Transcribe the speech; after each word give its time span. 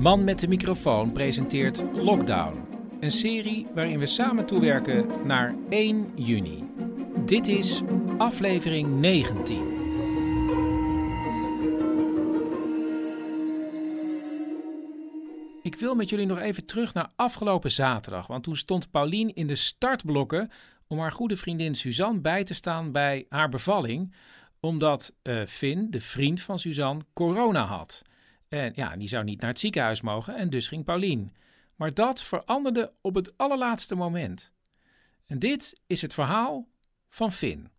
Man 0.00 0.24
met 0.24 0.40
de 0.40 0.48
microfoon 0.48 1.12
presenteert 1.12 1.82
Lockdown. 1.92 2.64
Een 3.00 3.10
serie 3.10 3.66
waarin 3.74 3.98
we 3.98 4.06
samen 4.06 4.46
toewerken 4.46 5.26
naar 5.26 5.54
1 5.68 6.12
juni. 6.14 6.64
Dit 7.24 7.46
is 7.46 7.82
aflevering 8.18 9.00
19. 9.00 9.56
Ik 15.62 15.74
wil 15.74 15.94
met 15.94 16.08
jullie 16.08 16.26
nog 16.26 16.38
even 16.38 16.66
terug 16.66 16.94
naar 16.94 17.10
afgelopen 17.16 17.70
zaterdag. 17.70 18.26
Want 18.26 18.42
toen 18.42 18.56
stond 18.56 18.90
Paulien 18.90 19.34
in 19.34 19.46
de 19.46 19.54
startblokken 19.54 20.50
om 20.86 20.98
haar 20.98 21.12
goede 21.12 21.36
vriendin 21.36 21.74
Suzanne 21.74 22.20
bij 22.20 22.44
te 22.44 22.54
staan 22.54 22.92
bij 22.92 23.26
haar 23.28 23.48
bevalling. 23.48 24.14
Omdat 24.60 25.12
uh, 25.22 25.46
Finn, 25.46 25.90
de 25.90 26.00
vriend 26.00 26.42
van 26.42 26.58
Suzanne, 26.58 27.02
corona 27.12 27.64
had. 27.64 28.02
En 28.50 28.72
ja, 28.74 28.96
die 28.96 29.08
zou 29.08 29.24
niet 29.24 29.40
naar 29.40 29.50
het 29.50 29.58
ziekenhuis 29.58 30.00
mogen 30.00 30.34
en 30.34 30.50
dus 30.50 30.68
ging 30.68 30.84
Paulien. 30.84 31.32
Maar 31.76 31.94
dat 31.94 32.22
veranderde 32.22 32.92
op 33.00 33.14
het 33.14 33.34
allerlaatste 33.36 33.96
moment. 33.96 34.54
En 35.26 35.38
dit 35.38 35.82
is 35.86 36.02
het 36.02 36.14
verhaal 36.14 36.66
van 37.08 37.32
Finn. 37.32 37.70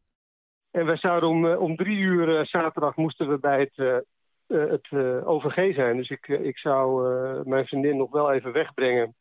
En 0.72 0.86
wij 0.86 0.98
zouden 0.98 1.30
om, 1.30 1.48
eh, 1.48 1.62
om 1.62 1.76
drie 1.76 1.98
uur 1.98 2.40
uh, 2.40 2.46
zaterdag 2.46 2.96
moesten 2.96 3.30
we 3.30 3.40
bij 3.40 3.60
het, 3.60 3.78
uh, 3.78 4.70
het 4.70 4.92
OVG 5.26 5.76
zijn. 5.76 5.98
Dus 5.98 6.10
ik, 6.10 6.28
ik 6.28 6.58
zou 6.58 7.04
mijn 7.50 7.66
vriendin 7.66 7.98
nog 7.98 8.12
wel 8.12 8.32
even 8.32 8.52
wegbrengen. 8.52 9.16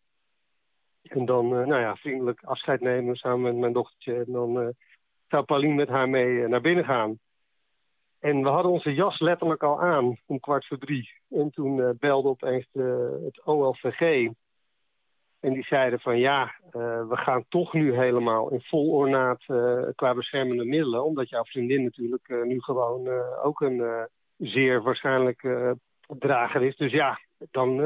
En 1.02 1.24
dan, 1.24 1.48
nou 1.48 1.80
ja, 1.80 1.96
vriendelijk 1.96 2.42
afscheid 2.42 2.80
nemen 2.80 3.16
samen 3.16 3.42
met 3.42 3.56
mijn 3.56 3.72
dochtertje. 3.72 4.14
En 4.14 4.32
dan 4.32 4.74
zou 5.28 5.44
Pauline 5.44 5.74
met 5.74 5.88
haar 5.88 6.08
mee 6.08 6.48
naar 6.48 6.60
binnen 6.60 6.84
gaan. 6.84 7.18
En 8.20 8.42
we 8.42 8.48
hadden 8.48 8.72
onze 8.72 8.94
jas 8.94 9.20
letterlijk 9.20 9.62
al 9.62 9.80
aan 9.80 10.16
om 10.26 10.40
kwart 10.40 10.66
voor 10.66 10.78
drie. 10.78 11.10
En 11.30 11.50
toen 11.50 11.96
belde 11.98 12.28
opeens 12.28 12.66
de, 12.72 13.20
het 13.24 13.46
OLVG. 13.46 14.30
En 15.40 15.52
die 15.52 15.64
zeiden 15.64 16.00
van 16.00 16.18
ja, 16.18 16.42
uh, 16.42 17.08
we 17.08 17.16
gaan 17.16 17.44
toch 17.48 17.72
nu 17.72 17.94
helemaal 17.94 18.50
in 18.50 18.60
vol 18.60 18.90
ornaat 18.90 19.44
qua 19.94 20.14
beschermende 20.14 20.64
middelen. 20.64 21.04
Omdat 21.04 21.28
jouw 21.28 21.44
vriendin 21.44 21.82
natuurlijk 21.82 22.44
nu 22.44 22.60
gewoon 22.60 23.08
ook 23.42 23.60
een 23.60 24.08
zeer 24.36 24.82
waarschijnlijk 24.82 25.48
drager 26.06 26.62
is. 26.62 26.76
Dus 26.76 26.92
ja, 26.92 27.20
dan, 27.50 27.76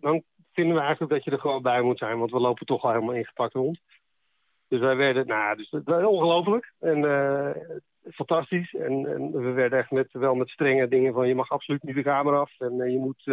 dan 0.00 0.22
vinden 0.52 0.74
we 0.74 0.80
eigenlijk 0.80 1.12
dat 1.12 1.24
je 1.24 1.30
er 1.30 1.40
gewoon 1.40 1.62
bij 1.62 1.82
moet 1.82 1.98
zijn. 1.98 2.18
Want 2.18 2.30
we 2.30 2.40
lopen 2.40 2.66
toch 2.66 2.82
al 2.82 2.92
helemaal 2.92 3.14
ingepakt 3.14 3.52
rond. 3.52 3.80
Dus 4.68 4.80
wij 4.80 4.96
werden, 4.96 5.26
nou, 5.26 5.56
dus 5.56 5.70
ongelooflijk. 5.84 6.72
En 6.80 7.02
fantastisch. 8.12 8.74
En, 8.74 9.06
en, 9.06 9.32
we 9.32 9.50
werden 9.50 9.78
echt 9.78 9.90
met, 9.90 10.08
wel 10.12 10.34
met 10.34 10.48
strenge 10.48 10.88
dingen 10.88 11.12
van 11.12 11.28
je 11.28 11.34
mag 11.34 11.50
absoluut 11.50 11.82
niet 11.82 11.94
de 11.94 12.02
kamer 12.02 12.36
af. 12.36 12.60
En 12.60 12.90
je 12.90 12.98
moet 12.98 13.24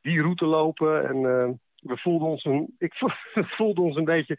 die 0.00 0.20
route 0.20 0.46
lopen. 0.46 1.08
En 1.08 1.20
we 1.80 1.96
voelden 1.96 2.28
ons 2.28 2.44
een, 2.44 2.74
ik 2.78 2.94
voelde 3.34 3.80
ons 3.80 3.96
een 3.96 4.04
beetje 4.04 4.38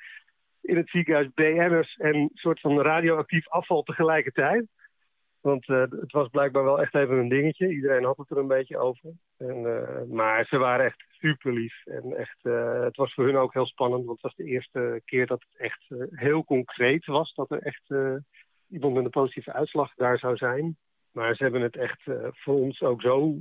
in 0.62 0.78
het 0.78 0.90
ziekenhuis 0.90 1.34
BN'ers 1.34 1.96
en 1.96 2.16
een 2.16 2.30
soort 2.34 2.60
van 2.60 2.82
radioactief 2.82 3.50
afval 3.50 3.84
tegelijkertijd. 3.84 4.66
Want 5.42 5.68
uh, 5.68 5.80
het 5.80 6.12
was 6.12 6.28
blijkbaar 6.28 6.64
wel 6.64 6.82
echt 6.82 6.96
even 6.96 7.18
een 7.18 7.30
dingetje. 7.30 7.70
Iedereen 7.70 8.04
had 8.04 8.18
het 8.18 8.30
er 8.30 8.38
een 8.38 8.48
beetje 8.48 8.78
over. 8.78 9.12
En, 9.38 9.58
uh, 9.58 10.16
maar 10.16 10.46
ze 10.46 10.58
waren 10.58 10.86
echt 10.86 11.04
super 11.10 11.54
lief. 11.54 11.86
En 11.86 12.18
echt, 12.18 12.38
uh, 12.44 12.84
het 12.84 12.96
was 12.96 13.14
voor 13.14 13.26
hun 13.26 13.38
ook 13.38 13.54
heel 13.54 13.66
spannend. 13.66 14.06
Want 14.06 14.22
het 14.22 14.32
was 14.32 14.36
de 14.36 14.52
eerste 14.52 15.02
keer 15.06 15.28
dat 15.28 15.42
het 15.50 15.60
echt 15.62 15.86
heel 16.10 16.44
concreet 16.44 17.06
was. 17.06 17.34
Dat 17.34 17.52
er 17.52 17.62
echt 17.62 17.94
iemand 18.70 18.94
met 18.94 19.04
een 19.04 19.10
positieve 19.10 19.54
uitslag 19.54 19.94
daar 19.96 20.20
zou 20.20 20.38
zijn. 20.38 20.78
Maar 21.12 21.36
ze 21.36 21.44
hebben 21.44 21.62
het 21.62 21.76
echt 21.76 22.02
voor 22.32 22.56
ons 22.56 22.82
ook 22.82 23.02
zo 23.02 23.38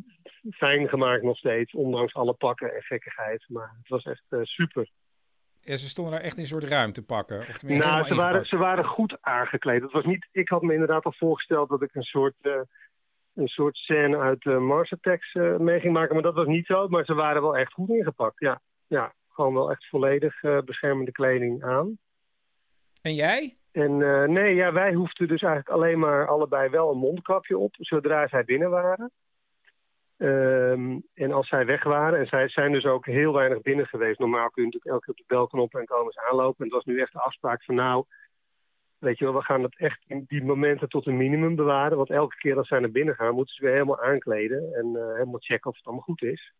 fijn 0.50 0.88
gemaakt 0.88 1.22
nog 1.22 1.36
steeds. 1.36 1.74
Ondanks 1.74 2.14
alle 2.14 2.32
pakken 2.32 2.74
en 2.74 2.82
gekkigheid. 2.82 3.44
Maar 3.48 3.76
het 3.78 3.88
was 3.88 4.04
echt 4.04 4.24
super. 4.42 4.90
Ja, 5.70 5.76
ze 5.76 5.88
stonden 5.88 6.12
daar 6.12 6.22
echt 6.22 6.36
in 6.36 6.42
een 6.42 6.48
soort 6.48 6.64
ruimte 6.64 7.04
pakken. 7.04 7.38
Of 7.38 7.62
nou, 7.62 8.06
ze 8.06 8.14
waren, 8.14 8.46
ze 8.46 8.56
waren 8.56 8.84
goed 8.84 9.16
aangekleed. 9.20 9.82
Het 9.82 9.92
was 9.92 10.04
niet, 10.04 10.28
ik 10.32 10.48
had 10.48 10.62
me 10.62 10.72
inderdaad 10.72 11.04
al 11.04 11.14
voorgesteld 11.16 11.68
dat 11.68 11.82
ik 11.82 11.94
een 11.94 12.02
soort, 12.02 12.34
uh, 12.42 12.52
een 13.34 13.48
soort 13.48 13.76
scène 13.76 14.18
uit 14.18 14.44
uh, 14.44 14.58
Mars 14.58 14.92
Attacks 14.92 15.34
mee 15.58 15.80
ging 15.80 15.92
maken. 15.92 16.14
Maar 16.14 16.22
dat 16.22 16.34
was 16.34 16.46
niet 16.46 16.66
zo. 16.66 16.88
Maar 16.88 17.04
ze 17.04 17.14
waren 17.14 17.42
wel 17.42 17.56
echt 17.56 17.72
goed 17.72 17.88
ingepakt. 17.88 18.40
Ja, 18.40 18.60
ja 18.86 19.12
gewoon 19.28 19.54
wel 19.54 19.70
echt 19.70 19.88
volledig 19.88 20.40
beschermende 20.64 21.12
kleding 21.12 21.62
aan. 21.62 21.98
En 23.02 23.14
jij? 23.14 23.56
En 23.72 24.00
uh, 24.00 24.24
nee, 24.24 24.54
ja, 24.54 24.72
wij 24.72 24.94
hoefden 24.94 25.28
dus 25.28 25.42
eigenlijk 25.42 25.74
alleen 25.76 25.98
maar 25.98 26.28
allebei 26.28 26.68
wel 26.68 26.90
een 26.90 26.98
mondkapje 26.98 27.58
op, 27.58 27.74
zodra 27.78 28.28
zij 28.28 28.44
binnen 28.44 28.70
waren. 28.70 29.10
Um, 30.22 31.02
en 31.14 31.32
als 31.32 31.48
zij 31.48 31.66
weg 31.66 31.84
waren, 31.84 32.18
en 32.18 32.26
zij 32.26 32.48
zijn 32.48 32.72
dus 32.72 32.84
ook 32.84 33.06
heel 33.06 33.32
weinig 33.32 33.60
binnen 33.60 33.86
geweest. 33.86 34.18
Normaal 34.18 34.50
kun 34.50 34.62
je 34.62 34.68
natuurlijk 34.68 34.92
elke 34.92 35.04
keer 35.04 35.14
op 35.14 35.28
de 35.28 35.34
belknop 35.34 35.74
en 35.74 35.84
komen 35.84 36.12
ze 36.12 36.28
aanlopen. 36.30 36.58
En 36.58 36.64
het 36.64 36.74
was 36.74 36.84
nu 36.84 37.00
echt 37.00 37.12
de 37.12 37.20
afspraak 37.20 37.64
van 37.64 37.74
nou, 37.74 38.04
weet 38.98 39.18
je 39.18 39.24
wel, 39.24 39.34
we 39.34 39.42
gaan 39.42 39.62
dat 39.62 39.76
echt 39.76 40.04
in 40.06 40.24
die 40.28 40.44
momenten 40.44 40.88
tot 40.88 41.06
een 41.06 41.16
minimum 41.16 41.56
bewaren. 41.56 41.96
Want 41.96 42.10
elke 42.10 42.36
keer 42.36 42.56
als 42.56 42.68
zij 42.68 42.78
naar 42.78 42.90
binnen 42.90 43.14
gaan, 43.14 43.34
moeten 43.34 43.54
ze 43.54 43.62
weer 43.62 43.72
helemaal 43.72 44.02
aankleden 44.02 44.74
en 44.74 44.86
uh, 44.86 45.12
helemaal 45.12 45.40
checken 45.40 45.70
of 45.70 45.76
het 45.76 45.86
allemaal 45.86 46.04
goed 46.04 46.22
is. 46.22 46.52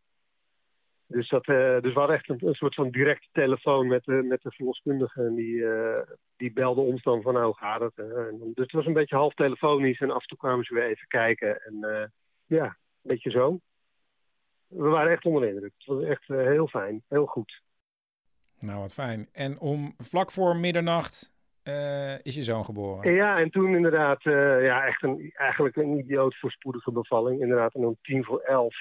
Dus, 1.06 1.28
dat, 1.28 1.48
uh, 1.48 1.80
dus 1.80 1.92
we 1.92 1.98
hadden 1.98 2.16
echt 2.16 2.28
een, 2.28 2.54
soort 2.54 2.74
van 2.74 2.90
directe 2.90 3.28
telefoon 3.32 3.86
met, 3.86 4.06
met 4.06 4.42
de 4.42 4.50
verloskundige. 4.50 5.22
En 5.22 5.34
die, 5.34 5.54
uh, 5.54 6.00
die 6.36 6.52
belde 6.52 6.80
ons 6.80 7.02
dan 7.02 7.22
van, 7.22 7.34
nou, 7.34 7.54
gaat 7.54 7.80
het? 7.80 7.96
Dus 7.96 8.52
het 8.54 8.72
was 8.72 8.86
een 8.86 8.92
beetje 8.92 9.16
half 9.16 9.34
telefonisch. 9.34 10.00
En 10.00 10.10
af 10.10 10.22
en 10.22 10.28
toe 10.28 10.38
kwamen 10.38 10.64
ze 10.64 10.74
weer 10.74 10.86
even 10.86 11.08
kijken. 11.08 11.62
En 11.62 12.10
ja, 12.46 12.76
beetje 13.02 13.30
zo. 13.30 13.60
We 14.66 14.88
waren 14.88 15.12
echt 15.12 15.24
onder 15.24 15.42
de 15.42 15.48
indruk. 15.48 15.72
Het 15.78 15.86
was 15.86 16.02
echt 16.02 16.26
heel 16.26 16.68
fijn, 16.68 17.02
heel 17.08 17.26
goed. 17.26 17.62
Nou, 18.58 18.80
wat 18.80 18.94
fijn. 18.94 19.28
En 19.32 19.58
om 19.58 19.94
vlak 19.98 20.30
voor 20.30 20.56
middernacht 20.56 21.32
is 22.22 22.34
je 22.34 22.44
zoon 22.44 22.64
geboren? 22.64 23.12
Ja, 23.12 23.38
en 23.38 23.50
toen 23.50 23.74
inderdaad, 23.74 24.22
ja, 24.22 24.86
echt 24.86 25.02
een, 25.02 25.32
eigenlijk 25.34 25.76
een 25.76 25.98
idioot 25.98 26.38
voorspoedige 26.38 26.92
bevalling. 26.92 27.40
Inderdaad, 27.40 27.74
en 27.74 27.84
om 27.84 27.96
tien 28.02 28.24
voor 28.24 28.40
elf 28.40 28.76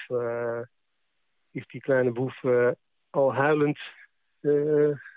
is 1.50 1.66
die 1.66 1.80
kleine 1.80 2.12
boef 2.12 2.44
al 3.10 3.34
huilend 3.34 3.78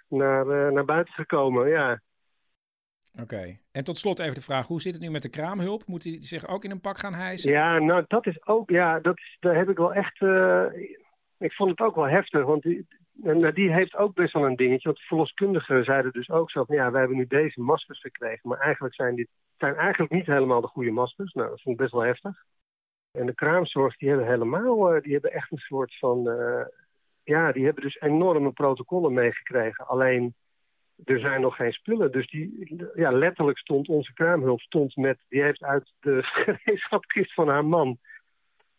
naar, 0.07 0.71
naar 0.73 0.85
buiten 0.85 1.13
gekomen. 1.13 1.69
Ja. 1.69 2.01
Oké. 3.21 3.57
En 3.71 3.83
tot 3.83 3.97
slot 3.97 4.19
even 4.19 4.35
de 4.35 4.41
vraag: 4.41 4.67
hoe 4.67 4.81
zit 4.81 4.93
het 4.93 5.03
nu 5.03 5.09
met 5.09 5.21
de 5.21 5.29
kraamhulp? 5.29 5.85
Moet 5.85 6.03
hij 6.03 6.17
zich 6.19 6.47
ook 6.47 6.63
in 6.63 6.71
een 6.71 6.81
pak 6.81 6.99
gaan 6.99 7.13
hijsen? 7.13 7.51
Ja, 7.51 7.79
nou, 7.79 8.05
dat 8.07 8.27
is 8.27 8.45
ook, 8.45 8.69
ja, 8.69 8.99
dat 8.99 9.17
is, 9.17 9.37
daar 9.39 9.55
heb 9.55 9.69
ik 9.69 9.77
wel 9.77 9.93
echt. 9.93 10.21
ik 11.37 11.53
vond 11.53 11.69
het 11.69 11.79
ook 11.79 11.95
wel 11.95 12.07
heftig, 12.07 12.45
want 12.45 12.63
die, 12.63 12.87
nou, 13.11 13.53
die 13.53 13.73
heeft 13.73 13.95
ook 13.95 14.13
best 14.13 14.33
wel 14.33 14.45
een 14.45 14.55
dingetje. 14.55 14.87
Want 14.87 14.99
verloskundigen 14.99 15.83
zeiden 15.83 16.11
dus 16.11 16.29
ook 16.29 16.51
zo 16.51 16.63
van 16.63 16.75
ja, 16.75 16.91
wij 16.91 16.99
hebben 16.99 17.17
nu 17.17 17.27
deze 17.27 17.61
maskers 17.61 17.99
gekregen, 17.99 18.49
maar 18.49 18.59
eigenlijk 18.59 18.95
zijn 18.95 19.15
dit 19.15 19.27
zijn 19.57 19.75
eigenlijk 19.75 20.11
niet 20.11 20.25
helemaal 20.25 20.61
de 20.61 20.67
goede 20.67 20.91
maskers. 20.91 21.33
Nou, 21.33 21.49
dat 21.49 21.61
vond 21.61 21.75
ik 21.75 21.81
best 21.81 21.93
wel 21.93 22.03
heftig. 22.03 22.43
En 23.11 23.25
de 23.25 23.35
kraamzorg, 23.35 23.97
die 23.97 24.09
hebben 24.09 24.27
helemaal, 24.27 25.01
die 25.01 25.13
hebben 25.13 25.33
echt 25.33 25.51
een 25.51 25.57
soort 25.57 25.97
van, 25.97 26.27
uh, 26.27 26.65
ja, 27.23 27.51
die 27.51 27.65
hebben 27.65 27.83
dus 27.83 27.99
enorme 28.01 28.51
protocollen 28.51 29.13
meegekregen. 29.13 29.87
Alleen, 29.87 30.35
er 31.05 31.19
zijn 31.19 31.41
nog 31.41 31.55
geen 31.55 31.71
spullen. 31.71 32.11
Dus 32.11 32.29
die, 32.29 32.77
ja, 32.95 33.11
letterlijk 33.11 33.57
stond 33.57 33.87
onze 33.87 34.13
kraamhulp 34.13 34.59
stond 34.59 34.95
met, 34.95 35.25
die 35.29 35.41
heeft 35.41 35.63
uit 35.63 35.93
de 35.99 36.23
gereedschapkist 36.43 37.33
van 37.33 37.47
haar 37.47 37.65
man. 37.65 37.97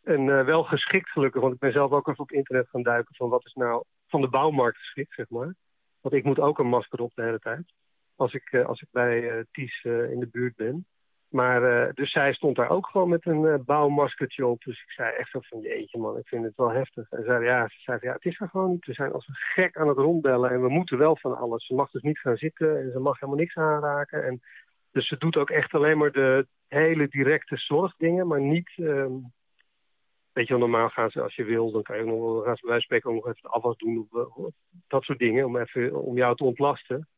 En 0.02 0.26
uh, 0.26 0.44
wel 0.44 0.64
geschikt 0.64 1.10
gelukkig, 1.10 1.40
want 1.40 1.54
ik 1.54 1.60
ben 1.60 1.72
zelf 1.72 1.90
ook 1.90 2.08
even 2.08 2.20
op 2.20 2.32
internet 2.32 2.68
gaan 2.68 2.82
duiken 2.82 3.14
van 3.14 3.28
wat 3.28 3.44
is 3.44 3.54
nou 3.54 3.84
van 4.08 4.20
de 4.20 4.28
bouwmarkt 4.28 4.78
geschikt, 4.78 5.14
zeg 5.14 5.28
maar. 5.28 5.54
Want 6.00 6.14
ik 6.14 6.24
moet 6.24 6.38
ook 6.38 6.58
een 6.58 6.66
masker 6.66 7.00
op 7.00 7.12
de 7.14 7.22
hele 7.22 7.38
tijd. 7.38 7.72
Als 8.16 8.34
ik, 8.34 8.52
uh, 8.52 8.66
als 8.66 8.80
ik 8.80 8.88
bij 8.90 9.36
uh, 9.36 9.42
Ties 9.50 9.84
in 9.84 10.20
de 10.20 10.28
buurt 10.30 10.56
ben. 10.56 10.86
Maar 11.34 11.86
uh, 11.86 11.92
dus 11.94 12.12
zij 12.12 12.32
stond 12.32 12.56
daar 12.56 12.70
ook 12.70 12.86
gewoon 12.86 13.08
met 13.08 13.26
een 13.26 13.42
uh, 13.42 13.54
bouwmaskertje 13.64 14.46
op. 14.46 14.62
Dus 14.62 14.82
ik 14.82 14.90
zei 14.90 15.14
echt 15.14 15.30
zo 15.30 15.38
van, 15.42 15.60
jeetje 15.60 15.98
man, 15.98 16.18
ik 16.18 16.28
vind 16.28 16.44
het 16.44 16.56
wel 16.56 16.70
heftig. 16.70 17.10
En 17.10 17.24
zei, 17.24 17.44
ja, 17.44 17.68
ze 17.68 17.80
zei, 17.80 17.98
ja, 18.00 18.12
het 18.12 18.24
is 18.24 18.40
er 18.40 18.48
gewoon. 18.48 18.76
We 18.80 18.92
zijn 18.92 19.12
als 19.12 19.28
een 19.28 19.34
gek 19.34 19.76
aan 19.76 19.88
het 19.88 19.96
rondbellen 19.96 20.50
en 20.50 20.62
we 20.62 20.68
moeten 20.68 20.98
wel 20.98 21.16
van 21.16 21.36
alles. 21.36 21.66
Ze 21.66 21.74
mag 21.74 21.90
dus 21.90 22.02
niet 22.02 22.18
gaan 22.18 22.36
zitten 22.36 22.80
en 22.80 22.90
ze 22.92 22.98
mag 22.98 23.20
helemaal 23.20 23.40
niks 23.40 23.56
aanraken. 23.56 24.24
En, 24.24 24.40
dus 24.90 25.08
ze 25.08 25.16
doet 25.18 25.36
ook 25.36 25.50
echt 25.50 25.72
alleen 25.72 25.98
maar 25.98 26.12
de 26.12 26.46
hele 26.68 27.08
directe 27.08 27.56
zorgdingen, 27.56 28.26
maar 28.26 28.40
niet, 28.40 28.70
um, 28.76 29.32
weet 30.32 30.46
je 30.46 30.52
wel, 30.52 30.68
normaal 30.68 30.88
gaan 30.88 31.10
ze 31.10 31.22
als 31.22 31.34
je 31.34 31.44
wil, 31.44 31.70
dan 31.70 31.82
kan 31.82 31.96
je 31.96 32.04
nog, 32.04 32.44
gaan 32.44 32.80
spreken 32.80 33.10
ook 33.10 33.16
nog 33.16 33.26
even 33.26 33.42
de 33.42 33.48
afwas 33.48 33.76
doen 33.76 34.08
of, 34.10 34.36
of 34.36 34.54
dat 34.88 35.02
soort 35.02 35.18
dingen, 35.18 35.44
om, 35.44 35.56
even, 35.56 36.02
om 36.02 36.16
jou 36.16 36.36
te 36.36 36.44
ontlasten. 36.44 37.08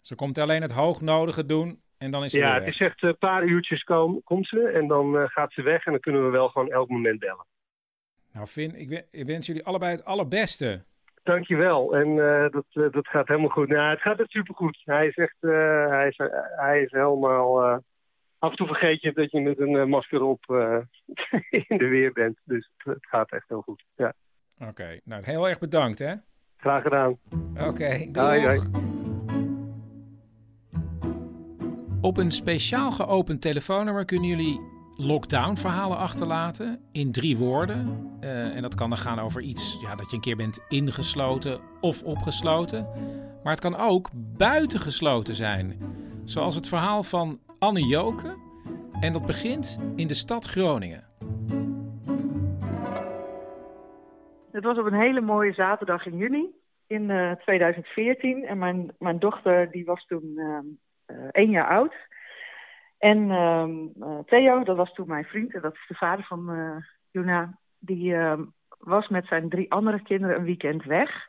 Ze 0.00 0.14
komt 0.14 0.38
alleen 0.38 0.62
het 0.62 0.72
hoognodige 0.72 1.46
doen 1.46 1.84
en 1.98 2.10
dan 2.10 2.24
is 2.24 2.32
ze 2.32 2.38
Ja, 2.38 2.54
het 2.54 2.66
is 2.66 2.80
echt 2.80 3.02
een 3.02 3.18
paar 3.18 3.44
uurtjes 3.44 3.82
kom, 3.82 4.20
komt 4.24 4.46
ze 4.48 4.68
en 4.68 4.86
dan 4.86 5.16
eh, 5.18 5.22
gaat 5.26 5.52
ze 5.52 5.62
weg 5.62 5.84
en 5.84 5.92
dan 5.92 6.00
kunnen 6.00 6.24
we 6.24 6.30
wel 6.30 6.48
gewoon 6.48 6.70
elk 6.70 6.88
moment 6.88 7.18
bellen. 7.18 7.46
Nou 8.32 8.46
Finn, 8.46 8.74
ik, 8.80 8.88
we- 8.88 9.06
ik 9.10 9.26
wens 9.26 9.46
jullie 9.46 9.64
allebei 9.64 9.90
het 9.92 10.04
allerbeste. 10.04 10.84
Dankjewel. 11.22 11.96
En 11.96 12.08
eh, 12.08 12.50
dat, 12.50 12.64
eh, 12.70 12.90
dat 12.92 13.06
gaat 13.08 13.28
helemaal 13.28 13.48
goed. 13.50 13.68
Nou, 13.68 13.90
het 13.90 14.00
gaat 14.00 14.20
echt 14.20 14.30
supergoed. 14.30 14.80
Hij 14.84 15.06
is 15.06 15.16
echt, 15.16 15.36
eh, 15.40 15.88
hij, 15.88 16.08
is, 16.08 16.16
hij 16.56 16.82
is 16.82 16.90
helemaal... 16.90 17.62
eh, 17.62 17.76
af 18.38 18.50
en 18.50 18.56
toe 18.56 18.66
vergeet 18.66 19.00
je 19.02 19.12
dat 19.12 19.30
je 19.30 19.40
met 19.40 19.58
een 19.60 19.76
eh, 19.76 19.84
masker 19.84 20.22
op 20.22 20.44
eh, 20.46 20.78
in 21.68 21.78
de 21.78 21.86
weer 21.88 22.12
bent. 22.12 22.38
Dus 22.44 22.70
het, 22.76 22.94
het 22.94 23.06
gaat 23.06 23.30
echt 23.32 23.48
heel 23.48 23.62
goed. 23.62 23.84
Ja, 23.96 24.12
Oké, 24.68 25.00
nou 25.04 25.22
heel 25.24 25.48
erg 25.48 25.58
bedankt 25.58 25.98
hè. 25.98 26.14
graag 26.56 26.82
gedaan. 26.82 27.18
Oké, 27.58 28.06
doeg. 28.12 28.95
Op 32.00 32.16
een 32.16 32.30
speciaal 32.30 32.90
geopend 32.90 33.40
telefoonnummer 33.40 34.04
kunnen 34.04 34.28
jullie 34.28 34.60
lockdown-verhalen 34.96 35.96
achterlaten 35.96 36.80
in 36.92 37.12
drie 37.12 37.36
woorden. 37.36 38.10
Eh, 38.20 38.56
en 38.56 38.62
dat 38.62 38.74
kan 38.74 38.88
dan 38.88 38.98
gaan 38.98 39.18
over 39.18 39.40
iets 39.40 39.78
ja, 39.82 39.94
dat 39.94 40.10
je 40.10 40.16
een 40.16 40.22
keer 40.22 40.36
bent 40.36 40.64
ingesloten 40.68 41.60
of 41.80 42.02
opgesloten. 42.02 42.86
Maar 43.42 43.52
het 43.52 43.60
kan 43.60 43.76
ook 43.76 44.10
buitengesloten 44.36 45.34
zijn. 45.34 45.78
Zoals 46.24 46.54
het 46.54 46.68
verhaal 46.68 47.02
van 47.02 47.38
Anne 47.58 47.86
Joke. 47.86 48.36
En 49.00 49.12
dat 49.12 49.26
begint 49.26 49.78
in 49.96 50.06
de 50.06 50.14
stad 50.14 50.44
Groningen. 50.46 51.04
Het 54.50 54.64
was 54.64 54.78
op 54.78 54.86
een 54.86 55.00
hele 55.00 55.20
mooie 55.20 55.52
zaterdag 55.52 56.06
in 56.06 56.16
juni 56.16 56.54
in 56.86 57.10
eh, 57.10 57.32
2014. 57.32 58.44
En 58.44 58.58
mijn, 58.58 58.94
mijn 58.98 59.18
dochter 59.18 59.70
die 59.70 59.84
was 59.84 60.06
toen 60.06 60.32
ehm, 60.36 60.46
eh, 60.46 60.85
één 61.30 61.50
jaar 61.50 61.68
oud. 61.68 61.94
En 62.98 63.30
ehm, 63.30 63.86
eh, 64.00 64.18
Theo, 64.26 64.64
dat 64.64 64.76
was 64.76 64.92
toen 64.92 65.08
mijn 65.08 65.24
vriend, 65.24 65.54
en 65.54 65.60
dat 65.60 65.74
is 65.74 65.84
de 65.88 65.94
vader 65.94 66.24
van 66.24 66.50
eh 66.50 66.76
Juna, 67.10 67.58
die 67.78 68.14
ehm, 68.14 68.44
was 68.78 69.08
met 69.08 69.26
zijn 69.26 69.48
drie 69.48 69.72
andere 69.72 70.02
kinderen 70.02 70.36
een 70.36 70.44
weekend 70.44 70.84
weg. 70.84 71.28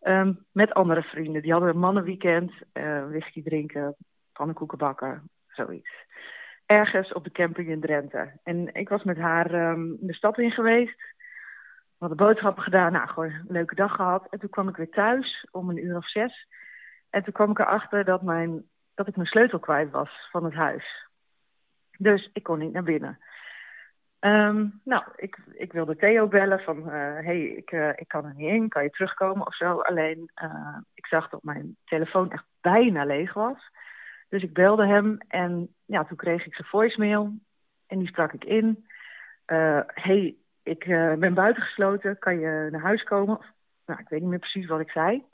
Ehm, 0.00 0.32
met 0.52 0.74
andere 0.74 1.02
vrienden. 1.02 1.42
Die 1.42 1.52
hadden 1.52 1.70
een 1.70 1.78
mannenweekend, 1.78 2.52
eh, 2.72 3.06
whisky 3.08 3.42
drinken, 3.42 3.96
pannenkoeken 4.32 4.78
bakken, 4.78 5.30
zoiets. 5.48 5.90
Ergens 6.66 7.12
op 7.12 7.24
de 7.24 7.30
camping 7.30 7.68
in 7.68 7.80
Drenthe. 7.80 8.32
En 8.42 8.74
ik 8.74 8.88
was 8.88 9.02
met 9.02 9.16
haar 9.16 9.54
ehm, 9.54 9.94
de 9.98 10.14
stad 10.14 10.38
in 10.38 10.50
geweest. 10.50 10.98
We 11.98 12.06
hadden 12.06 12.26
boodschappen 12.26 12.62
gedaan, 12.62 12.92
nou, 12.92 13.08
gewoon 13.08 13.30
een 13.30 13.46
leuke 13.48 13.74
dag 13.74 13.94
gehad. 13.94 14.26
En 14.30 14.38
toen 14.38 14.50
kwam 14.50 14.68
ik 14.68 14.76
weer 14.76 14.90
thuis 14.90 15.46
om 15.50 15.70
een 15.70 15.84
uur 15.84 15.96
of 15.96 16.08
zes. 16.08 16.48
En 17.10 17.22
toen 17.22 17.32
kwam 17.32 17.50
ik 17.50 17.58
erachter 17.58 18.04
dat, 18.04 18.22
mijn, 18.22 18.64
dat 18.96 19.08
ik 19.08 19.16
mijn 19.16 19.28
sleutel 19.28 19.58
kwijt 19.58 19.90
was 19.90 20.28
van 20.30 20.44
het 20.44 20.54
huis. 20.54 21.08
Dus 21.98 22.30
ik 22.32 22.42
kon 22.42 22.58
niet 22.58 22.72
naar 22.72 22.82
binnen. 22.82 23.18
Ehm, 24.18 24.66
nou, 24.84 25.04
ik, 25.16 25.38
ik 25.52 25.72
wilde 25.72 25.96
Theo 25.96 26.26
bellen 26.26 26.60
van, 26.60 26.88
hé, 26.88 27.22
hey, 27.22 27.42
ik, 27.42 27.70
eh, 27.70 27.88
ik 27.88 28.08
kan 28.08 28.24
er 28.24 28.34
niet 28.34 28.50
in, 28.50 28.68
kan 28.68 28.82
je 28.82 28.90
terugkomen 28.90 29.46
of 29.46 29.56
zo. 29.56 29.80
Alleen, 29.80 30.30
eh, 30.34 30.78
ik 30.94 31.06
zag 31.06 31.28
dat 31.28 31.42
mijn 31.42 31.76
telefoon 31.84 32.32
echt 32.32 32.44
bijna 32.60 33.04
leeg 33.04 33.32
was. 33.32 33.70
Dus 34.28 34.42
ik 34.42 34.52
belde 34.52 34.86
hem 34.86 35.18
en 35.28 35.74
ja, 35.84 36.04
toen 36.04 36.16
kreeg 36.16 36.46
ik 36.46 36.54
zijn 36.54 36.68
voicemail. 36.68 37.32
En 37.86 37.98
die 37.98 38.08
sprak 38.08 38.32
ik 38.32 38.44
in. 38.44 38.86
Eh, 39.44 39.80
hey, 39.86 40.36
ik 40.62 40.84
eh, 40.84 41.12
ben 41.14 41.34
buitengesloten, 41.34 42.18
kan 42.18 42.38
je 42.38 42.68
naar 42.70 42.80
huis 42.80 43.02
komen? 43.02 43.40
Nou, 43.86 44.00
ik 44.00 44.08
weet 44.08 44.20
niet 44.20 44.28
meer 44.28 44.38
precies 44.38 44.66
wat 44.66 44.80
ik 44.80 44.90
zei. 44.90 45.24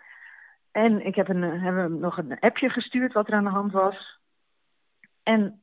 En 0.72 1.06
ik 1.06 1.14
heb, 1.14 1.28
een, 1.28 1.42
eh, 1.42 1.62
hem 1.62 1.98
nog 1.98 2.18
een 2.18 2.40
appje 2.40 2.70
gestuurd 2.70 3.12
wat 3.12 3.28
er 3.28 3.34
aan 3.34 3.44
de 3.44 3.50
hand 3.50 3.72
was. 3.72 4.20
En 5.22 5.62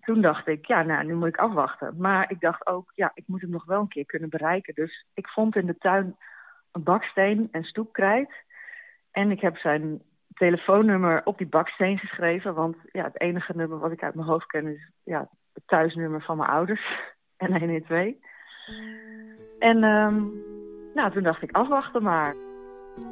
toen 0.00 0.20
dacht 0.20 0.46
ik, 0.46 0.66
ja, 0.66 0.82
nou, 0.82 1.04
nu 1.04 1.14
moet 1.14 1.28
ik 1.28 1.36
afwachten. 1.36 1.94
Maar 1.98 2.30
ik 2.30 2.40
dacht 2.40 2.66
ook, 2.66 2.92
ja, 2.94 3.10
ik 3.14 3.24
moet 3.26 3.40
hem 3.40 3.50
nog 3.50 3.64
wel 3.64 3.80
een 3.80 3.88
keer 3.88 4.06
kunnen 4.06 4.28
bereiken. 4.28 4.74
Dus 4.74 5.06
ik 5.14 5.28
vond 5.28 5.56
in 5.56 5.66
de 5.66 5.78
tuin 5.78 6.16
een 6.72 6.82
baksteen 6.82 7.48
en 7.50 7.64
stoepkrijt. 7.64 8.32
En 9.10 9.30
ik 9.30 9.40
heb 9.40 9.56
zijn 9.56 10.02
telefoonnummer 10.34 11.20
op 11.24 11.38
die 11.38 11.46
baksteen 11.46 11.98
geschreven. 11.98 12.54
Want 12.54 12.76
ja, 12.92 13.04
het 13.04 13.20
enige 13.20 13.52
nummer 13.56 13.78
wat 13.78 13.92
ik 13.92 14.02
uit 14.02 14.14
mijn 14.14 14.26
hoofd 14.26 14.46
ken 14.46 14.66
is 14.66 14.90
ja, 15.04 15.28
het 15.52 15.62
thuisnummer 15.66 16.22
van 16.22 16.36
mijn 16.36 16.50
ouders. 16.50 16.82
En 17.36 17.58
112. 17.58 18.14
En 19.58 19.84
ehm, 19.84 20.22
nou, 20.94 21.10
toen 21.12 21.22
dacht 21.22 21.42
ik 21.42 21.56
afwachten 21.56 22.02
maar. 22.02 22.45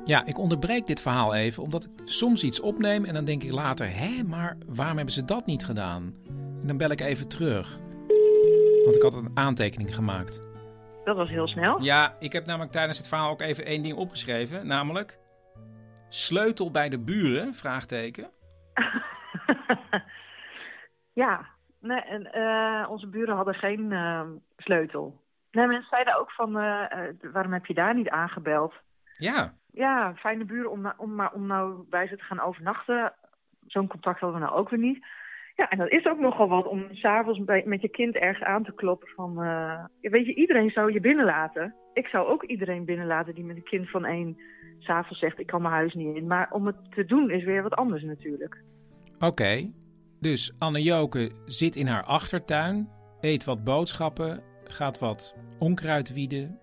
Ja, 0.04 0.26
ik 0.26 0.38
onderbreek 0.38 0.86
dit 0.86 1.00
verhaal 1.00 1.34
even, 1.34 1.62
omdat 1.62 1.84
ik 1.84 1.90
soms 2.04 2.42
iets 2.42 2.60
opneem 2.60 3.04
en 3.04 3.14
dan 3.14 3.24
denk 3.24 3.42
ik 3.42 3.52
later, 3.52 3.96
hé, 3.96 4.22
maar 4.22 4.56
waarom 4.66 4.96
hebben 4.96 5.14
ze 5.14 5.24
dat 5.24 5.46
niet 5.46 5.64
gedaan? 5.64 6.14
En 6.60 6.66
dan 6.66 6.76
bel 6.76 6.90
ik 6.90 7.00
even 7.00 7.28
terug. 7.28 7.78
Want 8.84 8.96
ik 8.96 9.02
had 9.02 9.14
een 9.14 9.30
aantekening 9.34 9.94
gemaakt. 9.94 10.48
Dat 11.04 11.16
was 11.16 11.28
heel 11.28 11.48
snel. 11.48 11.82
Ja, 11.82 12.16
ik 12.18 12.32
heb 12.32 12.46
namelijk 12.46 12.72
tijdens 12.72 12.98
het 12.98 13.08
verhaal 13.08 13.30
ook 13.30 13.40
even 13.40 13.64
één 13.64 13.82
ding 13.82 13.94
opgeschreven, 13.94 14.66
namelijk 14.66 15.18
sleutel 16.08 16.70
bij 16.70 16.88
de 16.88 16.98
buren, 16.98 17.54
vraagteken. 17.54 18.30
ja, 21.22 21.46
nee, 21.80 22.00
en, 22.00 22.32
eh, 22.32 22.90
onze 22.90 23.06
buren 23.06 23.36
hadden 23.36 23.54
geen 23.54 23.92
ehm, 23.92 24.28
sleutel. 24.56 25.22
Nee, 25.50 25.66
mensen 25.66 25.88
zeiden 25.88 26.18
ook 26.18 26.30
van, 26.30 26.58
eh, 26.58 26.84
eh, 26.90 27.14
waarom 27.32 27.52
heb 27.52 27.66
je 27.66 27.74
daar 27.74 27.94
niet 27.94 28.08
aangebeld? 28.08 28.74
Ja, 29.18 29.54
Ja, 29.74 30.14
fijne 30.16 30.44
buren 30.44 30.70
om, 30.70 30.80
na- 30.80 30.94
om, 30.96 31.14
maar 31.14 31.32
om 31.32 31.46
nou 31.46 31.84
bij 31.90 32.06
ze 32.06 32.16
te 32.16 32.24
gaan 32.24 32.40
overnachten. 32.40 33.12
Zo'n 33.66 33.86
contact 33.88 34.20
hadden 34.20 34.40
we 34.40 34.46
nou 34.46 34.58
ook 34.58 34.68
weer 34.68 34.80
niet. 34.80 35.06
Ja, 35.56 35.68
en 35.68 35.78
dat 35.78 35.90
is 35.90 36.06
ook 36.06 36.18
nogal 36.18 36.48
wat 36.48 36.66
om 36.66 36.86
s'avonds 36.90 37.40
met 37.64 37.80
je 37.80 37.88
kind 37.88 38.14
ergens 38.14 38.44
aan 38.44 38.64
te 38.64 38.74
kloppen 38.74 39.08
van... 39.08 39.42
eh, 39.42 39.84
weet 40.00 40.26
je, 40.26 40.34
iedereen 40.34 40.70
zou 40.70 40.92
je 40.92 41.00
binnenlaten. 41.00 41.74
Ik 41.92 42.06
zou 42.06 42.26
ook 42.28 42.42
iedereen 42.44 42.84
binnenlaten 42.84 43.34
die 43.34 43.44
met 43.44 43.56
een 43.56 43.62
kind 43.62 43.90
van 43.90 44.04
één 44.04 44.36
s'avonds 44.78 45.18
zegt... 45.18 45.38
ik 45.38 45.46
kan 45.46 45.62
mijn 45.62 45.74
huis 45.74 45.94
niet 45.94 46.16
in. 46.16 46.26
Maar 46.26 46.50
om 46.50 46.66
het 46.66 46.76
te 46.90 47.04
doen 47.04 47.30
is 47.30 47.44
weer 47.44 47.62
wat 47.62 47.74
anders 47.74 48.02
natuurlijk. 48.02 48.62
oké. 49.18 49.70
Dus 50.20 50.54
Anne 50.58 50.82
Joke 50.82 51.30
zit 51.44 51.76
in 51.76 51.86
haar 51.86 52.04
achtertuin, 52.04 52.88
eet 53.20 53.44
wat 53.44 53.64
boodschappen, 53.64 54.42
gaat 54.64 54.98
wat 54.98 55.36
onkruid 55.58 56.12
wieden. 56.12 56.58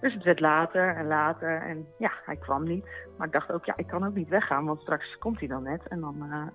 Dus 0.00 0.14
het 0.14 0.22
werd 0.22 0.40
later 0.40 0.96
en 0.96 1.06
later 1.06 1.62
en 1.62 1.86
ja, 1.98 2.12
hij 2.24 2.36
kwam 2.36 2.64
niet. 2.64 2.86
Maar 3.16 3.26
ik 3.26 3.32
dacht 3.32 3.52
ook, 3.52 3.64
ja, 3.64 3.76
ik 3.76 3.86
kan 3.86 4.06
ook 4.06 4.14
niet 4.14 4.28
weggaan, 4.28 4.64
want 4.64 4.80
straks 4.80 5.18
komt 5.18 5.38
hij 5.38 5.48
dan 5.48 5.62
net. 5.62 5.88
En 5.88 6.00
dan 6.00 6.26
eh, 6.30 6.46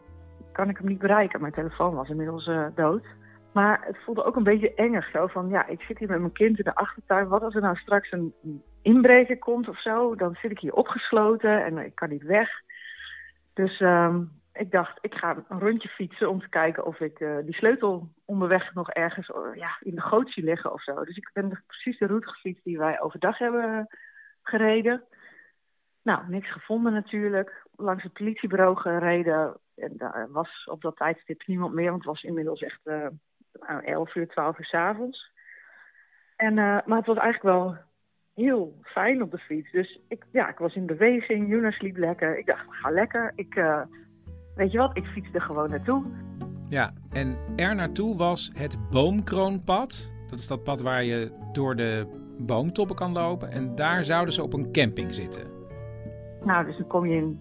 kan 0.52 0.70
ik 0.70 0.78
hem 0.78 0.88
niet 0.88 1.00
bereiken. 1.00 1.42
Mijn 1.42 1.54
telefoon 1.54 1.96
was 1.96 2.10
inmiddels 2.10 2.48
eh, 2.48 2.66
dood. 2.76 3.06
Maar 3.54 3.80
het 3.86 3.98
voelde 4.04 4.24
ook 4.24 4.36
een 4.36 4.44
beetje 4.44 4.74
engig 4.74 5.10
zo 5.10 5.28
van, 5.28 5.50
ja, 5.50 5.68
ik 5.68 5.82
zit 5.82 5.98
hier 5.98 6.10
met 6.10 6.20
mijn 6.20 6.32
kind 6.32 6.58
in 6.58 6.64
de 6.64 6.76
achtertuin. 6.76 7.28
Wat 7.28 7.42
als 7.42 7.56
er 7.56 7.62
nou 7.62 7.76
straks 7.76 8.12
een 8.12 8.34
een 8.44 8.64
inbreker 8.82 9.40
komt 9.40 9.70
of 9.70 9.82
zo? 9.82 10.16
Dan 10.16 10.36
zit 10.42 10.52
ik 10.52 10.60
hier 10.60 10.74
opgesloten 10.74 11.66
en 11.66 11.78
ik 11.78 11.96
kan 11.96 12.10
niet 12.10 12.24
weg. 12.24 12.50
Dus 13.54 13.80
ehm, 13.80 14.24
ik 14.54 14.72
dacht, 14.72 14.98
ik 15.02 15.14
ga 15.14 15.44
een 15.50 15.60
rondje 15.60 15.90
fietsen 15.90 16.30
om 16.30 16.40
te 16.40 16.50
kijken 16.50 16.86
of 16.86 17.00
ik 17.00 17.20
eh, 17.20 17.38
die 17.44 17.54
sleutel 17.54 18.10
onderweg 18.26 18.74
nog 18.74 18.90
ergens 18.90 19.30
eh, 19.30 19.56
ja, 19.56 19.78
in 19.80 19.96
de 19.96 20.02
goot 20.02 20.32
zie 20.32 20.44
liggen 20.44 20.74
of 20.74 20.84
zo. 20.84 21.04
Dus 21.04 21.18
ik 21.18 21.30
ben 21.34 21.64
precies 21.68 21.98
de 21.98 22.06
route 22.06 22.28
gefietst 22.28 22.64
die 22.64 22.78
wij 22.78 23.02
overdag 23.02 23.38
hebben 23.38 23.88
gereden. 24.42 25.04
Nou, 26.04 26.28
niks 26.28 26.52
gevonden 26.52 26.94
natuurlijk. 26.94 27.66
Langs 27.76 28.04
het 28.04 28.14
politiebureau 28.14 28.78
gereden. 28.78 29.58
En 29.76 29.98
daar 29.98 30.28
was 30.32 30.64
op 30.66 30.82
dat 30.82 30.96
tijdstip 30.96 31.48
niemand 31.48 31.74
meer, 31.74 31.90
want 31.90 32.04
het 32.04 32.12
was 32.12 32.24
inmiddels 32.24 32.62
echt 32.62 32.80
eh 32.84 33.08
11 33.82 34.16
uur, 34.16 34.28
12 34.28 34.60
uur 34.60 34.66
s'avonds. 34.66 35.32
En, 36.36 36.54
maar 36.54 36.98
het 36.98 37.06
was 37.06 37.18
eigenlijk 37.18 37.56
wel 37.56 37.78
heel 38.34 38.80
fijn 38.84 39.22
op 39.22 39.32
de 39.32 39.38
fiets. 39.38 39.72
Dus 39.72 40.00
ik, 40.08 40.26
ja, 40.32 40.50
ik 40.50 40.58
was 40.58 40.76
in 40.76 40.86
beweging, 40.86 41.50
Juna 41.50 41.72
sliep 41.72 41.98
lekker. 41.98 42.38
Ik 42.38 42.46
dacht, 42.46 42.66
ga 42.70 42.90
lekker. 42.90 43.32
Ik, 43.36 43.56
weet 44.56 44.72
je 44.72 44.78
wat, 44.78 44.98
ik 44.98 45.06
fietste 45.06 45.38
er 45.38 45.44
gewoon 45.44 45.70
naartoe. 45.70 46.04
Ja, 46.70 46.94
en 47.10 47.38
er 47.56 47.76
naartoe 47.76 48.18
was 48.18 48.52
het 48.54 48.90
Boomkroonpad. 48.90 50.14
Dat 50.30 50.40
is 50.40 50.48
dat 50.48 50.64
pad 50.64 50.82
waar 50.82 51.04
je 51.04 51.32
door 51.52 51.76
de 51.76 52.08
boomtoppen 52.38 52.96
kan 52.96 53.12
lopen. 53.12 53.52
En 53.52 53.76
daar 53.76 54.04
zouden 54.04 54.34
ze 54.34 54.44
op 54.44 54.54
een 54.54 54.72
camping 54.72 55.14
zitten. 55.14 55.44
Nou, 56.44 56.66
dus 56.66 56.78
dan 56.78 56.88
kom 56.88 57.06
je 57.06 57.16
in 57.16 57.40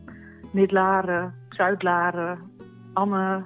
Midlaren, 0.53 1.35
Zuidlaren, 1.49 2.39
Anne, 2.93 3.45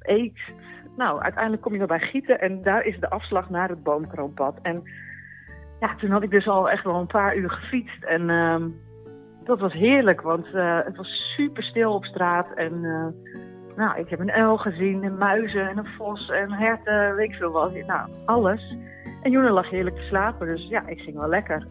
Eekst. 0.00 0.52
Nou, 0.96 1.22
uiteindelijk 1.22 1.62
kom 1.62 1.72
je 1.72 1.78
dan 1.78 1.86
bij 1.88 1.98
Gieten 1.98 2.40
en 2.40 2.62
daar 2.62 2.84
is 2.84 3.00
de 3.00 3.10
afslag 3.10 3.50
naar 3.50 3.68
het 3.68 3.82
Boomkroonpad. 3.82 4.58
En 4.62 4.82
ja, 5.80 5.94
toen 5.94 6.10
had 6.10 6.22
ik 6.22 6.30
dus 6.30 6.48
al 6.48 6.70
echt 6.70 6.84
wel 6.84 7.00
een 7.00 7.06
paar 7.06 7.36
uur 7.36 7.50
gefietst. 7.50 8.04
En 8.04 8.30
ehm, 8.30 8.68
dat 9.44 9.60
was 9.60 9.72
heerlijk, 9.72 10.20
want 10.20 10.46
eh, 10.46 10.78
het 10.84 10.96
was 10.96 11.32
super 11.36 11.62
stil 11.62 11.94
op 11.94 12.04
straat. 12.04 12.46
En 12.54 12.84
eh, 12.84 13.06
nou, 13.76 13.98
ik 13.98 14.08
heb 14.08 14.20
een 14.20 14.30
uil 14.30 14.56
gezien, 14.56 15.02
en 15.02 15.18
muizen 15.18 15.68
en 15.68 15.78
een 15.78 15.94
vos 15.98 16.28
en 16.28 16.52
herten, 16.52 17.16
weet 17.16 17.30
ik 17.30 17.36
veel 17.36 17.50
wat. 17.50 17.74
Nou, 17.86 18.10
alles. 18.24 18.76
En 19.22 19.30
Joena 19.30 19.50
lag 19.50 19.70
heerlijk 19.70 19.96
te 19.96 20.02
slapen, 20.02 20.46
dus 20.46 20.68
ja, 20.68 20.86
ik 20.86 21.00
ging 21.00 21.16
wel 21.16 21.28
lekker. 21.28 21.66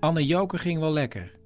Anne 0.00 0.26
Joke 0.26 0.58
ging 0.58 0.80
wel 0.80 0.92
lekker. 0.92 1.38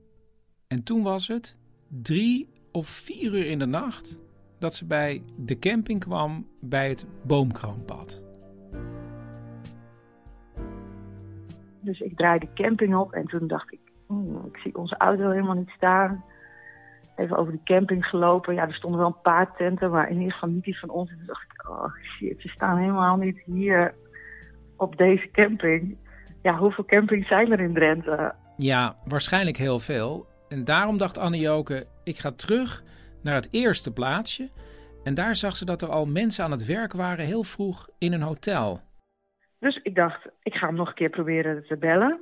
En 0.69 0.85
toen 0.85 1.03
was 1.03 1.29
het 1.29 1.59
drie 1.89 2.49
of 2.73 2.87
vier 2.87 3.35
uur 3.35 3.47
in 3.47 3.59
de 3.59 3.67
nacht 3.67 4.21
dat 4.59 4.75
ze 4.75 4.87
bij 4.87 5.23
de 5.37 5.59
camping 5.59 6.01
kwam 6.01 6.47
bij 6.61 6.89
het 6.89 7.07
boomkroonpad. 7.27 8.25
Dus 11.81 12.01
ik 12.01 12.17
draaide 12.17 12.47
de 12.47 12.63
camping 12.63 12.97
op 12.97 13.13
en 13.13 13.27
toen 13.27 13.47
dacht 13.47 13.73
ik, 13.73 13.84
ik 14.53 14.57
zie 14.57 14.77
onze 14.77 14.97
auto 14.97 15.31
helemaal 15.31 15.55
niet 15.55 15.71
staan. 15.77 16.25
Even 17.17 17.37
over 17.37 17.53
de 17.53 17.63
camping 17.65 18.07
gelopen. 18.07 18.55
Ja, 18.55 18.67
er 18.67 18.75
stonden 18.75 19.01
wel 19.01 19.09
een 19.09 19.23
paar 19.23 19.57
tenten, 19.57 19.91
maar 19.91 20.09
in 20.11 20.19
ieder 20.19 20.33
geval 20.33 20.49
niet 20.49 20.65
die 20.65 20.79
van 20.79 20.91
ons. 20.91 21.11
En 21.11 21.17
toen 21.17 21.27
dacht 21.27 21.43
ik, 21.43 21.69
oh 21.69 21.95
shit, 21.95 22.41
ze 22.41 22.49
staan 22.49 22.79
helemaal 22.79 23.17
niet 23.17 23.41
hier 23.45 23.95
op 24.77 24.97
deze 24.97 25.31
camping. 25.31 25.97
Ja, 26.43 26.57
hoeveel 26.57 26.85
campings 26.85 27.29
zijn 27.29 27.53
er 27.53 27.61
in 27.61 27.75
Drenthe? 27.75 28.35
Ja, 28.57 28.97
waarschijnlijk 29.05 29.57
heel 29.57 29.79
veel. 29.79 30.27
En 30.49 30.65
daarom 30.65 30.99
dacht 30.99 31.19
Anne 31.19 31.39
Joke, 31.39 31.87
ik 32.05 32.19
ga 32.19 32.31
terug 32.31 32.83
naar 33.23 33.35
het 33.35 33.49
eerste 33.51 33.93
plaatsje. 33.93 34.51
En 35.05 35.15
daar 35.15 35.37
zag 35.37 35.57
ze 35.57 35.65
dat 35.65 35.83
er 35.83 35.89
al 35.89 36.07
mensen 36.07 36.45
aan 36.45 36.51
het 36.51 36.67
werk 36.67 36.93
waren 36.93 37.25
heel 37.25 37.43
vroeg 37.43 37.89
in 37.99 38.13
een 38.13 38.23
hotel. 38.23 38.81
Dus 39.59 39.77
ik 39.83 39.95
dacht, 39.95 40.29
ik 40.43 40.55
ga 40.55 40.67
hem 40.67 40.77
nog 40.77 40.89
een 40.89 40.95
keer 40.95 41.11
proberen 41.11 41.67
te 41.67 41.77
bellen. 41.77 42.21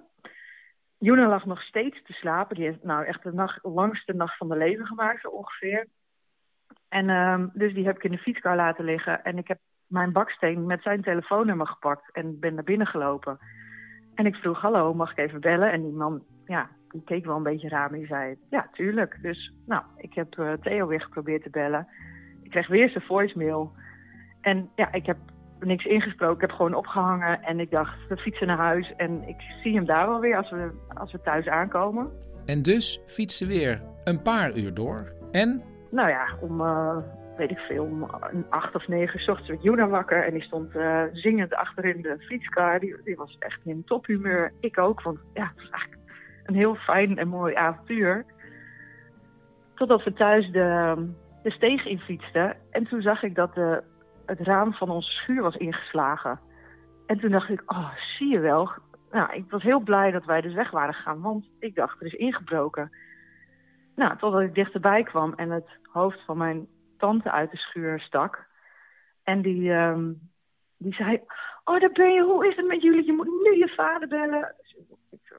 Juna 1.02 1.28
lag 1.28 1.44
nog 1.44 1.62
steeds 1.62 2.02
te 2.02 2.12
slapen. 2.12 2.56
Die 2.56 2.64
heeft 2.64 2.82
nou 2.82 3.04
echt 3.04 3.22
de 3.22 3.58
langste 3.62 4.12
nacht 4.12 4.36
van 4.36 4.48
de 4.48 4.56
leven 4.56 4.86
gemaakt, 4.86 5.26
ongeveer. 5.26 5.86
En 6.88 7.10
um, 7.10 7.50
dus 7.54 7.74
die 7.74 7.84
heb 7.84 7.96
ik 7.96 8.04
in 8.04 8.10
de 8.10 8.18
fietskar 8.18 8.56
laten 8.56 8.84
liggen. 8.84 9.24
En 9.24 9.38
ik 9.38 9.48
heb 9.48 9.58
mijn 9.86 10.12
baksteen 10.12 10.66
met 10.66 10.82
zijn 10.82 11.02
telefoonnummer 11.02 11.66
gepakt 11.66 12.12
en 12.12 12.38
ben 12.40 12.54
naar 12.54 12.64
binnen 12.64 12.86
gelopen. 12.86 13.38
En 14.14 14.26
ik 14.26 14.34
vroeg, 14.34 14.60
hallo, 14.60 14.94
mag 14.94 15.10
ik 15.10 15.18
even 15.18 15.40
bellen? 15.40 15.72
En 15.72 15.82
die 15.82 15.92
man, 15.92 16.22
ja, 16.46 16.68
die 16.88 17.04
keek 17.04 17.24
wel 17.24 17.36
een 17.36 17.42
beetje 17.42 17.68
raar, 17.68 17.90
maar 17.90 17.98
die 17.98 18.08
zei, 18.08 18.36
ja, 18.50 18.68
tuurlijk. 18.72 19.18
Dus, 19.22 19.52
nou, 19.66 19.82
ik 19.96 20.14
heb 20.14 20.38
uh, 20.38 20.52
Theo 20.52 20.86
weer 20.86 21.00
geprobeerd 21.00 21.42
te 21.42 21.50
bellen. 21.50 21.88
Ik 22.42 22.50
kreeg 22.50 22.68
weer 22.68 22.88
zijn 22.88 23.04
voicemail. 23.04 23.72
En 24.40 24.70
ja, 24.74 24.92
ik 24.92 25.06
heb 25.06 25.16
niks 25.66 25.84
ingesproken. 25.84 26.34
Ik 26.34 26.40
heb 26.40 26.50
gewoon 26.50 26.74
opgehangen 26.74 27.42
en 27.42 27.60
ik 27.60 27.70
dacht, 27.70 28.08
we 28.08 28.16
fietsen 28.16 28.46
naar 28.46 28.56
huis. 28.56 28.92
En 28.96 29.28
ik 29.28 29.40
zie 29.62 29.74
hem 29.74 29.84
daar 29.84 30.08
wel 30.08 30.20
weer 30.20 30.36
als 30.36 30.50
we, 30.50 30.70
als 30.94 31.12
we 31.12 31.20
thuis 31.20 31.48
aankomen. 31.48 32.10
En 32.46 32.62
dus 32.62 33.02
fietsen 33.06 33.48
weer 33.48 33.82
een 34.04 34.22
paar 34.22 34.56
uur 34.56 34.74
door. 34.74 35.12
En? 35.30 35.62
Nou 35.90 36.08
ja, 36.08 36.26
om, 36.40 36.60
uh, 36.60 36.96
weet 37.36 37.50
ik 37.50 37.58
veel, 37.58 37.84
om 37.84 38.02
acht 38.48 38.74
of 38.74 38.88
negen 38.88 39.20
s 39.20 39.28
ochtends 39.28 39.50
werd 39.50 39.62
Juna 39.62 39.88
wakker. 39.88 40.24
En 40.24 40.32
die 40.32 40.42
stond 40.42 40.74
uh, 40.74 41.02
zingend 41.12 41.54
achterin 41.54 42.02
de 42.02 42.16
fietskar. 42.18 42.80
Die, 42.80 42.96
die 43.04 43.16
was 43.16 43.36
echt 43.38 43.60
in 43.64 43.84
tophumeur. 43.84 44.52
Ik 44.60 44.78
ook, 44.78 45.02
want 45.02 45.18
ja, 45.34 45.52
het 45.54 45.56
was 45.56 45.70
eigenlijk 45.70 46.02
een 46.44 46.54
heel 46.54 46.74
fijn 46.74 47.18
en 47.18 47.28
mooi 47.28 47.54
avontuur. 47.54 48.24
Totdat 49.74 50.04
we 50.04 50.12
thuis 50.12 50.50
de, 50.50 50.94
de 51.42 51.50
steeg 51.50 51.86
in 51.86 51.98
fietsten. 51.98 52.56
En 52.70 52.84
toen 52.84 53.02
zag 53.02 53.22
ik 53.22 53.34
dat 53.34 53.54
de 53.54 53.82
het 54.38 54.46
raam 54.46 54.72
van 54.72 54.90
onze 54.90 55.10
schuur 55.10 55.42
was 55.42 55.56
ingeslagen. 55.56 56.40
En 57.06 57.18
toen 57.18 57.30
dacht 57.30 57.48
ik, 57.48 57.62
oh, 57.66 57.92
zie 58.18 58.28
je 58.28 58.38
wel. 58.38 58.70
Nou, 59.10 59.32
ik 59.32 59.50
was 59.50 59.62
heel 59.62 59.80
blij 59.80 60.10
dat 60.10 60.24
wij 60.24 60.40
dus 60.40 60.54
weg 60.54 60.70
waren 60.70 60.94
gegaan, 60.94 61.20
want 61.20 61.46
ik 61.58 61.74
dacht, 61.74 62.00
er 62.00 62.06
is 62.06 62.12
ingebroken. 62.12 62.90
Nou, 63.94 64.16
totdat 64.16 64.40
ik 64.40 64.54
dichterbij 64.54 65.02
kwam 65.02 65.32
en 65.34 65.50
het 65.50 65.68
hoofd 65.82 66.24
van 66.24 66.36
mijn 66.36 66.66
tante 66.98 67.30
uit 67.30 67.50
de 67.50 67.56
schuur 67.56 68.00
stak. 68.00 68.46
En 69.22 69.42
die, 69.42 69.70
um, 69.70 70.30
die 70.78 70.94
zei, 70.94 71.20
oh, 71.64 71.80
daar 71.80 71.92
ben 71.92 72.12
je, 72.12 72.22
hoe 72.22 72.48
is 72.48 72.56
het 72.56 72.66
met 72.66 72.82
jullie? 72.82 73.04
Je 73.06 73.12
moet 73.12 73.42
nu 73.42 73.56
je 73.56 73.72
vader 73.76 74.08
bellen. 74.08 74.54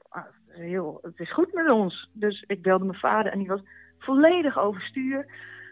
Ah, 0.08 0.24
het, 0.24 0.56
is 0.56 0.56
heel, 0.56 0.98
het 1.02 1.18
is 1.18 1.32
goed 1.32 1.52
met 1.52 1.70
ons. 1.70 2.10
Dus 2.12 2.44
ik 2.46 2.62
belde 2.62 2.84
mijn 2.84 2.98
vader 2.98 3.32
en 3.32 3.38
die 3.38 3.48
was 3.48 3.62
volledig 3.98 4.58
overstuur. 4.58 5.26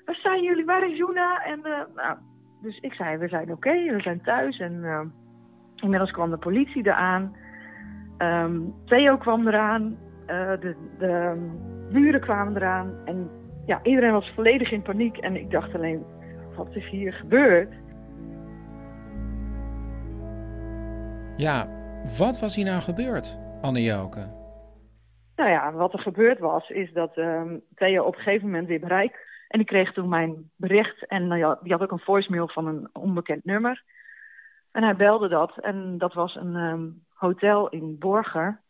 Waar 0.04 0.14
zijn 0.14 0.42
jullie? 0.42 0.64
Waar 0.64 0.88
is 0.88 0.96
Juna? 0.96 1.44
En 1.44 1.58
uh, 1.58 1.82
nou, 1.94 2.18
dus 2.62 2.78
ik 2.78 2.92
zei, 2.92 3.16
we 3.16 3.28
zijn 3.28 3.52
oké, 3.52 3.72
we 3.72 4.00
zijn 4.00 4.22
thuis. 4.22 4.58
En 4.58 4.72
uh, 4.72 5.00
inmiddels 5.76 6.10
kwam 6.10 6.30
de 6.30 6.38
politie 6.38 6.86
eraan. 6.86 7.36
Um, 8.18 8.74
Theo 8.84 9.16
kwam 9.16 9.46
eraan. 9.46 9.98
Uh, 10.26 10.50
de, 10.60 10.76
de 10.98 11.36
buren 11.92 12.20
kwamen 12.20 12.56
eraan. 12.56 12.94
En 13.04 13.30
ja, 13.66 13.80
iedereen 13.82 14.12
was 14.12 14.32
volledig 14.34 14.70
in 14.70 14.82
paniek. 14.82 15.16
En 15.16 15.36
ik 15.36 15.50
dacht 15.50 15.74
alleen, 15.74 16.04
wat 16.56 16.68
is 16.74 16.88
hier 16.88 17.12
gebeurd? 17.12 17.72
Ja, 21.36 21.68
wat 22.18 22.40
was 22.40 22.56
hier 22.56 22.64
nou 22.64 22.80
gebeurd, 22.80 23.38
Anne 23.60 23.82
Joke? 23.82 24.40
Nou 25.36 25.50
ja, 25.50 25.72
wat 25.72 25.92
er 25.92 25.98
gebeurd 25.98 26.38
was, 26.38 26.68
is 26.68 26.92
dat 26.92 27.16
um, 27.16 27.62
Theo 27.74 28.04
op 28.04 28.14
een 28.14 28.22
gegeven 28.22 28.46
moment 28.46 28.68
weer 28.68 28.80
bereik 28.80 29.31
en 29.52 29.60
ik 29.60 29.66
kreeg 29.66 29.92
toen 29.92 30.08
mijn 30.08 30.50
bericht 30.56 31.06
en 31.06 31.22
uh, 31.30 31.54
die 31.62 31.72
had 31.72 31.82
ook 31.82 31.90
een 31.90 31.98
voicemail 31.98 32.48
van 32.48 32.66
een 32.66 32.88
onbekend 32.92 33.44
nummer. 33.44 33.82
En 34.70 34.82
hij 34.82 34.96
belde 34.96 35.28
dat 35.28 35.58
en 35.58 35.98
dat 35.98 36.14
was 36.14 36.34
een 36.34 36.54
um, 36.54 37.04
hotel 37.14 37.68
in 37.68 37.98
Borger. 37.98 38.60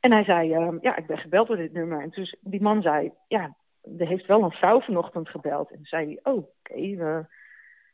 En 0.00 0.12
hij 0.12 0.24
zei, 0.24 0.56
uh, 0.56 0.80
ja, 0.80 0.96
ik 0.96 1.06
ben 1.06 1.18
gebeld 1.18 1.46
door 1.46 1.56
dit 1.56 1.72
nummer. 1.72 2.00
En 2.00 2.10
dus 2.10 2.36
die 2.40 2.62
man 2.62 2.82
zei, 2.82 3.12
ja, 3.28 3.54
er 3.98 4.06
heeft 4.06 4.26
wel 4.26 4.42
een 4.42 4.50
vrouw 4.50 4.80
vanochtend 4.80 5.28
gebeld. 5.28 5.70
En 5.70 5.76
toen 5.76 5.84
zei 5.84 6.06
hij, 6.06 6.32
oh, 6.32 6.36
oké. 6.36 7.26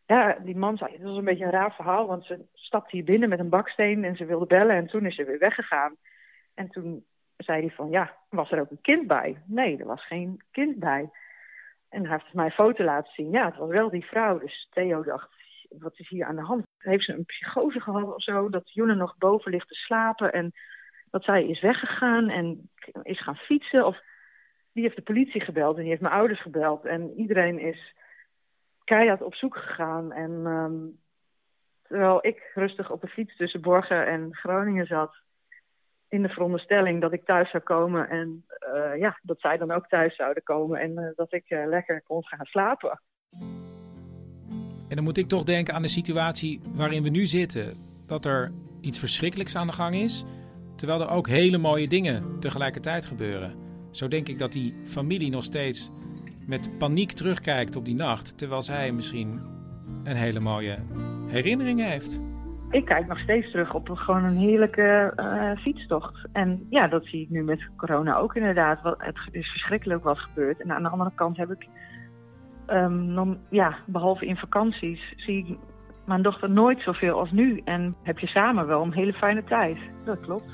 Ja, 0.06 0.38
die 0.44 0.56
man 0.56 0.76
zei, 0.76 0.92
het 0.92 1.02
was 1.02 1.16
een 1.16 1.24
beetje 1.24 1.44
een 1.44 1.50
raar 1.50 1.74
verhaal, 1.74 2.06
want 2.06 2.24
ze 2.24 2.44
stapte 2.54 2.96
hier 2.96 3.04
binnen 3.04 3.28
met 3.28 3.38
een 3.38 3.48
baksteen 3.48 4.04
en 4.04 4.16
ze 4.16 4.24
wilde 4.24 4.46
bellen 4.46 4.76
en 4.76 4.86
toen 4.86 5.06
is 5.06 5.14
ze 5.14 5.24
weer 5.24 5.38
weggegaan. 5.38 5.96
En 6.54 6.68
toen 6.68 7.04
zei 7.36 7.60
hij 7.60 7.70
van, 7.70 7.90
ja, 7.90 8.16
was 8.28 8.50
er 8.50 8.60
ook 8.60 8.70
een 8.70 8.80
kind 8.80 9.06
bij? 9.06 9.42
Nee, 9.46 9.78
er 9.78 9.86
was 9.86 10.06
geen 10.06 10.42
kind 10.50 10.78
bij. 10.78 11.10
En 11.88 12.06
hij 12.06 12.10
heeft 12.10 12.34
mij 12.34 12.44
een 12.44 12.50
foto 12.50 12.84
laten 12.84 13.12
zien. 13.12 13.30
Ja, 13.30 13.44
het 13.44 13.56
was 13.56 13.68
wel 13.68 13.90
die 13.90 14.04
vrouw. 14.04 14.38
Dus 14.38 14.68
Theo 14.70 15.02
dacht, 15.02 15.30
wat 15.68 15.98
is 15.98 16.08
hier 16.08 16.26
aan 16.26 16.36
de 16.36 16.42
hand? 16.42 16.66
Heeft 16.78 17.04
ze 17.04 17.12
een 17.12 17.24
psychose 17.24 17.80
gehad 17.80 18.14
of 18.14 18.22
zo? 18.22 18.48
Dat 18.48 18.72
Juna 18.72 18.94
nog 18.94 19.16
boven 19.18 19.50
ligt 19.50 19.68
te 19.68 19.74
slapen 19.74 20.32
en 20.32 20.52
dat 21.10 21.24
zij 21.24 21.46
is 21.46 21.60
weggegaan 21.60 22.28
en 22.28 22.70
is 23.02 23.22
gaan 23.22 23.36
fietsen? 23.36 23.86
Of 23.86 24.00
die 24.72 24.82
heeft 24.82 24.96
de 24.96 25.02
politie 25.02 25.40
gebeld 25.40 25.74
en 25.74 25.80
die 25.80 25.90
heeft 25.90 26.02
mijn 26.02 26.14
ouders 26.14 26.40
gebeld. 26.40 26.84
En 26.84 27.12
iedereen 27.16 27.58
is 27.58 27.94
keihard 28.84 29.22
op 29.22 29.34
zoek 29.34 29.56
gegaan. 29.56 30.12
En 30.12 30.30
um, 30.30 30.98
terwijl 31.82 32.26
ik 32.26 32.50
rustig 32.54 32.90
op 32.90 33.00
de 33.00 33.08
fiets 33.08 33.36
tussen 33.36 33.60
Borgen 33.60 34.06
en 34.06 34.34
Groningen 34.34 34.86
zat 34.86 35.16
in 36.08 36.22
de 36.22 36.28
veronderstelling 36.28 37.00
dat 37.00 37.12
ik 37.12 37.24
thuis 37.24 37.50
zou 37.50 37.62
komen 37.62 38.08
en 38.08 38.44
uh, 38.74 38.98
ja, 38.98 39.18
dat 39.22 39.40
zij 39.40 39.56
dan 39.56 39.70
ook 39.70 39.88
thuis 39.88 40.16
zouden 40.16 40.42
komen 40.42 40.80
en 40.80 40.90
uh, 40.90 41.08
dat 41.16 41.32
ik 41.32 41.50
uh, 41.50 41.66
lekker 41.66 42.02
kon 42.02 42.24
gaan 42.24 42.46
slapen. 42.46 43.00
En 44.88 44.94
dan 44.94 45.04
moet 45.04 45.18
ik 45.18 45.28
toch 45.28 45.44
denken 45.44 45.74
aan 45.74 45.82
de 45.82 45.88
situatie 45.88 46.60
waarin 46.74 47.02
we 47.02 47.08
nu 47.08 47.26
zitten. 47.26 47.74
Dat 48.06 48.24
er 48.24 48.52
iets 48.80 48.98
verschrikkelijks 48.98 49.56
aan 49.56 49.66
de 49.66 49.72
gang 49.72 49.94
is, 49.94 50.24
terwijl 50.76 51.00
er 51.00 51.10
ook 51.10 51.28
hele 51.28 51.58
mooie 51.58 51.88
dingen 51.88 52.40
tegelijkertijd 52.40 53.06
gebeuren. 53.06 53.54
Zo 53.90 54.08
denk 54.08 54.28
ik 54.28 54.38
dat 54.38 54.52
die 54.52 54.74
familie 54.84 55.30
nog 55.30 55.44
steeds 55.44 55.90
met 56.46 56.78
paniek 56.78 57.12
terugkijkt 57.12 57.76
op 57.76 57.84
die 57.84 57.94
nacht, 57.94 58.38
terwijl 58.38 58.62
zij 58.62 58.92
misschien 58.92 59.40
een 60.04 60.16
hele 60.16 60.40
mooie 60.40 60.78
herinnering 61.28 61.80
heeft 61.80 62.20
ik 62.70 62.84
kijk 62.84 63.06
nog 63.06 63.18
steeds 63.18 63.50
terug 63.50 63.74
op 63.74 63.88
gewoon 63.88 64.24
een 64.24 64.36
heerlijke 64.36 65.12
uh, 65.16 65.62
fietstocht. 65.62 66.28
En 66.32 66.66
ja, 66.70 66.88
dat 66.88 67.04
zie 67.04 67.22
ik 67.22 67.30
nu 67.30 67.42
met 67.42 67.68
corona 67.76 68.16
ook 68.16 68.34
inderdaad. 68.34 68.82
Wat, 68.82 68.94
het 68.98 69.18
is 69.30 69.50
verschrikkelijk 69.50 70.04
wat 70.04 70.18
gebeurt. 70.18 70.60
En 70.60 70.72
aan 70.72 70.82
de 70.82 70.88
andere 70.88 71.12
kant 71.14 71.36
heb 71.36 71.50
ik, 71.50 71.66
dan, 73.14 73.38
ja, 73.50 73.76
behalve 73.86 74.26
in 74.26 74.36
vakanties, 74.36 75.14
zie 75.16 75.46
ik 75.46 75.58
mijn 76.06 76.22
dochter 76.22 76.50
nooit 76.50 76.80
zoveel 76.80 77.18
als 77.18 77.30
nu. 77.30 77.60
En 77.64 77.94
heb 78.02 78.18
je 78.18 78.26
samen 78.26 78.66
wel 78.66 78.82
een 78.82 78.92
hele 78.92 79.12
fijne 79.12 79.44
tijd. 79.44 79.78
Dat 80.04 80.20
klopt. 80.20 80.50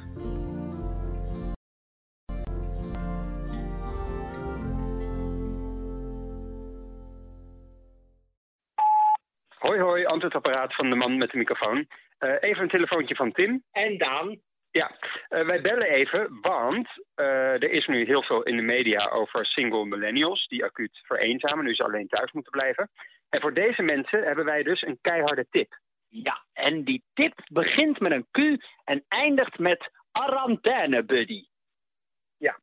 Hoi 9.75 9.87
hoi, 9.87 10.04
antwoordapparaat 10.04 10.75
van 10.75 10.90
de 10.90 10.97
man 10.97 11.19
met 11.19 11.31
de 11.31 11.38
microfoon. 11.38 11.87
Uh, 12.21 12.35
even 12.40 12.62
een 12.62 12.69
telefoontje 12.69 13.14
van 13.14 13.33
Tim. 13.33 13.64
En 13.73 13.99
Daan. 13.99 14.40
Ja, 14.71 14.90
uh, 15.31 15.47
wij 15.47 15.61
bellen 15.61 15.88
even, 15.88 16.38
want 16.40 16.88
uh, 17.16 17.26
er 17.52 17.71
is 17.71 17.87
nu 17.87 18.04
heel 18.04 18.23
veel 18.23 18.43
in 18.43 18.57
de 18.57 18.62
media 18.62 19.09
over 19.09 19.47
single 19.47 19.85
millennials 19.85 20.47
die 20.47 20.64
acuut 20.64 21.00
vereenzamen, 21.02 21.64
nu 21.64 21.75
ze 21.75 21.85
alleen 21.85 22.09
thuis 22.09 22.33
moeten 22.33 22.52
blijven. 22.52 22.90
En 23.28 23.40
voor 23.40 23.54
deze 23.54 23.83
mensen 23.83 24.23
hebben 24.23 24.45
wij 24.45 24.62
dus 24.62 24.83
een 24.83 24.99
keiharde 25.00 25.47
tip. 25.50 25.78
Ja, 26.09 26.45
en 26.52 26.85
die 26.85 27.04
tip 27.14 27.35
begint 27.52 28.00
met 28.00 28.12
een 28.12 28.26
Q 28.31 28.62
en 28.85 29.04
eindigt 29.09 29.59
met 29.59 29.90
quarantaine 30.12 31.04
buddy. 31.04 31.45
Ja, 32.37 32.59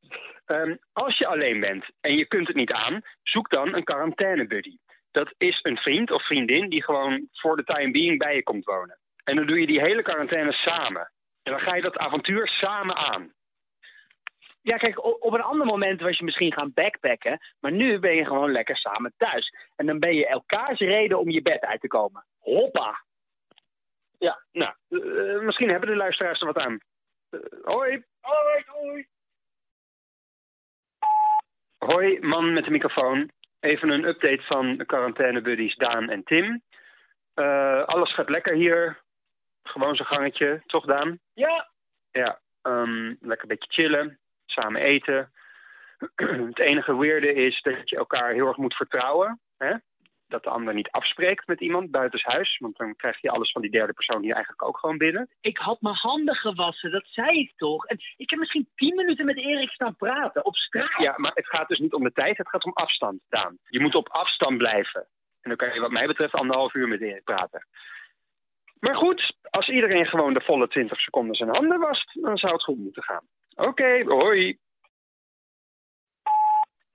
um, 0.46 0.80
als 0.94 1.18
je 1.18 1.28
alleen 1.28 1.60
bent 1.60 1.86
en 2.02 2.16
je 2.16 2.28
kunt 2.28 2.48
het 2.48 2.56
niet 2.56 2.72
aan, 2.72 3.02
zoek 3.24 3.50
dan 3.50 3.76
een 3.76 3.84
quarantaine 3.84 4.48
buddy. 4.48 4.78
Dat 5.12 5.34
is 5.38 5.60
een 5.62 5.78
vriend 5.78 6.12
of 6.12 6.26
vriendin 6.26 6.70
die 6.70 6.84
gewoon 6.84 7.28
voor 7.32 7.56
de 7.56 7.64
time 7.64 7.92
being 7.92 8.18
bij 8.18 8.36
je 8.36 8.44
komt 8.44 8.66
wonen. 8.66 9.00
En 9.24 9.36
dan 9.36 9.46
doe 9.46 9.60
je 9.60 9.68
die 9.68 9.82
hele 9.82 10.02
quarantaine 10.02 10.52
samen. 10.52 11.12
En 11.44 11.52
dan 11.52 11.62
ga 11.62 11.76
je 11.76 11.82
dat 11.82 11.98
avontuur 11.98 12.48
samen 12.48 12.96
aan. 12.96 13.34
Ja, 14.62 14.78
kijk, 14.78 15.04
op 15.04 15.34
een 15.34 15.42
ander 15.42 15.66
moment 15.66 16.02
was 16.02 16.18
je 16.18 16.24
misschien 16.24 16.54
gaan 16.54 16.74
backpacken. 16.74 17.40
Maar 17.60 17.72
nu 17.72 18.00
ben 18.00 18.16
je 18.16 18.26
gewoon 18.26 18.52
lekker 18.52 18.78
samen 18.78 19.14
thuis. 19.18 19.54
En 19.76 19.86
dan 19.86 20.00
ben 20.00 20.16
je 20.16 20.28
elkaars 20.28 20.80
reden 20.80 21.20
om 21.20 21.30
je 21.30 21.42
bed 21.42 21.62
uit 21.62 21.82
te 21.82 21.88
komen. 21.88 22.26
Hoppa! 22.40 23.04
Ja, 24.18 24.44
nou, 24.52 24.74
eh, 24.90 25.46
misschien 25.46 25.70
hebben 25.70 25.90
de 25.90 25.96
luisteraars 25.96 26.40
er 26.40 26.46
wat 26.46 26.60
aan. 26.60 26.80
Eh, 27.30 27.40
hoi. 27.62 28.04
Hoi, 28.20 28.64
hoi. 28.66 29.08
Hoi, 31.78 32.20
man 32.20 32.54
met 32.54 32.66
de 32.66 32.72
microfoon. 32.72 33.32
Even 33.62 33.90
een 33.90 34.06
update 34.08 34.42
van 34.42 34.84
quarantainebuddies 34.86 35.76
Daan 35.76 36.10
en 36.10 36.24
Tim. 36.24 36.62
Eh, 37.34 37.84
alles 37.84 38.14
gaat 38.14 38.30
lekker 38.30 38.54
hier. 38.54 39.02
Gewoon 39.64 39.96
zijn 39.96 40.08
gangetje, 40.08 40.62
toch 40.66 40.86
Daan? 40.86 41.20
Ja, 41.34 41.70
Ja, 42.12 42.40
ehm, 42.62 43.06
lekker 43.20 43.42
een 43.42 43.58
beetje 43.58 43.72
chillen, 43.72 44.20
samen 44.46 44.82
eten. 44.82 45.32
Het 46.50 46.60
enige 46.60 46.98
weirde 46.98 47.34
is 47.34 47.62
dat 47.62 47.90
je 47.90 47.96
elkaar 47.98 48.32
heel 48.32 48.48
erg 48.48 48.58
moet 48.58 48.76
vertrouwen. 48.76 49.40
Hè? 49.58 49.76
Dat 50.32 50.44
de 50.44 50.50
ander 50.50 50.74
niet 50.74 50.92
afspreekt 50.92 51.48
met 51.48 51.60
iemand 51.60 51.92
buitenshuis. 51.92 52.58
Want 52.58 52.78
dan 52.78 52.96
krijg 52.96 53.22
je 53.22 53.32
alles 53.32 53.52
van 53.52 53.62
die 53.62 53.72
derde 53.72 53.94
persoon 53.94 54.22
hier 54.22 54.34
eigenlijk 54.34 54.64
ook 54.68 54.78
gewoon 54.78 54.98
binnen. 54.98 55.30
ik 55.42 55.58
had 55.58 55.82
mijn 55.82 55.96
handen 55.96 56.36
gewassen, 56.36 56.92
dat 56.92 57.06
zei 57.06 57.40
ik 57.40 57.54
toch? 57.56 57.86
En 57.86 57.98
ik 58.18 58.30
heb 58.30 58.40
misschien 58.40 58.70
tien 58.76 58.96
minuten 58.96 59.26
met 59.26 59.38
Erik 59.38 59.70
staan 59.70 59.96
praten 59.96 60.46
op 60.46 60.56
straat. 60.56 61.02
Ja, 61.02 61.14
maar 61.18 61.32
het 61.34 61.48
gaat 61.48 61.68
dus 61.68 61.80
niet 61.80 61.94
om 61.94 62.04
de 62.04 62.12
tijd, 62.12 62.38
het 62.38 62.50
gaat 62.50 62.66
om 62.66 62.74
afstand, 62.74 63.22
Daan. 63.30 63.58
Je 63.70 63.80
moet 63.80 63.96
op 63.96 64.10
afstand 64.10 64.58
blijven. 64.58 65.08
En 65.42 65.50
dan 65.50 65.56
kan 65.56 65.74
je 65.74 65.80
wat 65.80 65.92
mij 65.92 66.08
betreft 66.08 66.34
anderhalf 66.34 66.74
uur 66.74 66.88
met 66.88 67.02
Erik 67.02 67.24
praten. 67.24 67.68
Maar 68.80 68.96
goed, 68.96 69.36
als 69.50 69.70
iedereen 69.70 70.06
gewoon 70.06 70.34
de 70.34 70.42
volle 70.42 70.68
20 70.68 71.00
seconden 71.00 71.36
zijn 71.36 71.50
handen 71.50 71.80
wast, 71.80 72.22
dan 72.22 72.38
zou 72.38 72.54
het 72.54 72.64
goed 72.64 72.78
moeten 72.78 73.04
gaan. 73.04 73.26
Oké, 73.56 74.04
hoi. 74.04 74.58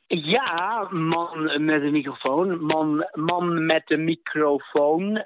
Ja, 0.08 0.88
man 0.90 1.64
met 1.64 1.82
een 1.82 1.92
microfoon. 1.92 2.64
Man, 2.64 3.06
man 3.12 3.66
met 3.66 3.86
de 3.86 3.96
microfoon. 3.96 5.25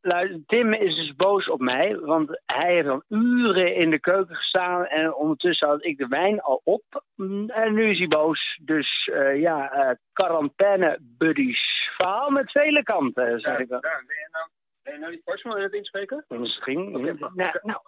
Luister, 0.00 0.40
Tim 0.46 0.72
is 0.72 0.94
dus 0.94 1.14
boos 1.16 1.48
op 1.48 1.60
mij, 1.60 1.96
want 1.96 2.40
hij 2.46 2.74
heeft 2.74 2.88
al 2.88 3.02
uren 3.08 3.74
in 3.74 3.90
de 3.90 4.00
keuken 4.00 4.36
gestaan 4.36 4.86
en 4.86 5.14
ondertussen 5.14 5.68
had 5.68 5.84
ik 5.84 5.98
de 5.98 6.06
wijn 6.06 6.40
al 6.40 6.60
op. 6.64 7.02
Mm, 7.14 7.50
En 7.50 7.74
nu 7.74 7.90
is 7.90 7.98
hij 7.98 8.08
boos. 8.08 8.58
Dus 8.62 9.10
eh, 9.12 9.40
ja, 9.40 9.72
eh 9.72 9.94
quarantaine 10.12 10.98
buddies. 11.00 11.90
Verhaal 11.96 12.30
met 12.30 12.50
vele 12.50 12.82
kanten, 12.82 13.40
zeg 13.40 13.58
ik 13.58 13.68
je 13.68 14.28
nou, 14.30 14.48
ben 14.88 14.96
je 14.96 15.02
nou 15.02 15.12
die 15.12 15.22
voicemail 15.24 15.56
aan 15.58 15.64
het 15.64 15.74
inspreken? 15.74 16.24
Misschien. 16.28 16.96
Oké, 16.96 16.98
nou, 16.98 17.12
oké. 17.12 17.60
nou, 17.62 17.80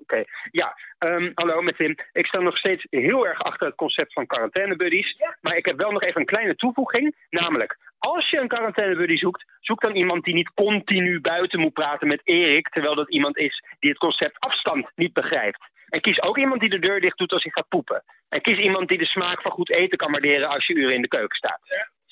Oké, 0.00 0.24
ja. 0.50 0.76
ehm, 0.98 1.30
hallo 1.34 1.62
met 1.62 1.76
Tim. 1.76 1.94
Ik 2.12 2.26
sta 2.26 2.38
nog 2.38 2.56
steeds 2.58 2.86
heel 2.90 3.26
erg 3.26 3.42
achter 3.42 3.66
het 3.66 3.76
concept 3.76 4.12
van 4.12 4.26
quarantainebuddies. 4.26 5.16
Maar 5.40 5.56
ik 5.56 5.66
heb 5.66 5.76
wel 5.76 5.90
nog 5.90 6.02
even 6.02 6.20
een 6.20 6.26
kleine 6.26 6.54
toevoeging. 6.56 7.16
Namelijk, 7.30 7.78
als 7.98 8.30
je 8.30 8.38
een 8.38 8.48
quarantainebuddy 8.48 9.16
zoekt, 9.16 9.44
zoek 9.60 9.80
dan 9.80 9.94
iemand 9.96 10.24
die 10.24 10.34
niet 10.34 10.54
continu 10.54 11.20
buiten 11.20 11.60
moet 11.60 11.72
praten 11.72 12.08
met 12.08 12.20
Erik. 12.24 12.68
Terwijl 12.68 12.94
dat 12.94 13.10
iemand 13.10 13.36
is 13.36 13.64
die 13.78 13.90
het 13.90 13.98
concept 13.98 14.38
afstand 14.38 14.90
niet 14.94 15.12
begrijpt. 15.12 15.68
En 15.88 16.00
kies 16.00 16.22
ook 16.22 16.38
iemand 16.38 16.60
die 16.60 16.70
de 16.70 16.78
deur 16.78 17.00
dicht 17.00 17.18
doet 17.18 17.32
als 17.32 17.42
hij 17.42 17.52
gaat 17.52 17.68
poepen. 17.68 18.02
En 18.28 18.40
kies 18.40 18.58
iemand 18.58 18.88
die 18.88 18.98
de 18.98 19.06
smaak 19.06 19.42
van 19.42 19.50
goed 19.50 19.70
eten 19.70 19.98
kan 19.98 20.10
waarderen 20.10 20.48
als 20.48 20.66
je 20.66 20.74
uren 20.74 20.94
in 20.94 21.02
de 21.02 21.08
keuken 21.08 21.36
staat. 21.36 21.60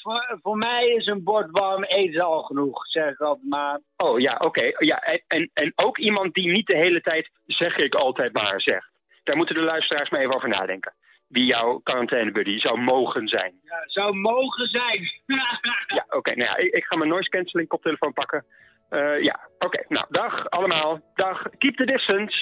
Voor, 0.02 0.38
voor 0.42 0.56
mij 0.56 0.88
is 0.88 1.06
een 1.06 1.24
bord 1.24 1.50
warm 1.50 1.84
eten 1.84 2.20
al 2.20 2.42
genoeg, 2.42 2.86
zeg 2.86 3.10
ik 3.10 3.20
altijd 3.20 3.48
maar. 3.48 3.80
Oh 3.96 4.20
ja, 4.20 4.36
oké. 4.38 4.72
Ja, 4.78 4.98
en, 5.26 5.50
en, 5.54 5.72
ook 5.74 5.98
iemand 5.98 6.34
die 6.34 6.50
niet 6.50 6.66
de 6.66 6.76
hele 6.76 7.00
tijd 7.00 7.30
zeg 7.46 7.76
ik 7.76 7.94
altijd 7.94 8.32
maar 8.32 8.60
zegt. 8.60 8.90
Daar 9.24 9.36
moeten 9.36 9.54
de 9.54 9.60
luisteraars 9.60 10.10
maar 10.10 10.20
even 10.20 10.34
over 10.34 10.48
nadenken. 10.48 10.94
Wie 11.28 11.44
jouw 11.44 11.78
quarantainebuddy 11.78 12.58
zou 12.58 12.80
mogen 12.80 13.28
zijn. 13.28 13.60
Ja, 13.62 13.82
zou 13.86 14.16
mogen 14.16 14.66
zijn. 14.66 15.10
Ja, 15.86 16.06
oké. 16.08 16.34
nou 16.34 16.50
ja, 16.50 16.56
ik, 16.56 16.72
ik 16.72 16.84
ga 16.84 16.96
mijn 16.96 17.10
noise 17.10 17.28
cancelling 17.28 17.68
koptelefoon 17.68 18.12
pakken. 18.12 18.44
Eh, 18.88 19.22
ja, 19.22 19.40
oké. 19.58 19.84
nou, 19.88 20.06
dag 20.08 20.50
allemaal. 20.50 21.00
Dag. 21.14 21.42
Keep 21.58 21.76
the 21.76 21.84
distance. 21.84 22.36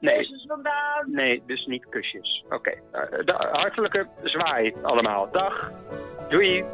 Nee, 0.00 0.16
kusjes 0.16 0.44
vandaan. 0.48 1.04
nee, 1.06 1.42
dus 1.46 1.66
niet 1.66 1.86
kusjes. 1.88 2.44
Oké. 2.50 2.70
eh, 2.92 3.24
da- 3.24 3.48
hartelijke 3.52 4.06
zwaai 4.22 4.72
allemaal. 4.82 5.28
Dag. 5.32 5.70
Doei. 6.28 6.64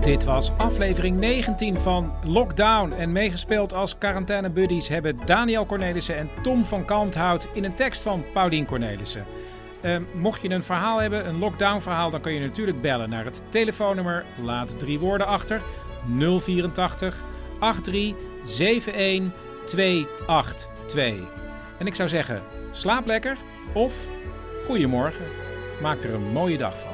Dit 0.00 0.24
was 0.24 0.50
aflevering 0.58 1.16
19 1.16 1.76
van 1.78 2.12
Lockdown. 2.24 2.92
En 2.92 3.12
meegespeeld 3.12 3.74
als 3.74 3.98
quarantainebuddies 3.98 4.88
hebben 4.88 5.18
Daniel 5.24 5.66
Cornelissen 5.66 6.16
en 6.16 6.28
Tom 6.42 6.64
van 6.64 6.84
Kalmthout 6.84 7.48
in 7.54 7.64
een 7.64 7.74
tekst 7.74 8.02
van 8.02 8.24
Paulien 8.32 8.66
Cornelissen. 8.66 9.24
Eh, 9.80 9.96
mocht 10.14 10.42
je 10.42 10.50
een 10.50 10.62
verhaal 10.62 10.98
hebben, 11.00 11.26
een 11.28 11.38
lockdown 11.38 11.80
verhaal, 11.80 12.10
dan 12.10 12.20
kun 12.20 12.32
je 12.32 12.40
natuurlijk 12.40 12.80
bellen 12.80 13.10
naar 13.10 13.24
het 13.24 13.42
telefoonnummer. 13.48 14.24
Laat 14.42 14.78
drie 14.78 14.98
woorden 14.98 15.26
achter. 15.26 15.60
084 16.18 17.22
83 17.58 18.14
71 18.46 19.30
282. 19.66 21.14
En 21.78 21.86
ik 21.86 21.94
zou 21.94 22.08
zeggen, 22.08 22.42
slaap 22.70 23.06
lekker 23.06 23.36
of 23.72 24.06
goedemorgen. 24.66 25.26
Maak 25.80 26.04
er 26.04 26.14
een 26.14 26.32
mooie 26.32 26.58
dag 26.58 26.80
van. 26.80 26.93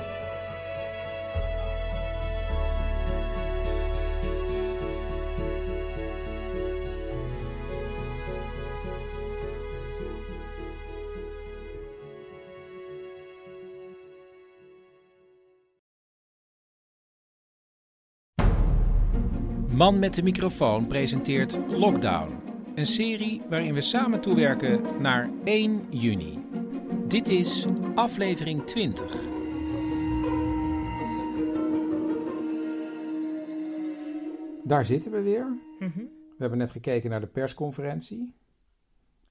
Man 19.81 19.99
met 19.99 20.15
de 20.15 20.23
microfoon 20.23 20.87
presenteert 20.87 21.59
Lockdown, 21.69 22.33
een 22.75 22.87
serie 22.87 23.43
waarin 23.49 23.75
we 23.75 23.81
samen 23.81 24.21
toewerken 24.21 25.03
naar 25.03 25.31
1 25.45 25.87
juni. 25.91 26.45
Dit 27.07 27.29
is 27.29 27.67
aflevering 27.95 28.65
20. 28.65 29.23
Daar 34.65 34.85
zitten 34.85 35.11
we 35.11 35.21
weer. 35.21 35.59
Mhm. 35.79 35.99
We 35.99 36.37
hebben 36.39 36.59
net 36.59 36.71
gekeken 36.71 37.11
naar 37.11 37.21
de 37.21 37.27
persconferentie. 37.27 38.35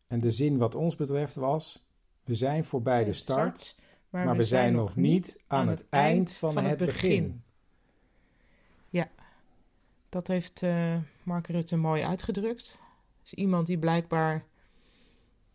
En 0.08 0.20
de 0.20 0.32
zin 0.32 0.58
wat 0.58 0.76
ons 0.76 0.96
betreft 0.96 1.36
was: 1.36 1.86
we 2.24 2.36
zijn 2.36 2.64
voorbij 2.64 3.04
de 3.04 3.14
start, 3.14 3.76
maar, 4.10 4.38
we 4.38 4.44
zijn 4.44 4.74
nog 4.74 4.96
niet 4.96 5.44
aan 5.48 5.68
het 5.68 5.90
eind 5.90 6.34
van, 6.34 6.58
het 6.58 6.78
begin. 6.78 7.44
Dat 10.10 10.28
heeft 10.28 10.64
eh, 10.64 10.96
Mark 11.24 11.48
Rutte 11.48 11.76
mooi 11.76 12.04
uitgedrukt. 12.04 12.80
is 13.24 13.34
iemand 13.34 13.68
die 13.68 13.78
blijkbaar 13.78 14.44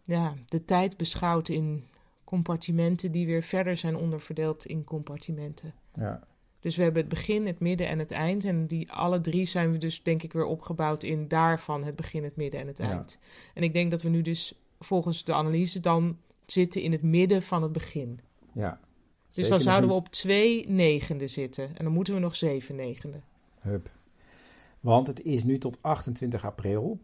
ja, 0.04 0.34
de 0.46 0.64
tijd 0.64 0.96
beschouwt 0.96 1.48
in 1.48 1.84
compartimenten 2.24 3.12
die 3.12 3.26
weer 3.26 3.42
verder 3.42 3.76
zijn 3.76 3.96
onderverdeeld 3.96 4.66
in 4.66 4.84
compartimenten. 4.84 5.74
Ja. 5.92 6.20
Dus 6.60 6.76
we 6.76 6.82
hebben 6.82 7.00
het 7.00 7.10
begin, 7.10 7.46
het 7.46 7.60
midden 7.60 7.88
en 7.88 7.98
het 7.98 8.10
eind. 8.10 8.44
En 8.44 8.66
die 8.66 8.92
alle 8.92 9.20
drie 9.20 9.46
zijn 9.46 9.72
we 9.72 9.78
dus 9.78 10.02
denk 10.02 10.22
ik 10.22 10.32
weer 10.32 10.44
opgebouwd 10.44 11.02
in 11.02 11.28
daarvan 11.28 11.84
het 11.84 11.96
begin, 11.96 12.24
het 12.24 12.36
midden 12.36 12.60
en 12.60 12.66
het 12.66 12.78
Ja. 12.78 12.90
eind. 12.90 13.18
En 13.54 13.62
ik 13.62 13.72
denk 13.72 13.90
dat 13.90 14.02
we 14.02 14.08
nu 14.08 14.22
dus 14.22 14.54
volgens 14.80 15.24
de 15.24 15.34
analyse 15.34 15.80
dan 15.80 16.18
zitten 16.46 16.82
in 16.82 16.92
het 16.92 17.02
midden 17.02 17.42
van 17.42 17.62
het 17.62 17.72
begin. 17.72 18.20
ja. 18.52 18.80
Dus 19.30 19.48
dan 19.48 19.60
zouden 19.60 19.90
we 19.90 19.96
op 19.96 20.08
twee 20.08 20.68
negende 20.68 21.28
zitten. 21.28 21.76
En 21.76 21.84
dan 21.84 21.92
moeten 21.92 22.14
we 22.14 22.20
nog 22.20 22.36
zeven 22.36 22.74
negende. 22.76 23.20
Hup. 23.60 23.90
Want 24.84 25.06
het 25.06 25.22
is 25.22 25.44
nu 25.44 25.58
tot 25.58 25.82
28 25.82 26.44
april. 26.44 27.00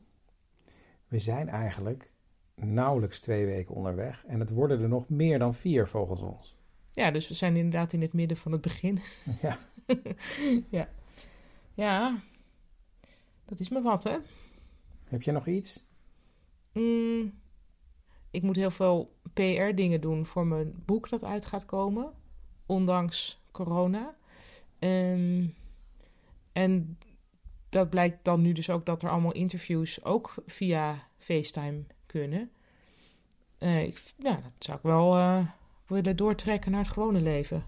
We 1.08 1.18
zijn 1.18 1.48
eigenlijk 1.48 2.10
nauwelijks 2.54 3.20
twee 3.20 3.46
weken 3.46 3.74
onderweg. 3.74 4.24
En 4.26 4.40
het 4.40 4.50
worden 4.50 4.80
er 4.80 4.88
nog 4.88 5.08
meer 5.08 5.38
dan 5.38 5.54
vier 5.54 5.88
volgens 5.88 6.20
ons. 6.20 6.56
Ja, 6.92 7.10
dus 7.10 7.28
we 7.28 7.34
zijn 7.34 7.56
inderdaad 7.56 7.92
in 7.92 8.00
het 8.00 8.12
midden 8.12 8.36
van 8.36 8.52
het 8.52 8.60
begin. 8.60 8.98
Ja. 9.42 9.58
ja. 10.78 10.88
Ja, 11.74 12.22
dat 13.44 13.60
is 13.60 13.68
me 13.68 13.82
wat, 13.82 14.04
hè? 14.04 14.16
Heb 15.04 15.22
je 15.22 15.32
nog 15.32 15.46
iets? 15.46 15.82
Mm, 16.72 17.32
ik 18.30 18.42
moet 18.42 18.56
heel 18.56 18.70
veel 18.70 19.16
PR-dingen 19.32 20.00
doen 20.00 20.26
voor 20.26 20.46
mijn 20.46 20.82
boek 20.84 21.08
dat 21.08 21.24
uit 21.24 21.46
gaat 21.46 21.64
komen, 21.64 22.12
ondanks 22.66 23.42
corona. 23.50 24.14
Ehm, 24.78 25.46
en 26.52 26.98
dat 27.70 27.90
blijkt 27.90 28.24
dan 28.24 28.40
nu 28.40 28.52
dus 28.52 28.70
ook 28.70 28.86
dat 28.86 29.02
er 29.02 29.10
allemaal 29.10 29.32
interviews 29.32 30.04
ook 30.04 30.34
via 30.46 30.94
FaceTime 31.16 31.82
kunnen. 32.06 32.50
Ik, 33.58 34.02
ja, 34.18 34.34
dat 34.34 34.52
zou 34.58 34.76
ik 34.76 34.82
wel 34.82 35.16
eh, 35.16 35.46
willen 35.86 36.16
doortrekken 36.16 36.70
naar 36.70 36.82
het 36.82 36.92
gewone 36.92 37.20
leven. 37.20 37.64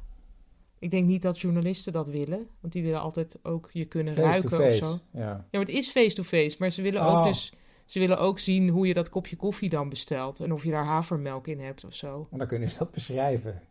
Ik 0.78 0.90
denk 0.90 1.06
niet 1.06 1.22
dat 1.22 1.40
journalisten 1.40 1.92
dat 1.92 2.08
willen. 2.08 2.48
Want 2.60 2.72
die 2.72 2.82
willen 2.82 3.00
altijd 3.00 3.38
ook 3.42 3.68
je 3.72 3.84
kunnen 3.84 4.12
Face 4.12 4.28
ruiken 4.28 4.48
to 4.50 4.56
of 4.56 4.62
face. 4.62 4.76
zo. 4.76 4.98
Ja. 5.12 5.20
Ja, 5.20 5.46
maar 5.50 5.60
het 5.60 5.68
is 5.68 5.90
face-to-face. 5.90 6.56
Maar 6.58 6.70
ze 6.70 6.82
willen 6.82 7.06
Oh. 7.06 7.16
ook 7.18 7.24
dus... 7.24 7.52
Ze 7.84 7.98
willen 7.98 8.18
ook 8.18 8.38
zien 8.38 8.68
hoe 8.68 8.86
je 8.86 8.94
dat 8.94 9.08
kopje 9.08 9.36
koffie 9.36 9.68
dan 9.68 9.88
bestelt. 9.88 10.40
En 10.40 10.52
of 10.52 10.64
je 10.64 10.70
daar 10.70 10.84
havermelk 10.84 11.46
in 11.46 11.60
hebt 11.60 11.84
of 11.84 11.94
zo. 11.94 12.28
En 12.30 12.38
dan 12.38 12.46
kunnen 12.46 12.70
ze 12.70 12.78
dat 12.78 12.90
beschrijven. 12.90 13.62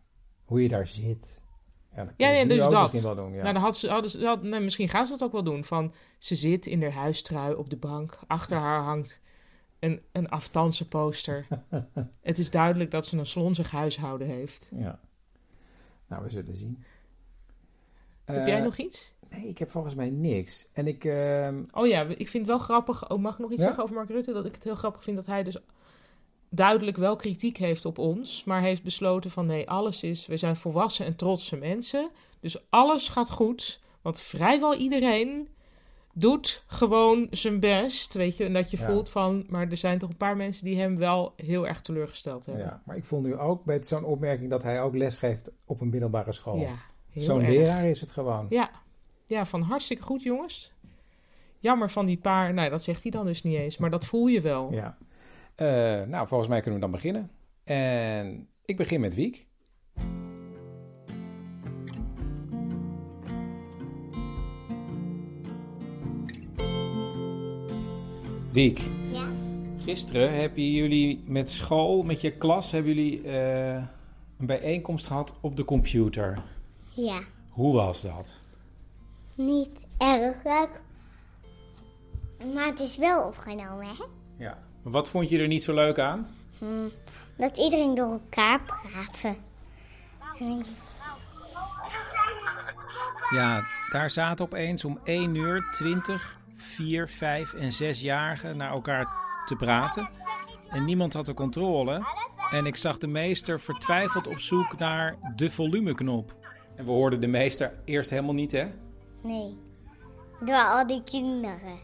Hoe 0.44 0.62
je 0.62 0.68
daar 0.68 0.86
zit. 0.86 1.41
Ja, 2.16 2.42
nu 2.42 2.48
dus 2.48 2.58
dat. 2.58 2.80
misschien 2.80 3.02
wel 3.02 3.14
doen. 3.14 3.32
Ja. 3.32 3.42
Nou, 3.42 3.52
dan 3.54 3.62
had 3.62 3.76
ze, 3.76 3.88
hadden 3.88 4.10
ze, 4.10 4.24
had- 4.26 4.42
nee, 4.42 4.60
misschien 4.60 4.88
gaan 4.88 5.06
ze 5.06 5.12
dat 5.12 5.22
ook 5.22 5.32
wel 5.32 5.42
doen. 5.42 5.64
Van, 5.64 5.92
ze 6.18 6.34
zit 6.34 6.66
in 6.66 6.82
haar 6.82 6.92
huistrui 6.92 7.54
op 7.54 7.70
de 7.70 7.76
bank. 7.76 8.18
Achter 8.26 8.56
haar 8.58 8.82
hangt 8.82 9.20
een, 9.78 10.02
een 10.12 10.28
aftanse 10.28 10.88
poster. 10.88 11.46
het 12.20 12.38
is 12.38 12.50
duidelijk 12.50 12.90
dat 12.90 13.06
ze 13.06 13.18
een 13.18 13.26
slonzig 13.26 13.70
huishouden 13.70 14.26
heeft. 14.26 14.70
ja. 14.76 15.00
Nou, 16.06 16.24
we 16.24 16.30
zullen 16.30 16.56
zien. 16.56 16.82
Heb 18.24 18.46
jij 18.46 18.56
Eh, 18.58 18.64
nog 18.64 18.76
iets? 18.76 19.12
Nee, 19.30 19.48
ik 19.48 19.58
heb 19.58 19.70
volgens 19.70 19.94
mij 19.94 20.10
niks. 20.10 20.66
En 20.72 20.86
ik... 20.86 21.04
ehm, 21.04 21.62
Oh 21.70 21.86
ja, 21.86 22.00
ik 22.02 22.28
vind 22.28 22.32
het 22.32 22.46
wel 22.46 22.58
grappig. 22.58 23.10
Oh, 23.10 23.18
mag 23.18 23.32
ik 23.32 23.38
nog 23.38 23.50
iets 23.50 23.60
Ja? 23.60 23.66
zeggen 23.66 23.82
over 23.84 23.96
Mark 23.96 24.08
Rutte? 24.08 24.32
Dat 24.32 24.46
ik 24.46 24.54
het 24.54 24.64
heel 24.64 24.74
grappig 24.74 25.02
vind 25.02 25.16
dat 25.16 25.26
hij 25.26 25.42
dus 25.42 25.56
duidelijk 26.54 26.96
wel 26.96 27.16
kritiek 27.16 27.56
heeft 27.56 27.84
op 27.84 27.98
ons. 27.98 28.44
Maar 28.44 28.60
heeft 28.60 28.82
besloten 28.82 29.30
van 29.30 29.46
nee, 29.46 29.70
alles 29.70 30.02
is... 30.02 30.26
We 30.26 30.36
zijn 30.36 30.56
volwassen 30.56 31.06
en 31.06 31.16
trotse 31.16 31.56
mensen. 31.56 32.10
Dus 32.40 32.64
alles 32.70 33.08
gaat 33.08 33.30
goed. 33.30 33.80
Want 34.02 34.20
vrijwel 34.20 34.74
iedereen 34.74 35.48
doet 36.14 36.64
gewoon 36.66 37.26
zijn 37.30 37.60
best. 37.60 38.14
Weet 38.14 38.36
je, 38.36 38.44
en 38.44 38.52
dat 38.52 38.70
je 38.70 38.76
Ja. 38.76 38.84
voelt 38.84 39.08
van... 39.10 39.44
Maar 39.48 39.68
er 39.70 39.76
zijn 39.76 39.98
toch 39.98 40.10
een 40.10 40.16
paar 40.16 40.36
mensen 40.36 40.64
die 40.64 40.78
hem 40.78 40.96
wel 40.96 41.32
heel 41.36 41.66
erg 41.66 41.80
teleurgesteld 41.80 42.46
hebben. 42.46 42.64
ja, 42.64 42.82
maar 42.84 42.96
ik 42.96 43.04
voel 43.04 43.20
nu 43.20 43.36
ook 43.36 43.64
bij 43.64 43.82
zo'n 43.82 44.04
opmerking 44.04 44.50
dat 44.50 44.62
hij 44.62 44.82
ook 44.82 44.94
les 44.96 45.16
geeft 45.16 45.50
op 45.64 45.80
een 45.80 45.88
middelbare 45.90 46.32
school. 46.32 46.56
Ja, 46.58 46.74
Zo'n 47.14 47.40
leraar 47.40 47.84
is 47.84 48.00
het 48.00 48.10
gewoon. 48.10 48.46
Ja. 48.50 48.70
ja, 49.26 49.46
van 49.46 49.62
hartstikke 49.62 50.02
goed 50.02 50.22
jongens. 50.22 50.72
Jammer 51.58 51.90
van 51.90 52.06
die 52.06 52.18
paar... 52.18 52.54
Nou, 52.54 52.70
dat 52.70 52.82
zegt 52.82 53.02
hij 53.02 53.10
dan 53.10 53.26
dus 53.26 53.42
niet 53.42 53.54
eens. 53.54 53.76
Maar 53.76 53.90
dat 53.90 54.04
voel 54.04 54.26
je 54.26 54.40
wel. 54.40 54.72
Ja. 54.72 54.96
Eh, 55.62 56.02
nou, 56.08 56.26
volgens 56.26 56.48
mij 56.48 56.60
kunnen 56.60 56.80
we 56.80 56.86
dan 56.86 56.94
beginnen. 56.94 57.30
En 57.64 58.48
ik 58.64 58.76
begin 58.76 59.00
met 59.00 59.14
Wiek. 59.14 59.46
Wiek, 68.52 68.78
Ja. 69.12 69.26
gisteren 69.78 70.34
hebben 70.40 70.70
jullie 70.70 71.22
met 71.26 71.50
school, 71.50 72.02
met 72.02 72.20
je 72.20 72.30
klas, 72.36 72.70
hebben 72.70 72.94
jullie 72.94 73.22
eh, 73.22 73.74
een 74.38 74.46
bijeenkomst 74.46 75.06
gehad 75.06 75.34
op 75.40 75.56
de 75.56 75.64
computer. 75.64 76.42
Ja. 76.90 77.20
Hoe 77.48 77.74
was 77.74 78.02
dat? 78.02 78.40
Niet 79.34 79.86
erg 79.98 80.44
leuk. 80.44 80.80
Maar 82.54 82.66
het 82.66 82.80
is 82.80 82.96
wel 82.98 83.26
opgenomen, 83.26 83.86
hè? 83.86 84.04
Ja. 84.36 84.58
Maar 84.82 84.92
wat 84.92 85.08
vond 85.08 85.28
je 85.28 85.38
er 85.38 85.46
niet 85.46 85.62
zo 85.62 85.74
leuk 85.74 85.98
aan? 85.98 86.28
Hm. 86.58 86.88
Dat 87.36 87.56
iedereen 87.56 87.94
door 87.94 88.10
elkaar 88.10 88.60
praatte. 88.62 89.36
Ja, 93.30 93.64
daar 93.90 94.10
zaten 94.10 94.44
opeens 94.44 94.84
om 94.84 94.98
1 95.04 95.34
uur 95.34 95.68
20, 95.70 96.38
4, 96.54 97.08
5 97.08 97.54
en 97.54 97.70
6-jarigen 97.72 98.56
naar 98.56 98.70
elkaar 98.70 99.06
te 99.46 99.56
praten. 99.56 100.08
En 100.68 100.84
niemand 100.84 101.12
had 101.12 101.26
de 101.26 101.34
controle. 101.34 102.06
En 102.50 102.66
ik 102.66 102.76
zag 102.76 102.98
de 102.98 103.06
meester 103.06 103.60
vertwijfeld 103.60 104.26
op 104.26 104.38
zoek 104.38 104.78
naar 104.78 105.16
de 105.36 105.50
volumeknop. 105.50 106.34
En 106.76 106.84
we 106.84 106.90
hoorden 106.90 107.20
de 107.20 107.26
meester 107.26 107.72
eerst 107.84 108.10
helemaal 108.10 108.34
niet, 108.34 108.52
hè? 108.52 108.66
Nee. 109.22 109.58
Door 110.40 110.64
al 110.64 110.86
die 110.86 111.02
kinderen. 111.04 111.78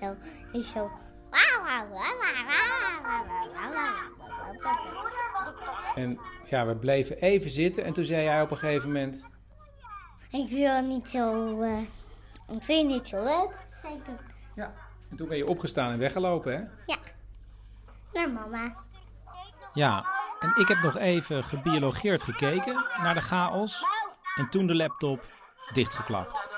Zo, 0.00 0.16
is 0.52 0.68
zo. 0.68 0.90
En 5.94 6.18
ja, 6.44 6.66
we 6.66 6.76
bleven 6.76 7.16
even 7.16 7.50
zitten 7.50 7.84
en 7.84 7.92
toen 7.92 8.04
zei 8.04 8.26
hij 8.26 8.42
op 8.42 8.50
een 8.50 8.56
gegeven 8.56 8.92
moment... 8.92 9.26
Ik 10.30 10.48
wil 10.50 10.80
niet 10.82 11.08
zo. 11.08 11.60
eh, 11.60 11.78
ik 12.48 12.62
vind 12.62 12.82
het 12.82 12.86
niet 12.86 13.08
zo 13.08 13.16
leuk. 13.18 13.50
Zei 13.70 13.94
ik 13.94 14.04
toen. 14.04 14.18
Ja. 14.54 14.74
En 15.10 15.16
toen 15.16 15.28
ben 15.28 15.36
je 15.36 15.46
opgestaan 15.46 15.92
en 15.92 15.98
weggelopen, 15.98 16.52
hè? 16.52 16.58
Ja. 16.86 16.98
Naar 18.12 18.30
mama. 18.30 18.76
Ja, 19.74 20.06
en 20.40 20.52
ik 20.56 20.68
heb 20.68 20.78
nog 20.82 20.96
even 20.96 21.44
gebiologeerd 21.44 22.22
gekeken 22.22 22.84
naar 23.02 23.14
de 23.14 23.20
chaos. 23.20 23.84
En 24.36 24.48
toen 24.48 24.66
de 24.66 24.74
laptop 24.74 25.24
dichtgeklapt. 25.72 26.48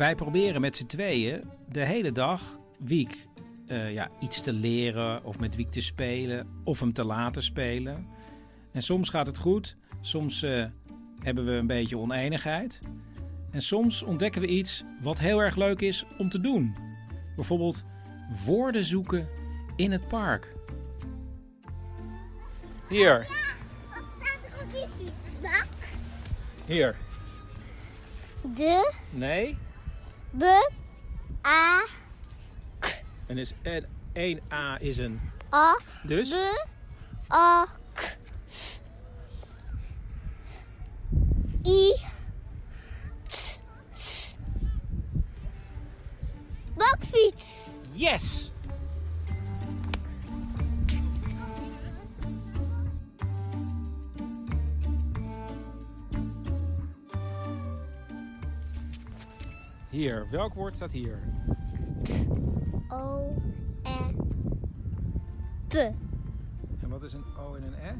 Wij 0.00 0.14
proberen 0.14 0.60
met 0.60 0.76
z'n 0.76 0.86
tweeën 0.86 1.50
de 1.68 1.84
hele 1.84 2.12
dag 2.12 2.58
Wiek 2.78 3.26
eh, 3.66 3.92
ja, 3.92 4.10
iets 4.20 4.42
te 4.42 4.52
leren 4.52 5.24
of 5.24 5.38
met 5.38 5.56
Wiek 5.56 5.70
te 5.70 5.80
spelen 5.80 6.46
of 6.64 6.80
hem 6.80 6.92
te 6.92 7.04
laten 7.04 7.42
spelen. 7.42 8.06
En 8.72 8.82
soms 8.82 9.08
gaat 9.08 9.26
het 9.26 9.38
goed, 9.38 9.76
soms 10.00 10.42
eh, 10.42 10.64
hebben 11.22 11.44
we 11.44 11.52
een 11.52 11.66
beetje 11.66 11.98
oneenigheid. 11.98 12.80
En 13.50 13.62
soms 13.62 14.02
ontdekken 14.02 14.40
we 14.40 14.46
iets 14.46 14.84
wat 15.00 15.18
heel 15.18 15.42
erg 15.42 15.56
leuk 15.56 15.80
is 15.80 16.04
om 16.18 16.28
te 16.28 16.40
doen. 16.40 16.76
Bijvoorbeeld 17.36 17.84
woorden 18.44 18.84
zoeken 18.84 19.28
in 19.76 19.92
het 19.92 20.08
park. 20.08 20.54
Hier, 22.88 23.18
Wat 23.88 24.02
staat 24.16 24.38
er 24.58 24.62
op 24.62 24.72
die 24.72 24.86
fietsbak? 24.98 25.68
hier. 26.66 26.96
De, 28.54 28.92
Nee. 29.10 29.56
Be, 30.32 30.70
a, 31.46 31.86
En 33.26 33.38
is 33.38 33.52
en 33.62 33.84
1A 34.14 34.80
is 34.80 34.98
een. 34.98 35.20
a, 35.54 35.78
Dus? 36.02 36.30
be, 36.30 36.66
a, 37.32 37.66
k. 37.94 38.18
I, 41.66 41.94
ts, 43.26 43.62
s. 43.92 44.36
Bakfiets. 46.76 47.76
Yes! 47.92 48.49
Hier, 59.90 60.26
welk 60.30 60.54
woord 60.54 60.76
staat 60.76 60.92
hier? 60.92 61.18
O, 62.88 63.34
e, 63.82 64.12
p, 65.66 65.74
En 66.82 66.88
wat 66.88 67.02
is 67.02 67.12
een 67.12 67.24
O 67.38 67.54
en 67.54 67.62
een 67.62 67.74
E? 67.74 67.92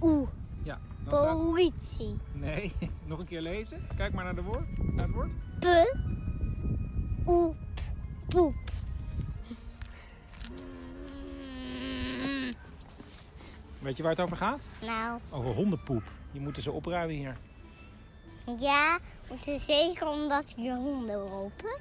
oe. 0.00 0.26
Ja, 0.62 0.78
dan 1.04 1.14
staat... 1.18 1.36
Politie. 1.36 2.14
Nee, 2.32 2.72
nog 3.06 3.18
een 3.18 3.24
keer 3.26 3.40
lezen. 3.40 3.80
Kijk 3.96 4.12
maar 4.12 4.24
naar, 4.24 4.34
de 4.34 4.42
woord, 4.42 4.92
naar 4.94 5.06
het 5.06 5.14
woord. 5.14 5.34
P, 5.58 5.66
oe, 7.28 7.54
poep. 8.28 8.54
Weet 13.78 13.96
je 13.96 14.02
waar 14.02 14.12
het 14.12 14.20
over 14.20 14.36
gaat? 14.36 14.68
Nou, 14.82 15.20
Over 15.30 15.54
hondenpoep. 15.54 16.02
Die 16.32 16.40
moeten 16.40 16.62
ze 16.62 16.70
opruimen 16.70 17.16
hier. 17.16 17.36
Ja, 18.58 18.98
het 19.28 19.46
is 19.46 19.64
zeker 19.64 20.08
omdat 20.08 20.52
hier 20.56 20.74
honden 20.74 21.16
lopen. 21.16 21.80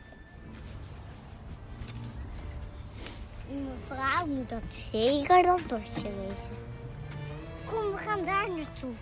Mevrouw 3.47 4.26
moet 4.26 4.50
dat 4.50 4.74
zeker 4.74 5.43
dat 5.43 5.67
bordje 5.67 6.10
lezen. 6.28 6.56
Kom, 7.65 7.91
we 7.91 7.97
gaan 7.97 8.26
daar 8.26 8.50
naartoe. 8.50 8.93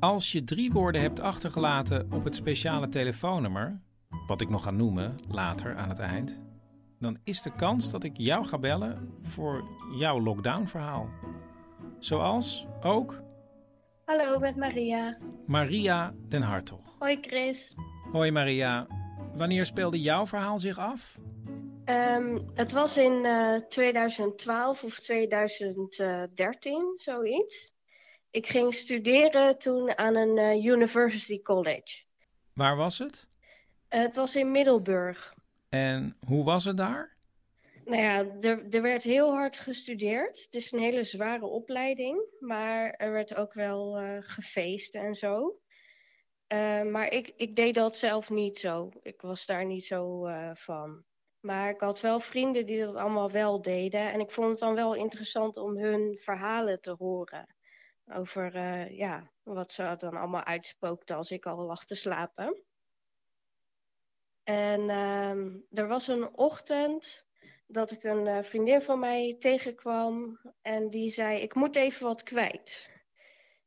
Als 0.00 0.32
je 0.32 0.44
drie 0.44 0.72
woorden 0.72 1.00
hebt 1.00 1.20
achtergelaten 1.20 2.12
op 2.12 2.24
het 2.24 2.34
speciale 2.34 2.88
telefoonnummer, 2.88 3.80
wat 4.28 4.40
ik 4.40 4.48
nog 4.48 4.62
ga 4.62 4.70
noemen 4.70 5.14
later 5.28 5.76
aan 5.76 5.88
het 5.88 5.98
eind, 5.98 6.40
dan 6.98 7.18
is 7.24 7.42
de 7.42 7.54
kans 7.54 7.90
dat 7.90 8.04
ik 8.04 8.16
jou 8.16 8.46
ga 8.46 8.58
bellen 8.58 9.18
voor 9.22 9.64
jouw 9.96 10.20
lockdown-verhaal. 10.20 11.08
Zoals 11.98 12.66
ook 12.82 13.22
Hallo, 14.04 14.38
met 14.38 14.56
Maria. 14.56 15.18
Maria 15.46 16.14
den 16.28 16.42
Hartog. 16.42 16.96
Hoi 16.98 17.18
Chris. 17.20 17.74
Hoi 18.12 18.30
Maria, 18.30 18.86
wanneer 19.34 19.66
speelde 19.66 20.00
jouw 20.00 20.26
verhaal 20.26 20.58
zich 20.58 20.78
af? 20.78 21.18
Ehm, 21.84 22.38
het 22.54 22.72
was 22.72 22.96
in 22.96 23.24
eh, 23.24 23.54
2012 23.68 24.84
of 24.84 24.98
2013, 24.98 26.92
zoiets. 26.96 27.72
Ik 28.30 28.46
ging 28.46 28.74
studeren 28.74 29.58
toen 29.58 29.98
aan 29.98 30.16
een 30.16 30.38
eh, 30.38 30.64
university 30.64 31.42
college. 31.42 32.04
Waar 32.52 32.76
was 32.76 32.98
het? 32.98 33.27
Het 33.88 34.16
was 34.16 34.36
in 34.36 34.50
Middelburg. 34.50 35.34
En 35.68 36.16
hoe 36.26 36.44
was 36.44 36.64
het 36.64 36.76
daar? 36.76 37.16
Nou 37.88 38.02
ja, 38.02 38.24
er, 38.40 38.66
er 38.70 38.82
werd 38.82 39.02
heel 39.02 39.30
hard 39.30 39.58
gestudeerd. 39.58 40.42
Het 40.42 40.54
is 40.54 40.72
een 40.72 40.78
hele 40.78 41.04
zware 41.04 41.46
opleiding, 41.46 42.24
maar 42.38 42.90
er 42.90 43.12
werd 43.12 43.34
ook 43.34 43.52
wel 43.52 43.98
eh, 43.98 44.16
gefeest 44.20 44.94
en 44.94 45.14
zo. 45.14 45.58
Eh, 46.46 46.82
maar 46.82 47.12
ik, 47.12 47.32
ik 47.36 47.56
deed 47.56 47.74
dat 47.74 47.96
zelf 47.96 48.30
niet 48.30 48.58
zo. 48.58 48.88
Ik 49.02 49.20
was 49.20 49.46
daar 49.46 49.64
niet 49.64 49.84
zo 49.84 50.26
eh, 50.26 50.50
van. 50.54 51.04
Maar 51.40 51.70
ik 51.70 51.80
had 51.80 52.00
wel 52.00 52.20
vrienden 52.20 52.66
die 52.66 52.84
dat 52.84 52.94
allemaal 52.94 53.30
wel 53.30 53.62
deden. 53.62 54.12
En 54.12 54.20
ik 54.20 54.30
vond 54.30 54.48
het 54.48 54.58
dan 54.58 54.74
wel 54.74 54.94
interessant 54.94 55.56
om 55.56 55.78
hun 55.78 56.18
verhalen 56.18 56.80
te 56.80 56.94
horen. 56.98 57.54
Over 58.12 58.58
ja, 58.92 59.30
wat 59.42 59.72
ze 59.72 59.94
dan 59.98 60.16
allemaal 60.16 60.44
uitspookten 60.44 61.16
als 61.16 61.30
ik 61.30 61.46
al 61.46 61.56
lag 61.64 61.84
te 61.84 61.94
slapen. 61.94 62.62
En 64.48 64.90
ehm, 64.90 65.56
er 65.72 65.88
was 65.88 66.08
een 66.08 66.36
ochtend 66.36 67.26
dat 67.66 67.90
ik 67.90 68.04
een 68.04 68.26
eh, 68.26 68.42
vriendin 68.42 68.80
van 68.80 68.98
mij 68.98 69.36
tegenkwam. 69.38 70.40
En 70.62 70.90
die 70.90 71.10
zei: 71.10 71.40
Ik 71.40 71.54
moet 71.54 71.76
even 71.76 72.06
wat 72.06 72.22
kwijt. 72.22 72.90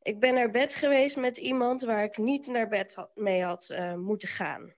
Ik 0.01 0.19
ben 0.19 0.33
naar 0.33 0.51
bed 0.51 0.73
geweest 0.75 1.17
met 1.17 1.37
iemand 1.37 1.81
waar 1.81 2.03
ik 2.03 2.17
niet 2.17 2.47
naar 2.47 2.67
bed 2.67 3.07
mee 3.13 3.43
had 3.43 3.69
eh, 3.69 3.93
moeten 3.93 4.27
gaan. 4.27 4.73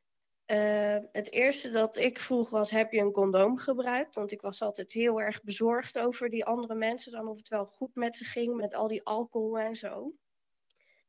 Eh, 0.45 0.97
het 1.11 1.31
eerste 1.31 1.71
dat 1.71 1.97
ik 1.97 2.19
vroeg 2.19 2.49
was: 2.49 2.71
heb 2.71 2.91
je 2.91 2.99
een 2.99 3.11
condoom 3.11 3.57
gebruikt? 3.57 4.15
Want 4.15 4.31
ik 4.31 4.41
was 4.41 4.61
altijd 4.61 4.91
heel 4.91 5.21
erg 5.21 5.43
bezorgd 5.43 5.99
over 5.99 6.29
die 6.29 6.45
andere 6.45 6.75
mensen, 6.75 7.11
dan 7.11 7.27
of 7.27 7.37
het 7.37 7.49
wel 7.49 7.65
goed 7.65 7.95
met 7.95 8.17
ze 8.17 8.23
ging, 8.23 8.55
met 8.55 8.73
al 8.73 8.87
die 8.87 9.03
alcohol 9.03 9.59
en 9.59 9.75
zo. 9.75 10.13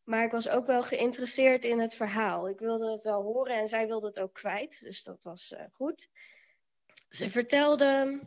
Maar 0.05 0.25
ik 0.25 0.31
was 0.31 0.49
ook 0.49 0.67
wel 0.67 0.83
geïnteresseerd 0.83 1.65
in 1.65 1.81
het 1.81 1.95
verhaal. 1.95 2.49
Ik 2.49 2.59
wilde 2.59 2.91
het 2.91 3.03
wel 3.03 3.23
horen 3.23 3.57
en 3.57 3.69
zij 3.69 3.87
wilde 3.87 4.07
het 4.07 4.21
ook 4.21 4.35
kwijt, 4.35 4.81
dus 4.81 5.03
dat 5.03 5.23
was 5.23 5.53
eh, 5.53 5.65
goed. 5.73 6.09
Ze 7.09 7.31
vertelde, 7.31 8.21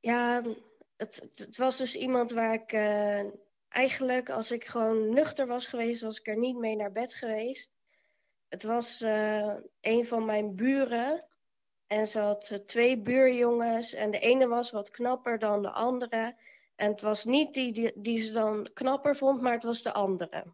ja, 0.00 0.42
het, 0.96 1.28
het, 1.34 1.56
was 1.56 1.76
dus 1.76 1.96
iemand 1.96 2.30
waar 2.30 2.52
ik 2.52 2.72
eh, 2.72 3.24
eigenlijk, 3.68 4.30
als 4.30 4.50
ik 4.50 4.64
gewoon 4.64 5.14
nuchter 5.14 5.46
was 5.46 5.66
geweest, 5.66 6.02
was 6.02 6.18
ik 6.18 6.26
er 6.26 6.38
niet 6.38 6.56
mee 6.56 6.76
naar 6.76 6.92
bed 6.92 7.14
geweest. 7.14 7.72
Het 8.48 8.62
was 8.62 9.00
eh, 9.00 9.54
een 9.80 10.06
van 10.06 10.24
mijn 10.24 10.54
buren. 10.54 11.26
En 11.86 12.06
ze 12.06 12.18
had 12.18 12.62
twee 12.66 12.98
buurjongens. 12.98 13.94
En 13.94 14.10
de 14.10 14.18
ene 14.18 14.46
was 14.46 14.70
wat 14.70 14.90
knapper 14.90 15.38
dan 15.38 15.62
de 15.62 15.70
andere. 15.70 16.36
En 16.76 16.90
het 16.90 17.00
was 17.00 17.24
niet 17.24 17.54
die, 17.54 17.92
die 17.94 18.18
ze 18.18 18.32
dan 18.32 18.68
knapper 18.72 19.16
vond, 19.16 19.40
maar 19.40 19.52
het 19.52 19.62
was 19.62 19.82
de 19.82 19.92
andere. 19.92 20.44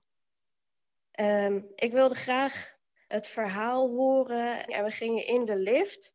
Ehm, 1.21 1.61
ik 1.75 1.93
wilde 1.93 2.15
graag 2.15 2.77
het 3.09 3.29
verhaal 3.29 3.89
horen. 3.89 4.65
En 4.65 4.85
we 4.85 4.91
gingen 4.91 5.27
in 5.27 5.45
de 5.45 5.57
lift. 5.57 6.15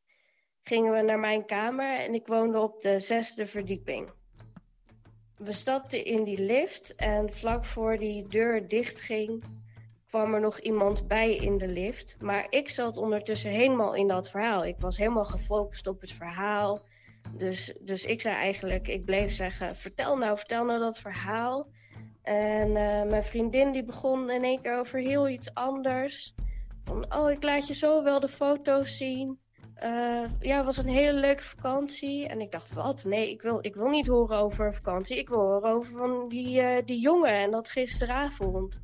Gingen 0.62 0.94
we 0.94 1.02
naar 1.02 1.20
mijn 1.20 1.46
kamer. 1.46 2.00
En 2.00 2.13
ik 2.13 2.28
woonde 2.28 2.60
op 2.60 2.82
de 2.82 3.00
zesde 3.00 3.46
verdieping. 3.46 4.10
We 5.38 5.52
stapten 5.52 6.06
in 6.06 6.24
die 6.24 6.41
lift. 6.41 6.96
En 6.96 7.34
vlak 7.34 7.65
voor 7.65 7.98
die 7.98 8.28
deur 8.28 8.68
dichtging 8.68 9.44
kwam 10.08 10.34
er 10.34 10.41
nog 10.41 10.60
iemand 10.60 11.08
bij 11.08 11.36
in 11.36 11.58
de 11.58 11.68
lift. 11.68 12.15
Maar 12.20 12.48
ik 12.50 12.70
zat 12.70 12.98
ondertussen 12.98 13.52
helemaal 13.52 13.94
in 13.94 14.08
dat 14.08 14.30
verhaal. 14.30 14.65
Ik 14.65 14.80
was 14.80 14.98
helemaal 14.98 15.26
gefocust 15.26 15.88
op 15.88 16.02
het 16.02 16.12
verhaal. 16.12 16.86
Dus, 17.38 17.74
dus 17.80 18.06
ik 18.06 18.22
zei 18.22 18.36
eigenlijk, 18.36 18.88
ik 18.88 19.06
bleef 19.06 19.32
zeggen, 19.32 19.76
vertel 19.76 20.18
nou, 20.18 20.38
vertel 20.38 20.65
nou 20.65 20.80
dat 20.80 21.00
verhaal. 21.00 21.68
En 22.25 22.67
eh, 22.75 23.09
mijn 23.09 23.23
vriendin 23.23 23.71
die 23.71 23.83
begon 23.83 24.29
in 24.29 24.43
één 24.43 24.61
keer 24.61 24.79
over 24.79 24.99
heel 24.99 25.29
iets 25.29 25.53
anders. 25.53 26.33
Van, 26.83 27.15
oh, 27.15 27.31
ik 27.31 27.43
laat 27.43 27.67
je 27.67 27.73
zo 27.73 28.03
wel 28.03 28.19
de 28.19 28.27
foto's 28.27 28.97
zien. 28.97 29.39
Eh, 29.75 30.23
ja, 30.39 30.55
het 30.55 30.65
was 30.65 30.77
een 30.77 30.88
hele 30.88 31.19
leuke 31.19 31.43
vakantie. 31.43 32.27
En 32.27 32.41
ik 32.41 32.51
dacht, 32.51 32.73
wat? 32.73 33.03
Nee, 33.03 33.29
ik 33.29 33.41
wil, 33.41 33.57
ik 33.61 33.75
wil 33.75 33.89
niet 33.89 34.07
horen 34.07 34.38
over 34.38 34.65
een 34.65 34.73
vakantie. 34.73 35.17
Ik 35.17 35.29
wil 35.29 35.39
horen 35.39 35.69
over 35.69 35.97
van 35.97 36.27
die, 36.29 36.61
eh, 36.61 36.85
die 36.85 36.99
jongen 36.99 37.31
en 37.31 37.51
dat 37.51 37.69
gisteravond. 37.69 38.81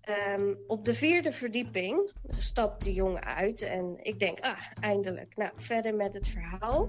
Ehm, 0.00 0.54
op 0.66 0.84
de 0.84 0.94
vierde 0.94 1.32
verdieping 1.32 2.12
stapt 2.36 2.84
de 2.84 2.92
jongen 2.92 3.24
uit 3.24 3.62
en 3.62 3.98
ik 4.02 4.18
denk, 4.18 4.40
ah, 4.40 4.60
eindelijk. 4.80 5.36
Nou, 5.36 5.50
verder 5.56 5.94
met 5.94 6.14
het 6.14 6.28
verhaal. 6.28 6.88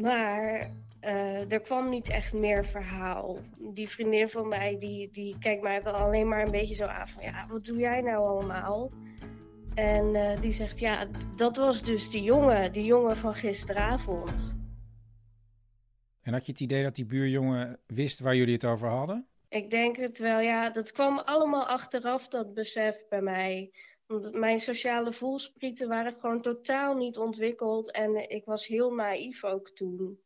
Maar 0.00 0.70
eh, 1.00 1.52
er 1.52 1.60
kwam 1.60 1.88
niet 1.88 2.08
echt 2.08 2.32
meer 2.32 2.66
verhaal. 2.66 3.38
Die 3.60 3.88
vriendin 3.88 4.28
van 4.28 4.48
mij, 4.48 4.78
die, 4.78 5.10
die 5.10 5.38
kijkt 5.38 5.62
mij 5.62 5.82
wel 5.82 5.92
alleen 5.94 6.28
maar 6.28 6.44
een 6.44 6.50
beetje 6.50 6.74
zo 6.74 6.86
aan 6.86 7.08
van, 7.08 7.22
ja, 7.22 7.46
wat 7.48 7.64
doe 7.64 7.78
jij 7.78 8.00
nou 8.00 8.26
allemaal? 8.26 8.90
En 9.74 10.14
eh, 10.14 10.40
die 10.40 10.52
zegt, 10.52 10.78
ja, 10.78 11.06
dat 11.36 11.56
was 11.56 11.82
dus 11.82 12.10
die 12.10 12.22
jongen, 12.22 12.72
die 12.72 12.84
jongen 12.84 13.16
van 13.16 13.34
gisteravond. 13.34 14.56
En 16.22 16.32
had 16.32 16.46
je 16.46 16.52
het 16.52 16.60
idee 16.60 16.82
dat 16.82 16.94
die 16.94 17.06
buurjongen 17.06 17.80
wist 17.86 18.20
waar 18.20 18.36
jullie 18.36 18.54
het 18.54 18.64
over 18.64 18.88
hadden? 18.88 19.26
Ik 19.48 19.70
denk 19.70 19.96
het 19.96 20.18
wel, 20.18 20.40
ja. 20.40 20.70
Dat 20.70 20.92
kwam 20.92 21.18
allemaal 21.18 21.66
achteraf, 21.66 22.28
dat 22.28 22.54
besef 22.54 23.08
bij 23.08 23.22
mij. 23.22 23.70
Want 24.06 24.32
mijn 24.32 24.60
sociale 24.60 25.12
voelsprieten 25.12 25.88
waren 25.88 26.14
gewoon 26.14 26.42
totaal 26.42 26.96
niet 26.96 27.18
ontwikkeld. 27.18 27.92
En 27.92 28.30
ik 28.30 28.44
was 28.44 28.66
heel 28.66 28.94
naïef 28.94 29.44
ook 29.44 29.68
toen. 29.68 30.18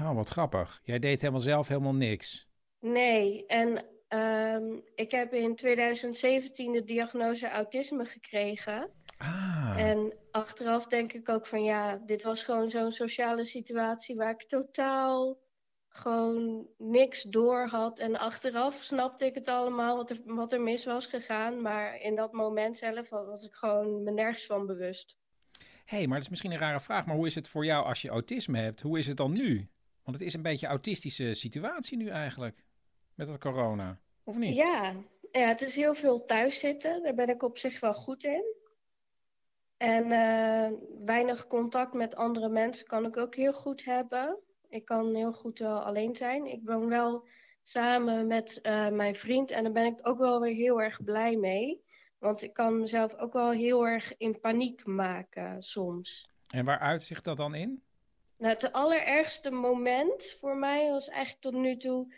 Oh, 0.00 0.14
wat 0.14 0.28
grappig. 0.28 0.80
Jij 0.82 0.98
deed 0.98 1.20
helemaal 1.20 1.40
zelf 1.40 1.68
helemaal 1.68 1.94
niks. 1.94 2.48
Nee, 2.80 3.46
en 3.46 3.86
ehm, 4.08 4.78
ik 4.94 5.10
heb 5.10 5.32
in 5.34 5.54
2017 5.56 6.72
de 6.72 6.84
diagnose 6.84 7.48
autisme 7.50 8.04
gekregen. 8.04 8.90
Ah, 9.16 9.74
En 9.76 10.14
achteraf 10.30 10.86
denk 10.86 11.12
ik 11.12 11.28
ook 11.28 11.46
van 11.46 11.62
ja, 11.64 11.96
dit 11.96 12.22
was 12.22 12.42
gewoon 12.42 12.70
zo'n 12.70 12.90
sociale 12.92 13.44
situatie 13.44 14.16
waar 14.16 14.30
ik 14.30 14.42
totaal 14.42 15.38
gewoon 15.88 16.68
niks 16.76 17.22
door 17.22 17.66
had. 17.66 17.98
En 17.98 18.16
achteraf 18.18 18.74
snapte 18.74 19.26
ik 19.26 19.34
het 19.34 19.48
allemaal 19.48 19.96
wat 19.96 20.10
er, 20.10 20.20
wat 20.24 20.52
er 20.52 20.60
mis 20.60 20.84
was 20.84 21.06
gegaan. 21.06 21.62
Maar 21.62 22.00
in 22.00 22.14
dat 22.14 22.32
moment 22.32 22.76
zelf 22.76 23.08
was 23.10 23.44
ik 23.44 23.52
gewoon 23.54 24.02
me 24.02 24.10
nergens 24.10 24.46
van 24.46 24.66
bewust. 24.66 25.16
Hey, 25.88 26.06
maar 26.06 26.14
dat 26.14 26.24
is 26.24 26.28
misschien 26.28 26.52
een 26.52 26.58
rare 26.58 26.80
vraag, 26.80 27.06
maar 27.06 27.16
hoe 27.16 27.26
is 27.26 27.34
het 27.34 27.48
voor 27.48 27.64
jou 27.64 27.84
als 27.84 28.02
je 28.02 28.08
autisme 28.08 28.58
hebt? 28.58 28.80
Hoe 28.80 28.98
is 28.98 29.06
het 29.06 29.16
dan 29.16 29.32
nu? 29.32 29.68
Want 30.02 30.16
het 30.16 30.26
is 30.26 30.34
een 30.34 30.42
beetje 30.42 30.66
een 30.66 30.72
autistische 30.72 31.34
situatie 31.34 31.96
nu 31.96 32.08
eigenlijk, 32.08 32.64
met 33.14 33.26
dat 33.26 33.38
corona, 33.38 34.00
of 34.24 34.36
niet? 34.36 34.56
Ja, 34.56 34.94
ja, 35.32 35.48
het 35.48 35.62
is 35.62 35.76
heel 35.76 35.94
veel 35.94 36.24
thuiszitten. 36.24 37.02
Daar 37.02 37.14
ben 37.14 37.28
ik 37.28 37.42
op 37.42 37.58
zich 37.58 37.80
wel 37.80 37.94
goed 37.94 38.24
in. 38.24 38.54
En 39.76 40.12
eh, 40.12 40.78
weinig 41.04 41.46
contact 41.46 41.94
met 41.94 42.16
andere 42.16 42.48
mensen 42.48 42.86
kan 42.86 43.06
ik 43.06 43.16
ook 43.16 43.34
heel 43.34 43.52
goed 43.52 43.84
hebben. 43.84 44.38
Ik 44.68 44.84
kan 44.84 45.14
heel 45.14 45.32
goed 45.32 45.58
wel 45.58 45.80
alleen 45.80 46.16
zijn. 46.16 46.46
Ik 46.46 46.60
woon 46.64 46.88
wel 46.88 47.26
samen 47.62 48.26
met 48.26 48.60
eh, 48.60 48.88
mijn 48.88 49.14
vriend 49.14 49.50
en 49.50 49.62
daar 49.62 49.72
ben 49.72 49.86
ik 49.86 50.08
ook 50.08 50.18
wel 50.18 50.40
weer 50.40 50.54
heel 50.54 50.82
erg 50.82 51.04
blij 51.04 51.36
mee. 51.36 51.82
Want 52.18 52.42
ik 52.42 52.52
kan 52.52 52.80
mezelf 52.80 53.14
ook 53.14 53.32
wel 53.32 53.50
heel 53.50 53.86
erg 53.86 54.16
in 54.16 54.40
paniek 54.40 54.86
maken 54.86 55.62
soms. 55.62 56.30
En 56.48 56.64
waar 56.64 56.78
uitzicht 56.78 57.24
dat 57.24 57.36
dan 57.36 57.54
in? 57.54 57.82
Nou, 58.36 58.54
het 58.54 58.72
allerergste 58.72 59.50
moment 59.50 60.36
voor 60.40 60.56
mij 60.56 60.90
was 60.90 61.08
eigenlijk 61.08 61.40
tot 61.40 61.54
nu 61.54 61.76
toe 61.76 62.14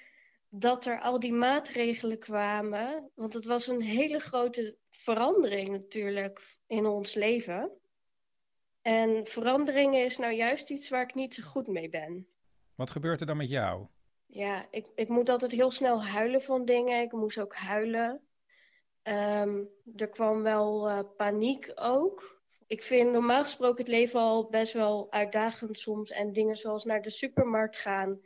dat 0.48 0.86
er 0.86 1.00
al 1.00 1.20
die 1.20 1.32
maatregelen 1.32 2.18
kwamen. 2.18 3.10
Want 3.14 3.34
het 3.34 3.44
was 3.44 3.66
een 3.66 3.82
hele 3.82 4.18
grote 4.18 4.76
verandering 4.88 5.68
natuurlijk 5.68 6.58
in 6.66 6.86
ons 6.86 7.14
leven. 7.14 7.70
En 8.82 9.26
veranderingen 9.26 10.04
is 10.04 10.18
nou 10.18 10.32
juist 10.32 10.70
iets 10.70 10.88
waar 10.88 11.02
ik 11.02 11.14
niet 11.14 11.34
zo 11.34 11.42
goed 11.42 11.66
mee 11.66 11.88
ben. 11.88 12.26
Wat 12.74 12.90
gebeurt 12.90 13.20
er 13.20 13.26
dan 13.26 13.36
met 13.36 13.48
jou? 13.48 13.86
Ja, 14.26 14.66
ik, 14.70 14.92
ik 14.94 15.08
moet 15.08 15.28
altijd 15.28 15.52
heel 15.52 15.70
snel 15.70 16.04
huilen 16.04 16.42
van 16.42 16.64
dingen. 16.64 17.02
Ik 17.02 17.12
moest 17.12 17.40
ook 17.40 17.54
huilen. 17.54 18.20
Ehm, 19.02 19.64
er 19.96 20.08
kwam 20.08 20.42
wel 20.42 20.88
eh, 20.88 20.98
paniek 21.16 21.72
ook. 21.74 22.42
Ik 22.66 22.82
vind 22.82 23.12
normaal 23.12 23.42
gesproken 23.42 23.78
het 23.78 23.88
leven 23.88 24.20
al 24.20 24.48
best 24.48 24.72
wel 24.72 25.12
uitdagend 25.12 25.78
soms. 25.78 26.10
En 26.10 26.32
dingen 26.32 26.56
zoals 26.56 26.84
naar 26.84 27.02
de 27.02 27.10
supermarkt 27.10 27.76
gaan, 27.76 28.20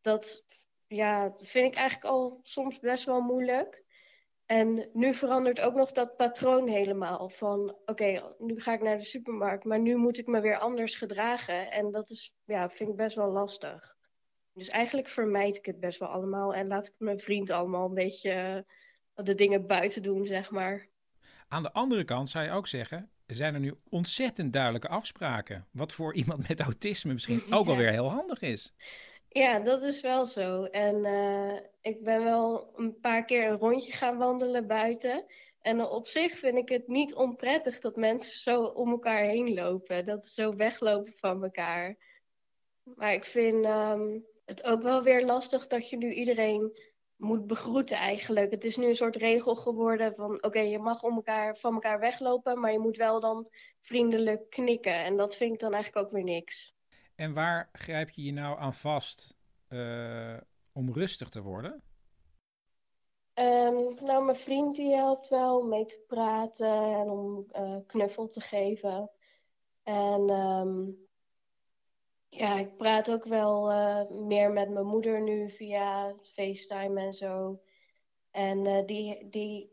dat 0.00 0.44
ja, 0.86 1.34
vind 1.38 1.72
ik 1.72 1.78
eigenlijk 1.78 2.10
al 2.14 2.40
soms 2.42 2.78
best 2.78 3.04
wel 3.04 3.20
moeilijk. 3.20 3.84
En 4.46 4.88
nu 4.92 5.14
verandert 5.14 5.60
ook 5.60 5.74
nog 5.74 5.92
dat 5.92 6.16
patroon 6.16 6.68
helemaal. 6.68 7.28
Van 7.28 7.76
oké, 7.84 8.34
nu 8.38 8.60
ga 8.60 8.72
ik 8.72 8.82
naar 8.82 8.98
de 8.98 9.04
supermarkt, 9.04 9.64
maar 9.64 9.80
nu 9.80 9.96
moet 9.96 10.18
ik 10.18 10.26
me 10.26 10.40
weer 10.40 10.58
anders 10.58 10.96
gedragen. 10.96 11.70
En 11.70 11.90
dat 11.90 12.10
is, 12.10 12.34
ja, 12.44 12.70
vind 12.70 12.90
ik 12.90 12.96
best 12.96 13.16
wel 13.16 13.30
lastig. 13.30 13.96
Dus 14.52 14.68
eigenlijk 14.68 15.08
vermijd 15.08 15.56
ik 15.56 15.66
het 15.66 15.80
best 15.80 15.98
wel 15.98 16.08
allemaal. 16.08 16.54
En 16.54 16.66
laat 16.66 16.86
ik 16.86 16.94
mijn 16.98 17.18
vriend 17.18 17.50
allemaal 17.50 17.86
een 17.88 17.94
beetje 17.94 18.66
de 19.14 19.34
dingen 19.34 19.66
buiten 19.66 20.02
doen, 20.02 20.26
zeg 20.26 20.50
maar. 20.50 20.88
Aan 21.48 21.62
de 21.62 21.72
andere 21.72 22.04
kant 22.04 22.28
zou 22.30 22.44
je 22.44 22.50
ook 22.50 22.66
zeggen, 22.68 23.10
zijn 23.26 23.54
er 23.54 23.60
nu 23.60 23.74
ontzettend 23.88 24.52
duidelijke 24.52 24.88
afspraken. 24.88 25.66
Wat 25.72 25.92
voor 25.92 26.14
iemand 26.20 26.48
met 26.48 26.60
autisme 26.60 27.12
misschien 27.12 27.42
ook 27.54 27.64
Ja. 27.64 27.70
alweer 27.70 27.90
heel 27.90 28.10
handig 28.10 28.40
is. 28.40 28.74
Ja, 29.28 29.58
dat 29.60 29.82
is 29.82 30.00
wel 30.00 30.26
zo. 30.26 30.64
En 30.64 31.04
eh, 31.04 31.58
ik 31.80 32.04
ben 32.04 32.24
wel 32.24 32.72
een 32.76 32.98
paar 33.00 33.24
keer 33.24 33.48
een 33.48 33.56
rondje 33.58 33.92
gaan 33.92 34.18
wandelen 34.18 34.66
buiten. 34.66 35.24
En 35.60 35.84
op 35.84 36.06
zich 36.06 36.38
vind 36.38 36.56
ik 36.56 36.68
het 36.68 36.88
niet 36.88 37.14
onprettig 37.14 37.80
dat 37.80 37.96
mensen 37.96 38.38
zo 38.40 38.62
om 38.62 38.90
elkaar 38.90 39.22
heen 39.24 39.54
lopen. 39.54 40.04
Dat 40.04 40.26
ze 40.26 40.42
zo 40.42 40.56
weglopen 40.56 41.12
van 41.16 41.42
elkaar. 41.42 41.96
Maar 42.82 43.12
ik 43.12 43.24
vind 43.24 43.64
ehm, 43.64 44.18
het 44.44 44.64
ook 44.64 44.82
wel 44.82 45.02
weer 45.02 45.24
lastig 45.24 45.66
dat 45.66 45.88
je 45.90 45.96
nu 45.96 46.12
iedereen 46.12 46.76
moet 47.24 47.46
begroeten 47.46 47.96
eigenlijk. 47.96 48.50
Het 48.50 48.64
is 48.64 48.76
nu 48.76 48.86
een 48.86 48.96
soort 48.96 49.16
regel 49.16 49.56
geworden 49.56 50.14
van 50.14 50.42
oké, 50.42 50.60
je 50.60 50.78
mag 50.78 51.02
om 51.02 51.14
elkaar, 51.14 51.56
van 51.56 51.74
elkaar 51.74 52.00
weglopen, 52.00 52.60
maar 52.60 52.72
je 52.72 52.78
moet 52.78 52.96
wel 52.96 53.20
dan 53.20 53.48
vriendelijk 53.80 54.50
knikken. 54.50 55.04
En 55.04 55.16
dat 55.16 55.36
vind 55.36 55.52
ik 55.52 55.60
dan 55.60 55.72
eigenlijk 55.72 56.06
ook 56.06 56.12
weer 56.12 56.24
niks. 56.24 56.74
En 57.14 57.32
waar 57.32 57.68
grijp 57.72 58.10
je 58.10 58.22
je 58.22 58.32
nou 58.32 58.58
aan 58.58 58.74
vast 58.74 59.36
eh, 59.68 60.36
om 60.72 60.92
rustig 60.92 61.28
te 61.28 61.42
worden? 61.42 61.82
Ehm, 63.34 64.04
nou, 64.04 64.24
mijn 64.24 64.36
vriend 64.36 64.76
die 64.76 64.94
helpt 64.94 65.28
wel 65.28 65.58
om 65.58 65.68
mee 65.68 65.84
te 65.84 66.04
praten 66.06 66.94
en 66.94 67.10
om 67.10 67.46
uh, 67.52 67.76
knuffel 67.86 68.26
te 68.26 68.40
geven. 68.40 69.10
En 69.82 70.28
ehm, 70.28 70.82
ja, 72.36 72.58
ik 72.58 72.76
praat 72.76 73.10
ook 73.10 73.24
wel 73.24 73.70
uh, 73.70 74.10
meer 74.10 74.52
met 74.52 74.70
mijn 74.70 74.86
moeder 74.86 75.22
nu 75.22 75.50
via 75.50 76.14
FaceTime 76.22 77.00
en 77.00 77.12
zo. 77.12 77.60
En 78.30 78.66
uh, 78.66 78.86
die, 78.86 79.28
die, 79.28 79.72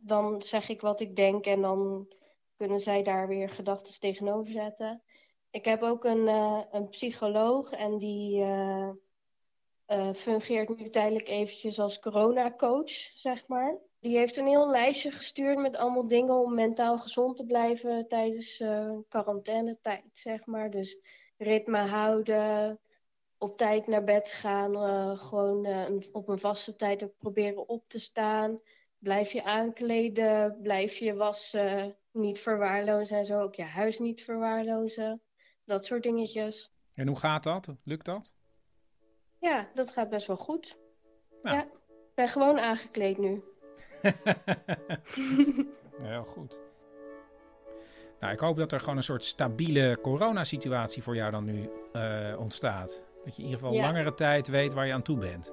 dan 0.00 0.42
zeg 0.42 0.68
ik 0.68 0.80
wat 0.80 1.00
ik 1.00 1.16
denk 1.16 1.46
en 1.46 1.62
dan 1.62 2.08
kunnen 2.56 2.80
zij 2.80 3.02
daar 3.02 3.28
weer 3.28 3.48
gedachten 3.48 4.00
tegenover 4.00 4.52
zetten. 4.52 5.02
Ik 5.50 5.64
heb 5.64 5.82
ook 5.82 6.04
een, 6.04 6.26
uh, 6.26 6.62
een 6.70 6.88
psycholoog 6.88 7.70
en 7.70 7.98
die 7.98 8.44
fungeert 10.14 10.78
nu 10.78 10.88
tijdelijk 10.88 11.28
eventjes 11.28 11.78
als 11.78 11.98
coronacoach, 11.98 12.90
zeg 13.14 13.48
maar. 13.48 13.78
Die 14.00 14.16
heeft 14.16 14.36
een 14.36 14.46
heel 14.46 14.70
lijstje 14.70 15.10
gestuurd 15.10 15.58
met 15.58 15.76
allemaal 15.76 16.08
dingen 16.08 16.34
om 16.34 16.54
mentaal 16.54 16.98
gezond 16.98 17.36
te 17.36 17.44
blijven 17.44 18.08
tijdens 18.08 18.64
quarantainetijd, 19.08 20.08
zeg 20.12 20.46
maar. 20.46 20.70
Dus 20.70 20.98
ritme 21.38 21.78
houden, 21.78 22.78
op 23.38 23.56
tijd 23.56 23.86
naar 23.86 24.04
bed 24.04 24.30
gaan, 24.30 24.74
uh, 24.74 25.18
gewoon 25.18 25.66
uh, 25.66 25.86
op 26.12 26.28
een 26.28 26.38
vaste 26.38 26.76
tijd 26.76 27.04
ook 27.04 27.16
proberen 27.18 27.68
op 27.68 27.88
te 27.88 27.98
staan. 27.98 28.60
Blijf 28.98 29.32
je 29.32 29.44
aankleden, 29.44 30.58
blijf 30.62 30.96
je 30.96 31.14
wassen, 31.14 31.96
niet 32.12 32.40
verwaarlozen 32.40 33.18
en 33.18 33.26
zo. 33.26 33.40
Ook 33.40 33.54
je 33.54 33.62
huis 33.62 33.98
niet 33.98 34.24
verwaarlozen. 34.24 35.22
Dat 35.64 35.84
soort 35.84 36.02
dingetjes. 36.02 36.72
En 36.94 37.06
hoe 37.06 37.18
gaat 37.18 37.42
dat? 37.42 37.68
Lukt 37.84 38.04
dat? 38.04 38.32
Ja, 39.38 39.70
dat 39.74 39.90
gaat 39.90 40.08
best 40.08 40.26
wel 40.26 40.36
goed. 40.36 40.78
Nou. 41.42 41.56
Ja, 41.56 41.62
ik 41.62 42.14
ben 42.14 42.28
gewoon 42.28 42.58
aangekleed 42.58 43.18
nu. 43.18 43.42
Heel 46.02 46.24
goed. 46.24 46.67
Nou, 48.20 48.32
ik 48.32 48.38
hoop 48.38 48.56
dat 48.56 48.72
er 48.72 48.80
gewoon 48.80 48.96
een 48.96 49.02
soort 49.02 49.24
stabiele 49.24 49.98
coronasituatie 50.02 51.02
voor 51.02 51.16
jou 51.16 51.30
dan 51.30 51.44
nu 51.44 51.70
uh, 51.92 52.40
ontstaat. 52.40 53.04
Dat 53.24 53.36
je 53.36 53.42
in 53.42 53.48
ieder 53.48 53.60
geval 53.60 53.74
ja. 53.74 53.82
langere 53.82 54.14
tijd 54.14 54.48
weet 54.48 54.74
waar 54.74 54.86
je 54.86 54.92
aan 54.92 55.02
toe 55.02 55.18
bent. 55.18 55.52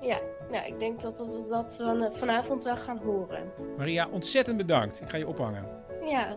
Ja, 0.00 0.20
nou, 0.50 0.66
ik 0.66 0.78
denk 0.78 1.00
dat 1.00 1.18
we 1.18 1.46
dat, 1.48 1.76
dat 1.76 2.18
vanavond 2.18 2.64
wel 2.64 2.76
gaan 2.76 2.98
horen. 2.98 3.52
Maria, 3.76 4.08
ontzettend 4.10 4.56
bedankt. 4.56 5.00
Ik 5.00 5.08
ga 5.08 5.16
je 5.16 5.26
ophangen. 5.26 5.66
Ja, 6.04 6.36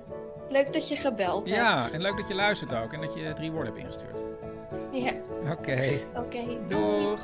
leuk 0.50 0.74
dat 0.74 0.90
je 0.90 0.96
gebeld 0.96 1.50
hebt. 1.50 1.62
Ja, 1.62 1.92
en 1.92 2.02
leuk 2.02 2.18
dat 2.18 2.28
je 2.28 2.36
luistert 2.36 2.74
ook 2.74 2.94
en 2.94 3.02
dat 3.02 3.14
je 3.14 3.34
drie 3.34 3.52
woorden 3.52 3.74
hebt 3.74 3.86
ingestuurd. 3.86 4.22
Ja. 4.92 5.12
Oké. 5.42 5.52
Okay. 5.52 6.06
Oké, 6.16 6.20
okay, 6.20 6.58
doeg. 6.68 7.20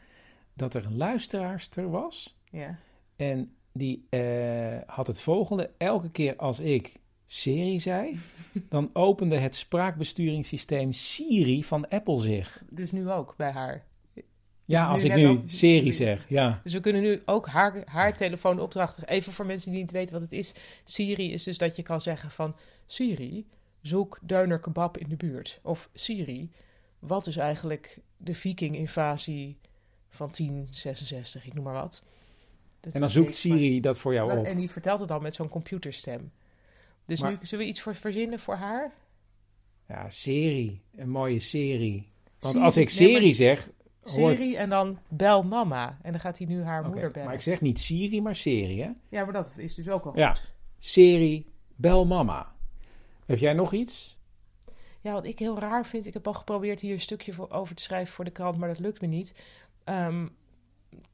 dat 0.55 0.75
er 0.75 0.85
een 0.85 0.97
luisteraarster 0.97 1.91
was. 1.91 2.39
Ja. 2.51 2.79
En 3.17 3.55
die 3.73 4.07
eh, 4.11 4.79
had 4.87 5.07
het 5.07 5.21
volgende. 5.21 5.71
Elke 5.79 6.11
keer 6.11 6.37
als 6.37 6.61
ik 6.61 6.93
serie 7.27 7.81
zei, 7.81 8.19
dan 8.69 8.91
opende 8.93 9.37
het 9.37 9.55
spraakbesturingssysteem 9.55 10.93
Siri 10.93 11.65
van 11.65 11.89
Apple 11.89 12.21
zich. 12.21 12.63
Dus 12.71 12.93
nu 12.93 13.11
ook 13.11 13.35
bij 13.37 13.51
haar. 13.51 13.85
Ja, 14.65 14.83
Dus 14.85 14.93
als 14.93 15.05
ik 15.05 15.15
nu 15.15 15.27
ook- 15.27 15.43
serie 15.47 15.93
zeg, 15.93 16.29
ja. 16.29 16.61
Dus 16.65 16.73
we 16.73 16.81
kunnen 16.81 17.03
nu 17.03 17.23
ook 17.25 17.47
haar, 17.47 17.83
haar 17.85 18.17
telefoon 18.17 18.61
opdrachten. 18.61 19.09
Even 19.09 19.33
voor 19.33 19.47
mensen 19.47 19.71
die 19.73 19.81
niet 19.81 19.91
weten 19.91 20.13
wat 20.13 20.23
het 20.23 20.33
is. 20.33 20.55
Siri 20.85 21.33
is 21.33 21.43
dus 21.43 21.59
dat 21.59 21.77
je 21.77 21.83
kan 21.83 22.01
zeggen 22.01 22.31
van... 22.31 22.57
Siri, 22.87 23.47
zoek 23.83 24.19
deuner 24.23 24.59
kebab 24.59 24.99
in 24.99 25.09
de 25.09 25.17
buurt. 25.17 25.61
Of 25.63 25.89
Siri, 25.95 26.51
wat 26.99 27.27
is 27.27 27.37
eigenlijk 27.37 27.99
de 28.17 28.35
viking-invasie 28.35 29.59
van 30.09 30.31
1066? 30.37 31.47
Ik 31.47 31.55
noem 31.55 31.65
maar 31.65 31.73
wat. 31.75 32.03
Dat 32.81 32.93
En 32.93 33.01
dan 33.01 33.09
zoekt 33.11 33.35
Siri 33.35 33.81
dat 33.81 33.99
voor 33.99 34.15
jou 34.15 34.29
maar- 34.29 34.39
op. 34.39 34.45
En 34.45 34.57
die 34.59 34.71
vertelt 34.71 34.99
het 34.99 35.09
dan 35.09 35.23
met 35.23 35.35
zo'n 35.35 35.49
computerstem. 35.49 36.33
Dus 37.07 37.21
Maar- 37.21 37.31
nu 37.31 37.39
zullen 37.43 37.65
we 37.65 37.71
iets 37.71 37.81
voor 37.81 37.95
verzinnen 37.95 38.39
voor 38.41 38.55
haar? 38.55 38.93
Ja, 39.89 40.11
serie. 40.11 40.81
Een 40.97 41.11
mooie 41.11 41.41
serie. 41.41 42.09
Want 42.39 42.53
Siri- 42.53 42.65
als 42.65 42.77
ik 42.77 42.87
nee, 42.87 42.95
serie 43.09 43.25
maar- 43.27 43.35
zeg... 43.35 43.71
hoort- 44.03 44.37
Siri 44.37 44.55
en 44.57 44.69
dan 44.69 44.99
bel 45.09 45.43
mama. 45.43 45.99
En 46.03 46.13
dan 46.13 46.21
gaat 46.21 46.39
hij 46.39 46.47
nu 46.47 46.63
haar 46.63 46.85
moeder 46.85 47.11
bellen. 47.11 47.27
maar 47.27 47.35
ik 47.37 47.41
zeg 47.43 47.61
niet 47.61 47.79
Siri, 47.79 48.21
maar 48.23 48.37
serie, 48.37 48.83
hè? 48.83 48.91
Ja, 49.09 49.25
maar 49.25 49.33
dat 49.33 49.53
is 49.57 49.75
dus 49.75 49.89
ook 49.89 50.05
al 50.05 50.11
goed. 50.11 50.19
Ja, 50.21 50.37
serie, 50.79 51.47
bel 51.77 52.07
mama. 52.07 52.55
Heb 53.31 53.39
jij 53.39 53.53
nog 53.53 53.73
iets? 53.73 54.19
Ja, 55.01 55.13
wat 55.13 55.27
ik 55.27 55.39
heel 55.39 55.59
raar 55.59 55.87
vind, 55.87 56.07
ik 56.07 56.15
heb 56.15 56.27
al 56.27 56.35
geprobeerd 56.35 56.81
hier 56.81 56.93
een 56.93 57.01
stukje 57.01 57.33
voor 57.33 57.51
over 57.51 57.75
te 57.75 57.83
schrijven 57.83 58.15
voor 58.15 58.25
de 58.25 58.31
krant, 58.31 58.59
maar 58.59 58.69
dat 58.69 58.79
lukt 58.79 59.01
me 59.01 59.07
niet. 59.07 59.35
Ehm, 59.85 60.29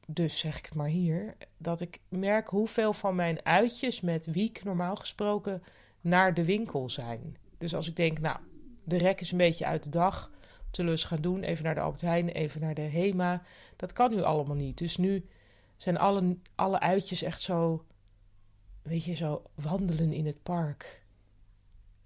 dus 0.07 0.37
zeg 0.37 0.57
ik 0.57 0.65
het 0.65 0.75
maar 0.75 0.87
hier, 0.87 1.35
dat 1.57 1.81
ik 1.81 1.99
merk 2.09 2.47
hoeveel 2.47 2.93
van 2.93 3.15
mijn 3.15 3.45
uitjes 3.45 4.01
met 4.01 4.25
Wiek 4.25 4.63
normaal 4.63 4.95
gesproken 4.95 5.63
naar 6.01 6.33
de 6.33 6.45
winkel 6.45 6.89
zijn. 6.89 7.37
Dus 7.57 7.75
als 7.75 7.87
ik 7.87 7.95
denk, 7.95 8.19
nou, 8.19 8.37
de 8.83 8.97
rek 8.97 9.21
is 9.21 9.31
een 9.31 9.37
beetje 9.37 9.65
uit 9.65 9.83
de 9.83 9.89
dag, 9.89 10.31
achtertelus 10.57 11.03
gaan 11.03 11.21
doen. 11.21 11.43
Even 11.43 11.63
naar 11.63 11.75
de 11.75 11.81
Albert 11.81 12.01
Heijn, 12.01 12.29
even 12.29 12.61
naar 12.61 12.73
de 12.73 12.81
HEMA. 12.81 13.43
Dat 13.75 13.93
kan 13.93 14.11
nu 14.11 14.21
allemaal 14.21 14.55
niet. 14.55 14.77
Dus 14.77 14.97
nu 14.97 15.25
zijn 15.75 15.97
alle, 15.97 16.37
alle 16.55 16.79
uitjes 16.79 17.21
echt 17.21 17.41
zo, 17.41 17.85
weet 18.81 19.03
je, 19.03 19.15
zo 19.15 19.43
wandelen 19.55 20.13
in 20.13 20.25
het 20.25 20.43
park. 20.43 21.05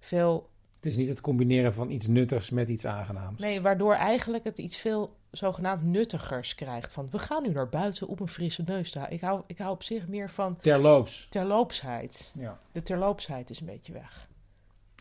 Veel 0.04 0.50
Het 0.76 0.86
is 0.86 0.96
niet 0.96 1.08
het 1.08 1.20
combineren 1.20 1.74
van 1.74 1.90
iets 1.90 2.06
nuttigs 2.06 2.50
met 2.50 2.68
iets 2.68 2.86
aangenaams. 2.86 3.40
Nee, 3.40 3.60
waardoor 3.60 3.94
eigenlijk 3.94 4.44
het 4.44 4.58
iets 4.58 4.76
veel 4.76 5.16
zogenaamd 5.30 5.82
nuttigers 5.82 6.54
krijgt. 6.54 6.92
Van 6.92 7.08
we 7.10 7.18
gaan 7.18 7.42
nu 7.42 7.48
naar 7.48 7.68
buiten 7.68 8.08
op 8.08 8.20
een 8.20 8.28
frisse 8.28 8.62
neus 8.66 8.88
staan. 8.88 9.10
Ik 9.10 9.20
hou, 9.20 9.42
ik 9.46 9.58
hou 9.58 9.70
op 9.70 9.82
zich 9.82 10.08
meer 10.08 10.30
van 10.30 10.56
Terloops. 10.60 11.26
terloopsheid. 11.30 12.32
Ja. 12.34 12.58
De 12.72 12.82
terloopsheid 12.82 13.50
is 13.50 13.60
een 13.60 13.66
beetje 13.66 13.92
weg. 13.92 14.28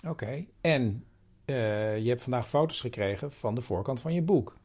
Oké. 0.07 0.45
En 0.61 1.03
eh, 1.45 1.97
je 1.97 2.09
hebt 2.09 2.23
vandaag 2.23 2.49
foto's 2.49 2.81
gekregen 2.81 3.31
van 3.31 3.55
de 3.55 3.61
voorkant 3.61 3.99
van 4.01 4.13
je 4.13 4.21
boek. 4.21 4.57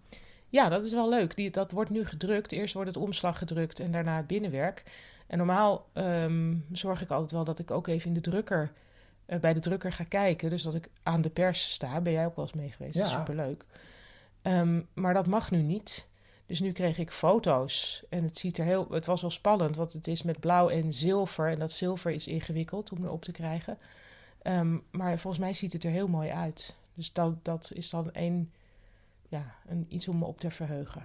Ja, 0.49 0.69
dat 0.69 0.85
is 0.85 0.93
wel 0.93 1.09
leuk. 1.09 1.37
Die, 1.37 1.51
dat 1.51 1.71
wordt 1.71 1.91
nu 1.91 2.05
gedrukt. 2.05 2.53
Eerst 2.53 2.75
wordt 2.75 2.89
het 2.89 2.99
omslag 3.03 3.39
gedrukt 3.39 3.81
en 3.81 3.91
daarna 3.91 4.17
het 4.17 4.27
binnenwerk. 4.27 4.83
En 5.27 5.39
normaal 5.39 5.89
ehm, 5.93 6.55
zorg 6.73 7.03
ik 7.03 7.11
altijd 7.11 7.33
wel 7.33 7.45
dat 7.45 7.59
ik 7.59 7.71
ook 7.71 7.87
even 7.87 8.09
in 8.09 8.15
de 8.15 8.21
drukker, 8.21 8.73
eh, 9.27 9.39
bij 9.41 9.55
de 9.55 9.61
drukker 9.61 9.93
ga 9.93 10.05
kijken. 10.05 10.51
Dus 10.51 10.63
dat 10.63 10.75
ik 10.75 10.89
aan 11.03 11.23
de 11.23 11.31
pers 11.31 11.71
sta. 11.73 12.01
Ben 12.01 12.13
jij 12.13 12.27
ook 12.27 12.37
wel 12.37 12.45
eens 12.45 12.55
mee 12.55 12.71
geweest? 12.71 12.97
Dat 12.97 13.07
is 13.07 13.13
Ja. 13.13 13.19
superleuk. 13.19 13.65
Ehm, 14.43 14.81
maar 14.95 15.15
dat 15.15 15.27
mag 15.27 15.51
nu 15.51 15.63
niet. 15.63 16.07
Dus 16.47 16.61
nu 16.61 16.73
kreeg 16.73 16.99
ik 16.99 17.11
foto's. 17.11 18.05
En 18.09 18.25
het 18.25 18.39
ziet 18.39 18.59
er 18.59 18.65
heel. 18.65 18.87
Het 18.91 19.07
was 19.07 19.21
wel 19.21 19.31
spannend, 19.31 19.77
want 19.77 19.93
het 19.93 20.07
is 20.07 20.23
met 20.23 20.41
blauw 20.41 20.69
en 20.69 20.93
zilver. 20.93 21.51
En 21.51 21.59
dat 21.59 21.73
zilver 21.73 22.11
is 22.11 22.27
ingewikkeld 22.27 22.93
om 22.93 23.05
erop 23.05 23.25
te 23.25 23.33
krijgen. 23.33 23.79
Ehm, 24.43 24.79
maar 24.91 25.19
volgens 25.19 25.43
mij 25.43 25.53
ziet 25.53 25.73
het 25.73 25.85
er 25.85 25.91
heel 25.91 26.09
mooi 26.09 26.31
uit. 26.31 26.77
Dus 26.95 27.13
dat, 27.13 27.45
dat 27.45 27.71
is 27.75 27.91
dan 27.91 28.09
een, 28.13 28.53
ja, 29.29 29.55
een, 29.67 29.87
iets 29.89 30.09
om 30.09 30.19
me 30.19 30.25
op 30.25 30.41
te 30.41 30.51
verheugen. 30.51 31.05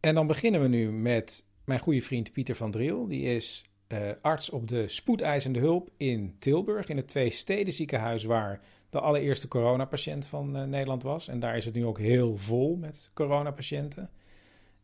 En 0.00 0.14
dan 0.14 0.26
beginnen 0.26 0.62
we 0.62 0.68
nu 0.68 0.92
met 0.92 1.44
mijn 1.64 1.80
goede 1.80 2.02
vriend 2.02 2.32
Pieter 2.32 2.54
van 2.54 2.70
Driel. 2.70 3.06
Die 3.06 3.34
is 3.34 3.64
eh, 3.90 4.10
arts 4.20 4.50
op 4.50 4.68
de 4.68 4.88
spoedeisende 4.88 5.58
hulp 5.58 5.88
in 5.96 6.36
Tilburg, 6.38 6.88
in 6.88 6.96
het 6.96 7.08
Twee 7.08 7.30
Steden 7.30 7.72
ziekenhuis 7.72 8.24
waar 8.24 8.58
de 8.90 9.00
allereerste 9.00 9.48
coronapatiënt 9.48 10.26
van 10.26 10.56
eh, 10.56 10.64
Nederland 10.64 11.02
was. 11.02 11.28
En 11.28 11.40
daar 11.40 11.56
is 11.56 11.64
het 11.64 11.74
nu 11.74 11.84
ook 11.84 11.98
heel 11.98 12.36
vol 12.36 12.76
met 12.76 13.10
coronapatiënten. 13.14 14.10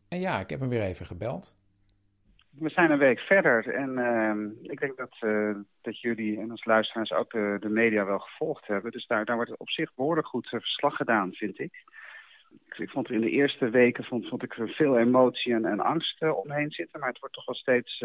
En 0.09 0.19
ja, 0.19 0.39
ik 0.39 0.49
heb 0.49 0.59
hem 0.59 0.69
weer 0.69 0.81
even 0.81 1.05
gebeld. 1.05 1.55
We 2.51 2.69
zijn 2.69 2.91
een 2.91 2.97
week 2.97 3.19
verder 3.19 3.73
en 3.73 3.97
ehm, 3.97 4.71
ik 4.71 4.79
denk 4.79 4.97
dat, 4.97 5.15
eh, 5.19 5.55
dat 5.81 6.01
jullie 6.01 6.39
en 6.39 6.51
als 6.51 6.65
luisteraars 6.65 7.11
ook 7.11 7.31
de, 7.31 7.57
de 7.59 7.69
media 7.69 8.05
wel 8.05 8.19
gevolgd 8.19 8.67
hebben. 8.67 8.91
Dus 8.91 9.07
daar, 9.07 9.25
daar 9.25 9.35
wordt 9.35 9.57
op 9.57 9.69
zich 9.69 9.93
behoorlijk 9.95 10.27
goed 10.27 10.47
verslag 10.47 10.95
gedaan, 10.95 11.33
vind 11.33 11.59
ik. 11.59 11.83
Ik, 12.77 12.89
vond 12.89 13.07
er 13.07 13.15
in 13.15 13.21
de 13.21 13.29
eerste 13.29 13.69
weken 13.69 14.03
vond, 14.03 14.27
vond 14.27 14.43
ik 14.43 14.53
veel 14.53 14.97
emotie 14.97 15.53
en, 15.53 15.65
en 15.65 15.79
angst 15.79 16.21
omheen 16.21 16.71
zitten, 16.71 16.99
maar 16.99 17.09
het 17.09 17.19
wordt 17.19 17.35
toch 17.35 17.45
wel 17.45 17.55
steeds 17.55 18.03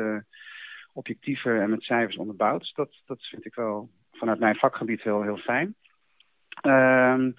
objectiever 0.93 1.61
en 1.61 1.70
met 1.70 1.82
cijfers 1.82 2.16
onderbouwd. 2.16 2.61
Dus 2.61 2.72
dat, 2.74 3.03
dat 3.07 3.26
vind 3.26 3.45
ik 3.47 3.55
wel 3.55 3.90
vanuit 4.12 4.38
mijn 4.38 4.57
vakgebied 4.57 5.03
heel, 5.03 5.22
heel 5.22 5.36
fijn. 5.36 5.74
Ehm, 6.61 7.30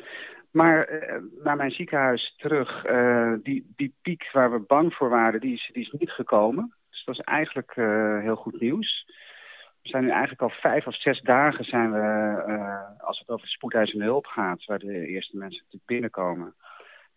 maar 0.52 0.84
eh, 0.84 1.22
naar 1.44 1.56
mijn 1.56 1.72
ziekenhuis 1.72 2.34
terug, 2.38 2.86
eh, 2.86 3.34
die, 3.44 3.74
die 3.76 3.96
piek 4.02 4.30
waar 4.32 4.52
we 4.52 4.60
bang 4.60 4.94
voor 4.94 5.10
waren, 5.10 5.40
die 5.40 5.54
is, 5.54 5.70
die 5.74 5.84
is 5.84 5.92
niet 5.92 6.12
gekomen. 6.12 6.74
Dus 6.90 7.04
dat 7.06 7.16
is 7.16 7.22
eigenlijk 7.22 7.72
eh, 7.76 8.20
heel 8.20 8.36
goed 8.36 8.60
nieuws. 8.60 9.06
We 9.82 9.90
zijn 9.90 10.04
nu 10.04 10.10
eigenlijk 10.10 10.42
al 10.42 10.50
vijf 10.50 10.88
of 10.88 10.96
zes 10.96 11.22
dagen 11.22 11.66
zijn 11.66 11.92
we, 11.92 12.98
als 12.98 13.20
het 13.20 13.30
over 13.30 13.48
spoedeisende 13.48 14.06
hulp 14.06 14.26
gaat, 14.26 14.66
waar 14.66 14.80
de 14.80 15.08
eerste 15.08 15.38
mensen 15.38 15.66
binnenkomen, 15.86 16.56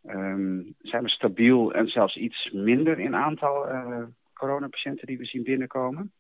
ehm, 0.07 0.63
zijn 0.79 1.03
we 1.03 1.09
stabiel 1.09 1.73
en 1.73 1.89
zelfs 1.89 2.17
iets 2.17 2.51
minder 2.53 2.99
in 2.99 3.17
aantal 3.17 3.67
coronapatiënten 4.35 5.07
die 5.07 5.19
we 5.19 5.25
zien 5.25 5.43
binnenkomen. 5.43 6.13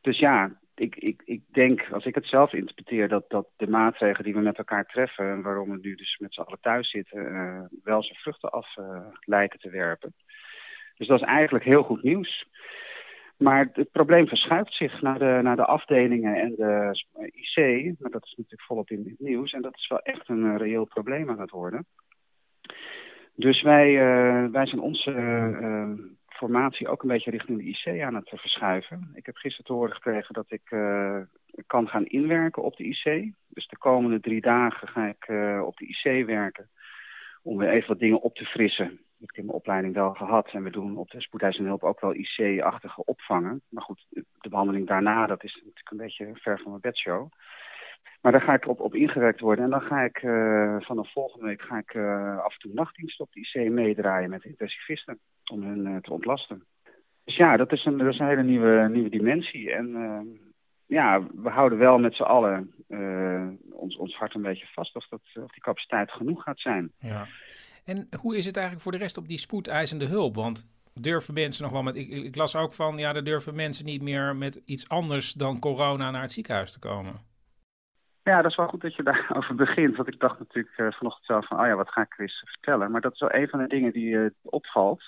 Dus 0.00 0.18
ja, 0.18 0.60
ik, 0.80 0.96
ik, 0.96 1.22
ik 1.24 1.42
denk, 1.52 1.88
als 1.92 2.04
ik 2.04 2.14
het 2.14 2.26
zelf 2.26 2.52
interpreteer, 2.52 3.08
dat, 3.08 3.24
dat 3.28 3.48
de 3.56 3.68
maatregelen 3.68 4.24
die 4.24 4.34
we 4.34 4.40
met 4.40 4.58
elkaar 4.58 4.86
treffen, 4.86 5.30
en 5.30 5.42
waarom 5.42 5.70
we 5.70 5.78
nu 5.80 5.94
dus 5.94 6.18
met 6.18 6.34
z'n 6.34 6.40
allen 6.40 6.60
thuis 6.60 6.90
zitten, 6.90 7.34
eh, 7.34 7.62
wel 7.82 8.02
zijn 8.02 8.18
vruchten 8.18 8.50
af 8.50 8.76
eh, 8.76 9.06
lijken 9.20 9.58
te 9.58 9.70
werpen. 9.70 10.14
Dus 10.94 11.06
dat 11.06 11.20
is 11.20 11.26
eigenlijk 11.26 11.64
heel 11.64 11.82
goed 11.82 12.02
nieuws. 12.02 12.48
Maar 13.36 13.68
het 13.72 13.90
probleem 13.90 14.26
verschuift 14.26 14.74
zich 14.74 15.00
naar 15.00 15.18
de, 15.18 15.38
naar 15.42 15.56
de 15.56 15.64
afdelingen 15.64 16.34
en 16.34 16.54
de 16.54 17.04
IC. 17.30 17.94
Maar 17.98 18.10
dat 18.10 18.24
is 18.24 18.34
natuurlijk 18.36 18.62
volop 18.62 18.90
in 18.90 19.04
het 19.04 19.28
nieuws. 19.28 19.52
En 19.52 19.62
dat 19.62 19.76
is 19.76 19.88
wel 19.88 20.00
echt 20.00 20.28
een 20.28 20.44
eh, 20.44 20.56
reëel 20.56 20.84
probleem 20.84 21.30
aan 21.30 21.40
het 21.40 21.50
worden. 21.50 21.86
Dus 23.34 23.62
wij, 23.62 23.94
wij 24.50 24.66
zijn 24.66 24.80
onze 24.80 25.10
formatie 26.40 26.88
ook 26.88 27.02
een 27.02 27.08
beetje 27.08 27.30
richting 27.30 27.58
de 27.58 27.64
IC 27.64 28.02
aan 28.02 28.14
het 28.14 28.28
verschuiven. 28.28 29.10
Ik 29.14 29.26
heb 29.26 29.36
gisteren 29.36 29.66
te 29.66 29.72
horen 29.72 29.94
gekregen 29.94 30.34
dat 30.34 30.50
ik 30.50 30.70
eh, 30.70 31.20
kan 31.66 31.88
gaan 31.88 32.06
inwerken 32.06 32.62
op 32.62 32.76
de 32.76 32.84
IC. 32.84 33.32
Dus 33.48 33.68
de 33.68 33.78
komende 33.78 34.20
drie 34.20 34.40
dagen 34.40 34.88
ga 34.88 35.06
ik 35.06 35.24
eh, 35.26 35.62
op 35.64 35.76
de 35.76 35.86
IC 35.86 36.26
werken. 36.26 36.68
Om 37.42 37.58
weer 37.58 37.70
even 37.70 37.88
wat 37.88 37.98
dingen 37.98 38.22
op 38.22 38.34
te 38.34 38.44
frissen. 38.44 38.88
Dat 38.88 39.20
heb 39.20 39.30
ik 39.30 39.36
in 39.36 39.44
mijn 39.44 39.56
opleiding 39.56 39.94
wel 39.94 40.14
gehad. 40.14 40.48
En 40.52 40.62
we 40.62 40.70
doen 40.70 40.96
op 40.96 41.10
de 41.10 41.20
spoedeisende 41.20 41.68
hulp 41.68 41.82
ook 41.82 42.00
wel 42.00 42.14
IC-achtige 42.14 43.04
opvangen. 43.04 43.62
Maar 43.68 43.82
goed, 43.82 44.06
de 44.10 44.48
behandeling 44.48 44.86
daarna, 44.86 45.26
dat 45.26 45.44
is 45.44 45.54
natuurlijk 45.54 45.90
een 45.90 45.96
beetje 45.96 46.30
ver 46.34 46.58
van 46.58 46.70
mijn 46.70 46.80
bedshow. 46.80 47.28
Maar 48.20 48.32
daar 48.32 48.40
ga 48.40 48.54
ik 48.54 48.68
op, 48.68 48.80
op 48.80 48.94
ingewerkt 48.94 49.40
worden. 49.40 49.64
En 49.64 49.70
dan 49.70 49.82
ga 49.82 50.00
ik 50.00 50.16
eh, 50.22 50.76
vanaf 50.80 51.12
volgende 51.12 51.46
week 51.46 51.62
ga 51.62 51.78
ik, 51.78 51.96
af 52.44 52.52
en 52.52 52.58
toe 52.58 52.72
nachtdienst 52.74 53.20
op 53.20 53.32
de 53.32 53.40
IC 53.40 53.70
meedraaien 53.70 54.30
met 54.30 54.44
intensivisten. 54.44 55.18
Om 55.50 55.62
hen 55.62 55.86
eh, 55.86 55.96
te 55.96 56.12
ontlasten. 56.12 56.64
Dus 57.24 57.36
ja, 57.36 57.56
dat 57.56 57.72
is 57.72 57.84
een, 57.84 57.98
dat 57.98 58.12
is 58.12 58.18
een 58.18 58.26
hele 58.26 58.42
nieuwe, 58.42 58.88
nieuwe 58.92 59.10
dimensie. 59.10 59.72
En 59.72 59.94
eh, 59.94 60.20
ja, 60.86 61.22
we 61.34 61.48
houden 61.48 61.78
wel 61.78 61.98
met 61.98 62.14
z'n 62.14 62.22
allen 62.22 62.74
eh, 62.88 63.48
ons, 63.70 63.96
ons 63.96 64.16
hart 64.16 64.34
een 64.34 64.42
beetje 64.42 64.66
vast 64.72 64.96
of, 64.96 65.08
dat, 65.08 65.20
of 65.34 65.52
die 65.52 65.62
capaciteit 65.62 66.10
genoeg 66.10 66.42
gaat 66.42 66.60
zijn. 66.60 66.92
Ja. 66.98 67.26
En 67.84 68.08
hoe 68.20 68.36
is 68.36 68.46
het 68.46 68.56
eigenlijk 68.56 68.84
voor 68.84 68.92
de 68.92 68.98
rest 68.98 69.16
op 69.16 69.28
die 69.28 69.38
spoedeisende 69.38 70.06
hulp? 70.06 70.34
Want 70.34 70.68
durven 70.94 71.34
mensen 71.34 71.62
nog 71.62 71.72
wel 71.72 71.82
met. 71.82 71.96
Ik, 71.96 72.08
ik 72.08 72.36
las 72.36 72.56
ook 72.56 72.74
van 72.74 72.98
ja, 72.98 73.14
er 73.14 73.24
durven 73.24 73.54
mensen 73.54 73.84
niet 73.84 74.02
meer 74.02 74.36
met 74.36 74.62
iets 74.64 74.88
anders 74.88 75.32
dan 75.32 75.58
corona 75.58 76.10
naar 76.10 76.22
het 76.22 76.32
ziekenhuis 76.32 76.72
te 76.72 76.78
komen. 76.78 77.28
Ja, 78.22 78.42
dat 78.42 78.50
is 78.50 78.56
wel 78.56 78.68
goed 78.68 78.80
dat 78.80 78.94
je 78.94 79.02
daarover 79.10 79.54
begint. 79.54 79.96
Want 79.96 80.08
ik 80.08 80.20
dacht 80.20 80.38
natuurlijk 80.38 80.78
uh, 80.78 80.90
vanochtend 80.90 81.26
zelf 81.26 81.46
van, 81.46 81.60
oh 81.60 81.66
ja, 81.66 81.74
wat 81.74 81.90
ga 81.90 82.00
ik 82.00 82.18
eens 82.18 82.42
vertellen? 82.44 82.90
Maar 82.90 83.00
dat 83.00 83.12
is 83.12 83.20
wel 83.20 83.34
een 83.34 83.48
van 83.48 83.58
de 83.58 83.66
dingen 83.66 83.92
die 83.92 84.10
uh, 84.10 84.30
opvalt. 84.42 85.02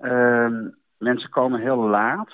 Uh, 0.00 0.68
mensen 0.98 1.30
komen 1.30 1.60
heel 1.60 1.88
laat, 1.88 2.32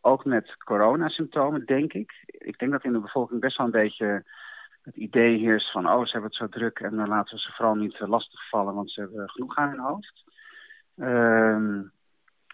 ook, 0.00 0.24
met 0.24 0.56
coronasymptomen, 0.64 1.66
denk 1.66 1.92
ik. 1.92 2.12
Ik 2.26 2.58
denk 2.58 2.72
dat 2.72 2.84
in 2.84 2.92
de 2.92 3.00
bevolking 3.00 3.40
best 3.40 3.56
wel 3.56 3.66
een 3.66 3.72
beetje 3.72 4.24
het 4.82 4.96
idee 4.96 5.38
heerst 5.38 5.70
van, 5.70 5.88
oh, 5.88 6.04
ze 6.04 6.12
hebben 6.12 6.30
het 6.30 6.38
zo 6.38 6.48
druk 6.48 6.78
en 6.78 6.96
dan 6.96 7.08
laten 7.08 7.34
we 7.34 7.40
ze 7.40 7.52
vooral 7.52 7.74
niet 7.74 8.00
uh, 8.00 8.08
lastigvallen, 8.08 8.74
want 8.74 8.90
ze 8.90 9.00
hebben 9.00 9.30
genoeg 9.30 9.56
aan 9.56 9.68
hun 9.68 9.78
hoofd. 9.78 10.24
Ehm, 10.96 11.82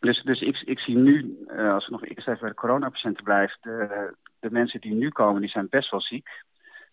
dus 0.00 0.22
dus 0.22 0.40
ik, 0.40 0.62
ik 0.64 0.78
zie 0.78 0.96
nu, 0.96 1.38
uh, 1.48 1.72
als 1.72 1.86
we 1.86 1.92
nog 1.92 2.04
eerst 2.04 2.28
even 2.28 2.40
bij 2.40 2.48
de 2.48 2.54
coronapatiënten 2.54 3.24
blijven, 3.24 3.58
de, 3.60 4.14
de 4.40 4.50
mensen 4.50 4.80
die 4.80 4.94
nu 4.94 5.08
komen, 5.08 5.40
die 5.40 5.50
zijn 5.50 5.66
best 5.70 5.90
wel 5.90 6.00
ziek. 6.00 6.28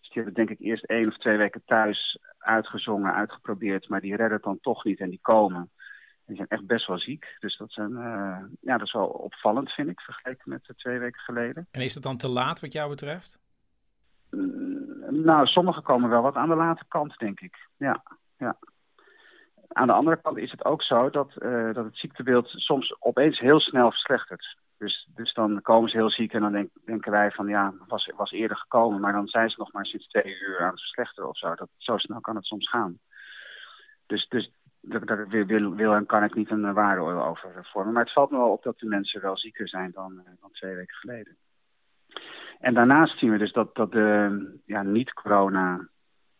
Dus 0.00 0.08
die 0.08 0.22
hebben 0.22 0.34
denk 0.34 0.50
ik 0.50 0.66
eerst 0.66 0.84
één 0.84 1.08
of 1.08 1.18
twee 1.18 1.36
weken 1.36 1.62
thuis 1.64 2.18
uitgezongen, 2.38 3.14
uitgeprobeerd, 3.14 3.88
maar 3.88 4.00
die 4.00 4.16
redden 4.16 4.36
het 4.36 4.42
dan 4.42 4.60
toch 4.60 4.84
niet 4.84 5.00
en 5.00 5.10
die 5.10 5.20
komen. 5.22 5.70
Die 6.28 6.36
zijn 6.36 6.48
echt 6.48 6.66
best 6.66 6.86
wel 6.86 6.98
ziek. 6.98 7.36
Dus 7.38 7.56
dat, 7.56 7.72
zijn, 7.72 7.90
uh, 7.90 8.38
ja, 8.60 8.78
dat 8.78 8.86
is 8.86 8.92
wel 8.92 9.06
opvallend, 9.06 9.70
vind 9.70 9.88
ik, 9.88 10.00
vergeleken 10.00 10.50
met 10.50 10.72
twee 10.76 10.98
weken 10.98 11.20
geleden. 11.20 11.66
En 11.70 11.80
is 11.80 11.94
het 11.94 12.02
dan 12.02 12.16
te 12.16 12.28
laat 12.28 12.60
wat 12.60 12.72
jou 12.72 12.88
betreft? 12.88 13.38
Mm, 14.30 15.22
nou, 15.24 15.46
sommigen 15.46 15.82
komen 15.82 16.10
wel 16.10 16.22
wat 16.22 16.34
aan 16.34 16.48
de 16.48 16.54
late 16.54 16.84
kant, 16.88 17.18
denk 17.18 17.40
ik. 17.40 17.68
Ja, 17.76 18.02
ja. 18.38 18.56
Aan 19.68 19.86
de 19.86 19.92
andere 19.92 20.20
kant 20.20 20.38
is 20.38 20.50
het 20.50 20.64
ook 20.64 20.82
zo 20.82 21.10
dat, 21.10 21.34
uh, 21.38 21.74
dat 21.74 21.84
het 21.84 21.96
ziektebeeld 21.98 22.48
soms 22.48 22.96
opeens 22.98 23.38
heel 23.38 23.60
snel 23.60 23.90
verslechtert. 23.90 24.56
Dus, 24.78 25.08
dus 25.14 25.32
dan 25.32 25.62
komen 25.62 25.90
ze 25.90 25.96
heel 25.96 26.10
ziek 26.10 26.32
en 26.32 26.40
dan 26.40 26.52
denk, 26.52 26.70
denken 26.84 27.10
wij 27.10 27.30
van 27.30 27.48
ja, 27.48 27.74
was, 27.86 28.10
was 28.16 28.30
eerder 28.30 28.56
gekomen. 28.56 29.00
Maar 29.00 29.12
dan 29.12 29.26
zijn 29.26 29.50
ze 29.50 29.54
nog 29.58 29.72
maar 29.72 29.86
sinds 29.86 30.08
twee 30.08 30.38
uur 30.40 30.60
aan 30.60 30.70
het 30.70 30.80
verslechteren 30.80 31.28
of 31.28 31.38
zo. 31.38 31.54
Dat, 31.54 31.68
zo 31.76 31.98
snel 31.98 32.20
kan 32.20 32.36
het 32.36 32.44
soms 32.44 32.68
gaan. 32.68 32.98
Dus, 34.06 34.28
dus 34.28 34.50
daar 34.80 35.28
wil, 35.28 35.46
wil, 35.46 35.74
wil 35.74 35.94
en 35.94 36.06
kan 36.06 36.24
ik 36.24 36.34
niet 36.34 36.50
een 36.50 36.72
waarde 36.72 37.02
over 37.02 37.68
vormen. 37.72 37.92
Maar 37.92 38.04
het 38.04 38.12
valt 38.12 38.30
me 38.30 38.36
wel 38.36 38.52
op 38.52 38.62
dat 38.62 38.78
de 38.78 38.86
mensen 38.86 39.20
wel 39.20 39.38
zieker 39.38 39.68
zijn 39.68 39.90
dan, 39.90 40.22
dan 40.40 40.50
twee 40.52 40.74
weken 40.74 40.96
geleden. 40.96 41.36
En 42.58 42.74
daarnaast 42.74 43.18
zien 43.18 43.30
we 43.30 43.38
dus 43.38 43.52
dat, 43.52 43.74
dat 43.74 43.92
de 43.92 44.60
ja, 44.66 44.82
niet-corona 44.82 45.88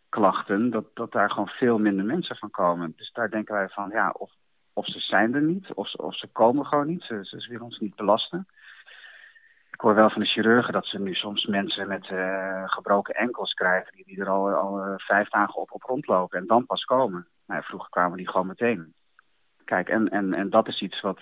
klachten, 0.09 0.69
dat, 0.69 0.85
dat 0.93 1.11
daar 1.11 1.29
gewoon 1.29 1.47
veel 1.47 1.79
minder 1.79 2.05
mensen 2.05 2.35
van 2.35 2.49
komen. 2.49 2.93
Dus 2.95 3.11
daar 3.11 3.29
denken 3.29 3.53
wij 3.53 3.69
van, 3.69 3.89
ja, 3.89 4.09
of, 4.17 4.31
of 4.73 4.85
ze 4.85 4.99
zijn 4.99 5.33
er 5.33 5.41
niet, 5.41 5.73
of, 5.73 5.93
of 5.93 6.17
ze 6.17 6.27
komen 6.27 6.65
gewoon 6.65 6.87
niet. 6.87 7.03
Ze 7.03 7.45
willen 7.49 7.65
ons 7.65 7.79
niet 7.79 7.95
belasten. 7.95 8.47
Ik 9.79 9.85
hoor 9.85 9.95
wel 9.95 10.09
van 10.09 10.21
de 10.21 10.27
chirurgen 10.27 10.73
dat 10.73 10.85
ze 10.85 10.99
nu 10.99 11.13
soms 11.13 11.45
mensen 11.45 11.87
met 11.87 12.05
gebroken 12.65 13.15
enkels 13.15 13.53
krijgen... 13.53 13.95
die, 13.95 14.05
die 14.05 14.19
er 14.19 14.29
al, 14.29 14.49
al 14.49 14.93
vijf 14.97 15.29
dagen 15.29 15.55
op, 15.55 15.71
op 15.71 15.81
rondlopen 15.81 16.39
en 16.39 16.47
dan 16.47 16.65
pas 16.65 16.83
komen. 16.83 17.27
Nou, 17.47 17.63
vroeger 17.63 17.89
kwamen 17.89 18.17
die 18.17 18.29
gewoon 18.29 18.47
meteen. 18.47 18.93
Kijk, 19.65 19.89
en, 19.89 20.09
en, 20.09 20.33
en 20.33 20.49
dat 20.49 20.67
is 20.67 20.81
iets 20.81 21.01
wat, 21.01 21.19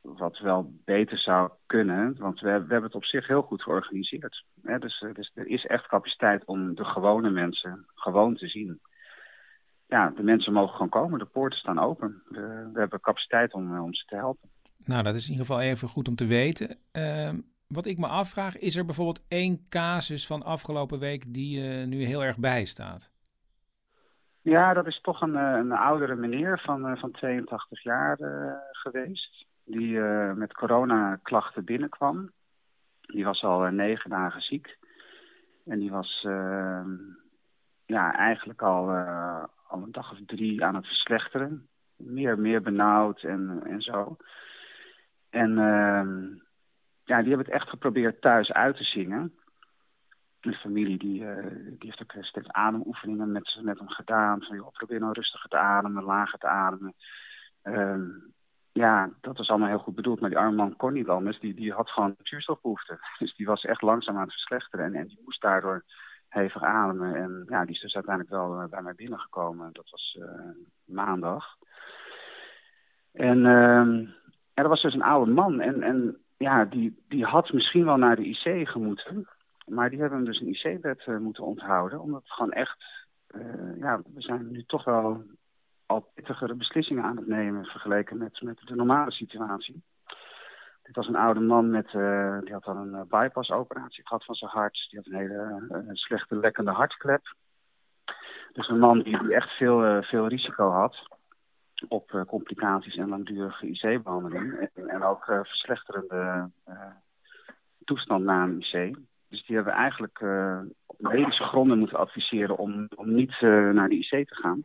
wat 0.00 0.38
wel 0.38 0.72
beter 0.84 1.18
zou 1.18 1.50
kunnen. 1.66 2.14
Want 2.18 2.40
we, 2.40 2.46
we 2.46 2.52
hebben 2.52 2.82
het 2.82 2.94
op 2.94 3.04
zich 3.04 3.26
heel 3.26 3.42
goed 3.42 3.62
georganiseerd. 3.62 4.44
dus, 4.62 5.04
dus 5.12 5.30
er 5.34 5.46
is 5.46 5.66
echt 5.66 5.86
capaciteit 5.86 6.44
om 6.44 6.74
de 6.74 6.84
gewone 6.84 7.30
mensen 7.30 7.86
gewoon 7.94 8.36
te 8.36 8.48
zien 8.48 8.80
ja, 9.92 10.12
de 10.16 10.22
mensen 10.22 10.52
mogen 10.52 10.72
gewoon 10.72 10.88
komen. 10.88 11.18
De 11.18 11.24
poorten 11.24 11.58
staan 11.58 11.78
open. 11.78 12.22
We, 12.28 12.70
we 12.72 12.78
hebben 12.78 13.00
capaciteit 13.00 13.52
om, 13.52 13.78
om 13.78 13.94
ze 13.94 14.04
te 14.04 14.16
helpen. 14.16 14.48
Nou, 14.84 15.02
dat 15.02 15.14
is 15.14 15.24
in 15.24 15.30
ieder 15.30 15.46
geval 15.46 15.60
even 15.60 15.88
goed 15.88 16.08
om 16.08 16.14
te 16.14 16.26
weten. 16.26 16.78
Ehm, 16.92 17.40
wat 17.72 17.86
ik 17.86 17.98
me 17.98 18.06
afvraag, 18.06 18.58
is 18.58 18.76
er 18.76 18.84
bijvoorbeeld 18.84 19.24
één 19.28 19.66
casus 19.68 20.26
van 20.26 20.42
afgelopen 20.42 20.98
week 20.98 21.34
die 21.34 21.60
uh, 21.60 21.86
nu 21.86 22.04
heel 22.04 22.24
erg 22.24 22.38
bijstaat? 22.38 23.10
Ja, 24.40 24.74
dat 24.74 24.86
is 24.86 25.00
toch 25.00 25.20
een, 25.20 25.36
eh, 25.36 25.58
een 25.58 25.72
oudere 25.72 26.14
meneer 26.14 26.60
van, 26.60 26.90
uh, 26.90 27.00
van 27.00 27.10
82 27.10 27.82
jaar 27.82 28.18
geweest. 28.72 29.46
Die 29.64 29.98
met 30.34 30.52
coronaklachten 30.52 31.64
binnenkwam. 31.64 32.30
Die 33.00 33.24
was 33.24 33.42
al 33.42 33.60
negen 33.60 34.10
dagen 34.10 34.40
ziek. 34.40 34.78
En 35.64 35.78
die 35.78 35.90
was 35.90 36.24
ehm, 36.26 36.90
ja, 37.86 38.14
eigenlijk 38.14 38.62
al, 38.62 38.90
al 39.66 39.82
een 39.82 39.92
dag 39.92 40.12
of 40.12 40.18
drie 40.26 40.64
aan 40.64 40.74
het 40.74 40.86
verslechteren. 40.86 41.68
Meer, 41.96 42.38
meer 42.38 42.62
benauwd 42.62 43.22
en, 43.22 43.62
en 43.66 43.80
zo. 43.80 44.16
En 45.30 45.50
uh, 45.50 46.42
ja, 47.12 47.18
die 47.18 47.28
hebben 47.28 47.46
het 47.46 47.54
echt 47.54 47.68
geprobeerd 47.68 48.20
thuis 48.20 48.52
uit 48.52 48.76
te 48.76 48.84
zingen. 48.84 49.34
De 50.40 50.52
familie 50.52 50.98
die, 50.98 51.22
uh, 51.22 51.46
die 51.78 51.90
heeft 51.90 52.02
ook 52.02 52.24
steeds 52.24 52.48
ademoefeningen 52.48 53.32
met, 53.32 53.58
met 53.62 53.78
hem 53.78 53.88
gedaan. 53.88 54.42
Van, 54.42 54.56
joh, 54.56 54.72
probeer 54.72 55.00
nou 55.00 55.12
rustiger 55.12 55.48
te 55.50 55.56
ademen, 55.56 56.02
lager 56.02 56.38
te 56.38 56.46
ademen. 56.46 56.94
Uh, 57.64 57.96
ja, 58.72 59.10
dat 59.20 59.36
was 59.36 59.48
allemaal 59.48 59.68
heel 59.68 59.78
goed 59.78 59.94
bedoeld. 59.94 60.20
Maar 60.20 60.30
die 60.30 60.38
arme 60.38 60.56
man 60.56 60.76
kon 60.76 60.92
niet 60.92 61.08
anders. 61.08 61.40
Die, 61.40 61.54
die 61.54 61.72
had 61.72 61.90
gewoon 61.90 62.14
zuurstofbehoefte. 62.22 62.98
Dus 63.18 63.34
die 63.34 63.46
was 63.46 63.64
echt 63.64 63.82
langzaam 63.82 64.16
aan 64.16 64.22
het 64.22 64.32
verslechteren. 64.32 64.84
En, 64.84 64.94
en 64.94 65.06
die 65.06 65.20
moest 65.24 65.40
daardoor 65.40 65.84
hevig 66.28 66.62
ademen. 66.62 67.14
En 67.14 67.44
ja, 67.48 67.64
die 67.64 67.74
is 67.74 67.80
dus 67.80 67.94
uiteindelijk 67.94 68.34
wel 68.34 68.60
eh, 68.60 68.68
bij 68.68 68.82
mij 68.82 68.94
binnengekomen. 68.94 69.72
Dat 69.72 69.90
was 69.90 70.18
uh, 70.20 70.50
maandag. 70.84 71.44
En 73.12 73.38
uh, 73.38 74.08
er 74.54 74.68
was 74.68 74.82
dus 74.82 74.94
een 74.94 75.02
oude 75.02 75.30
man. 75.30 75.60
En, 75.60 75.82
en 75.82 76.21
ja, 76.42 76.64
die, 76.64 77.02
die 77.08 77.24
had 77.24 77.52
misschien 77.52 77.84
wel 77.84 77.96
naar 77.96 78.16
de 78.16 78.26
IC 78.26 78.68
gemoeten. 78.68 79.28
Maar 79.66 79.90
die 79.90 80.00
hebben 80.00 80.18
hem 80.18 80.26
dus 80.26 80.40
een 80.40 80.54
IC-bed 80.54 81.06
uh, 81.06 81.18
moeten 81.18 81.44
onthouden. 81.44 82.00
Omdat 82.00 82.22
het 82.22 82.32
gewoon 82.32 82.52
echt... 82.52 82.84
ja, 83.78 84.00
we 84.14 84.20
zijn 84.20 84.50
nu 84.50 84.64
toch 84.64 84.84
wel 84.84 85.24
al 85.86 86.10
pittigere 86.14 86.54
beslissingen 86.54 87.04
aan 87.04 87.16
het 87.16 87.26
nemen... 87.26 87.64
vergeleken 87.64 88.18
met, 88.18 88.42
met 88.42 88.58
de 88.64 88.74
normale 88.74 89.10
situatie. 89.10 89.82
Dit 90.82 90.96
was 90.96 91.08
een 91.08 91.16
oude 91.16 91.40
man 91.40 91.70
met, 91.70 91.92
uh, 91.92 92.38
die 92.40 92.52
had 92.52 92.64
dan 92.64 92.76
een 92.76 93.08
bypassoperatie 93.08 94.06
gehad 94.06 94.24
van 94.24 94.34
zijn 94.34 94.50
hart. 94.50 94.86
Die 94.90 94.98
had 94.98 95.06
een 95.06 95.18
hele 95.18 95.90
slechte 95.92 96.36
lekkende 96.36 96.70
hartklep. 96.70 97.34
Dus 98.52 98.68
een 98.68 98.78
man 98.78 99.02
die, 99.02 99.18
die 99.18 99.34
echt 99.34 99.50
veel, 99.50 100.02
veel 100.02 100.26
risico 100.26 100.70
had 100.70 101.11
op 101.88 102.24
complicaties 102.26 102.96
en 102.96 103.08
langdurige 103.08 103.66
IC-behandeling. 103.66 104.70
En, 104.74 104.88
en, 104.88 105.02
ook 105.02 105.24
verslechterende 105.24 106.50
toestand 107.84 108.24
na 108.24 108.42
een 108.42 108.60
IC. 108.60 108.96
Dus 109.28 109.46
die 109.46 109.56
hebben 109.56 109.74
we 109.74 109.80
eigenlijk 109.80 110.20
op 110.86 110.98
medische 110.98 111.44
gronden 111.44 111.78
moeten 111.78 111.98
adviseren 111.98 112.56
om, 112.56 112.88
om 112.96 113.14
niet 113.14 113.40
naar 113.40 113.88
de 113.88 113.98
IC 113.98 114.28
te 114.28 114.34
gaan. 114.34 114.62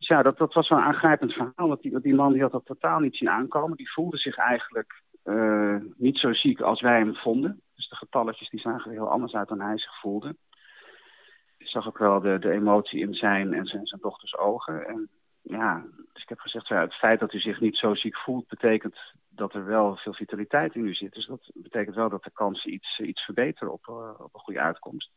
Dus 0.00 0.08
ja, 0.08 0.22
dat, 0.22 0.38
dat 0.38 0.54
was 0.54 0.68
wel 0.68 0.78
een 0.78 0.84
aangrijpend 0.84 1.32
verhaal. 1.32 1.68
Dat 1.68 1.82
die, 1.82 2.00
die 2.00 2.14
man 2.14 2.32
die 2.32 2.42
had 2.42 2.52
dat 2.52 2.66
totaal 2.66 2.98
niet 2.98 3.16
zien 3.16 3.28
aankomen. 3.28 3.76
Die 3.76 3.92
voelde 3.92 4.16
zich 4.16 4.36
eigenlijk 4.36 5.02
uh, 5.24 5.76
niet 5.96 6.18
zo 6.18 6.32
ziek 6.32 6.60
als 6.60 6.80
wij 6.80 6.98
hem 6.98 7.14
vonden. 7.14 7.60
Dus 7.74 7.88
de 7.88 7.96
getalletjes 7.96 8.50
die 8.50 8.60
zagen 8.60 8.90
er 8.90 8.96
heel 8.96 9.10
anders 9.10 9.32
uit 9.32 9.48
dan 9.48 9.60
hij 9.60 9.78
zich 9.78 10.00
voelde. 10.00 10.36
Ik 11.58 11.66
zag 11.66 11.86
ook 11.86 11.98
wel 11.98 12.20
de, 12.20 12.38
de 12.38 12.50
emotie 12.50 13.00
in 13.00 13.14
zijn 13.14 13.54
en 13.54 13.66
zijn, 13.66 13.86
zijn 13.86 14.00
dochters 14.00 14.36
ogen. 14.36 14.86
En 14.86 15.08
ja, 15.42 15.84
dus 16.12 16.22
ik 16.22 16.28
heb 16.28 16.38
gezegd, 16.38 16.68
ja, 16.68 16.80
het 16.80 16.94
feit 16.94 17.20
dat 17.20 17.32
u 17.32 17.40
zich 17.40 17.60
niet 17.60 17.76
zo 17.76 17.94
ziek 17.94 18.16
voelt, 18.16 18.48
betekent 18.48 18.96
dat 19.28 19.54
er 19.54 19.64
wel 19.64 19.96
veel 19.96 20.14
vitaliteit 20.14 20.74
in 20.74 20.86
u 20.86 20.94
zit. 20.94 21.12
Dus 21.12 21.26
dat 21.26 21.50
betekent 21.54 21.96
wel 21.96 22.08
dat 22.08 22.24
de 22.24 22.30
kansen 22.32 22.72
iets, 22.72 22.98
iets 22.98 23.24
verbeteren 23.24 23.72
op, 23.72 23.86
uh, 23.90 24.10
op 24.18 24.34
een 24.34 24.40
goede 24.40 24.60
uitkomst. 24.60 25.10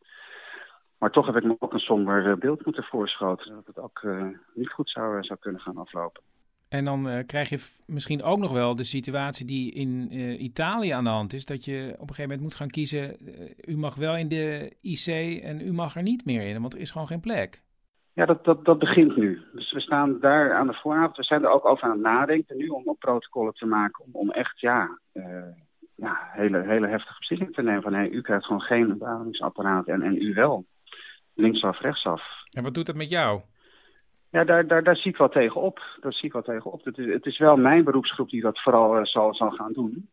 Maar 0.98 1.10
toch 1.10 1.26
heb 1.26 1.36
ik 1.36 1.44
me 1.44 1.56
ook 1.58 1.72
een 1.72 1.78
somber 1.78 2.38
beeld 2.38 2.64
moeten 2.64 2.84
voorschoten. 2.84 3.54
Dat 3.54 3.66
het 3.66 3.78
ook 3.78 4.02
uh, 4.02 4.26
niet 4.54 4.70
goed 4.70 4.90
zou, 4.90 5.22
zou 5.22 5.38
kunnen 5.38 5.60
gaan 5.60 5.76
aflopen. 5.76 6.22
En 6.68 6.84
dan 6.84 7.22
krijg 7.26 7.48
je 7.48 7.82
misschien 7.86 8.22
ook 8.22 8.38
nog 8.38 8.52
wel 8.52 8.76
de 8.76 8.84
situatie 8.84 9.46
die 9.46 9.72
in 9.72 10.12
Italië 10.42 10.90
aan 10.90 11.04
de 11.04 11.10
hand 11.10 11.32
is. 11.32 11.44
Dat 11.44 11.64
je 11.64 11.86
op 11.92 12.00
een 12.00 12.14
gegeven 12.14 12.22
moment 12.22 12.40
moet 12.40 12.54
gaan 12.54 12.70
kiezen. 12.70 13.16
U 13.64 13.76
mag 13.76 13.94
wel 13.94 14.16
in 14.16 14.28
de 14.28 14.76
IC 14.80 15.06
en 15.42 15.60
u 15.60 15.72
mag 15.72 15.96
er 15.96 16.02
niet 16.02 16.24
meer 16.24 16.42
in, 16.42 16.60
want 16.60 16.74
er 16.74 16.80
is 16.80 16.90
gewoon 16.90 17.06
geen 17.06 17.20
plek. 17.20 17.62
Ja, 18.14 18.26
dat, 18.26 18.44
dat, 18.44 18.64
dat 18.64 18.78
begint 18.78 19.16
nu. 19.16 19.42
Dus 19.52 19.72
we 19.72 19.80
staan 19.80 20.20
daar 20.20 20.54
aan 20.54 20.66
de 20.66 20.74
vooravond. 20.74 21.16
We 21.16 21.22
zijn 21.22 21.42
er 21.42 21.50
ook 21.50 21.64
over 21.64 21.84
aan 21.84 21.90
het 21.90 22.00
nadenken 22.00 22.56
nu 22.56 22.68
om, 22.68 22.82
om 22.84 22.96
protocollen 22.98 23.54
te 23.54 23.66
maken. 23.66 24.04
Om, 24.04 24.10
om 24.12 24.30
echt, 24.30 24.60
ja, 24.60 24.98
ja 25.94 26.28
hele, 26.32 26.62
hele 26.62 26.86
heftige 26.86 27.18
beslissingen 27.18 27.54
te 27.54 27.62
nemen. 27.62 27.82
Van 27.82 27.94
hey, 27.94 28.08
u 28.08 28.20
krijgt 28.20 28.44
gewoon 28.44 28.60
geen 28.60 28.98
beademingsapparaat 28.98 29.86
en, 29.86 30.02
en 30.02 30.22
u 30.22 30.34
wel. 30.34 30.64
Linksaf, 31.34 31.80
rechtsaf. 31.80 32.22
En 32.50 32.62
wat 32.62 32.74
doet 32.74 32.86
dat 32.86 32.94
met 32.94 33.10
jou? 33.10 33.40
Ja, 34.30 34.44
daar, 34.44 34.66
daar, 34.66 34.82
daar 34.82 34.96
zie 34.96 35.10
ik 35.10 35.16
wel 35.16 35.28
tegen 35.28 35.60
op. 35.60 35.80
Daar 36.00 36.12
zie 36.12 36.24
ik 36.24 36.32
wel 36.32 36.42
tegen 36.42 36.72
op. 36.72 36.84
Het 36.84 36.98
is, 36.98 37.12
het 37.12 37.26
is 37.26 37.38
wel 37.38 37.56
mijn 37.56 37.84
beroepsgroep 37.84 38.30
die 38.30 38.42
dat 38.42 38.62
vooral 38.62 38.98
uh, 38.98 39.04
zal, 39.04 39.34
zal 39.34 39.50
gaan 39.50 39.72
doen. 39.72 40.08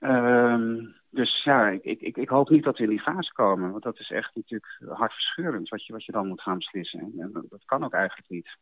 Um, 0.00 0.94
dus 1.14 1.42
ja, 1.44 1.68
ik, 1.68 2.00
ik, 2.00 2.16
ik 2.16 2.28
hoop 2.28 2.50
niet 2.50 2.64
dat 2.64 2.76
we 2.76 2.82
in 2.84 2.88
die 2.88 3.00
fase 3.00 3.32
komen. 3.32 3.70
Want 3.70 3.82
dat 3.82 3.98
is 3.98 4.10
echt 4.10 4.34
natuurlijk 4.34 4.80
hartverscheurend 4.88 5.68
wat 5.68 5.86
je, 5.86 5.92
wat 5.92 6.04
je 6.04 6.12
dan 6.12 6.28
moet 6.28 6.42
gaan 6.42 6.58
beslissen. 6.58 7.00
En, 7.00 7.46
dat 7.48 7.64
kan 7.64 7.84
ook 7.84 7.92
eigenlijk 7.92 8.28
niet. 8.28 8.56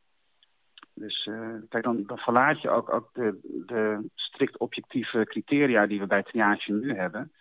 Dus 0.94 1.26
uh, 1.26 1.55
kijk, 1.68 1.84
dan, 1.84 2.03
dan 2.07 2.18
verlaat 2.18 2.61
je 2.61 2.70
ook, 2.70 2.92
ook 2.92 3.11
de, 3.12 3.38
de 3.66 4.11
strikt 4.14 4.59
objectieve 4.59 5.24
criteria 5.24 5.86
die 5.86 6.00
we 6.00 6.07
bij 6.07 6.22
triage 6.22 6.72
nu 6.72 6.94
hebben. 6.94 7.32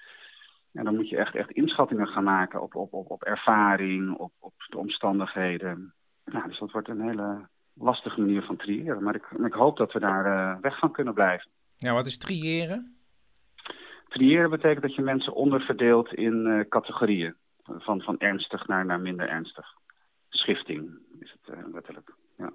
En 0.72 0.84
dan 0.84 0.96
moet 0.96 1.10
je 1.10 1.18
echt, 1.18 1.36
echt 1.36 1.52
inschattingen 1.52 2.08
gaan 2.08 2.24
maken 2.24 2.62
op, 2.62 2.76
op, 2.76 2.94
op, 2.94 3.10
op 3.10 3.24
ervaring, 3.24 4.18
op, 4.18 4.32
op 4.40 4.54
de 4.70 4.78
omstandigheden. 4.78 5.94
Nou, 6.26 6.48
dus 6.48 6.60
dat 6.60 6.72
wordt 6.72 6.88
een 6.88 7.08
hele 7.08 7.48
lastige 7.74 8.20
manier 8.20 8.42
van 8.42 8.58
triëren. 8.58 9.04
Maar 9.04 9.16
ik, 9.16 9.26
ik 9.46 9.54
hoop 9.54 9.78
dat 9.78 9.92
we 9.92 10.00
daar 10.00 10.26
uh, 10.26 10.62
weg 10.62 10.80
van 10.80 10.92
kunnen 10.92 11.14
blijven. 11.14 11.50
Ja, 11.76 11.94
wat 11.94 12.06
is 12.06 12.18
triëren? 12.18 13.01
Triëren 14.12 14.50
betekent 14.50 14.82
dat 14.82 14.96
je 14.96 15.02
mensen 15.02 15.34
onderverdeelt 15.34 16.14
in 16.14 16.46
uh, 16.46 16.60
categorieën. 16.70 17.36
Van, 17.64 18.02
van 18.02 18.20
ernstig 18.20 18.68
naar, 18.68 18.86
naar 18.86 19.00
minder 19.00 19.30
ernstig. 19.30 19.66
Schifting 20.30 20.98
is 21.20 21.36
het 21.42 21.58
uh, 21.58 21.74
letterlijk. 21.74 22.14
Ja. 22.38 22.52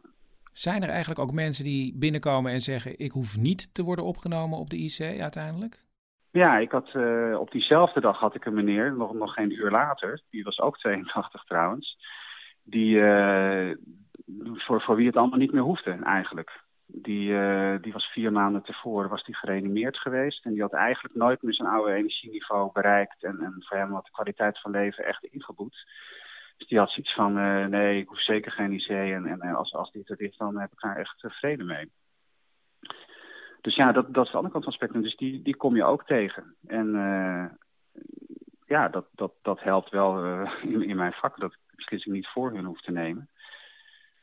Zijn 0.52 0.82
er 0.82 0.88
eigenlijk 0.88 1.20
ook 1.20 1.32
mensen 1.32 1.64
die 1.64 1.98
binnenkomen 1.98 2.52
en 2.52 2.61
zeggen: 2.61 2.98
Ik 2.98 3.11
hoef 3.11 3.36
niet 3.36 3.74
te 3.74 3.82
worden 3.82 4.04
opgenomen 4.04 4.59
op 4.59 4.70
de 4.70 4.76
IC 4.76 5.20
uiteindelijk? 5.20 5.84
Ja, 6.30 6.59
ik 6.59 6.70
had, 6.70 6.94
uh, 6.94 7.38
op 7.40 7.50
diezelfde 7.50 8.00
dag 8.00 8.18
had 8.18 8.34
ik 8.34 8.44
een 8.44 8.54
meneer, 8.54 8.96
nog, 8.96 9.12
nog 9.12 9.32
geen 9.32 9.52
uur 9.52 9.70
later, 9.70 10.22
die 10.30 10.44
was 10.44 10.61
ook 10.61 10.78
82 10.80 11.44
trouwens 11.44 11.96
die, 12.62 13.00
voor, 14.54 14.82
voor 14.82 14.96
wie 14.96 15.07
het 15.07 15.16
allemaal 15.16 15.38
niet 15.38 15.52
meer 15.52 15.62
hoefde 15.62 15.98
eigenlijk. 16.02 16.64
Die, 16.87 17.30
uh, 17.30 17.76
die 17.80 17.93
was 17.93 18.12
vier 18.12 18.32
maanden 18.32 18.62
tevoren 18.62 19.11
was 19.11 19.24
die 19.24 19.37
geweest. 19.97 20.45
En 20.45 20.53
die 20.53 20.61
had 20.61 20.72
eigenlijk 20.72 21.14
nooit 21.14 21.43
meer 21.43 21.55
zijn 21.55 21.68
oude 21.68 21.93
energieniveau 21.93 22.72
bereikt. 22.72 23.24
En, 23.24 23.41
en 23.41 23.55
voor 23.59 23.76
hem 23.76 23.93
had 23.93 24.05
de 24.05 24.11
kwaliteit 24.11 24.61
van 24.61 24.70
leven 24.70 25.05
echt 25.05 25.24
ingeboet. 25.24 25.87
Dus 26.57 26.68
die 26.68 26.78
had 26.78 26.91
zoiets 26.91 27.14
van, 27.14 27.39
uh, 27.39 27.66
nee, 27.66 28.01
ik 28.01 28.09
hoef 28.09 28.22
zeker 28.22 28.53
geen 28.53 28.72
IC. 28.72 28.89
En, 28.89 29.26
en 29.26 29.55
als, 29.55 29.74
als 29.74 29.91
dit 29.91 30.11
er 30.11 30.20
is, 30.20 30.37
dan 30.37 30.59
heb 30.59 30.72
ik 30.72 30.80
daar 30.80 30.97
echt 30.97 31.24
vrede 31.28 31.64
mee. 31.64 31.91
Dus 33.61 33.74
ja, 33.74 33.93
dat, 33.93 34.14
dat 34.14 34.24
is 34.24 34.30
de 34.30 34.37
andere 34.37 34.53
kant 34.53 34.64
van 34.64 34.72
het 34.72 34.82
spectrum. 34.82 35.03
Dus 35.03 35.16
die, 35.16 35.43
die 35.43 35.57
kom 35.57 35.76
je 35.76 35.84
ook 35.84 36.05
tegen. 36.05 36.57
En 36.66 36.91
ja, 38.66 38.89
dat, 38.89 39.07
dat, 39.12 39.32
dat 39.43 39.61
helpt 39.61 39.91
wel 39.91 40.24
in, 40.62 40.82
in 40.82 40.97
mijn 40.97 41.12
vak. 41.12 41.41
Dat 41.41 41.57
beslissing 41.74 42.14
niet 42.14 42.28
voor 42.28 42.53
hun 42.53 42.64
hoeft 42.64 42.84
te 42.84 42.93
nemen. 42.93 43.28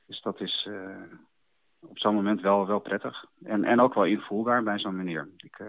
Dus 0.06 0.22
dat 0.22 0.42
is 0.42 0.70
op 1.88 2.00
zo'n 2.00 2.16
moment 2.16 2.42
wel, 2.42 2.68
wel 2.68 2.80
prettig. 2.80 3.26
En, 3.44 3.64
en 3.64 3.80
ook 3.80 3.94
wel 3.94 4.06
invoelbaar 4.06 4.64
bij 4.64 4.80
zo'n 4.80 4.96
meneer. 4.96 5.30
Ik 5.38 5.60
uh, 5.60 5.68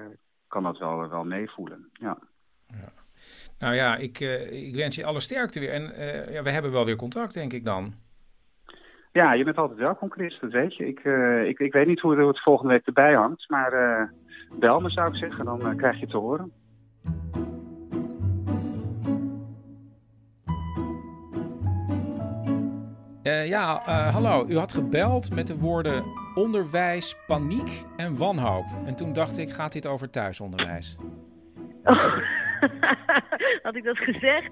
kan 0.49 0.63
dat 0.63 0.79
wel, 0.79 1.09
wel 1.09 1.25
meevoelen, 1.25 1.89
ja. 1.93 2.19
ja. 2.67 2.93
Nou 3.59 3.75
ja, 3.75 3.97
ik, 3.97 4.21
uh, 4.21 4.67
ik 4.67 4.75
wens 4.75 4.97
je 4.97 5.05
alle 5.05 5.21
sterkte 5.21 5.61
weer. 5.61 5.73
En 5.73 5.83
ja, 6.33 6.43
we 6.43 6.51
hebben 6.51 6.73
wel 6.73 6.85
weer 6.85 6.97
contact, 6.97 7.35
denk 7.35 7.53
ik 7.53 7.65
dan. 7.65 7.93
Ja, 9.13 9.33
je 9.33 9.45
bent 9.45 9.59
altijd 9.59 9.79
welkom, 9.79 10.11
Chris, 10.11 10.39
dat 10.41 10.53
weet 10.53 10.77
je. 10.77 10.87
Ik, 10.87 11.05
ik, 11.49 11.59
ik 11.59 11.73
weet 11.73 11.87
niet 11.87 12.01
hoe 12.01 12.27
het 12.27 12.43
volgende 12.43 12.73
week 12.73 12.87
erbij 12.87 13.15
hangt, 13.15 13.49
maar 13.49 14.13
bel 14.59 14.81
me 14.81 14.91
zou 14.91 15.09
ik 15.09 15.17
zeggen, 15.17 15.45
dan 15.45 15.77
krijg 15.77 15.95
je 15.95 16.01
het 16.01 16.11
te 16.11 16.17
horen. 16.17 16.53
Eh, 23.25 23.47
ja, 23.49 23.87
eh, 23.87 24.13
hallo. 24.13 24.47
U 24.49 24.59
had 24.59 24.73
gebeld 24.73 25.35
met 25.35 25.47
de 25.47 25.59
woorden 25.59 26.05
onderwijs, 26.35 27.17
paniek 27.27 27.85
en 27.97 28.17
wanhoop. 28.17 28.65
En 28.87 28.97
toen 28.97 29.13
dacht 29.13 29.39
ik, 29.39 29.51
gaat 29.51 29.73
dit 29.73 29.87
over 29.87 30.11
thuisonderwijs? 30.11 30.97
Oh, 31.85 32.17
had 33.63 33.77
ik 33.77 33.85
dat 33.85 33.99
gezegd? 33.99 34.51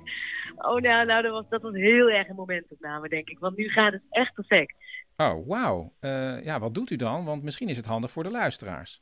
Oh, 0.57 0.81
nou, 0.81 1.07
nou 1.07 1.23
dat, 1.23 1.33
was, 1.33 1.49
dat 1.49 1.63
was 1.63 1.75
heel 1.75 2.11
erg 2.11 2.29
een 2.29 2.35
momentopname, 2.35 3.09
denk 3.09 3.29
ik. 3.29 3.39
Want 3.39 3.57
nu 3.57 3.69
gaat 3.69 3.93
het 3.93 4.03
echt 4.11 4.35
perfect. 4.35 4.75
Oh, 5.17 5.47
wauw. 5.47 5.93
Eh, 6.01 6.45
ja, 6.45 6.59
wat 6.59 6.75
doet 6.75 6.91
u 6.91 6.97
dan? 6.97 7.25
Want 7.25 7.43
misschien 7.43 7.69
is 7.69 7.77
het 7.77 7.87
handig 7.87 8.11
voor 8.11 8.23
de 8.23 8.31
luisteraars. 8.31 8.99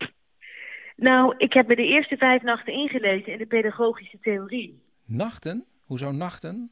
Nou, 0.96 1.34
ik 1.36 1.52
heb 1.52 1.66
me 1.66 1.76
de 1.76 1.86
eerste 1.86 2.16
vijf 2.16 2.42
nachten 2.42 2.72
ingelezen 2.72 3.32
in 3.32 3.38
de 3.38 3.46
pedagogische 3.46 4.18
theorie. 4.20 4.82
Nachten? 5.04 5.64
Hoezo 5.84 6.12
nachten? 6.12 6.70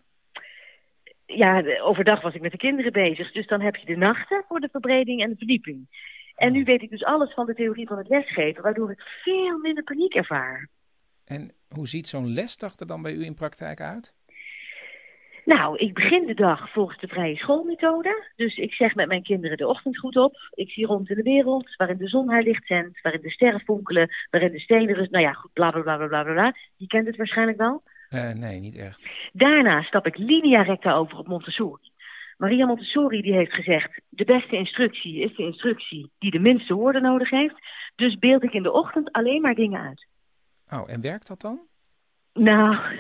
Ja, 1.37 1.63
overdag 1.81 2.21
was 2.21 2.35
ik 2.35 2.41
met 2.41 2.53
de 2.53 2.59
kinderen 2.59 2.93
bezig. 2.93 3.33
Dus 3.33 3.47
dan 3.47 3.61
heb 3.61 3.77
je 3.77 3.87
de 3.87 3.97
nachten 3.97 4.45
voor 4.49 4.61
de 4.61 4.69
verbreding 4.73 5.23
en 5.23 5.31
de 5.31 5.37
verdieping. 5.37 5.87
En 6.37 6.53
nu 6.53 6.65
weet 6.65 6.83
ik 6.83 6.91
dus 6.91 7.05
alles 7.05 7.35
van 7.35 7.47
de 7.47 7.55
theorie 7.55 7.87
van 7.87 7.99
het 7.99 8.09
lesgeven, 8.09 8.63
waardoor 8.63 8.91
ik 8.91 9.01
veel 9.01 9.59
minder 9.59 9.85
paniek 9.85 10.15
ervaar. 10.15 10.69
En 11.25 11.53
hoe 11.69 11.89
ziet 11.89 12.07
zo'n 12.07 12.33
lesdag 12.33 12.79
er 12.79 12.87
dan 12.87 13.03
bij 13.03 13.13
u 13.13 13.25
in 13.25 13.35
praktijk 13.35 13.81
uit? 13.81 14.15
Nou, 15.45 15.77
ik 15.77 15.95
begin 15.95 16.27
de 16.27 16.35
dag 16.35 16.73
volgens 16.73 17.01
de 17.01 17.09
vrije 17.09 17.37
schoolmethode. 17.37 18.31
Dus 18.37 18.57
ik 18.57 18.73
zeg 18.73 18.95
met 18.95 19.09
mijn 19.09 19.23
kinderen 19.23 19.57
de 19.57 19.67
ochtend 19.67 19.99
goed 19.99 20.17
op. 20.17 20.37
Ik 20.55 20.71
zie 20.71 20.87
rond 20.87 21.11
in 21.11 21.17
de 21.17 21.23
wereld, 21.23 21.77
waarin 21.77 21.97
de 21.97 22.09
zon 22.09 22.29
haar 22.29 22.43
licht 22.43 22.67
zendt, 22.67 23.01
waarin 23.01 23.21
de 23.21 23.31
sterren 23.31 23.61
fonkelen, 23.61 24.11
waarin 24.31 24.53
de 24.53 24.61
stenen 24.61 24.95
rust. 24.95 25.11
Nou 25.11 25.25
ja, 25.25 25.33
goed, 25.33 25.53
bla 25.53 25.71
bla 25.71 25.81
bla 25.81 25.97
bla 25.97 26.07
bla 26.07 26.33
bla. 26.33 26.55
Je 26.77 26.87
kent 26.87 27.07
het 27.07 27.17
waarschijnlijk 27.17 27.59
wel. 27.59 27.83
Eh, 28.09 28.31
nee, 28.31 28.61
niet 28.61 28.77
echt. 28.77 29.09
Daarna 29.33 29.83
stap 29.83 30.07
ik 30.07 30.17
linea 30.17 30.63
recta 30.63 30.95
over 30.95 31.19
op 31.19 31.27
Montessori. 31.27 31.91
Maria 32.37 32.67
Montessori 32.67 33.23
die 33.23 33.33
heeft 33.33 33.53
gezegd, 33.53 34.01
de 34.09 34.25
beste 34.25 34.57
instructie 34.57 35.21
is 35.21 35.37
de 35.37 35.43
instructie 35.43 36.11
die 36.19 36.31
de 36.31 36.39
minste 36.39 36.75
woorden 36.75 37.03
nodig 37.03 37.31
heeft. 37.31 37.55
Dus 37.97 38.19
beeld 38.19 38.43
ik 38.43 38.53
in 38.53 38.63
de 38.63 38.73
ochtend 38.73 39.13
alleen 39.13 39.41
maar 39.41 39.55
dingen 39.55 39.81
uit. 39.81 40.07
Oh, 40.71 40.91
en 40.91 41.01
werkt 41.01 41.27
dat 41.27 41.41
dan? 41.41 41.61
Nou, 42.33 42.77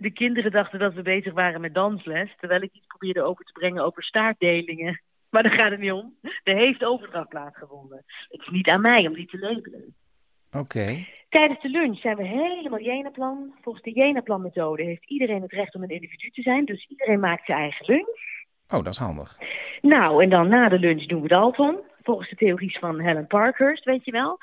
de 0.00 0.10
kinderen 0.12 0.50
dachten 0.50 0.78
dat 0.78 0.94
we 0.94 1.02
bezig 1.02 1.32
waren 1.32 1.60
met 1.60 1.74
dansles, 1.74 2.34
terwijl 2.36 2.62
ik 2.62 2.72
iets 2.72 2.86
probeerde 2.86 3.22
over 3.22 3.44
te 3.44 3.52
brengen 3.52 3.84
over 3.84 4.02
staartdelingen. 4.02 5.00
Maar 5.30 5.42
daar 5.42 5.52
gaat 5.52 5.70
het 5.70 5.80
niet 5.80 5.92
om. 5.92 6.14
Er 6.42 6.56
heeft 6.56 6.84
overdracht 6.84 7.28
plaatsgevonden. 7.28 8.04
Het 8.28 8.40
is 8.40 8.48
niet 8.48 8.68
aan 8.68 8.80
mij 8.80 9.06
om 9.06 9.14
die 9.14 9.26
te 9.26 9.38
labelen. 9.38 9.94
Oké. 10.52 11.06
Tijdens 11.28 11.60
de 11.62 11.68
lunch 11.68 12.00
zijn 12.00 12.16
we 12.16 12.24
helemaal 12.24 12.80
Jenaplan. 12.80 13.54
Volgens 13.62 13.84
de 13.84 13.92
Jenaplan-methode 13.92 14.82
heeft 14.82 15.04
iedereen 15.04 15.42
het 15.42 15.52
recht 15.52 15.74
om 15.74 15.82
een 15.82 15.88
individu 15.88 16.30
te 16.30 16.42
zijn, 16.42 16.64
dus 16.64 16.86
iedereen 16.88 17.20
maakt 17.20 17.44
zijn 17.44 17.58
eigen 17.58 17.86
lunch. 17.86 18.18
Oh, 18.68 18.84
dat 18.84 18.92
is 18.92 18.98
handig. 18.98 19.38
Nou, 19.80 20.22
en 20.22 20.30
dan 20.30 20.48
na 20.48 20.68
de 20.68 20.78
lunch 20.78 21.06
doen 21.06 21.22
we 21.22 21.28
Dalton. 21.28 21.78
Volgens 22.02 22.30
de 22.30 22.36
theories 22.36 22.78
van 22.78 23.00
Helen 23.00 23.26
Parkhurst, 23.26 23.84
weet 23.84 24.04
je 24.04 24.10
wel. 24.10 24.38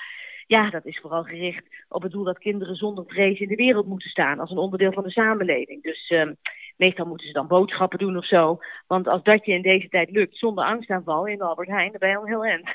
Ja, 0.47 0.69
dat 0.69 0.86
is 0.86 0.99
vooral 0.99 1.23
gericht 1.23 1.63
op 1.89 2.01
het 2.01 2.11
doel 2.11 2.23
dat 2.23 2.38
kinderen 2.38 2.75
zonder 2.75 3.03
vrees 3.07 3.39
in 3.39 3.47
de 3.47 3.55
wereld 3.55 3.88
moeten 3.88 4.09
staan 4.09 4.39
als 4.39 4.51
een 4.51 4.57
onderdeel 4.57 4.91
van 4.91 5.03
de 5.03 5.11
samenleving. 5.11 5.83
Dus 5.83 6.07
ehm, 6.07 6.33
meestal 6.77 7.05
moeten 7.05 7.27
ze 7.27 7.33
dan 7.33 7.47
boodschappen 7.47 7.99
doen 7.99 8.17
of 8.17 8.27
zo. 8.27 8.59
Want 8.88 9.07
als 9.07 9.23
dat 9.23 9.45
je 9.45 9.51
in 9.51 9.61
deze 9.61 9.89
tijd 9.89 10.11
lukt 10.11 10.38
zonder 10.38 10.65
angstaanval 10.65 11.27
in 11.27 11.38
de 11.38 11.43
Albert 11.43 11.69
Heijn, 11.69 11.91
dan 11.91 11.99
ben 11.99 12.09
je 12.09 12.17
al 12.17 12.25
heel 12.25 12.45
eind. 12.45 12.69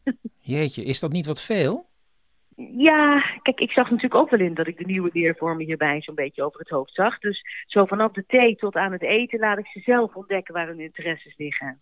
Jeetje, 0.40 0.84
is 0.84 1.00
dat 1.00 1.12
niet 1.12 1.26
wat 1.26 1.42
veel? 1.42 1.86
Ja, 2.56 3.20
kijk, 3.42 3.60
ik 3.60 3.70
zag 3.70 3.84
natuurlijk 3.90 4.14
ook 4.14 4.30
wel 4.30 4.40
in 4.40 4.54
dat 4.54 4.66
ik 4.66 4.78
de 4.78 4.84
nieuwe 4.84 5.10
leervormen 5.12 5.64
hierbij 5.64 6.02
zo'n 6.02 6.14
beetje 6.14 6.42
over 6.42 6.60
het 6.60 6.68
hoofd 6.68 6.94
zag. 6.94 7.18
Dus 7.18 7.42
zo 7.66 7.84
vanaf 7.84 8.12
de 8.12 8.24
thee 8.26 8.56
tot 8.56 8.74
aan 8.74 8.92
het 8.92 9.02
eten 9.02 9.38
laat 9.38 9.58
ik 9.58 9.66
ze 9.66 9.80
zelf 9.80 10.14
ontdekken 10.14 10.54
waar 10.54 10.66
hun 10.66 10.80
interesses 10.80 11.36
liggen. 11.36 11.80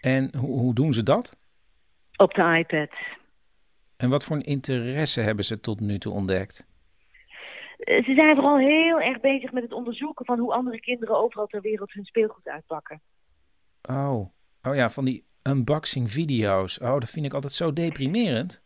En 0.00 0.36
hoe, 0.36 0.58
hoe 0.58 0.74
doen 0.74 0.94
ze 0.94 1.02
dat? 1.02 1.36
Op 2.16 2.34
de 2.34 2.56
iPad. 2.58 2.90
En 3.96 4.10
wat 4.10 4.24
voor 4.24 4.36
een 4.36 4.42
interesse 4.44 5.20
hebben 5.20 5.44
ze 5.44 5.60
tot 5.60 5.80
nu 5.80 5.98
toe 5.98 6.12
ontdekt? 6.12 6.66
Eh, 7.78 8.04
Ze 8.04 8.14
zijn 8.14 8.34
vooral 8.34 8.58
heel 8.58 9.00
erg 9.00 9.20
bezig 9.20 9.52
met 9.52 9.62
het 9.62 9.72
onderzoeken 9.72 10.24
van 10.24 10.38
hoe 10.38 10.52
andere 10.52 10.80
kinderen 10.80 11.18
overal 11.18 11.46
ter 11.46 11.60
wereld 11.60 11.92
hun 11.92 12.04
speelgoed 12.04 12.48
uitpakken. 12.48 13.00
Oh, 13.82 14.30
oh 14.62 14.74
ja, 14.74 14.90
van 14.90 15.04
die 15.04 15.24
unboxing 15.42 16.10
video's. 16.10 16.80
Oh, 16.80 16.98
dat 16.98 17.10
vind 17.10 17.26
ik 17.26 17.34
altijd 17.34 17.52
zo 17.52 17.72
deprimerend. 17.72 18.64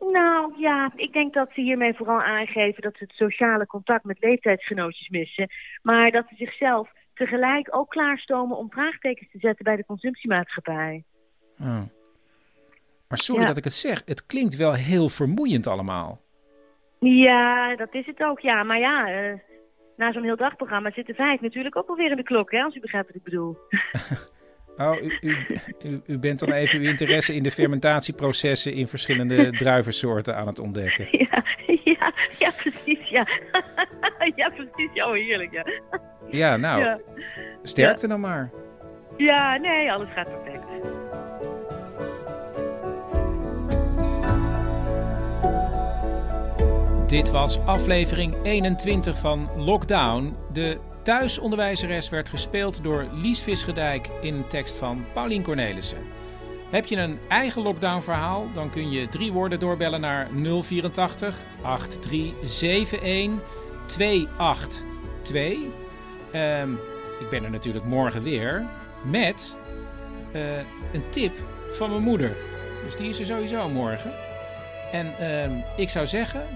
Nou 0.00 0.52
ja, 0.60 0.92
ik 0.96 1.12
denk 1.12 1.34
dat 1.34 1.48
ze 1.54 1.60
hiermee 1.60 1.94
vooral 1.94 2.20
aangeven 2.22 2.82
dat 2.82 2.96
ze 2.96 3.04
het 3.04 3.12
sociale 3.12 3.66
contact 3.66 4.04
met 4.04 4.16
leeftijdsgenootjes 4.20 5.08
missen. 5.08 5.48
Maar 5.82 6.10
dat 6.10 6.24
ze 6.28 6.34
zichzelf 6.34 6.90
tegelijk 7.14 7.76
ook 7.76 7.88
klaarstomen 7.90 8.56
om 8.56 8.70
vraagtekens 8.70 9.30
te 9.30 9.38
zetten 9.38 9.64
bij 9.64 9.76
de 9.76 9.84
consumptiemaatschappij. 9.84 11.04
Oh. 11.60 11.82
Maar 13.08 13.18
sorry 13.18 13.40
Ja. 13.40 13.46
dat 13.48 13.56
ik 13.56 13.64
het 13.64 13.72
zeg, 13.72 14.02
het 14.04 14.26
klinkt 14.26 14.56
wel 14.56 14.74
heel 14.74 15.08
vermoeiend 15.08 15.66
allemaal. 15.66 16.20
Ja, 16.98 17.76
dat 17.76 17.94
is 17.94 18.06
het 18.06 18.22
ook, 18.22 18.40
ja. 18.40 18.62
Maar 18.62 18.78
ja, 18.78 19.08
eh, 19.08 19.32
na 19.96 20.12
zo'n 20.12 20.22
heel 20.22 20.36
dagprogramma 20.36 20.90
zitten 20.90 21.14
vijf 21.14 21.40
natuurlijk 21.40 21.76
ook 21.76 21.88
alweer 21.88 22.10
in 22.10 22.16
de 22.16 22.22
klok, 22.22 22.50
hè, 22.50 22.62
als 22.62 22.74
u 22.74 22.80
begrijpt 22.80 23.06
wat 23.06 23.16
ik 23.16 23.22
bedoel. 23.24 23.56
Oh, 24.80 25.02
u, 25.02 25.18
u, 25.20 25.36
u, 25.82 26.00
u 26.06 26.18
bent 26.18 26.38
dan 26.40 26.52
even 26.52 26.80
uw 26.80 26.88
interesse 26.88 27.34
in 27.34 27.42
de 27.42 27.50
fermentatieprocessen 27.50 28.72
in 28.72 28.88
verschillende 28.88 29.50
druivensoorten 29.50 30.36
aan 30.36 30.46
het 30.46 30.58
ontdekken. 30.58 31.08
ja, 31.30 31.44
ja, 31.84 32.12
ja, 32.38 32.50
precies, 32.56 33.08
ja. 33.08 33.26
ja, 34.36 34.48
precies, 34.50 34.90
ja, 34.94 35.06
oh, 35.08 35.12
heerlijk, 35.14 35.52
ja. 35.52 35.64
Ja, 36.30 36.56
nou, 36.56 36.82
Ja. 36.82 37.00
sterkte 37.62 38.08
dan 38.08 38.20
maar. 38.20 38.50
Ja, 39.16 39.56
nee, 39.56 39.92
alles 39.92 40.08
gaat 40.14 40.28
perfect. 40.42 40.68
Dit 47.06 47.30
was 47.30 47.58
aflevering 47.64 48.34
21 48.42 49.18
van 49.18 49.48
Lockdown. 49.56 50.36
De 50.52 50.78
thuisonderwijzeres 51.02 52.08
werd 52.08 52.28
gespeeld 52.28 52.82
door 52.82 53.06
Lies 53.12 53.40
Visgedijk 53.40 54.08
in 54.20 54.34
een 54.34 54.46
tekst 54.46 54.76
van 54.76 55.04
Paulien 55.12 55.42
Cornelissen. 55.42 55.98
Heb 56.70 56.86
je 56.86 56.96
een 56.96 57.18
eigen 57.28 57.62
lockdown 57.62 58.00
verhaal? 58.00 58.46
Dan 58.52 58.70
kun 58.70 58.90
je 58.90 59.08
drie 59.08 59.32
woorden 59.32 59.58
doorbellen 59.58 60.00
naar 60.00 60.28
084 60.62 61.36
8371 61.62 63.40
282. 63.86 65.58
Ehm, 66.32 66.72
ik 67.20 67.30
ben 67.30 67.44
er 67.44 67.50
natuurlijk 67.50 67.84
morgen 67.84 68.22
weer 68.22 68.66
met 69.02 69.56
eh, 70.32 70.56
een 70.92 71.04
tip 71.10 71.32
van 71.70 71.90
mijn 71.90 72.02
moeder. 72.02 72.36
Dus 72.84 72.96
die 72.96 73.08
is 73.08 73.20
er 73.20 73.26
sowieso 73.26 73.68
morgen. 73.68 74.12
En 74.92 75.18
ehm, 75.18 75.52
ik 75.76 75.88
zou 75.88 76.06
zeggen, 76.06 76.46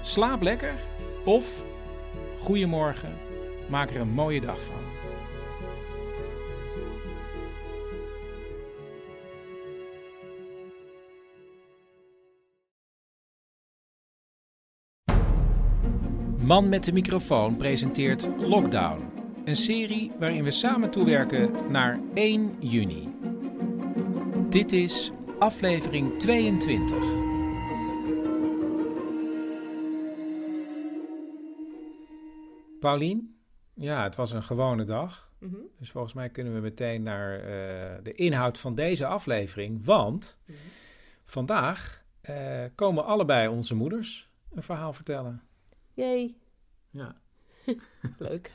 slaap 0.00 0.42
lekker 0.42 0.72
of 1.24 1.62
goedemorgen, 2.40 3.12
maak 3.68 3.90
er 3.90 4.00
een 4.00 4.08
mooie 4.08 4.40
dag 4.40 4.62
van. 4.62 4.88
Man 16.48 16.68
met 16.68 16.84
de 16.84 16.92
microfoon 16.92 17.56
presenteert 17.56 18.28
Lockdown, 18.38 19.00
een 19.44 19.56
serie 19.56 20.12
waarin 20.18 20.44
we 20.44 20.50
samen 20.50 20.90
toewerken 20.90 21.70
naar 21.70 22.00
1 22.14 22.56
juni. 22.58 23.08
Dit 24.48 24.72
is 24.72 25.10
aflevering 25.38 26.18
22. 26.18 26.96
Paulien, 32.80 33.37
ja, 33.78 34.02
het 34.02 34.14
was 34.14 34.32
een 34.32 34.42
gewone 34.42 34.84
dag. 34.84 35.30
Mhm. 35.38 35.56
Dus 35.78 35.90
volgens 35.90 36.12
mij 36.12 36.28
kunnen 36.28 36.54
we 36.54 36.60
meteen 36.60 37.02
naar 37.02 37.38
eh, 37.38 38.02
de 38.02 38.14
inhoud 38.14 38.58
van 38.58 38.74
deze 38.74 39.06
aflevering. 39.06 39.84
Want 39.84 40.38
vandaag 41.24 42.04
eh, 42.20 42.64
komen 42.74 43.04
allebei 43.04 43.48
onze 43.48 43.74
moeders 43.74 44.28
een 44.54 44.62
verhaal 44.62 44.92
vertellen. 44.92 45.42
Jee. 45.94 46.36
Ja. 46.90 47.16
Leuk. 48.18 48.52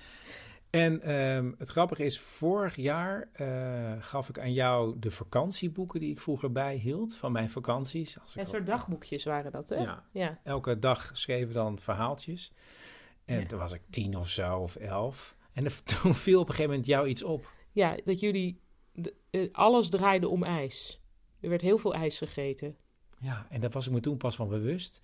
En 0.70 1.02
ehm, 1.02 1.52
het 1.58 1.70
grappige 1.70 2.06
is, 2.06 2.20
vorig 2.20 2.76
jaar 2.76 3.30
eh, 3.34 3.92
gaf 4.00 4.30
ik 4.30 4.40
aan 4.40 4.54
jou 4.54 5.00
de 5.00 5.12
vakantieboeken 5.12 6.00
die 6.00 6.12
ik 6.12 6.20
vroeger 6.20 6.52
bijhield 6.52 7.16
van 7.16 7.32
mijn 7.32 7.50
vakanties. 7.50 8.20
Als 8.20 8.36
Een 8.36 8.46
soort 8.46 8.66
dagboekjes 8.66 9.24
waren 9.24 9.52
dat, 9.52 9.70
hè? 9.70 9.76
Ja. 9.76 10.04
ja. 10.12 10.40
Elke 10.44 10.80
dag 10.80 11.10
schreven 11.14 11.48
we 11.48 11.54
dan 11.54 11.80
verhaaltjes. 11.80 12.54
En 13.26 13.40
Ja. 13.40 13.46
toen 13.46 13.60
was 13.60 13.72
ik 13.74 13.82
tien 13.90 14.18
of 14.18 14.30
zo, 14.30 14.58
of 14.58 14.76
elf. 14.76 15.36
En 15.54 15.66
er- 15.66 15.84
toen 16.02 16.16
viel 16.16 16.40
op 16.40 16.46
een 16.48 16.52
gegeven 16.52 16.72
moment 16.72 16.88
jou 16.90 17.08
iets 17.08 17.24
op. 17.24 17.52
Ja, 17.72 17.98
dat 18.06 18.20
jullie... 18.20 18.60
de- 18.92 19.14
eh, 19.30 19.48
alles 19.52 19.90
draaide 19.90 20.28
om 20.28 20.44
ijs. 20.44 21.02
Er 21.40 21.50
werd 21.50 21.62
heel 21.62 21.78
veel 21.78 21.94
ijs 21.94 22.18
gegeten. 22.18 22.76
Ja, 23.20 23.48
en 23.50 23.60
daar 23.60 23.70
was 23.70 23.88
ik 23.88 23.94
me 23.94 24.00
toen 24.00 24.18
pas 24.18 24.36
van 24.36 24.48
bewust. 24.50 25.02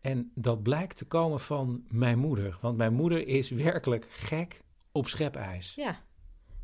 En 0.00 0.30
dat 0.34 0.62
blijkt 0.62 0.96
te 0.96 1.04
komen 1.04 1.40
van 1.40 1.84
mijn 1.88 2.18
moeder. 2.18 2.58
Want 2.60 2.76
mijn 2.76 2.92
moeder 2.94 3.26
is 3.26 3.50
werkelijk 3.50 4.06
gek 4.10 4.62
op 4.92 5.08
schepijs. 5.08 5.74
Ja. 5.74 6.02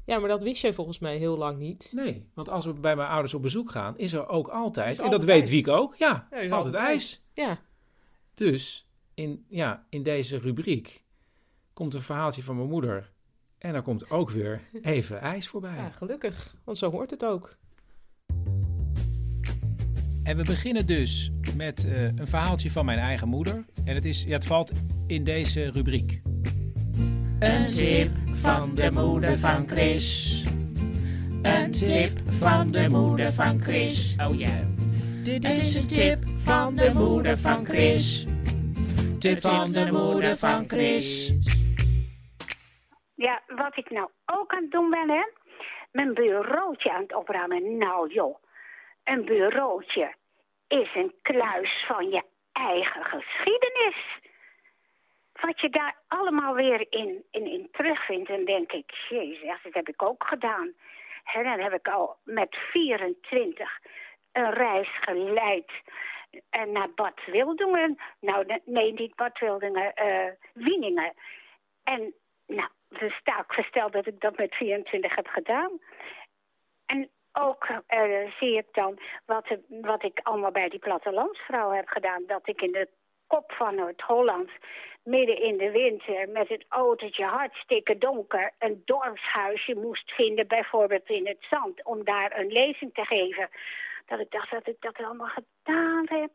Ja, 0.04 0.18
maar 0.18 0.28
dat 0.28 0.42
wist 0.42 0.62
jij 0.62 0.72
volgens 0.72 0.98
mij 0.98 1.16
heel 1.16 1.36
lang 1.36 1.58
niet. 1.58 1.90
Nee, 1.94 2.28
want 2.34 2.48
als 2.48 2.64
we 2.64 2.72
bij 2.72 2.96
mijn 2.96 3.08
ouders 3.08 3.34
op 3.34 3.42
bezoek 3.42 3.70
gaan, 3.70 3.98
is 3.98 4.12
er 4.12 4.28
ook 4.28 4.48
altijd, 4.48 5.00
en 5.00 5.10
dat 5.10 5.24
weet 5.24 5.40
ijs. 5.40 5.50
Wiek 5.50 5.68
ook, 5.68 5.94
ja, 5.96 6.28
altijd 6.30 6.52
altijd 6.52 6.74
ijs. 6.74 7.22
Ja. 7.34 7.60
Dus 8.34 8.87
in, 9.18 9.44
ja, 9.48 9.86
in 9.88 10.02
deze 10.02 10.38
rubriek 10.38 11.04
komt 11.72 11.94
een 11.94 12.02
verhaaltje 12.02 12.42
van 12.42 12.56
mijn 12.56 12.68
moeder. 12.68 13.10
En 13.58 13.74
er 13.74 13.82
komt 13.82 14.10
ook 14.10 14.30
weer 14.30 14.60
even 14.82 15.20
ijs 15.20 15.48
voorbij. 15.48 15.76
ja, 15.76 15.90
gelukkig. 15.90 16.54
Want 16.64 16.78
zo 16.78 16.90
hoort 16.90 17.10
het 17.10 17.24
ook. 17.24 17.56
En 20.22 20.36
we 20.36 20.42
beginnen 20.42 20.86
dus 20.86 21.30
met 21.56 21.84
eh, 21.84 22.04
een 22.04 22.26
verhaaltje 22.26 22.70
van 22.70 22.84
mijn 22.84 22.98
eigen 22.98 23.28
moeder. 23.28 23.64
En 23.84 23.94
het, 23.94 24.04
is, 24.04 24.22
ja, 24.22 24.32
het 24.32 24.44
valt 24.44 24.72
in 25.06 25.24
deze 25.24 25.70
rubriek. 25.70 26.22
Een 27.38 27.66
tip 27.66 28.10
van 28.32 28.74
de 28.74 28.90
moeder 28.90 29.38
van 29.38 29.68
Chris. 29.68 30.44
Een 31.42 31.70
tip 31.70 32.20
van 32.26 32.70
de 32.70 32.88
moeder 32.88 33.32
van 33.32 33.62
Chris. 33.62 34.16
Oh 34.18 34.38
ja. 34.38 34.68
Dit 35.22 35.44
is 35.44 35.74
een 35.74 35.86
tip 35.86 36.24
van 36.36 36.74
de 36.74 36.90
moeder 36.94 37.38
van 37.38 37.64
Chris. 37.64 38.26
Tip 39.18 39.40
van 39.40 39.72
de 39.72 39.88
moeder 39.92 40.36
van 40.36 40.68
Chris. 40.68 41.32
Ja, 43.14 43.42
wat 43.46 43.76
ik 43.76 43.90
nou 43.90 44.08
ook 44.26 44.52
aan 44.52 44.62
het 44.62 44.70
doen 44.70 44.90
ben, 44.90 45.10
hè? 45.10 45.22
Mijn 45.92 46.14
bureautje 46.14 46.92
aan 46.92 47.02
het 47.02 47.14
opruimen. 47.14 47.76
Nou 47.76 48.12
joh, 48.12 48.36
een 49.04 49.24
bureautje 49.24 50.14
is 50.68 50.94
een 50.94 51.14
kluis 51.22 51.84
van 51.86 52.08
je 52.08 52.22
eigen 52.52 53.04
geschiedenis. 53.04 54.18
Wat 55.40 55.60
je 55.60 55.68
daar 55.68 55.96
allemaal 56.08 56.54
weer 56.54 56.86
in, 56.90 57.24
in, 57.30 57.46
in 57.46 57.68
terugvindt, 57.72 58.28
dan 58.28 58.44
denk 58.44 58.72
ik, 58.72 58.90
jezus, 59.08 59.62
dat 59.62 59.74
heb 59.74 59.88
ik 59.88 60.02
ook 60.02 60.24
gedaan. 60.24 60.72
En 61.34 61.42
dan 61.44 61.58
heb 61.60 61.72
ik 61.72 61.88
al 61.88 62.16
met 62.24 62.56
24 62.72 63.78
een 64.32 64.52
reis 64.52 64.88
geleid 65.00 65.70
eh, 66.50 66.62
naar 66.62 66.90
Bad 66.94 67.24
Wildungen. 67.26 67.98
Nou, 68.20 68.46
ne- 68.46 68.62
nee, 68.64 68.92
niet 68.92 69.14
Bad 69.14 69.38
Wildungen, 69.38 69.94
eh 69.94 70.32
Wieningen. 70.52 71.12
En 71.84 72.14
nou, 72.46 72.68
dus 72.88 73.14
sta 73.14 73.40
ik 73.40 73.52
versteld 73.52 73.92
dat 73.92 74.06
ik 74.06 74.20
dat 74.20 74.36
met 74.36 74.54
24 74.54 75.14
heb 75.14 75.26
gedaan. 75.26 75.70
En 76.86 77.10
ook 77.32 77.66
eh, 77.86 78.32
zie 78.38 78.56
ik 78.56 78.66
dan 78.72 78.98
wat, 79.24 79.56
wat 79.68 80.02
ik 80.02 80.20
allemaal 80.22 80.50
bij 80.50 80.68
die 80.68 80.78
plattelandsvrouw 80.78 81.70
heb 81.70 81.88
gedaan. 81.88 82.26
Dat 82.26 82.48
ik 82.48 82.62
in 82.62 82.72
de 82.72 82.88
kop 83.26 83.52
van 83.52 83.74
Noord-Holland, 83.74 84.50
midden 85.02 85.42
in 85.42 85.56
de 85.56 85.70
winter, 85.70 86.28
met 86.28 86.48
het 86.48 86.64
autootje 86.68 87.24
hartstikke 87.24 87.98
donker, 87.98 88.52
een 88.58 88.82
dorpshuisje 88.84 89.74
moest 89.74 90.10
vinden, 90.10 90.46
bijvoorbeeld 90.46 91.08
in 91.08 91.26
het 91.26 91.46
zand, 91.50 91.84
om 91.84 92.04
daar 92.04 92.38
een 92.38 92.52
lezing 92.52 92.94
te 92.94 93.04
geven. 93.04 93.48
Dat 94.08 94.20
ik 94.20 94.30
dacht 94.30 94.50
dat 94.50 94.66
ik 94.66 94.76
dat 94.80 94.96
allemaal 94.96 95.32
gedaan 95.40 96.04
heb. 96.08 96.32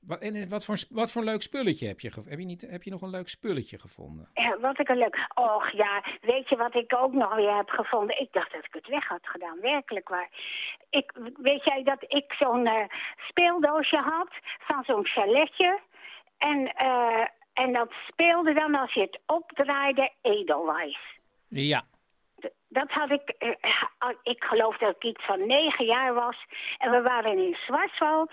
Wat, 0.00 0.20
en 0.20 0.48
wat, 0.48 0.64
voor, 0.64 0.76
wat 0.90 1.12
voor 1.12 1.24
leuk 1.24 1.42
spulletje 1.42 1.86
heb 1.86 2.00
je, 2.00 2.10
heb 2.24 2.38
je, 2.38 2.44
niet, 2.44 2.60
heb 2.70 2.82
je 2.82 2.90
nog 2.90 3.02
een 3.02 3.10
leuk 3.10 3.28
spulletje 3.28 3.78
gevonden? 3.78 4.30
Ja, 4.34 4.58
wat 4.60 4.78
ik 4.78 4.88
een 4.88 4.98
leuk. 4.98 5.28
Och 5.34 5.70
ja, 5.70 6.04
weet 6.20 6.48
je 6.48 6.56
wat 6.56 6.74
ik 6.74 6.94
ook 6.94 7.12
nog 7.12 7.34
weer 7.34 7.56
heb 7.56 7.68
gevonden? 7.68 8.20
Ik 8.20 8.32
dacht 8.32 8.52
dat 8.52 8.64
ik 8.64 8.74
het 8.74 8.86
weg 8.86 9.08
had 9.08 9.26
gedaan, 9.26 9.60
werkelijk 9.60 10.08
waar. 10.08 10.28
Ik, 10.90 11.12
weet 11.36 11.64
jij 11.64 11.82
dat 11.82 12.04
ik 12.08 12.32
zo'n 12.32 12.66
eh, 12.66 12.84
speeldoosje 13.28 13.96
had 13.96 14.28
van 14.58 14.84
zo'n 14.84 15.06
chaletje? 15.06 15.80
En, 16.38 16.74
eh, 16.74 17.26
en 17.52 17.72
dat 17.72 17.92
speelde 18.08 18.54
dan 18.54 18.74
als 18.74 18.92
je 18.92 19.00
het 19.00 19.20
opdraaide 19.26 20.12
edelwijs. 20.22 20.98
Ja. 21.48 21.84
Dat 22.68 22.90
had 22.90 23.10
ik, 23.10 23.28
eh, 23.38 23.50
ik 24.22 24.44
geloof 24.44 24.76
dat 24.76 24.94
ik 24.96 25.04
iets 25.04 25.24
van 25.24 25.46
negen 25.46 25.84
jaar 25.84 26.14
was. 26.14 26.36
En 26.78 26.90
we 26.90 27.02
waren 27.02 27.38
in 27.38 27.56
Zwartswald. 27.66 28.32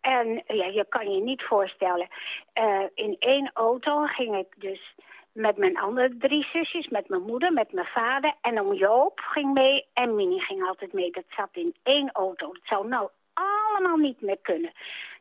En 0.00 0.42
ja, 0.46 0.66
je 0.66 0.86
kan 0.88 1.10
je 1.10 1.20
niet 1.20 1.42
voorstellen. 1.42 2.08
eh, 2.52 2.82
in 2.94 3.16
één 3.18 3.50
auto 3.54 4.06
ging 4.06 4.36
ik 4.36 4.46
dus 4.56 4.94
met 5.32 5.56
mijn 5.56 5.78
andere 5.78 6.16
drie 6.18 6.46
zusjes, 6.52 6.88
met 6.88 7.08
mijn 7.08 7.22
moeder, 7.22 7.52
met 7.52 7.72
mijn 7.72 7.86
vader. 7.86 8.34
En 8.40 8.60
oom 8.60 8.72
Joop 8.72 9.20
ging 9.20 9.52
mee 9.52 9.86
en 9.92 10.14
Minnie 10.14 10.40
ging 10.40 10.66
altijd 10.66 10.92
mee. 10.92 11.10
Dat 11.10 11.24
zat 11.28 11.48
in 11.52 11.74
één 11.82 12.10
auto. 12.12 12.52
Dat 12.52 12.62
zou 12.64 12.88
nou 12.88 13.08
allemaal 13.34 13.96
niet 13.96 14.20
meer 14.20 14.38
kunnen. 14.42 14.72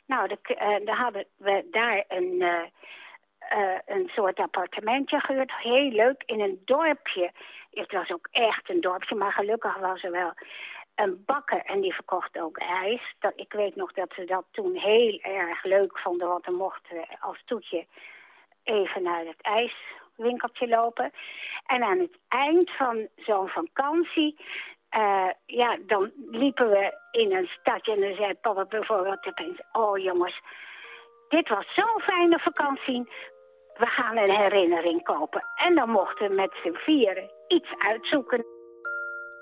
Nou, 0.05 0.37
eh, 0.41 0.85
dan 0.85 0.95
hadden 0.95 1.25
we 1.37 1.67
daar 1.71 2.03
een... 2.07 2.43
een 3.85 4.09
soort 4.15 4.39
appartementje 4.39 5.19
gehuurd. 5.19 5.51
Heel 5.57 5.91
leuk, 5.91 6.23
in 6.25 6.39
een 6.41 6.61
dorpje. 6.65 7.31
Het 7.73 7.91
was 7.91 8.11
ook 8.11 8.27
echt 8.31 8.69
een 8.69 8.81
dorpje, 8.81 9.15
maar 9.15 9.31
gelukkig 9.31 9.77
was 9.77 10.03
er 10.03 10.11
wel 10.11 10.33
een 10.95 11.23
bakker 11.25 11.61
en 11.65 11.81
die 11.81 11.93
verkocht 11.93 12.39
ook 12.39 12.57
ijs. 12.57 13.15
Dat, 13.19 13.33
ik 13.35 13.53
weet 13.53 13.75
nog 13.75 13.93
dat 13.93 14.13
ze 14.15 14.25
dat 14.25 14.45
toen 14.51 14.75
heel 14.75 15.19
erg 15.21 15.63
leuk 15.63 15.99
vonden, 15.99 16.27
want 16.27 16.45
dan 16.45 16.55
mochten 16.55 16.95
we 16.95 17.05
als 17.19 17.41
toetje 17.45 17.85
even 18.63 19.03
naar 19.03 19.25
het 19.25 19.41
ijswinkeltje 19.41 20.67
lopen. 20.67 21.11
En 21.65 21.83
aan 21.83 21.99
het 21.99 22.17
eind 22.27 22.71
van 22.71 23.07
zo'n 23.15 23.47
vakantie, 23.47 24.35
eh, 24.89 25.29
ja, 25.45 25.77
dan 25.87 26.11
liepen 26.31 26.69
we 26.69 26.97
in 27.11 27.35
een 27.35 27.49
stadje 27.59 27.93
en 27.93 28.01
dan 28.01 28.15
zei 28.15 28.33
papa 28.33 28.65
bijvoorbeeld 28.65 29.27
opeens, 29.27 29.61
oh 29.71 29.97
jongens, 29.97 30.41
dit 31.29 31.49
was 31.49 31.73
zo'n 31.73 32.01
fijne 32.01 32.39
vakantie. 32.39 33.09
We 33.73 33.85
gaan 33.85 34.17
een 34.17 34.35
herinnering 34.35 35.03
kopen. 35.03 35.45
En 35.55 35.75
dan 35.75 35.89
mochten 35.89 36.29
we 36.29 36.35
met 36.35 36.59
z'n 36.63 36.73
vieren 36.73 37.29
iets 37.53 37.75
uitzoeken. 37.77 38.45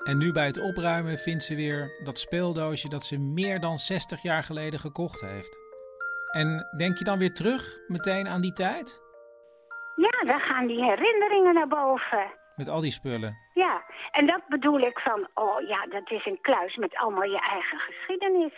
En 0.03 0.17
nu 0.17 0.31
bij 0.31 0.45
het 0.45 0.61
opruimen 0.61 1.17
vindt 1.17 1.43
ze 1.43 1.55
weer 1.55 2.01
dat 2.03 2.19
speeldoosje 2.19 2.89
dat 2.89 3.03
ze 3.03 3.17
meer 3.19 3.59
dan 3.59 3.77
60 3.77 4.21
jaar 4.21 4.43
geleden 4.43 4.79
gekocht 4.79 5.21
heeft. 5.21 5.59
En 6.31 6.67
denk 6.77 6.97
je 6.97 7.03
dan 7.03 7.19
weer 7.19 7.33
terug 7.33 7.77
meteen 7.87 8.27
aan 8.27 8.41
die 8.41 8.53
tijd? 8.53 9.01
Ja, 9.95 10.23
dan 10.31 10.39
gaan 10.39 10.67
die 10.67 10.83
herinneringen 10.83 11.53
naar 11.53 11.67
boven. 11.67 12.31
Met 12.55 12.67
al 12.67 12.81
die 12.81 12.91
spullen. 12.91 13.37
Ja, 13.53 13.83
en 14.11 14.25
dat 14.25 14.41
bedoel 14.47 14.79
ik 14.79 14.99
van, 14.99 15.27
oh 15.33 15.67
ja, 15.67 15.85
dat 15.85 16.11
is 16.11 16.25
een 16.25 16.41
kluis 16.41 16.75
met 16.75 16.95
allemaal 16.95 17.29
je 17.29 17.39
eigen 17.39 17.79
geschiedenis. 17.79 18.53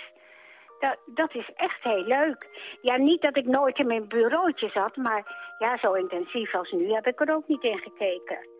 Dat, 0.79 0.97
dat 1.05 1.35
is 1.35 1.49
echt 1.55 1.83
heel 1.83 2.03
leuk. 2.03 2.47
Ja, 2.81 2.97
niet 2.97 3.21
dat 3.21 3.37
ik 3.37 3.45
nooit 3.45 3.79
in 3.79 3.87
mijn 3.87 4.07
bureautje 4.07 4.69
zat, 4.69 4.95
maar 4.95 5.55
ja, 5.57 5.77
zo 5.77 5.93
intensief 5.93 6.55
als 6.55 6.71
nu 6.71 6.91
heb 6.91 7.07
ik 7.07 7.19
er 7.21 7.35
ook 7.35 7.47
niet 7.47 7.63
in 7.63 7.77
gekeken. 7.77 8.52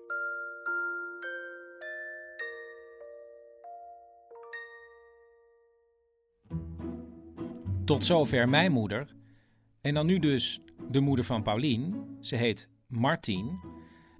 Tot 7.94 8.06
zover 8.06 8.50
mijn 8.50 8.72
moeder. 8.72 9.08
En 9.82 9.94
dan 9.94 10.06
nu 10.06 10.20
dus 10.20 10.62
de 10.90 11.00
moeder 11.00 11.26
van 11.26 11.44
Paulien. 11.44 11.96
Ze 12.20 12.36
heet 12.36 12.70
Martien. 12.88 13.60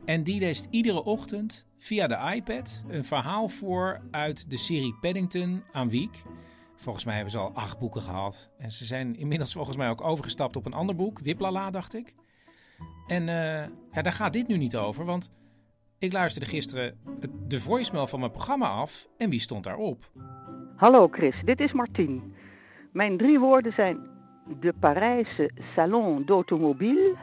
En 0.06 0.24
die 0.24 0.40
leest 0.40 0.68
iedere 0.70 1.04
ochtend 1.04 1.68
via 1.78 2.08
de 2.08 2.36
iPad 2.36 2.84
een 2.88 3.04
verhaal 3.04 3.48
voor 3.48 4.02
uit 4.12 4.50
de 4.50 4.58
serie 4.58 4.96
Paddington 5.02 5.64
aan 5.72 5.90
Wiek. 5.90 6.24
Volgens 6.76 7.06
mij 7.06 7.14
hebben 7.14 7.32
ze 7.32 7.38
al 7.38 7.54
acht 7.54 7.80
boeken 7.80 8.02
gehad. 8.02 8.52
En 8.58 8.72
ze 8.72 8.86
zijn 8.86 9.16
inmiddels 9.16 9.54
volgens 9.54 9.78
mij 9.78 9.90
ook 9.90 10.02
overgestapt 10.02 10.56
op 10.56 10.66
een 10.66 10.74
ander 10.74 10.96
boek. 10.96 11.20
Wiplala, 11.20 11.70
dacht 11.70 11.96
ik. 11.96 12.14
En 13.08 13.30
eh, 13.30 13.70
ja, 13.92 14.02
daar 14.02 14.14
gaat 14.14 14.34
dit 14.34 14.48
nu 14.48 14.58
niet 14.58 14.76
over, 14.76 15.06
want 15.06 15.32
ik 15.98 16.14
luisterde 16.14 16.50
gisteren 16.50 16.98
de 17.48 17.60
voicemail 17.60 18.08
van 18.08 18.20
mijn 18.20 18.32
programma 18.32 18.68
af. 18.68 19.08
En 19.18 19.30
wie 19.30 19.40
stond 19.40 19.64
daarop? 19.64 20.12
Hallo 20.76 21.08
Chris, 21.08 21.42
dit 21.46 21.60
is 21.60 21.72
Martien. 21.72 22.42
Mijn 22.94 23.18
drie 23.18 23.40
woorden 23.40 23.74
zijn 23.74 24.10
de 24.60 24.74
Parijse 24.80 25.52
Salon 25.76 26.26
d'Automobile, 26.26 27.16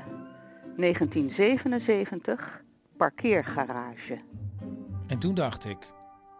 1977, 0.76 2.62
parkeergarage. 2.96 4.20
En 5.06 5.18
toen 5.18 5.34
dacht 5.34 5.64
ik, 5.64 5.92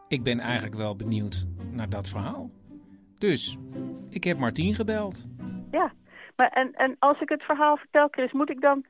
ik 0.08 0.22
ben 0.22 0.38
eigenlijk 0.38 0.74
wel 0.74 0.96
benieuwd 0.96 1.46
naar 1.70 1.88
dat 1.88 2.08
verhaal. 2.08 2.50
Dus, 3.18 3.58
ik 4.08 4.24
heb 4.24 4.38
Martien 4.38 4.74
gebeld. 4.74 5.26
Ja, 5.70 5.92
maar 6.36 6.48
en, 6.48 6.72
en 6.72 6.96
als 6.98 7.20
ik 7.20 7.28
het 7.28 7.42
verhaal 7.42 7.76
vertel, 7.76 8.08
Chris, 8.10 8.32
moet 8.32 8.50
ik 8.50 8.60
dan 8.60 8.84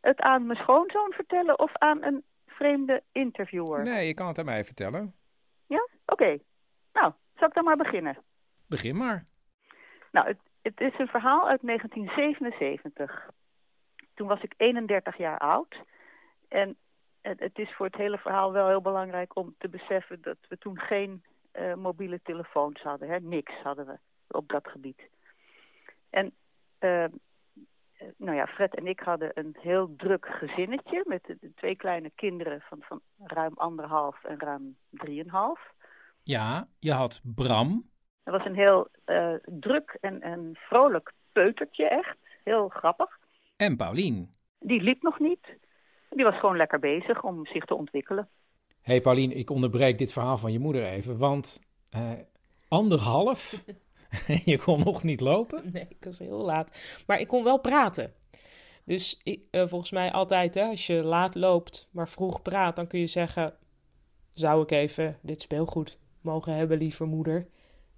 het 0.00 0.20
aan 0.20 0.46
mijn 0.46 0.58
schoonzoon 0.58 1.12
vertellen 1.12 1.58
of 1.58 1.76
aan 1.76 2.02
een 2.02 2.24
vreemde 2.46 3.02
interviewer? 3.12 3.82
Nee, 3.82 4.06
je 4.06 4.14
kan 4.14 4.26
het 4.26 4.38
aan 4.38 4.44
mij 4.44 4.64
vertellen. 4.64 5.14
Ja? 5.66 5.88
Oké. 6.06 6.38
Nou, 6.92 7.12
zal 7.36 7.48
ik 7.48 7.54
dan 7.54 7.64
maar 7.64 7.76
beginnen? 7.76 8.18
Begin 8.66 8.96
maar. 8.96 9.26
Nou, 10.16 10.36
het, 10.62 10.80
is 10.80 10.98
een 10.98 11.08
verhaal 11.08 11.48
uit 11.48 11.60
1977. 11.62 13.30
Toen 14.14 14.28
was 14.28 14.42
ik 14.42 14.54
31 14.56 15.16
jaar 15.16 15.38
oud. 15.38 15.76
En 16.48 16.76
het, 17.20 17.58
is 17.58 17.74
voor 17.74 17.86
het 17.86 17.96
hele 17.96 18.18
verhaal 18.18 18.52
wel 18.52 18.68
heel 18.68 18.80
belangrijk 18.80 19.36
om 19.36 19.54
te 19.58 19.68
beseffen 19.68 20.22
dat 20.22 20.36
we 20.48 20.58
toen 20.58 20.78
geen 20.78 21.24
eh, 21.50 21.74
mobiele 21.74 22.20
telefoons 22.22 22.82
hadden. 22.82 23.08
Hè? 23.08 23.20
Niks 23.20 23.52
hadden 23.62 23.86
we 23.86 23.98
op 24.28 24.48
dat 24.48 24.68
gebied. 24.68 25.02
En 26.10 26.32
eh, 26.78 27.04
eh, 27.04 27.10
nou 28.16 28.36
ja, 28.36 28.46
Fred 28.46 28.74
en 28.74 28.86
ik 28.86 29.00
hadden 29.00 29.30
een 29.34 29.56
heel 29.58 29.96
druk 29.96 30.26
gezinnetje 30.26 31.02
met 31.06 31.24
de 31.24 31.52
twee 31.54 31.76
kleine 31.76 32.10
kinderen 32.14 32.60
van, 32.60 32.78
van 32.80 33.00
ruim 33.18 33.52
anderhalf 33.54 34.24
en 34.24 34.38
ruim 34.38 34.76
drieënhalf. 34.90 35.60
Ja, 36.22 36.68
je 36.78 36.92
had 36.92 37.20
Bram. 37.34 37.94
Dat 38.26 38.34
was 38.34 38.46
een 38.46 38.54
heel 38.54 38.88
eh, 39.04 39.34
druk 39.44 39.98
en, 40.00 40.20
en 40.20 40.50
vrolijk 40.52 41.12
peutertje, 41.32 41.88
echt. 41.88 42.16
Heel 42.44 42.68
grappig. 42.68 43.18
En 43.56 43.76
Paulien. 43.76 44.34
Die 44.58 44.82
liep 44.82 45.02
nog 45.02 45.18
niet. 45.18 45.46
Die 46.10 46.24
was 46.24 46.38
gewoon 46.38 46.56
lekker 46.56 46.78
bezig 46.78 47.22
om 47.22 47.46
zich 47.46 47.64
te 47.64 47.74
ontwikkelen. 47.74 48.28
Hé 48.82 48.92
hey 48.92 49.00
Paulien, 49.00 49.36
ik 49.36 49.50
onderbreek 49.50 49.98
dit 49.98 50.12
verhaal 50.12 50.38
van 50.38 50.52
je 50.52 50.58
moeder 50.58 50.84
even, 50.84 51.18
want 51.18 51.60
eh, 51.90 52.12
anderhalf, 52.68 53.64
je 54.44 54.58
kon 54.58 54.80
nog 54.84 55.02
niet 55.02 55.20
lopen? 55.20 55.70
Nee, 55.72 55.86
ik 55.88 56.04
was 56.04 56.18
heel 56.18 56.44
laat. 56.44 57.02
Maar 57.06 57.20
ik 57.20 57.28
kon 57.28 57.44
wel 57.44 57.58
praten. 57.58 58.14
Dus 58.84 59.20
ik, 59.22 59.40
eh, 59.50 59.66
volgens 59.66 59.90
mij 59.90 60.12
altijd, 60.12 60.54
hè, 60.54 60.64
als 60.64 60.86
je 60.86 61.04
laat 61.04 61.34
loopt, 61.34 61.88
maar 61.92 62.08
vroeg 62.08 62.42
praat, 62.42 62.76
dan 62.76 62.86
kun 62.86 63.00
je 63.00 63.06
zeggen: 63.06 63.54
Zou 64.32 64.62
ik 64.62 64.70
even 64.70 65.16
dit 65.22 65.42
speelgoed 65.42 65.98
mogen 66.20 66.54
hebben, 66.54 66.78
lieve 66.78 67.04
moeder? 67.04 67.46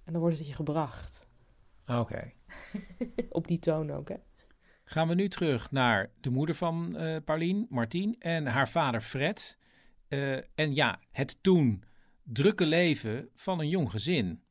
En 0.09 0.15
dan 0.15 0.23
wordt 0.23 0.37
het 0.37 0.47
je 0.47 0.55
gebracht. 0.55 1.27
Oké. 1.87 2.31
Op 3.39 3.47
die 3.47 3.59
toon 3.59 3.91
ook, 3.91 4.09
hè? 4.09 4.15
Gaan 4.83 5.07
we 5.07 5.15
nu 5.15 5.27
terug 5.27 5.71
naar 5.71 6.09
de 6.21 6.29
moeder 6.29 6.55
van 6.55 6.95
eh 6.95 7.15
Paulien, 7.25 7.67
Martien, 7.69 8.15
en 8.19 8.45
haar 8.45 8.69
vader 8.69 9.01
Fred. 9.01 9.57
Eh, 10.07 10.35
en 10.35 10.75
ja, 10.75 10.99
het 11.11 11.43
toen 11.43 11.83
drukke 12.23 12.65
leven 12.65 13.29
van 13.35 13.59
een 13.59 13.69
jong 13.69 13.91
gezin. 13.91 14.43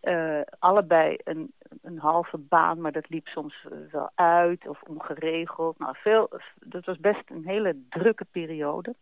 Eh, 0.00 0.40
allebei 0.58 1.16
een, 1.24 1.52
een 1.82 1.98
halve 1.98 2.38
baan, 2.38 2.80
maar 2.80 2.92
dat 2.92 3.08
liep 3.08 3.26
soms 3.26 3.66
wel 3.90 4.10
uit 4.14 4.68
of 4.68 4.82
ongeregeld. 4.82 5.78
Nou, 5.78 5.96
veel, 5.98 6.30
dat 6.54 6.84
was 6.84 6.98
best 6.98 7.30
een 7.30 7.46
hele 7.46 7.82
drukke 7.88 8.24
periode. 8.24 8.94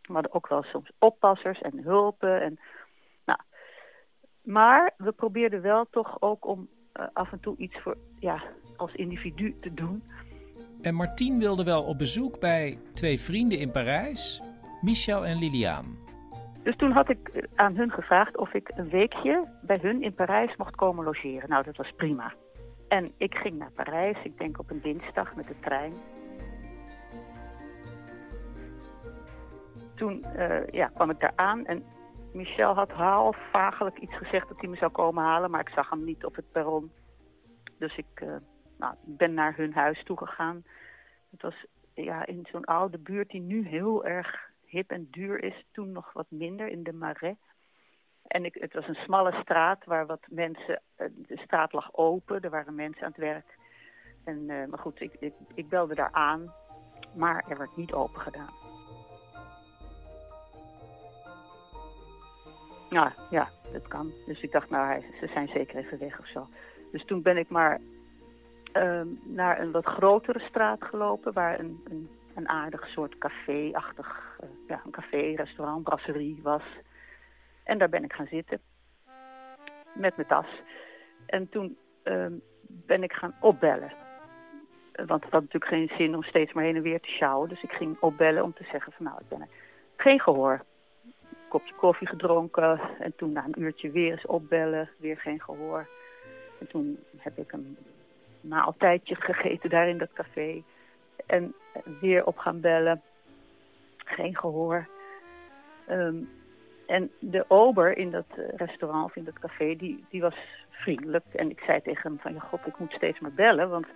We 0.00 0.12
hadden 0.12 0.34
ook 0.34 0.48
wel 0.48 0.62
soms 0.62 0.90
oppassers 0.98 1.60
en 1.60 1.82
hulpen. 1.82 2.42
En. 2.42 2.58
Maar 4.48 4.94
we 4.96 5.12
probeerden 5.12 5.62
wel 5.62 5.86
toch 5.90 6.22
ook 6.22 6.46
om 6.46 6.68
eh, 6.92 7.06
af 7.12 7.32
en 7.32 7.40
toe 7.40 7.56
iets 7.56 7.80
voor, 7.80 7.96
ja, 8.18 8.42
als 8.76 8.94
individu 8.94 9.56
te 9.60 9.74
doen. 9.74 10.02
En 10.80 10.94
Martien 10.94 11.38
wilde 11.38 11.64
wel 11.64 11.82
op 11.82 11.98
bezoek 11.98 12.40
bij 12.40 12.78
twee 12.94 13.20
vrienden 13.20 13.58
in 13.58 13.70
Parijs, 13.70 14.42
Michel 14.80 15.26
en 15.26 15.38
Liliaan. 15.38 15.98
Dus 16.62 16.76
toen 16.76 16.90
had 16.90 17.08
ik 17.08 17.28
eh, 17.28 17.42
aan 17.54 17.76
hun 17.76 17.90
gevraagd 17.90 18.36
of 18.36 18.54
ik 18.54 18.70
een 18.74 18.88
weekje 18.88 19.48
bij 19.62 19.78
hun 19.82 20.02
in 20.02 20.14
Parijs 20.14 20.56
mocht 20.56 20.74
komen 20.74 21.04
logeren. 21.04 21.48
Nou, 21.48 21.64
dat 21.64 21.76
was 21.76 21.92
prima. 21.96 22.34
En 22.88 23.12
ik 23.16 23.34
ging 23.34 23.58
naar 23.58 23.72
Parijs, 23.72 24.16
ik 24.22 24.38
denk 24.38 24.58
op 24.58 24.70
een 24.70 24.80
dinsdag 24.82 25.34
met 25.34 25.46
de 25.46 25.58
trein. 25.60 25.92
Toen 29.94 30.24
eh, 30.24 30.66
ja, 30.70 30.86
kwam 30.86 31.10
ik 31.10 31.20
daar 31.20 31.32
aan 31.36 31.66
en 31.66 31.82
Michel 32.32 32.74
had 32.74 32.90
half 32.90 33.36
iets 34.00 34.16
gezegd 34.16 34.48
dat 34.48 34.60
hij 34.60 34.68
me 34.68 34.76
zou 34.76 34.90
komen 34.90 35.24
halen, 35.24 35.50
maar 35.50 35.60
ik 35.60 35.68
zag 35.68 35.90
hem 35.90 36.04
niet 36.04 36.24
op 36.24 36.36
het 36.36 36.52
perron. 36.52 36.92
Dus 37.78 37.96
ik 37.96 38.06
eh, 38.14 38.36
nou, 38.78 38.94
ben 39.04 39.34
naar 39.34 39.56
hun 39.56 39.72
huis 39.72 40.04
toegegaan. 40.04 40.64
Het 41.30 41.42
was 41.42 41.66
ja, 41.94 42.26
in 42.26 42.46
zo'n 42.50 42.64
oude 42.64 42.98
buurt 42.98 43.30
die 43.30 43.40
nu 43.40 43.68
heel 43.68 44.04
erg 44.04 44.50
hip 44.64 44.90
en 44.90 45.08
duur 45.10 45.42
is, 45.42 45.64
toen 45.72 45.92
nog 45.92 46.12
wat 46.12 46.26
minder 46.28 46.68
in 46.68 46.82
de 46.82 46.92
Marais. 46.92 47.36
En 48.26 48.44
ik, 48.44 48.54
het 48.54 48.72
was 48.72 48.88
een 48.88 48.94
smalle 49.04 49.32
straat 49.32 49.84
waar 49.84 50.06
wat 50.06 50.26
mensen, 50.28 50.82
eh, 50.96 51.06
de 51.14 51.36
straat 51.36 51.72
lag 51.72 51.94
open, 51.94 52.40
er 52.40 52.50
waren 52.50 52.74
mensen 52.74 53.02
aan 53.02 53.08
het 53.08 53.20
werk. 53.20 53.58
En, 54.24 54.50
eh, 54.50 54.66
maar 54.66 54.78
goed, 54.78 55.00
ik, 55.00 55.16
ik, 55.20 55.32
ik 55.54 55.68
belde 55.68 55.94
daar 55.94 56.12
aan, 56.12 56.52
maar 57.14 57.44
er 57.48 57.58
werd 57.58 57.76
niet 57.76 57.92
open 57.92 58.20
gedaan. 58.20 58.67
Nou 62.90 63.10
ja, 63.30 63.48
dat 63.72 63.88
kan. 63.88 64.12
Dus 64.26 64.40
ik 64.40 64.52
dacht, 64.52 64.70
nou, 64.70 65.00
ze 65.20 65.26
zijn 65.26 65.48
zeker 65.48 65.76
even 65.76 65.98
weg 65.98 66.18
of 66.18 66.26
zo. 66.26 66.48
Dus 66.92 67.04
toen 67.04 67.22
ben 67.22 67.36
ik 67.36 67.48
maar 67.48 67.80
ehm, 68.72 69.06
naar 69.22 69.60
een 69.60 69.70
wat 69.70 69.84
grotere 69.84 70.38
straat 70.38 70.84
gelopen, 70.84 71.32
waar 71.32 71.58
een, 71.58 71.80
een, 71.90 72.10
een 72.34 72.48
aardig 72.48 72.88
soort 72.88 73.18
café-achtig, 73.18 74.38
eh, 74.40 74.48
ja, 74.68 74.80
een 74.84 74.90
café, 74.90 75.34
restaurant, 75.36 75.82
brasserie 75.82 76.40
was. 76.42 76.62
En 77.64 77.78
daar 77.78 77.88
ben 77.88 78.04
ik 78.04 78.12
gaan 78.12 78.26
zitten, 78.26 78.60
met 79.94 80.16
mijn 80.16 80.28
tas. 80.28 80.46
En 81.26 81.48
toen 81.48 81.76
ehm, 82.02 82.32
ben 82.68 83.02
ik 83.02 83.12
gaan 83.12 83.34
opbellen. 83.40 83.92
Want 84.92 85.24
het 85.24 85.32
had 85.32 85.42
natuurlijk 85.42 85.72
geen 85.72 85.90
zin 85.96 86.14
om 86.14 86.22
steeds 86.22 86.52
maar 86.52 86.64
heen 86.64 86.76
en 86.76 86.82
weer 86.82 87.00
te 87.00 87.08
sjouwen. 87.08 87.48
Dus 87.48 87.62
ik 87.62 87.72
ging 87.72 87.96
opbellen 88.00 88.42
om 88.42 88.52
te 88.52 88.64
zeggen 88.70 88.92
van 88.92 89.04
nou, 89.04 89.18
ik 89.20 89.28
ben 89.28 89.40
er. 89.40 89.48
Geen 89.96 90.20
gehoor. 90.20 90.64
Kopje 91.48 91.74
koffie 91.74 92.08
gedronken. 92.08 92.80
En 92.98 93.12
toen 93.16 93.32
na 93.32 93.44
een 93.44 93.62
uurtje 93.62 93.90
weer 93.90 94.10
eens 94.10 94.26
opbellen. 94.26 94.90
Weer 94.96 95.18
geen 95.18 95.40
gehoor. 95.40 95.88
En 96.60 96.66
toen 96.66 96.98
heb 97.16 97.38
ik 97.38 97.52
een 97.52 97.76
maaltijdje 98.40 99.14
gegeten 99.14 99.70
daar 99.70 99.88
in 99.88 99.98
dat 99.98 100.12
café. 100.12 100.62
En 101.26 101.54
weer 102.00 102.26
op 102.26 102.38
gaan 102.38 102.60
bellen. 102.60 103.02
Geen 103.96 104.36
gehoor. 104.36 104.88
Ehm, 105.86 106.16
en 106.86 107.10
de 107.18 107.44
ober 107.48 107.96
in 107.96 108.10
dat 108.10 108.26
eh, 108.28 108.44
restaurant 108.56 109.04
of 109.04 109.16
in 109.16 109.24
dat 109.24 109.38
café, 109.38 109.76
die, 109.76 110.04
die 110.10 110.20
was 110.20 110.36
vriendelijk. 110.70 111.24
En 111.32 111.50
ik 111.50 111.60
zei 111.66 111.82
tegen 111.82 112.10
hem 112.10 112.18
van, 112.18 112.34
ja 112.34 112.40
god, 112.40 112.66
ik 112.66 112.78
moet 112.78 112.92
steeds 112.92 113.18
maar 113.18 113.32
bellen. 113.32 113.70
Want 113.70 113.86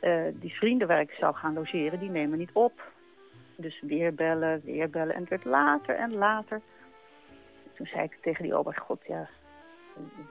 eh, 0.00 0.22
die 0.32 0.54
vrienden 0.54 0.88
waar 0.88 1.00
ik 1.00 1.10
zou 1.10 1.34
gaan 1.34 1.54
logeren, 1.54 1.98
die 1.98 2.10
nemen 2.10 2.38
niet 2.38 2.52
op. 2.52 2.82
Dus 3.56 3.80
weer 3.80 4.14
bellen, 4.14 4.60
weer 4.64 4.90
bellen. 4.90 5.14
En 5.14 5.20
het 5.20 5.28
werd 5.28 5.44
later 5.44 5.94
en 5.94 6.14
later. 6.14 6.60
Toen 7.74 7.86
zei 7.86 8.02
ik 8.02 8.18
tegen 8.20 8.42
die 8.42 8.54
ober, 8.54 8.74
god 8.74 9.06
ja, 9.06 9.28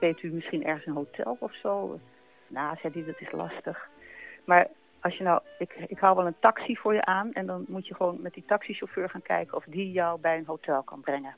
weet 0.00 0.22
u 0.22 0.32
misschien 0.32 0.64
ergens 0.64 0.86
een 0.86 0.92
hotel 0.92 1.36
of 1.40 1.54
zo? 1.54 2.00
Nou, 2.46 2.76
zei 2.80 2.92
hij, 2.92 3.04
dat 3.04 3.20
is 3.20 3.32
lastig. 3.32 3.88
Maar 4.44 4.68
als 5.00 5.16
je 5.16 5.24
nou, 5.24 5.40
ik, 5.58 5.74
ik 5.86 5.98
hou 5.98 6.16
wel 6.16 6.26
een 6.26 6.38
taxi 6.40 6.76
voor 6.76 6.94
je 6.94 7.04
aan 7.04 7.32
en 7.32 7.46
dan 7.46 7.64
moet 7.68 7.86
je 7.86 7.94
gewoon 7.94 8.20
met 8.20 8.34
die 8.34 8.44
taxichauffeur 8.46 9.10
gaan 9.10 9.22
kijken 9.22 9.56
of 9.56 9.64
die 9.64 9.92
jou 9.92 10.20
bij 10.20 10.38
een 10.38 10.46
hotel 10.46 10.82
kan 10.82 11.00
brengen. 11.00 11.34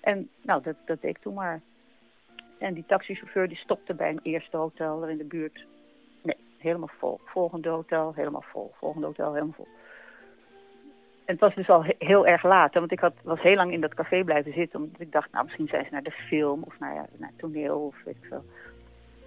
En 0.00 0.28
nou, 0.42 0.62
dat, 0.62 0.76
dat 0.84 1.00
deed 1.00 1.16
ik 1.16 1.22
toen 1.22 1.34
maar. 1.34 1.60
En 2.58 2.74
die 2.74 2.84
taxichauffeur 2.86 3.48
die 3.48 3.56
stopte 3.56 3.94
bij 3.94 4.10
een 4.10 4.20
eerste 4.22 4.56
hotel 4.56 5.08
in 5.08 5.16
de 5.16 5.24
buurt. 5.24 5.66
Nee, 6.22 6.36
helemaal 6.58 6.90
vol. 6.98 7.20
Volgende 7.24 7.68
hotel, 7.68 8.12
helemaal 8.14 8.44
vol. 8.46 8.72
Volgende 8.78 9.06
hotel, 9.06 9.32
helemaal 9.32 9.54
vol. 9.54 9.68
En 11.26 11.32
het 11.32 11.40
was 11.40 11.54
dus 11.54 11.68
al 11.68 11.84
he- 11.84 11.94
heel 11.98 12.26
erg 12.26 12.42
laat, 12.42 12.74
want 12.74 12.92
ik 12.92 13.00
had, 13.00 13.14
was 13.22 13.40
heel 13.40 13.54
lang 13.54 13.72
in 13.72 13.80
dat 13.80 13.94
café 13.94 14.24
blijven 14.24 14.52
zitten. 14.52 14.80
Omdat 14.80 15.00
ik 15.00 15.12
dacht, 15.12 15.32
nou 15.32 15.44
misschien 15.44 15.68
zijn 15.68 15.84
ze 15.84 15.92
naar 15.92 16.02
de 16.02 16.10
film 16.28 16.62
of 16.62 16.78
naar, 16.78 16.94
ja, 16.94 17.06
naar 17.16 17.32
toneel 17.36 17.86
of 17.86 17.96
weet 18.04 18.16
ik 18.16 18.28
veel. 18.28 18.44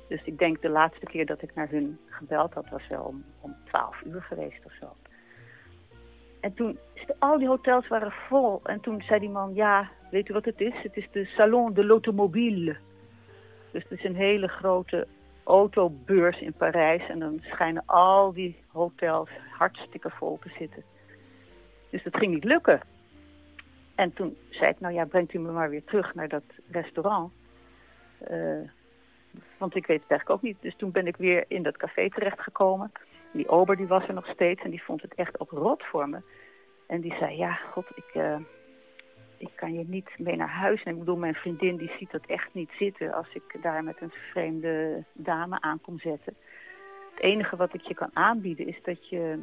Dus 0.08 0.24
ik 0.24 0.38
denk 0.38 0.62
de 0.62 0.70
laatste 0.70 1.06
keer 1.06 1.26
dat 1.26 1.42
ik 1.42 1.56
naar 1.56 1.70
hun 1.70 2.00
gebeld 2.08 2.54
had, 2.54 2.70
was 2.70 2.88
wel 2.88 3.04
om, 3.04 3.24
om 3.42 3.56
12 3.64 4.02
uur 4.06 4.22
geweest 4.22 4.66
of 4.66 4.74
zo. 4.80 4.86
En 6.40 6.54
toen, 6.54 6.78
al 7.20 7.38
die 7.38 7.48
hotels 7.48 7.88
waren 7.88 8.12
vol. 8.12 8.60
En 8.64 8.80
toen 8.80 9.02
zei 9.02 9.20
die 9.20 9.30
man, 9.30 9.54
ja, 9.54 9.90
weet 10.12 10.30
u 10.30 10.34
wat 10.34 10.46
het 10.46 10.62
is? 10.62 10.74
Het 10.84 10.98
is 10.98 11.08
de 11.12 11.26
Salon 11.26 11.74
de 11.74 11.86
l'Automobile. 11.86 12.78
Dus 13.72 13.84
het 13.84 14.00
is 14.00 14.04
een 14.04 14.16
hele 14.16 14.48
grote 14.48 15.08
autobeurs 15.44 16.40
in 16.40 16.54
Parijs. 16.54 17.10
En 17.10 17.20
dan 17.20 17.40
schijnen 17.42 17.84
al 17.86 18.34
die 18.34 18.64
hotels 18.68 19.30
hartstikke 19.52 20.10
vol 20.10 20.40
te 20.42 20.50
zitten. 20.58 20.84
Dus 21.90 22.04
dat 22.04 22.18
ging 22.18 22.34
niet 22.34 22.44
lukken. 22.44 22.82
En 23.96 24.14
toen 24.14 24.38
zei 24.50 24.72
ik, 24.72 24.80
nou 24.80 24.94
ja, 24.94 25.06
brengt 25.06 25.34
u 25.34 25.40
me 25.40 25.52
maar 25.52 25.70
weer 25.70 25.84
terug 25.84 26.16
naar 26.16 26.28
dat 26.28 26.44
restaurant. 26.72 27.32
Eh, 28.18 28.60
want 29.58 29.76
ik 29.76 29.86
weet 29.86 30.02
het 30.02 30.10
eigenlijk 30.10 30.30
ook 30.30 30.42
niet. 30.42 30.62
Dus 30.62 30.76
toen 30.76 30.92
ben 30.92 31.08
ik 31.08 31.16
weer 31.16 31.46
in 31.48 31.64
dat 31.64 31.78
café 31.78 32.10
terechtgekomen. 32.10 32.92
Die 33.32 33.50
ober 33.50 33.78
die 33.78 33.88
was 33.88 34.08
er 34.08 34.14
nog 34.14 34.28
steeds 34.28 34.62
en 34.62 34.70
die 34.70 34.84
vond 34.84 35.02
het 35.02 35.16
echt 35.16 35.40
ook 35.40 35.52
rot 35.52 35.84
voor 35.84 36.10
me. 36.10 36.22
En 36.88 37.02
die 37.02 37.14
zei, 37.14 37.38
ja, 37.38 37.54
god, 37.54 37.86
ik, 37.96 38.10
eh, 38.14 38.40
ik 39.38 39.50
kan 39.56 39.74
je 39.74 39.84
niet 39.88 40.10
mee 40.18 40.36
naar 40.36 40.50
huis 40.50 40.84
nemen. 40.84 40.94
Ik 40.94 41.06
bedoel, 41.06 41.20
mijn 41.20 41.36
vriendin 41.36 41.76
die 41.76 41.92
ziet 42.00 42.12
dat 42.12 42.26
echt 42.26 42.54
niet 42.54 42.72
zitten 42.78 43.14
als 43.14 43.28
ik 43.34 43.62
daar 43.62 43.84
met 43.84 44.02
een 44.02 44.14
vreemde 44.32 45.04
dame 45.14 45.62
aan 45.62 45.82
kom 45.82 46.00
zetten. 46.00 46.36
Het 47.14 47.24
enige 47.24 47.56
wat 47.56 47.74
ik 47.74 47.82
je 47.82 47.94
kan 47.94 48.10
aanbieden 48.14 48.68
is 48.68 48.80
dat 48.84 49.10
je, 49.10 49.40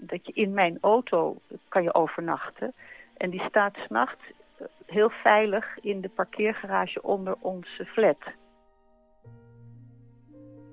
dat 0.00 0.26
je 0.26 0.32
in 0.32 0.54
mijn 0.54 0.78
auto 0.80 1.36
kan 1.68 1.82
je 1.82 1.94
overnachten. 1.94 2.72
En 3.16 3.30
die 3.30 3.42
staat 3.48 3.76
s'nachts 3.76 4.22
heel 4.86 5.10
veilig 5.10 5.78
in 5.80 6.00
de 6.00 6.08
parkeergarage 6.08 7.02
onder 7.02 7.36
onze 7.40 7.84
flat. 7.84 8.18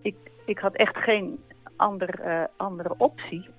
Ik, 0.01 0.15
ik 0.45 0.59
had 0.59 0.75
echt 0.75 0.97
geen 0.97 1.39
ander, 1.75 2.19
eh, 2.19 2.43
andere 2.55 2.93
optie. 2.97 3.49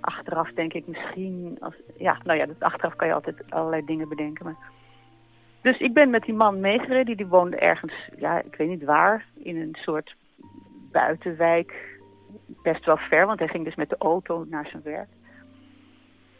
Achteraf 0.00 0.52
denk 0.52 0.72
ik 0.72 0.86
misschien... 0.86 1.56
Als, 1.60 1.74
ja, 1.96 2.18
nou 2.24 2.38
ja, 2.38 2.46
achteraf 2.58 2.96
kan 2.96 3.08
je 3.08 3.14
altijd 3.14 3.50
allerlei 3.50 3.84
dingen 3.84 4.08
bedenken. 4.08 4.44
Maar... 4.44 4.56
Dus 5.62 5.78
ik 5.78 5.92
ben 5.92 6.10
met 6.10 6.22
die 6.22 6.34
man 6.34 6.60
meegereden. 6.60 7.16
Die 7.16 7.26
woonde 7.26 7.56
ergens, 7.56 7.94
ja, 8.16 8.42
ik 8.42 8.54
weet 8.54 8.68
niet 8.68 8.84
waar, 8.84 9.26
in 9.34 9.56
een 9.56 9.76
soort 9.80 10.14
buitenwijk. 10.92 11.93
Best 12.46 12.84
wel 12.84 12.96
ver, 12.96 13.26
want 13.26 13.38
hij 13.38 13.48
ging 13.48 13.64
dus 13.64 13.74
met 13.74 13.88
de 13.88 13.98
auto 13.98 14.44
naar 14.48 14.66
zijn 14.66 14.82
werk. 14.82 15.08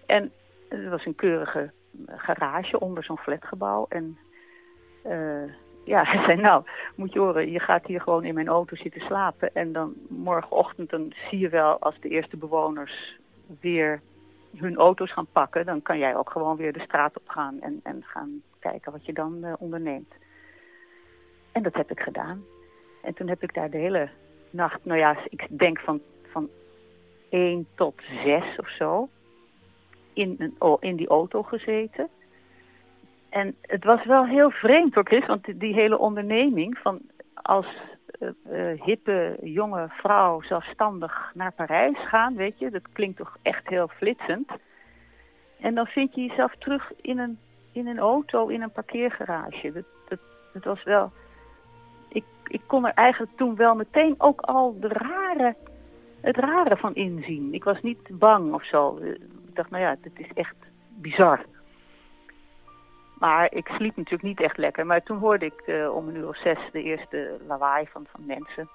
En 0.07 0.32
het 0.68 0.88
was 0.88 1.07
een 1.07 1.14
keurige 1.14 1.72
garage 2.07 2.80
onder 2.80 3.05
zo'n 3.05 3.18
flatgebouw. 3.18 3.86
En 3.88 4.18
uh, 5.07 5.53
ja, 5.84 6.05
hij 6.11 6.24
zei, 6.24 6.40
nou, 6.40 6.64
moet 6.95 7.12
je 7.12 7.18
horen, 7.18 7.51
je 7.51 7.61
gaat 7.61 7.86
hier 7.86 8.01
gewoon 8.01 8.24
in 8.24 8.34
mijn 8.34 8.49
auto 8.49 8.76
zitten 8.76 9.01
slapen. 9.01 9.55
En 9.55 9.72
dan 9.72 9.95
morgenochtend, 10.09 10.90
dan 10.90 11.12
zie 11.28 11.38
je 11.38 11.49
wel 11.49 11.78
als 11.78 12.01
de 12.01 12.09
eerste 12.09 12.36
bewoners 12.36 13.18
weer 13.61 14.01
hun 14.57 14.76
auto's 14.76 15.12
gaan 15.12 15.26
pakken. 15.32 15.66
Dan 15.66 15.82
kan 15.82 15.99
jij 15.99 16.16
ook 16.16 16.30
gewoon 16.30 16.57
weer 16.57 16.72
de 16.72 16.80
straat 16.80 17.16
op 17.16 17.28
gaan 17.28 17.61
en, 17.61 17.80
en 17.82 18.03
gaan 18.05 18.42
kijken 18.59 18.92
wat 18.92 19.07
je 19.07 19.12
dan 19.12 19.38
uh, 19.40 19.53
onderneemt. 19.59 20.14
En 21.53 21.62
dat 21.62 21.74
heb 21.74 21.90
ik 21.90 22.01
gedaan. 22.01 22.45
En 23.03 23.14
toen 23.14 23.28
heb 23.28 23.42
ik 23.42 23.55
daar 23.55 23.70
de 23.70 23.78
hele 23.78 24.09
nacht, 24.55 24.84
nou 24.84 24.98
ja, 24.98 25.16
ik 25.28 25.46
denk 25.59 25.78
van, 25.78 26.00
van 26.30 26.48
1 27.30 27.66
tot 27.74 27.94
6 28.24 28.57
of 28.57 28.68
zo, 28.68 29.09
in, 30.12 30.36
een, 30.38 30.76
in 30.80 30.96
die 30.96 31.09
auto 31.09 31.42
gezeten. 31.42 32.09
En 33.28 33.57
het 33.61 33.84
was 33.84 34.05
wel 34.05 34.26
heel 34.26 34.50
vreemd 34.50 34.94
hoor, 34.94 35.07
Chris, 35.07 35.26
want 35.26 35.61
die 35.61 35.74
hele 35.74 35.98
onderneming 35.98 36.78
van 36.78 37.00
als 37.34 37.66
uh, 38.20 38.28
uh, 38.50 38.82
hippe 38.82 39.36
jonge 39.42 39.86
vrouw 39.88 40.42
zelfstandig 40.42 41.30
naar 41.34 41.52
Parijs 41.52 42.09
gaan, 42.09 42.36
weet 42.36 42.59
je, 42.59 42.70
dat 42.70 42.92
klinkt 42.92 43.16
toch 43.16 43.36
echt 43.42 43.68
heel 43.68 43.88
flitsend. 43.88 44.50
En 45.61 45.74
dan 45.74 45.86
vind 45.86 46.14
je 46.14 46.24
jezelf 46.24 46.55
terug 46.59 46.92
in 47.00 47.18
een, 47.18 47.38
in 47.72 47.86
een 47.86 47.98
auto, 47.98 48.46
in 48.46 48.62
een 48.62 48.72
parkeergarage. 48.72 49.72
Dat, 49.72 49.84
dat, 50.09 50.18
dat 50.52 50.64
was 50.64 50.82
wel. 50.82 51.12
Ik, 52.15 52.25
ik 52.47 52.61
kon 52.67 52.87
er 52.87 52.93
eigenlijk 52.95 53.37
toen 53.37 53.57
wel 53.57 53.75
meteen 53.75 54.15
ook 54.19 54.41
al 54.41 54.77
de 54.81 54.89
rare, 54.89 55.55
het 56.21 56.37
rare 56.37 56.77
van 56.77 56.95
inzien. 56.95 57.55
Ik 57.55 57.65
was 57.65 57.81
niet 57.83 58.19
bang 58.19 58.53
of 58.53 58.65
zo. 58.65 58.97
Ik 58.97 59.55
dacht, 59.55 59.71
nou 59.71 59.83
ja, 59.83 59.97
dit 60.01 60.19
is 60.19 60.31
echt 60.35 60.57
bizar. 60.89 61.45
Maar 63.19 63.53
ik 63.53 63.69
sliep 63.69 63.97
natuurlijk 63.97 64.23
niet 64.23 64.41
echt 64.41 64.57
lekker. 64.57 64.87
Maar 64.87 65.03
toen 65.03 65.19
hoorde 65.19 65.45
ik 65.45 65.62
uh, 65.67 65.95
om 65.95 66.09
een 66.09 66.17
uur 66.17 66.29
of 66.29 66.37
zes 66.37 66.59
de 66.73 66.83
eerste 66.83 67.37
lawaai 67.47 67.87
van, 67.87 68.07
van 68.11 68.27
mensen. 68.27 68.69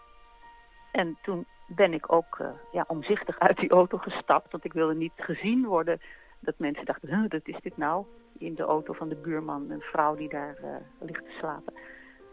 En 0.91 1.17
toen 1.21 1.45
ben 1.67 1.93
ik 1.93 2.11
ook 2.11 2.37
uh, 2.41 2.47
ja, 2.71 2.85
omzichtig 2.87 3.39
uit 3.39 3.57
die 3.57 3.69
auto 3.69 3.97
gestapt. 3.97 4.51
Want 4.51 4.65
ik 4.65 4.73
wilde 4.73 4.95
niet 4.95 5.13
gezien 5.15 5.65
worden 5.65 6.01
dat 6.39 6.53
mensen 6.57 6.85
dachten, 6.85 7.09
huh, 7.09 7.29
dat 7.29 7.47
is 7.47 7.57
dit 7.61 7.77
nou? 7.77 8.05
In 8.37 8.55
de 8.55 8.63
auto 8.63 8.93
van 8.93 9.09
de 9.09 9.15
buurman, 9.15 9.69
een 9.69 9.81
vrouw 9.81 10.15
die 10.15 10.29
daar 10.29 10.55
uh, 10.63 10.69
ligt 10.99 11.23
te 11.23 11.35
slapen. 11.37 11.73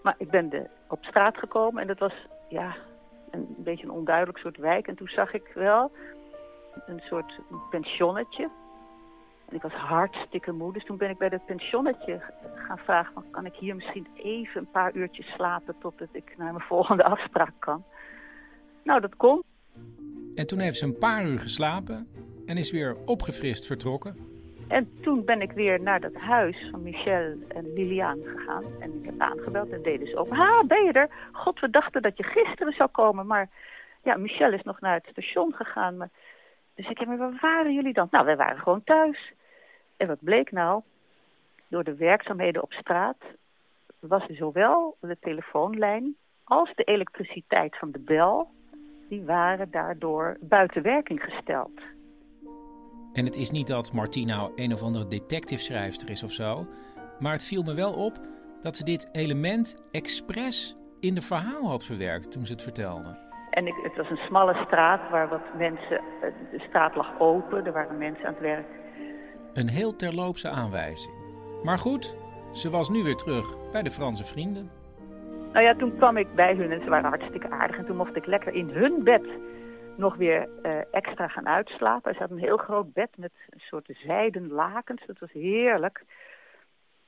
Maar 0.07 0.15
ik 0.19 0.31
ben 0.31 0.69
op 0.89 1.05
straat 1.05 1.37
gekomen 1.37 1.81
en 1.83 1.87
dat 1.87 1.99
was 1.99 2.13
ja, 2.49 2.77
een, 3.31 3.55
beetje 3.59 3.85
een 3.85 3.91
onduidelijk 3.91 4.39
soort 4.39 4.57
wijk. 4.57 4.87
En 4.87 4.95
toen 4.95 5.09
zag 5.09 5.35
ik 5.35 5.51
wel 5.55 5.91
een 6.87 7.01
soort 7.01 7.41
pensionnetje 7.71 8.51
en 9.49 9.57
ik 9.57 9.63
was 9.63 9.73
hartstikke 9.73 10.53
moe. 10.53 10.73
Dus 10.73 10.85
toen 10.85 10.97
ben 10.97 11.11
ik 11.11 11.19
bij 11.19 11.29
dat 11.29 11.47
pensionnetje 11.47 12.21
gaan 12.55 12.79
vragen... 12.79 13.25
Kan 13.31 13.47
ik 13.47 13.55
hier 13.55 13.75
misschien 13.75 14.07
even 14.17 14.61
een 14.61 14.71
paar 14.71 14.95
uurtjes 14.95 15.27
slapen... 15.27 15.75
totdat 15.81 16.09
ik 16.13 16.35
naar 16.37 16.53
mijn 16.53 16.69
volgende 16.75 17.05
afspraak 17.05 17.55
kan. 17.59 17.85
Nou, 18.83 19.01
dat 19.01 19.17
kon. 19.17 19.43
En 20.35 20.47
toen 20.47 20.59
heeft 20.59 20.79
ze 20.79 20.85
een 20.85 20.99
paar 20.99 21.27
uur 21.27 21.39
geslapen... 21.39 22.09
en 22.47 22.57
is 22.57 22.71
weer 22.71 22.97
opgefrist 23.05 23.67
vertrokken. 23.67 24.36
En 24.69 25.01
toen 25.03 25.25
ben 25.25 25.41
ik 25.41 25.53
weer 25.53 25.81
naar 25.81 26.01
dat 26.01 26.15
huis 26.15 26.69
van 26.71 26.83
Michel 26.83 27.35
en 27.49 27.73
Liliane 27.73 28.25
gegaan. 28.25 28.65
En 28.81 28.99
ik 28.99 29.05
heb 29.05 29.21
aangebeld 29.21 29.71
en 29.71 29.83
deden 29.83 30.09
ze 30.09 30.17
open. 30.17 30.37
Ha, 30.37 30.65
ben 30.65 30.85
je 30.85 30.93
er? 30.93 31.09
God, 31.33 31.61
we 31.61 31.71
dachten 31.71 32.03
dat 32.03 32.17
je 32.17 32.23
gisteren 32.23 32.73
zou 32.73 32.91
komen. 32.91 33.27
Maar 33.27 33.49
ja, 34.03 34.17
Michel 34.17 34.53
is 34.53 34.63
nog 34.63 34.81
naar 34.81 34.95
het 34.95 35.07
station 35.11 35.55
gegaan. 35.55 35.97
Maar... 35.97 36.11
Dus 36.75 36.89
ik 36.89 36.99
heb 36.99 37.09
me, 37.09 37.17
waar 37.17 37.39
waren 37.41 37.75
jullie 37.75 37.93
dan? 37.93 38.09
Nou, 38.11 38.25
wij 38.25 38.37
waren 38.37 38.59
gewoon 38.59 38.85
thuis. 38.85 39.33
En 39.97 40.07
wat 40.07 40.21
bleek 40.21 40.53
nou? 40.53 40.83
Door 41.69 41.85
de 41.85 41.95
werkzaamheden 41.95 42.63
op 42.63 42.73
straat 42.73 43.17
was 44.01 44.27
zowel 44.27 44.97
de 45.01 45.17
telefoonlijn 45.21 46.17
als 46.45 46.73
de 46.75 46.85
elektriciteit 46.85 47.77
van 47.77 47.91
de 47.91 47.99
bel, 47.99 48.49
die 49.09 49.23
waren 49.25 49.71
daardoor 49.71 50.37
buiten 50.41 50.83
werking 50.83 51.23
gesteld. 51.23 51.81
En 53.17 53.25
het 53.25 53.37
is 53.37 53.51
niet 53.51 53.67
dat 53.67 53.93
Martina 53.93 54.49
een 54.55 54.73
of 54.73 54.83
andere 54.83 55.09
detective-schrijfster 55.09 56.11
is 56.11 56.23
of 56.23 56.33
zo, 56.33 56.67
maar 57.19 57.33
het 57.33 57.45
viel 57.45 57.63
me 57.63 57.75
wel 57.75 57.93
op 57.93 58.21
dat 58.63 58.77
ze 58.77 58.85
dit 58.85 59.09
element 59.13 59.87
expres 59.91 60.77
in 61.01 61.15
de 61.15 61.23
verhaal 61.23 61.69
had 61.69 61.85
verwerkt 61.85 62.31
toen 62.31 62.47
ze 62.47 62.53
het 62.53 62.63
vertelde. 62.63 63.17
En 63.51 63.67
ik, 63.67 63.75
het 63.83 63.97
was 63.97 64.11
een 64.11 64.27
smalle 64.27 64.55
straat 64.67 65.11
waar 65.11 65.29
wat 65.29 65.41
mensen, 65.59 66.01
de 66.51 66.65
straat 66.69 66.95
lag 66.95 67.21
open, 67.21 67.67
er 67.67 67.73
waren 67.73 67.99
mensen 67.99 68.27
aan 68.27 68.33
het 68.33 68.43
werk. 68.43 68.67
Een 69.53 69.69
heel 69.69 69.97
terloopse 69.97 70.49
aanwijzing. 70.49 71.15
Maar 71.63 71.79
goed, 71.79 72.17
ze 72.53 72.71
was 72.71 72.89
nu 72.89 73.03
weer 73.03 73.17
terug 73.17 73.71
bij 73.73 73.83
de 73.83 73.91
Franse 73.91 74.25
vrienden. 74.25 74.71
Nou 75.53 75.65
ja, 75.65 75.75
toen 75.75 75.97
kwam 75.97 76.17
ik 76.17 76.35
bij 76.35 76.55
hun 76.55 76.73
en 76.73 76.81
ze 76.83 76.91
waren 76.91 77.09
hartstikke 77.09 77.51
aardig. 77.51 77.79
En 77.79 77.87
toen 77.87 77.97
mocht 77.97 78.17
ik 78.17 78.27
lekker 78.27 78.53
in 78.53 78.69
hun 78.69 79.05
bed 79.05 79.25
nog 79.97 80.17
weer 80.17 80.49
uh, 80.63 80.95
extra 80.95 81.29
gaan 81.29 81.49
uitslapen. 81.49 82.11
Er 82.11 82.19
zat 82.19 82.31
een 82.31 82.39
heel 82.39 82.57
groot 82.57 82.93
bed 82.93 83.17
met 83.17 83.33
een 83.51 83.61
soort 83.61 83.91
zijden 83.95 84.49
lakens. 84.53 85.07
Dat 85.07 85.19
was 85.19 85.33
heerlijk. 85.33 86.05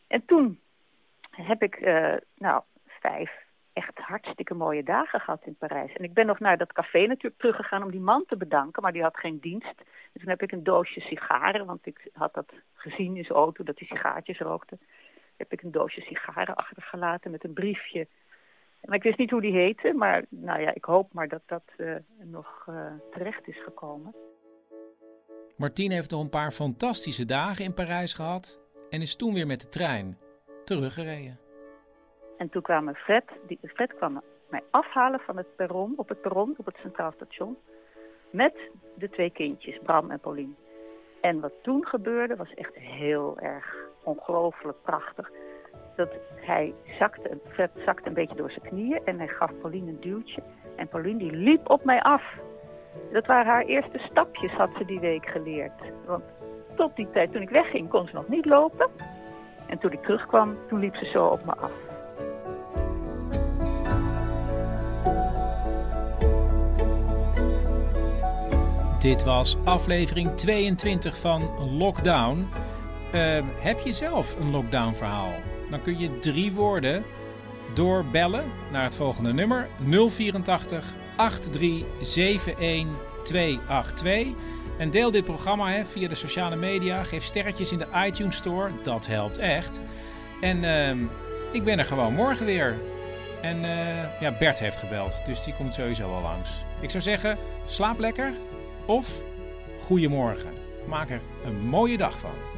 En 0.06 0.24
toen 0.24 0.60
heb 1.30 1.62
ik, 1.62 1.80
uh, 1.80 2.14
nou, 2.34 2.62
vijf 2.86 3.46
echt 3.72 3.98
hartstikke 3.98 4.54
mooie 4.54 4.82
dagen 4.82 5.20
gehad 5.20 5.42
in 5.44 5.56
Parijs. 5.56 5.92
En 5.92 6.04
ik 6.04 6.14
ben 6.14 6.26
nog 6.26 6.38
naar 6.38 6.58
dat 6.58 6.72
café 6.72 7.06
natuurlijk 7.06 7.38
teruggegaan 7.38 7.82
om 7.82 7.90
die 7.90 8.00
man 8.00 8.24
te 8.26 8.36
bedanken, 8.36 8.82
maar 8.82 8.92
die 8.92 9.02
had 9.02 9.16
geen 9.16 9.38
dienst. 9.38 9.74
En 10.12 10.20
toen 10.20 10.28
heb 10.28 10.42
ik 10.42 10.52
een 10.52 10.64
doosje 10.64 11.00
sigaren, 11.00 11.66
want 11.66 11.86
ik 11.86 12.08
had 12.12 12.34
dat 12.34 12.52
gezien 12.74 13.16
in 13.16 13.24
zijn 13.24 13.38
auto, 13.38 13.64
dat 13.64 13.78
hij 13.78 13.88
sigaartjes 13.88 14.38
rookte. 14.38 14.78
Heb 15.36 15.52
ik 15.52 15.62
een 15.62 15.70
doosje 15.70 16.00
sigaren 16.00 16.54
achtergelaten 16.54 17.30
met 17.30 17.44
een 17.44 17.52
briefje. 17.52 18.06
En 18.88 18.94
ik 18.94 19.02
wist 19.02 19.18
niet 19.18 19.30
hoe 19.30 19.40
die 19.40 19.52
heette, 19.52 19.92
maar 19.92 20.24
nou 20.28 20.60
ja, 20.60 20.74
ik 20.74 20.84
hoop 20.84 21.12
maar 21.12 21.28
dat 21.28 21.42
dat 21.46 21.62
uh, 21.76 21.94
nog 22.24 22.66
uh, 22.68 22.92
terecht 23.10 23.48
is 23.48 23.62
gekomen. 23.62 24.14
Martien 25.56 25.90
heeft 25.90 26.10
nog 26.10 26.20
een 26.20 26.30
paar 26.30 26.50
fantastische 26.50 27.24
dagen 27.24 27.64
in 27.64 27.74
Parijs 27.74 28.14
gehad 28.14 28.60
en 28.90 29.00
is 29.00 29.16
toen 29.16 29.34
weer 29.34 29.46
met 29.46 29.60
de 29.60 29.68
trein 29.68 30.18
teruggereden. 30.64 31.38
En 32.36 32.48
toen 32.48 32.62
kwam 32.62 32.94
Fred, 32.94 33.24
die, 33.46 33.58
Fred 33.62 33.94
kwam 33.94 34.22
mij 34.50 34.62
afhalen 34.70 35.20
van 35.20 35.36
het 35.36 35.56
perron, 35.56 35.92
op 35.96 36.08
het 36.08 36.20
perron, 36.20 36.54
op 36.56 36.66
het 36.66 36.76
Centraal 36.76 37.12
Station. 37.12 37.56
Met 38.30 38.54
de 38.94 39.08
twee 39.08 39.30
kindjes, 39.30 39.78
Bram 39.82 40.10
en 40.10 40.20
Paulien. 40.20 40.56
En 41.20 41.40
wat 41.40 41.52
toen 41.62 41.86
gebeurde 41.86 42.36
was 42.36 42.54
echt 42.54 42.74
heel 42.74 43.38
erg 43.38 43.76
ongelooflijk 44.02 44.82
prachtig. 44.82 45.30
Dat 45.98 46.14
hij 46.34 46.74
zakte, 46.98 47.38
zakte 47.84 48.08
een 48.08 48.14
beetje 48.14 48.36
door 48.36 48.50
zijn 48.50 48.64
knieën 48.64 49.00
en 49.04 49.18
hij 49.18 49.28
gaf 49.28 49.50
Pauline 49.60 49.90
een 49.90 50.00
duwtje. 50.00 50.42
En 50.76 50.88
Pauline 50.88 51.18
die 51.18 51.32
liep 51.32 51.70
op 51.70 51.84
mij 51.84 52.02
af. 52.02 52.22
Dat 53.12 53.26
waren 53.26 53.52
haar 53.52 53.64
eerste 53.64 53.98
stapjes, 53.98 54.52
had 54.52 54.70
ze 54.78 54.84
die 54.84 55.00
week 55.00 55.26
geleerd. 55.26 55.72
Want 56.06 56.22
tot 56.76 56.96
die 56.96 57.10
tijd, 57.10 57.32
toen 57.32 57.42
ik 57.42 57.50
wegging, 57.50 57.88
kon 57.88 58.06
ze 58.06 58.14
nog 58.14 58.28
niet 58.28 58.44
lopen. 58.44 58.88
En 59.66 59.78
toen 59.78 59.92
ik 59.92 60.02
terugkwam, 60.02 60.56
toen 60.68 60.78
liep 60.78 60.96
ze 60.96 61.04
zo 61.04 61.26
op 61.26 61.44
me 61.44 61.56
af. 61.56 61.72
Dit 68.98 69.24
was 69.24 69.56
aflevering 69.64 70.36
22 70.36 71.20
van 71.20 71.42
Lockdown. 71.78 72.48
Uh, 73.14 73.44
heb 73.60 73.78
je 73.78 73.92
zelf 73.92 74.40
een 74.40 74.50
lockdown 74.50 74.92
verhaal? 74.94 75.30
Dan 75.70 75.82
kun 75.82 75.98
je 75.98 76.18
drie 76.18 76.52
woorden 76.52 77.04
doorbellen 77.74 78.44
naar 78.72 78.84
het 78.84 78.94
volgende 78.94 79.32
nummer 79.32 79.68
084 79.88 80.84
8371 81.16 82.86
282. 83.24 84.26
En 84.78 84.90
deel 84.90 85.10
dit 85.10 85.24
programma 85.24 85.70
hè, 85.70 85.84
via 85.84 86.08
de 86.08 86.14
sociale 86.14 86.56
media. 86.56 87.02
Geef 87.02 87.24
sterretjes 87.24 87.72
in 87.72 87.78
de 87.78 87.86
iTunes 88.06 88.36
Store. 88.36 88.70
Dat 88.82 89.06
helpt 89.06 89.38
echt. 89.38 89.80
En 90.40 90.62
uh, 90.62 90.90
ik 91.52 91.64
ben 91.64 91.78
er 91.78 91.84
gewoon 91.84 92.14
morgen 92.14 92.46
weer. 92.46 92.76
En 93.42 93.56
uh, 93.64 94.20
ja, 94.20 94.36
Bert 94.38 94.58
heeft 94.58 94.78
gebeld. 94.78 95.20
Dus 95.26 95.42
die 95.42 95.54
komt 95.54 95.74
sowieso 95.74 96.10
wel 96.10 96.22
langs. 96.22 96.50
Ik 96.80 96.90
zou 96.90 97.02
zeggen, 97.02 97.38
slaap 97.66 97.98
lekker 97.98 98.32
of 98.86 99.22
goedemorgen. 99.80 100.52
Maak 100.86 101.10
er 101.10 101.20
een 101.44 101.60
mooie 101.60 101.96
dag 101.96 102.18
van. 102.18 102.57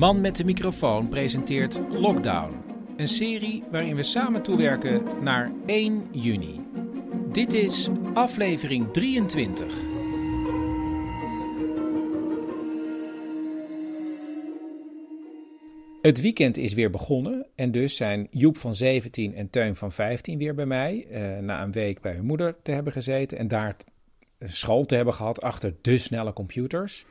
Man 0.00 0.20
met 0.20 0.36
de 0.36 0.44
microfoon 0.44 1.08
presenteert 1.08 1.78
Lockdown. 1.90 2.52
Een 2.96 3.08
serie 3.08 3.64
waarin 3.70 3.96
we 3.96 4.02
samen 4.02 4.42
toewerken 4.42 5.22
naar 5.22 5.52
1 5.66 6.08
juni. 6.12 6.60
Dit 7.32 7.52
is 7.52 7.88
aflevering 8.14 8.92
23. 8.92 9.66
Het 16.02 16.20
weekend 16.20 16.56
is 16.56 16.74
weer 16.74 16.90
begonnen 16.90 17.46
en 17.54 17.72
dus 17.72 17.96
zijn 17.96 18.28
Joep 18.30 18.56
van 18.56 18.74
17 18.74 19.34
en 19.34 19.50
Teun 19.50 19.76
van 19.76 19.92
15 19.92 20.38
weer 20.38 20.54
bij 20.54 20.66
mij. 20.66 21.06
Eh, 21.10 21.38
na 21.38 21.62
een 21.62 21.72
week 21.72 22.00
bij 22.00 22.12
hun 22.12 22.26
moeder 22.26 22.56
te 22.62 22.72
hebben 22.72 22.92
gezeten 22.92 23.38
en 23.38 23.48
daar 23.48 23.76
school 24.38 24.84
te 24.84 24.94
hebben 24.94 25.14
gehad 25.14 25.42
achter 25.42 25.74
de 25.80 25.98
snelle 25.98 26.32
computers. 26.32 27.04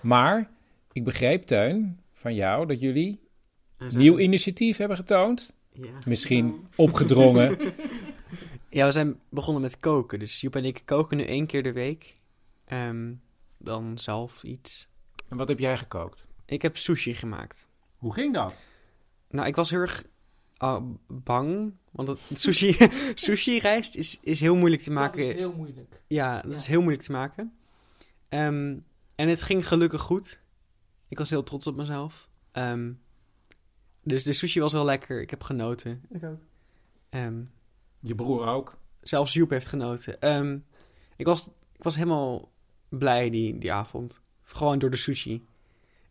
Maar 0.00 0.50
ik 0.92 1.04
begreep, 1.04 1.42
Teun, 1.42 1.98
van 2.24 2.34
jou 2.34 2.66
dat 2.66 2.80
jullie 2.80 3.20
nieuw 3.78 4.18
initiatief 4.18 4.76
hebben 4.76 4.96
getoond. 4.96 5.56
Ja. 5.72 5.90
Misschien 6.06 6.66
opgedrongen. 6.76 7.58
Ja, 8.68 8.86
we 8.86 8.92
zijn 8.92 9.20
begonnen 9.28 9.62
met 9.62 9.80
koken. 9.80 10.18
Dus 10.18 10.40
Joep 10.40 10.56
en 10.56 10.64
ik 10.64 10.82
koken 10.84 11.16
nu 11.16 11.24
één 11.24 11.46
keer 11.46 11.62
de 11.62 11.72
week. 11.72 12.14
Ehm, 12.64 13.12
dan 13.58 13.98
zelf 13.98 14.42
iets. 14.42 14.88
En 15.28 15.36
wat 15.36 15.48
heb 15.48 15.58
jij 15.58 15.76
gekookt? 15.76 16.26
Ik 16.46 16.62
heb 16.62 16.76
sushi 16.76 17.14
gemaakt. 17.14 17.68
Hoe 17.96 18.12
ging 18.12 18.34
dat? 18.34 18.64
Nou, 19.30 19.46
ik 19.46 19.56
was 19.56 19.70
heel 19.70 19.80
erg 19.80 20.04
oh, 20.58 20.82
bang. 21.08 21.72
Want 21.90 22.08
het, 22.08 22.20
sushi, 22.40 22.76
sushi 23.14 23.58
rijst 23.58 23.96
is, 23.96 24.18
is 24.22 24.40
heel 24.40 24.56
moeilijk 24.56 24.82
te 24.82 24.90
maken. 24.90 25.28
is 25.28 25.34
heel 25.34 25.52
moeilijk. 25.52 26.02
Ja, 26.06 26.40
dat 26.40 26.52
Ja. 26.52 26.58
is 26.58 26.66
heel 26.66 26.80
moeilijk 26.80 27.04
te 27.04 27.12
maken. 27.12 27.52
Ehm, 28.28 28.76
en 29.14 29.28
het 29.28 29.42
ging 29.42 29.68
gelukkig 29.68 30.00
goed. 30.00 30.40
Ik 31.14 31.20
was 31.20 31.30
heel 31.30 31.42
trots 31.42 31.66
op 31.66 31.76
mezelf. 31.76 32.28
Ehm, 32.52 32.92
dus 34.02 34.24
de 34.24 34.32
sushi 34.32 34.60
was 34.60 34.72
wel 34.72 34.84
lekker. 34.84 35.20
Ik 35.20 35.30
heb 35.30 35.42
genoten. 35.42 36.02
Ik 36.10 36.24
ook. 36.24 36.40
Ehm, 37.08 37.42
Je 38.00 38.14
broer 38.14 38.46
ook. 38.46 38.78
Zelfs 39.00 39.32
Joep 39.32 39.50
heeft 39.50 39.66
genoten. 39.66 40.20
Ehm, 40.20 40.58
ik, 41.16 41.26
was, 41.26 41.46
ik 41.72 41.82
was 41.82 41.94
helemaal 41.94 42.52
blij 42.88 43.30
die, 43.30 43.58
die 43.58 43.72
avond. 43.72 44.20
Gewoon 44.42 44.78
door 44.78 44.90
de 44.90 44.96
sushi. 44.96 45.46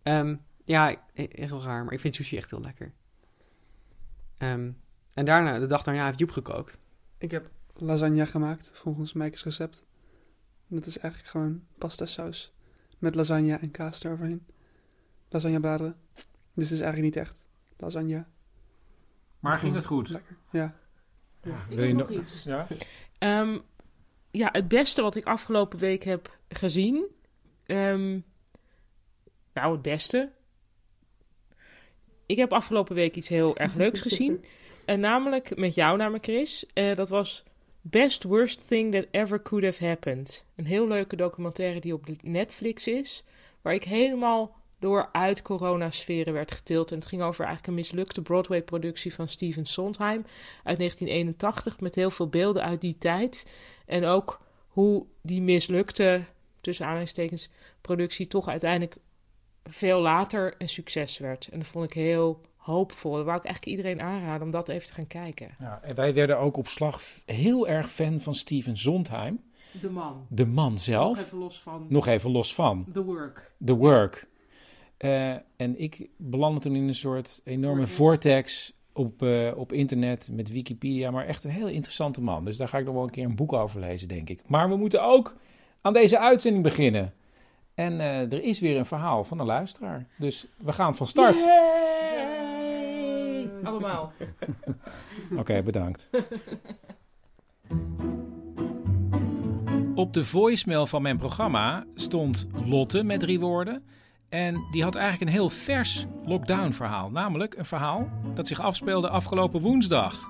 Ehm, 0.03 0.35
ja, 0.65 0.95
he- 1.13 1.27
heel 1.29 1.61
raar, 1.61 1.83
maar 1.83 1.93
ik 1.93 1.99
vind 1.99 2.15
sushi 2.15 2.37
echt 2.37 2.49
heel 2.49 2.61
lekker. 2.61 2.93
Ehm, 4.37 4.71
en 5.13 5.25
daarna, 5.25 5.59
de 5.59 5.67
dag 5.67 5.83
daarna, 5.83 6.05
heeft 6.05 6.19
Joep 6.19 6.31
gekookt. 6.31 6.79
Ik 7.17 7.31
heb 7.31 7.49
lasagne 7.73 8.25
gemaakt 8.25 8.71
volgens 8.73 9.13
Mijkes 9.13 9.43
recept. 9.43 9.83
Dat 10.67 10.85
is 10.85 10.97
eigenlijk 10.97 11.31
gewoon 11.31 11.63
pasta 11.77 12.05
saus. 12.05 12.53
Met 12.99 13.15
lasagne 13.15 13.53
en 13.55 13.71
kaas 13.71 14.03
eroverheen. 14.03 14.45
Lasagnebladeren. 15.33 15.95
Dus 16.53 16.69
het 16.69 16.79
is 16.79 16.79
eigenlijk 16.79 17.15
niet 17.15 17.25
echt 17.25 17.45
lasagne. 17.77 18.25
Maar 19.39 19.57
ging 19.57 19.75
het 19.75 19.85
goed? 19.85 20.09
Lekker, 20.09 20.37
ja. 20.51 20.75
Ik 21.41 21.51
Wil 21.69 21.85
je 21.85 21.93
nog 21.93 22.09
nog 22.09 22.19
iets. 22.19 22.43
Ja? 22.43 22.67
Ehm, 23.17 23.57
ja, 24.31 24.49
het 24.51 24.67
beste 24.67 25.01
wat 25.01 25.15
ik 25.15 25.25
afgelopen 25.25 25.79
week 25.79 26.03
heb 26.03 26.37
gezien. 26.49 27.05
ehm, 27.65 28.19
nou, 29.53 29.71
het 29.71 29.81
beste. 29.81 30.31
Ik 32.25 32.37
heb 32.37 32.53
afgelopen 32.53 32.95
week 32.95 33.15
iets 33.15 33.27
heel 33.27 33.57
erg 33.57 33.73
leuks 33.73 34.01
gezien. 34.07 34.45
En 34.85 34.99
namelijk 34.99 35.57
met 35.57 35.75
jou 35.75 35.97
naar 35.97 36.11
me, 36.11 36.17
Chris. 36.21 36.65
Eh, 36.73 36.95
dat 36.95 37.09
was 37.09 37.43
Best 37.81 38.23
Worst 38.23 38.67
Thing 38.67 38.93
That 38.93 39.05
Ever 39.11 39.41
Could 39.41 39.65
Have 39.65 39.85
Happened. 39.85 40.45
Een 40.55 40.65
heel 40.65 40.87
leuke 40.87 41.15
documentaire 41.15 41.79
die 41.79 41.93
op 41.93 42.07
Netflix 42.21 42.87
is. 42.87 43.23
Waar 43.61 43.73
ik 43.73 43.83
helemaal 43.83 44.61
door 44.83 45.09
uit 45.11 45.41
coronasferen 45.41 46.33
werd 46.33 46.51
getild. 46.51 46.91
En 46.91 46.97
het 46.97 47.05
ging 47.07 47.21
over 47.21 47.45
eigenlijk 47.45 47.67
een 47.67 47.79
mislukte 47.83 48.21
Broadway-productie 48.21 49.13
van 49.13 49.27
Steven 49.27 49.65
Sondheim 49.65 50.25
uit 50.63 50.77
1981. 50.77 51.79
Met 51.79 51.95
heel 51.95 52.11
veel 52.11 52.27
beelden 52.27 52.63
uit 52.63 52.81
die 52.81 52.97
tijd. 52.97 53.47
En 53.85 54.05
ook 54.05 54.41
hoe 54.67 55.05
die 55.21 55.41
mislukte, 55.41 56.23
tussen 56.61 56.85
aanhalingstekens, 56.85 57.49
productie 57.81 58.27
toch 58.27 58.47
uiteindelijk 58.47 58.95
veel 59.63 59.99
later 60.01 60.55
een 60.57 60.69
succes 60.69 61.17
werd. 61.17 61.47
En 61.51 61.57
dat 61.59 61.67
vond 61.67 61.85
ik 61.85 61.93
heel 61.93 62.41
hoopvol. 62.57 63.15
Dat 63.15 63.25
wou 63.25 63.37
ik 63.37 63.45
eigenlijk 63.45 63.77
iedereen 63.77 64.01
aanraden 64.01 64.45
om 64.45 64.51
dat 64.51 64.69
even 64.69 64.87
te 64.87 64.93
gaan 64.93 65.07
kijken. 65.07 65.55
Ja, 65.59 65.79
en 65.83 65.95
wij 65.95 66.13
werden 66.13 66.37
ook 66.39 66.57
op 66.57 66.67
slag 66.67 67.01
heel 67.25 67.67
erg 67.67 67.89
fan 67.89 68.21
van 68.21 68.35
Steven 68.35 68.77
Sondheim. 68.77 69.43
De 69.81 69.89
man. 69.89 70.25
De 70.29 70.45
man 70.45 70.79
zelf. 70.79 71.17
Nog 71.17 71.25
even 71.25 71.37
los 71.37 71.61
van- 71.61 71.85
Nog 71.89 72.07
even 72.07 72.31
los 72.31 72.53
van. 72.55 72.85
The 72.93 73.03
Work. 73.03 73.51
The 73.65 73.73
Work. 73.75 74.27
Eh, 74.97 75.31
en 75.55 75.79
ik 75.79 76.09
belandde 76.17 76.61
toen 76.61 76.75
in 76.75 76.87
een 76.87 76.95
soort 76.95 77.41
enorme 77.43 77.87
vortex 77.87 78.73
op, 78.93 79.21
eh, 79.21 79.51
op 79.55 79.71
internet 79.71 80.29
met 80.31 80.49
Wikipedia. 80.49 81.11
Maar 81.11 81.25
echt 81.25 81.43
een 81.43 81.51
heel 81.51 81.67
interessante 81.67 82.21
man. 82.21 82.45
Dus 82.45 82.57
daar 82.57 82.67
ga 82.67 82.77
ik 82.77 82.85
nog 82.85 82.93
wel 82.93 83.03
een 83.03 83.09
keer 83.09 83.25
een 83.25 83.35
boek 83.35 83.53
over 83.53 83.79
lezen, 83.79 84.07
denk 84.07 84.29
ik. 84.29 84.41
Maar 84.45 84.69
we 84.69 84.75
moeten 84.75 85.03
ook 85.03 85.35
aan 85.81 85.93
deze 85.93 86.19
uitzending 86.19 86.63
beginnen. 86.63 87.13
En 87.75 87.99
eh, 87.99 88.33
er 88.33 88.43
is 88.43 88.59
weer 88.59 88.77
een 88.77 88.85
verhaal 88.85 89.23
van 89.23 89.39
een 89.39 89.45
luisteraar. 89.45 90.07
Dus 90.17 90.45
we 90.57 90.73
gaan 90.73 90.95
van 90.95 91.07
start. 91.07 91.39
Yay! 91.39 92.83
Allemaal. 93.63 94.11
Oké, 95.39 95.63
bedankt. 95.63 96.09
Op 99.95 100.13
de 100.13 100.25
voicemail 100.25 100.87
van 100.87 101.01
mijn 101.01 101.17
programma 101.17 101.85
stond 101.95 102.47
Lotte 102.65 103.03
met 103.03 103.19
drie 103.19 103.39
woorden. 103.39 103.83
En 104.33 104.67
die 104.71 104.83
had 104.83 104.95
eigenlijk 104.95 105.29
een 105.29 105.37
heel 105.37 105.49
vers 105.49 106.05
lockdown-verhaal. 106.25 107.09
Namelijk 107.09 107.55
een 107.55 107.65
verhaal 107.65 108.09
dat 108.33 108.47
zich 108.47 108.59
afspeelde 108.59 109.09
afgelopen 109.09 109.61
woensdag. 109.61 110.29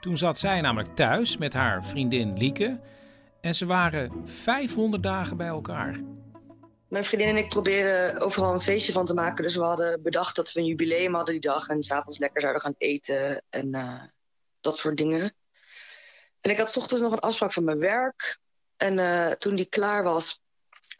Toen 0.00 0.18
zat 0.18 0.38
zij 0.38 0.60
namelijk 0.60 0.94
thuis 0.94 1.36
met 1.36 1.52
haar 1.52 1.84
vriendin 1.84 2.38
Lieke. 2.38 2.80
En 3.40 3.54
ze 3.54 3.66
waren 3.66 4.22
500 4.24 5.02
dagen 5.02 5.36
bij 5.36 5.46
elkaar. 5.46 6.00
Mijn 6.88 7.04
vriendin 7.04 7.28
en 7.28 7.36
ik 7.36 7.48
proberen 7.48 8.20
overal 8.20 8.54
een 8.54 8.60
feestje 8.60 8.92
van 8.92 9.06
te 9.06 9.14
maken. 9.14 9.44
Dus 9.44 9.56
we 9.56 9.62
hadden 9.62 10.02
bedacht 10.02 10.36
dat 10.36 10.52
we 10.52 10.60
een 10.60 10.66
jubileum 10.66 11.14
hadden 11.14 11.40
die 11.40 11.50
dag. 11.50 11.68
En 11.68 11.82
s'avonds 11.82 12.18
lekker 12.18 12.40
zouden 12.40 12.62
gaan 12.62 12.74
eten 12.78 13.42
en 13.50 13.74
eh, 13.74 14.02
dat 14.60 14.76
soort 14.76 14.96
dingen. 14.96 15.34
En 16.40 16.50
ik 16.50 16.58
had 16.58 16.76
ochtends 16.76 17.02
nog 17.02 17.12
een 17.12 17.18
afspraak 17.18 17.52
van 17.52 17.64
mijn 17.64 17.78
werk. 17.78 18.38
En 18.76 18.98
eh, 18.98 19.30
toen 19.30 19.54
die 19.54 19.66
klaar 19.66 20.02
was, 20.02 20.40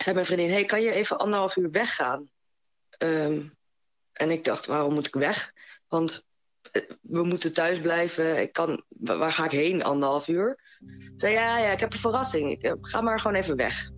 zei 0.02 0.14
mijn 0.14 0.26
vriendin... 0.26 0.50
hey, 0.50 0.64
kan 0.64 0.82
je 0.82 0.92
even 0.92 1.18
anderhalf 1.18 1.56
uur 1.56 1.70
weggaan? 1.70 2.28
Ehm, 2.98 3.42
en 4.12 4.30
ik 4.30 4.44
dacht, 4.44 4.66
waarom 4.66 4.94
moet 4.94 5.06
ik 5.06 5.14
weg? 5.14 5.52
Want 5.88 6.26
eh, 6.72 6.82
we 7.02 7.22
moeten 7.24 7.52
thuis 7.52 7.78
blijven. 7.80 8.40
Ik 8.40 8.52
kan, 8.52 8.84
wa- 8.88 9.16
waar 9.16 9.32
ga 9.32 9.44
ik 9.44 9.50
heen 9.50 9.84
anderhalf 9.84 10.28
uur? 10.28 10.58
Ze 10.98 11.12
zei, 11.16 11.32
ja, 11.32 11.58
ja, 11.58 11.70
ik 11.70 11.80
heb 11.80 11.92
een 11.92 11.98
verrassing. 11.98 12.50
Ik, 12.50 12.62
eh, 12.62 12.72
ga 12.80 13.00
maar 13.00 13.20
gewoon 13.20 13.36
even 13.36 13.56
weg. 13.56 13.90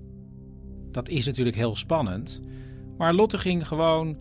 Dat 0.91 1.09
is 1.09 1.27
natuurlijk 1.27 1.57
heel 1.57 1.77
spannend. 1.77 2.41
Maar 2.97 3.13
Lotte 3.15 3.39
ging 3.39 3.67
gewoon 3.67 4.19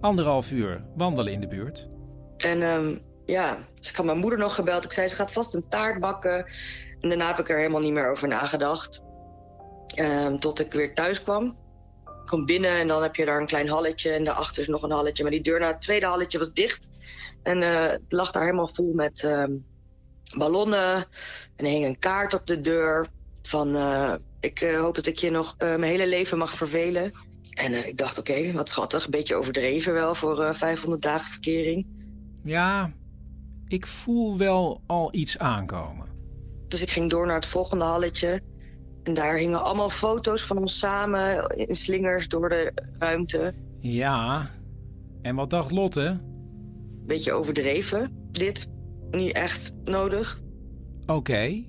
anderhalf 0.00 0.50
uur 0.50 0.84
wandelen 0.96 1.32
in 1.32 1.40
de 1.40 1.48
buurt. 1.48 1.88
En 2.36 2.62
ehm, 2.62 2.98
ja, 3.24 3.58
dus 3.74 3.90
ik 3.90 3.96
had 3.96 4.06
mijn 4.06 4.18
moeder 4.18 4.38
nog 4.38 4.54
gebeld. 4.54 4.84
Ik 4.84 4.92
zei, 4.92 5.08
ze 5.08 5.16
gaat 5.16 5.32
vast 5.32 5.54
een 5.54 5.68
taart 5.68 6.00
bakken. 6.00 6.46
En 7.00 7.08
daarna 7.08 7.26
heb 7.26 7.38
ik 7.38 7.48
er 7.50 7.58
helemaal 7.58 7.80
niet 7.80 7.92
meer 7.92 8.10
over 8.10 8.28
nagedacht. 8.28 9.02
Ehm, 10.00 10.38
tot 10.38 10.60
ik 10.60 10.72
weer 10.72 10.94
thuis 10.94 11.22
kwam. 11.22 11.46
Ik 12.04 12.26
kwam 12.26 12.44
binnen 12.44 12.70
en 12.70 12.88
dan 12.88 13.02
heb 13.02 13.16
je 13.16 13.24
daar 13.24 13.40
een 13.40 13.46
klein 13.46 13.68
halletje. 13.68 14.10
En 14.10 14.24
daarachter 14.24 14.62
is 14.62 14.68
nog 14.68 14.82
een 14.82 14.90
halletje. 14.90 15.22
Maar 15.22 15.32
die 15.32 15.42
deur 15.42 15.60
naar 15.60 15.72
het 15.72 15.82
tweede 15.82 16.06
halletje 16.06 16.38
was 16.38 16.52
dicht. 16.52 16.90
En 17.42 17.62
eh, 17.62 17.86
het 17.86 18.02
lag 18.08 18.30
daar 18.30 18.42
helemaal 18.42 18.70
vol 18.72 18.92
met 18.94 19.24
ehm, 19.24 19.52
ballonnen. 20.36 20.94
En 21.56 21.64
er 21.64 21.66
hing 21.66 21.84
een 21.84 21.98
kaart 21.98 22.34
op 22.34 22.46
de 22.46 22.58
deur. 22.58 23.08
Van, 23.42 23.76
eh, 23.76 24.14
ik 24.40 24.60
eh, 24.60 24.80
hoop 24.80 24.94
dat 24.94 25.06
ik 25.06 25.18
je 25.18 25.30
nog 25.30 25.54
mijn 25.58 25.82
hele 25.82 26.06
leven 26.06 26.38
mag 26.38 26.54
vervelen. 26.54 27.12
En 27.50 27.86
ik 27.86 27.98
dacht, 27.98 28.18
oké, 28.18 28.52
wat 28.52 28.68
schattig. 28.68 29.04
Een 29.04 29.10
beetje 29.10 29.36
overdreven 29.36 29.92
wel 29.92 30.14
voor 30.14 30.44
eh 30.44 30.54
500 30.54 31.02
dagen 31.02 31.30
verkering. 31.30 31.86
Ja, 32.44 32.92
ik 33.68 33.86
voel 33.86 34.38
wel 34.38 34.82
al 34.86 35.08
iets 35.14 35.38
aankomen. 35.38 36.08
Dus 36.68 36.82
ik 36.82 36.90
ging 36.90 37.10
door 37.10 37.26
naar 37.26 37.36
het 37.36 37.46
volgende 37.46 37.84
halletje. 37.84 38.42
En 39.02 39.14
daar 39.14 39.36
hingen 39.36 39.62
allemaal 39.62 39.90
foto's 39.90 40.42
van 40.42 40.58
ons 40.58 40.78
samen 40.78 41.46
in 41.56 41.74
slingers 41.76 42.28
door 42.28 42.48
de 42.48 42.72
ruimte. 42.98 43.52
Ja, 43.80 44.50
en 45.22 45.34
wat 45.34 45.50
dacht 45.50 45.70
Lotte? 45.70 46.20
Beetje 47.06 47.32
overdreven, 47.32 48.12
dit. 48.30 48.70
Niet 49.10 49.32
echt 49.32 49.74
nodig. 49.84 50.40
Oké, 51.06 51.64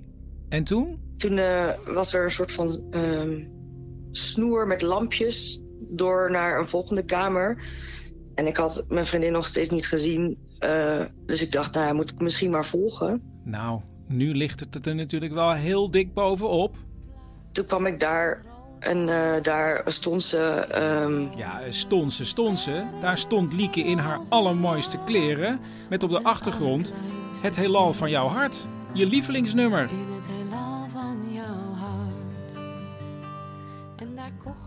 en 0.49 0.63
toen? 0.63 0.99
Toen 1.17 1.37
eh, 1.37 1.69
was 1.87 2.13
er 2.13 2.23
een 2.23 2.31
soort 2.31 2.51
van 2.51 2.81
ehm, 2.91 3.43
snoer 4.11 4.67
met 4.67 4.81
lampjes 4.81 5.61
door 5.89 6.31
naar 6.31 6.59
een 6.59 6.67
volgende 6.67 7.05
kamer. 7.05 7.63
En 8.35 8.47
ik 8.47 8.57
had 8.57 8.85
mijn 8.89 9.05
vriendin 9.05 9.31
nog 9.31 9.45
steeds 9.45 9.69
niet 9.69 9.87
gezien. 9.87 10.37
eh, 10.59 11.05
dus 11.25 11.41
ik 11.41 11.51
dacht, 11.51 11.73
nou 11.73 11.87
ja, 11.87 11.93
moet 11.93 12.11
ik 12.11 12.19
misschien 12.19 12.51
maar 12.51 12.65
volgen. 12.65 13.21
Nou, 13.43 13.81
nu 14.07 14.33
ligt 14.35 14.59
het 14.59 14.85
er 14.85 14.95
natuurlijk 14.95 15.33
wel 15.33 15.51
heel 15.53 15.91
dik 15.91 16.13
bovenop. 16.13 16.75
Toen 17.51 17.65
kwam 17.65 17.85
ik 17.85 17.99
daar 17.99 18.41
en 18.79 19.09
eh, 19.09 19.41
daar 19.41 19.81
stond 19.85 20.23
ze. 20.23 20.37
ehm, 20.37 21.37
Ja, 21.37 21.61
stond 21.71 22.13
ze, 22.13 22.25
stond 22.25 22.59
ze. 22.59 22.83
Daar 23.01 23.17
stond 23.17 23.53
Lieke 23.53 23.83
in 23.83 23.97
haar 23.97 24.19
allermooiste 24.29 24.97
kleren. 25.05 25.59
Met 25.89 26.03
op 26.03 26.09
de 26.09 26.23
achtergrond 26.23 26.93
het 27.41 27.55
heelal 27.55 27.93
van 27.93 28.09
jouw 28.09 28.27
hart. 28.27 28.67
Je 28.93 29.05
lievelingsnummer. 29.05 29.89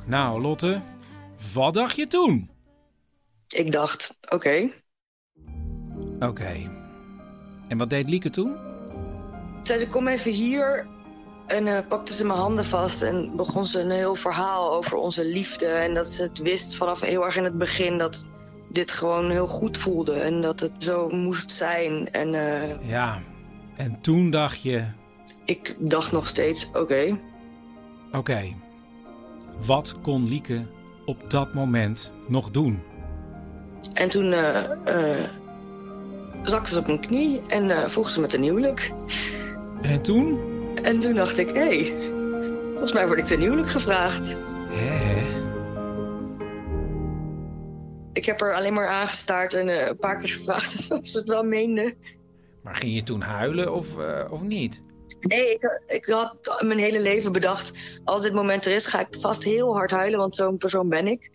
Nou, 0.06 0.40
Lotte, 0.40 0.80
wat 1.54 1.74
dacht 1.74 1.96
je 1.96 2.06
toen? 2.06 2.50
Ik 3.48 3.72
dacht, 3.72 4.18
oké, 4.30 4.70
Oké. 6.20 6.70
En 7.68 7.78
wat 7.78 7.90
deed 7.90 8.08
Lieke 8.08 8.30
toen? 8.30 8.56
Zei 9.62 9.78
ze, 9.78 9.88
kom 9.88 10.08
even 10.08 10.30
hier. 10.32 10.86
En 11.46 11.66
eh, 11.66 11.78
pakte 11.88 12.12
ze 12.12 12.26
mijn 12.26 12.38
handen 12.38 12.64
vast 12.64 13.02
en 13.02 13.36
begon 13.36 13.66
ze 13.66 13.80
een 13.80 13.90
heel 13.90 14.14
verhaal 14.14 14.72
over 14.72 14.96
onze 14.96 15.24
liefde. 15.24 15.66
En 15.66 15.94
dat 15.94 16.08
ze 16.08 16.22
het 16.22 16.38
wist 16.38 16.76
vanaf 16.76 17.00
heel 17.00 17.24
erg 17.24 17.36
in 17.36 17.44
het 17.44 17.58
begin 17.58 17.98
dat 17.98 18.28
dit 18.68 18.90
gewoon 18.90 19.30
heel 19.30 19.46
goed 19.46 19.76
voelde. 19.76 20.12
En 20.12 20.40
dat 20.40 20.60
het 20.60 20.72
zo 20.78 21.08
moest 21.08 21.50
zijn. 21.50 22.12
En 22.12 22.34
eh, 22.34 22.88
Ja. 22.88 23.20
En 23.76 24.00
toen 24.00 24.30
dacht 24.30 24.62
je, 24.62 24.84
ik 25.44 25.76
dacht 25.78 26.12
nog 26.12 26.28
steeds, 26.28 26.68
oké. 26.72 27.18
oké, 28.12 28.54
wat 29.66 29.94
kon 30.02 30.28
Lieke 30.28 30.66
op 31.04 31.30
dat 31.30 31.54
moment 31.54 32.12
nog 32.26 32.50
doen? 32.50 32.82
En 33.94 34.08
toen 34.08 34.32
eh 34.32 35.24
zakte 36.42 36.72
ze 36.72 36.78
op 36.78 36.86
mijn 36.86 37.00
knie 37.00 37.40
en 37.46 37.90
vroeg 37.90 38.08
ze 38.08 38.20
met 38.20 38.34
een 38.34 38.42
huwelijk. 38.42 38.92
En 39.82 40.02
toen? 40.02 40.53
En 40.84 41.00
toen 41.00 41.14
dacht 41.14 41.38
ik, 41.38 41.50
hé, 41.50 41.84
hey, 41.84 42.12
volgens 42.70 42.92
mij 42.92 43.06
word 43.06 43.18
ik 43.18 43.24
ten 43.24 43.40
huwelijk 43.40 43.68
gevraagd. 43.68 44.38
Hè? 44.68 45.22
Ik 48.12 48.24
heb 48.24 48.40
er 48.40 48.54
alleen 48.54 48.72
maar 48.72 48.86
aangestaard 48.86 49.54
en 49.54 49.68
eh, 49.68 49.86
een 49.86 49.96
paar 49.96 50.18
keer 50.18 50.28
gevraagd 50.28 50.90
of 50.98 51.06
ze 51.06 51.18
het 51.18 51.28
wel 51.28 51.42
meende. 51.42 51.94
Maar 52.62 52.74
ging 52.74 52.94
je 52.94 53.02
toen 53.02 53.20
huilen 53.20 53.74
of, 53.74 53.98
eh, 53.98 54.32
of 54.32 54.40
niet? 54.40 54.82
Nee, 55.20 55.54
ik, 55.54 55.82
ik 55.86 56.06
had 56.06 56.62
mijn 56.64 56.78
hele 56.78 57.00
leven 57.00 57.32
bedacht, 57.32 57.98
als 58.04 58.22
dit 58.22 58.32
moment 58.32 58.66
er 58.66 58.72
is, 58.72 58.86
ga 58.86 59.00
ik 59.00 59.16
vast 59.20 59.44
heel 59.44 59.74
hard 59.74 59.90
huilen, 59.90 60.18
want 60.18 60.34
zo'n 60.36 60.56
persoon 60.56 60.88
ben 60.88 61.06
ik. 61.06 61.30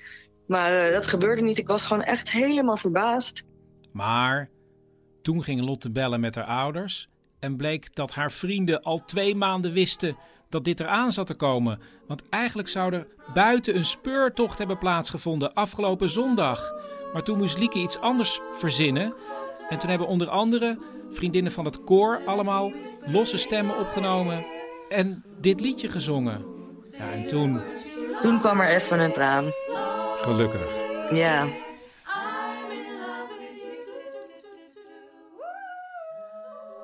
Maar 0.48 0.86
eh, 0.86 0.94
dat 0.94 1.08
gebeurde 1.08 1.42
niet. 1.42 1.58
Ik 1.58 1.68
was 1.68 1.82
gewoon 1.82 2.04
echt 2.04 2.32
helemaal 2.32 2.78
verbaasd. 2.78 3.46
Maar 3.92 4.50
toen 5.22 5.44
ging 5.44 5.62
Lotte 5.62 5.92
bellen 5.92 6.20
met 6.20 6.36
haar 6.36 6.46
ouders 6.46 7.10
en 7.40 7.56
bleek 7.58 7.96
dat 7.96 8.14
haar 8.14 8.32
vrienden 8.32 8.82
al 8.82 9.02
twee 9.06 9.36
maanden 9.36 9.72
wisten 9.72 10.18
dat 10.50 10.64
dit 10.66 10.80
eraan 10.80 11.12
zat 11.12 11.28
te 11.28 11.34
komen. 11.34 11.80
Want 12.08 12.30
eigenlijk 12.30 12.68
zou 12.68 12.94
er 12.94 13.08
buiten 13.34 13.76
een 13.76 13.86
speurtocht 13.86 14.58
hebben 14.58 14.78
plaatsgevonden 14.78 15.54
afgelopen 15.54 16.10
zondag. 16.10 16.72
Maar 17.14 17.24
toen 17.24 17.38
moest 17.38 17.58
Lieke 17.58 17.80
iets 17.80 18.00
anders 18.00 18.40
verzinnen. 18.54 19.14
En 19.70 19.78
toen 19.80 19.90
hebben 19.90 20.08
onder 20.08 20.30
andere 20.30 20.80
vriendinnen 21.12 21.52
van 21.52 21.66
het 21.66 21.84
koor 21.84 22.22
allemaal 22.26 22.72
losse 23.08 23.38
stemmen 23.38 23.78
opgenomen 23.80 24.46
en 24.90 25.24
dit 25.42 25.60
liedje 25.60 25.90
gezongen. 25.90 26.46
Ja, 26.98 27.12
en 27.12 27.28
toen, 27.28 27.62
Toen 28.20 28.40
kwam 28.40 28.60
er 28.60 28.70
even 28.76 29.00
een 29.00 29.14
traan. 29.14 29.52
gelukkig. 30.22 30.68
Ja. 31.14 31.48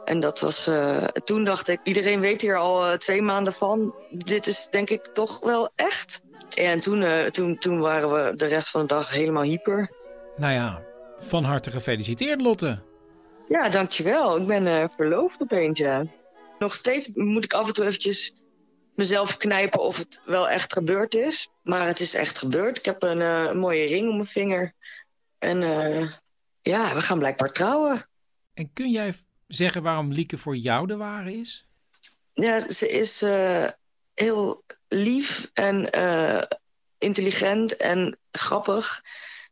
En 0.06 0.20
dat 0.20 0.40
was, 0.40 0.68
eh, 0.68 1.04
toen 1.04 1.44
dacht 1.44 1.68
ik, 1.68 1.80
iedereen 1.84 2.20
weet 2.20 2.42
hier 2.42 2.58
al 2.58 2.86
eh, 2.86 2.98
twee 2.98 3.22
maanden 3.22 3.54
van. 3.54 3.96
Dit 4.10 4.48
is 4.48 4.68
denk 4.72 4.90
ik 4.90 5.06
toch 5.06 5.40
wel 5.40 5.70
echt. 5.76 6.22
En 6.56 6.80
toen, 6.80 7.04
eh, 7.04 7.26
toen, 7.26 7.58
toen 7.58 7.80
waren 7.80 8.12
we 8.12 8.36
de 8.36 8.46
rest 8.46 8.70
van 8.70 8.82
de 8.82 8.88
dag 8.88 9.12
helemaal 9.12 9.44
hyper. 9.44 9.92
Nou 10.36 10.54
ja, 10.54 10.82
van 11.20 11.44
harte 11.44 11.72
gefeliciteerd 11.72 12.42
Lotte. 12.42 12.84
Ja, 13.48 13.70
dankjewel. 13.70 14.38
Ik 14.38 14.48
ben 14.48 14.90
verloofd 14.96 15.42
opeens, 15.42 15.80
ja. 15.80 16.06
Nog 16.60 16.74
steeds 16.74 17.12
moet 17.14 17.44
ik 17.44 17.54
af 17.54 17.68
en 17.68 17.74
toe 17.74 17.86
eventjes 17.86 18.34
mezelf 18.96 19.38
knijpen 19.38 19.80
of 19.80 19.98
het 19.98 20.22
wel 20.26 20.50
echt 20.50 20.74
gebeurd 20.74 21.16
is. 21.16 21.50
Maar 21.64 21.88
het 21.88 22.00
is 22.00 22.14
echt 22.14 22.38
gebeurd. 22.38 22.78
Ik 22.78 22.86
heb 22.86 23.04
een 23.04 23.58
mooie 23.58 23.88
ring 23.88 24.10
om 24.10 24.16
mijn 24.16 24.28
vinger. 24.28 24.74
En 25.40 25.60
ja, 26.62 26.94
we 26.94 27.02
gaan 27.02 27.20
blijkbaar 27.20 27.52
trouwen. 27.52 28.06
En 28.54 28.74
kun 28.74 28.92
jij 28.92 29.14
zeggen 29.48 29.84
waarom 29.84 30.12
Lieke 30.12 30.38
voor 30.38 30.58
jou 30.58 30.88
de 30.88 30.98
ware 30.98 31.34
is? 31.34 31.66
Ja, 32.34 32.72
ze 32.72 32.90
is 32.90 33.22
eh, 33.22 33.68
heel 34.14 34.64
lief 34.88 35.50
en 35.54 35.92
eh, 35.92 36.44
intelligent 36.98 37.78
en 37.78 38.18
grappig. 38.32 39.04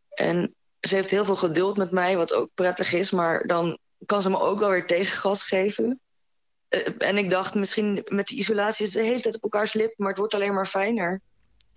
En 0.09 0.55
ze 0.79 0.95
heeft 0.95 1.09
heel 1.09 1.25
veel 1.25 1.35
geduld 1.35 1.77
met 1.77 1.91
mij, 1.91 2.17
wat 2.17 2.33
ook 2.33 2.49
prettig 2.53 2.93
is. 2.93 3.11
Maar 3.11 3.47
dan 3.47 3.77
kan 4.05 4.21
ze 4.21 4.29
me 4.29 4.39
ook 4.39 4.59
wel 4.59 4.69
weer 4.69 4.87
tegengas 4.87 5.43
geven. 5.43 5.99
Eh, 6.67 6.81
en 6.97 7.17
ik 7.17 7.29
dacht, 7.29 7.53
misschien 7.53 8.01
met 8.07 8.27
die 8.27 8.37
isolatie 8.37 8.85
is 8.85 8.91
de 8.91 9.03
hele 9.03 9.21
tijd 9.21 9.35
op 9.35 9.43
elkaars 9.43 9.73
lip, 9.73 9.93
maar 9.97 10.09
het 10.09 10.17
wordt 10.17 10.33
alleen 10.33 10.53
maar 10.53 10.67
fijner. 10.67 11.21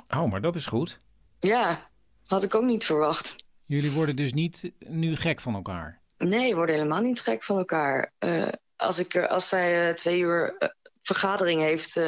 Oh, 0.08 0.30
maar 0.30 0.40
dat 0.40 0.56
is 0.56 0.66
goed. 0.66 1.00
Ja, 1.40 1.90
had 2.26 2.42
ik 2.42 2.54
ook 2.54 2.64
niet 2.64 2.84
verwacht. 2.84 3.36
Jullie 3.66 3.90
worden 3.90 4.16
dus 4.16 4.32
niet 4.32 4.70
nu 4.78 5.16
gek 5.16 5.40
van 5.40 5.54
elkaar. 5.54 6.00
Nee, 6.18 6.50
we 6.50 6.56
worden 6.56 6.74
helemaal 6.74 7.00
niet 7.00 7.20
gek 7.20 7.42
van 7.42 7.56
elkaar. 7.58 8.12
Eh, 8.18 8.48
als, 8.76 8.98
ik, 8.98 9.16
als 9.16 9.48
zij 9.48 9.88
eh, 9.88 9.94
twee 9.94 10.18
uur 10.18 10.56
eh, 10.58 10.68
vergadering 11.00 11.60
heeft, 11.60 12.00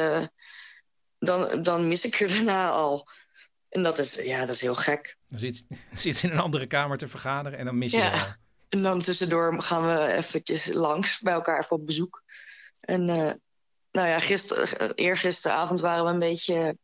dan, 1.19 1.61
dan 1.61 1.87
mis 1.87 2.05
ik 2.05 2.19
er 2.19 2.29
daarna 2.29 2.69
al. 2.69 3.07
En 3.69 3.83
dat 3.83 3.97
is, 3.99 4.15
ja, 4.15 4.45
dat 4.45 4.55
is 4.55 4.61
heel 4.61 4.75
gek. 4.75 5.17
Dan 5.27 5.39
zit, 5.39 5.65
zit 5.91 6.23
in 6.23 6.31
een 6.31 6.39
andere 6.39 6.67
kamer 6.67 6.97
te 6.97 7.07
vergaderen 7.07 7.59
en 7.59 7.65
dan 7.65 7.77
mis 7.77 7.91
je 7.91 7.97
Ja. 7.97 8.09
haar. 8.09 8.37
En 8.69 8.83
dan 8.83 9.01
tussendoor 9.01 9.61
gaan 9.61 9.85
we 9.85 10.13
eventjes 10.13 10.73
langs 10.73 11.19
bij 11.19 11.33
elkaar 11.33 11.59
even 11.59 11.75
op 11.75 11.85
bezoek. 11.85 12.23
En 12.79 13.05
nou 13.91 14.07
ja, 14.07 14.19
gister, 14.19 14.93
eergisteravond 14.95 15.81
waren 15.81 16.05
we 16.05 16.11
een 16.11 16.19
beetje 16.19 16.77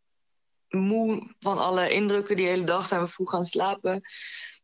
moe 0.69 1.33
van 1.39 1.57
alle 1.57 1.89
indrukken 1.89 2.35
die 2.35 2.47
hele 2.47 2.63
dag. 2.63 2.85
Zijn 2.85 3.01
we 3.01 3.07
vroeg 3.07 3.29
gaan 3.29 3.45
slapen. 3.45 4.01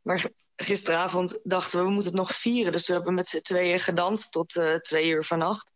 Maar 0.01 0.25
gisteravond 0.55 1.39
dachten 1.43 1.79
we, 1.79 1.85
we 1.85 1.91
moeten 1.91 2.11
het 2.11 2.21
nog 2.21 2.35
vieren. 2.35 2.71
Dus 2.71 2.87
we 2.87 2.93
hebben 2.93 3.13
met 3.13 3.27
z'n 3.27 3.41
tweeën 3.41 3.79
gedanst 3.79 4.31
tot 4.31 4.55
eh, 4.55 4.75
twee 4.75 5.09
uur 5.09 5.23
vannacht. 5.23 5.71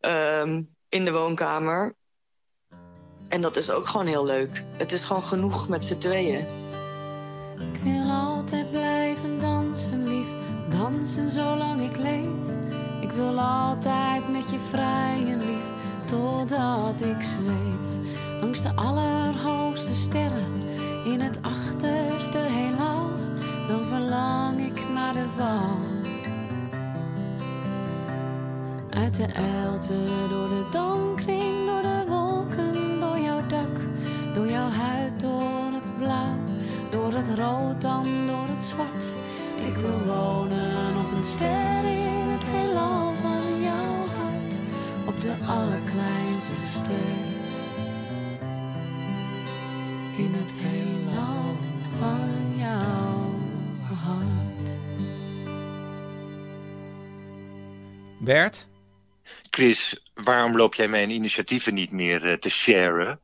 Ehm, 0.00 0.62
in 0.88 1.04
de 1.04 1.12
woonkamer. 1.12 1.94
En 3.28 3.40
dat 3.40 3.56
is 3.56 3.70
ook 3.70 3.86
gewoon 3.86 4.06
heel 4.06 4.24
leuk. 4.24 4.64
Het 4.76 4.92
is 4.92 5.04
gewoon 5.04 5.22
genoeg 5.22 5.68
met 5.68 5.84
z'n 5.84 5.98
tweeën. 5.98 6.46
Ik 7.58 7.80
wil 7.82 8.10
altijd 8.10 8.70
blijven 8.70 9.40
dansen, 9.40 10.08
lief. 10.08 10.26
Dansen 10.68 11.30
zolang 11.30 11.90
ik 11.90 11.96
leef. 11.96 12.52
Ik 13.00 13.10
wil 13.10 13.40
altijd 13.40 14.28
met 14.28 14.50
je 14.50 14.58
vrijen, 14.70 15.46
lief. 15.46 15.72
Totdat 16.06 17.00
ik 17.00 17.22
zweef. 17.22 18.10
Langs 18.40 18.62
de 18.62 18.74
allerhoogste 18.74 19.94
sterren. 19.94 20.52
In 21.04 21.20
het 21.20 21.38
achterste 21.42 22.38
heelal. 22.38 23.10
Dan 23.68 23.84
verlang 23.84 24.60
ik 24.60 24.82
naar 24.94 25.12
de 25.12 25.24
val. 25.36 25.78
Uit 28.90 29.14
de 29.14 29.26
elte, 29.32 29.94
door 30.28 30.48
de 30.48 30.66
dampkring, 30.70 31.66
door 31.66 31.82
de 31.82 32.04
wolken, 32.08 33.00
door 33.00 33.18
jouw 33.18 33.46
dak. 33.46 33.80
Door 34.34 34.48
jouw 34.48 34.68
huid, 34.68 35.20
door 35.20 35.72
het 35.72 35.98
blauw. 35.98 36.36
Door 36.90 37.12
het 37.12 37.28
rood, 37.38 37.80
dan 37.80 38.06
door 38.26 38.46
het 38.48 38.64
zwart. 38.64 39.04
Ik 39.66 39.76
wil 39.76 40.14
wonen 40.14 40.96
op 41.04 41.12
een 41.16 41.24
ster 41.24 41.84
in 41.84 42.28
het 42.28 42.44
heelal 42.44 43.12
van 43.22 43.62
jouw 43.62 43.96
hart. 44.16 44.54
Op 45.06 45.20
de 45.20 45.34
allerkleinste 45.46 46.56
ster. 46.56 47.14
In 50.16 50.34
het 50.34 50.54
heelal 50.58 51.56
van 51.98 52.58
jouw 52.58 53.13
hart. 54.04 54.26
Bert? 58.20 58.68
Chris, 59.50 60.02
waarom 60.14 60.56
loop 60.56 60.74
jij 60.74 60.88
mijn 60.88 61.10
initiatieven 61.10 61.74
niet 61.74 61.90
meer 61.90 62.24
eh, 62.24 62.36
te 62.36 62.48
sharen? 62.50 63.18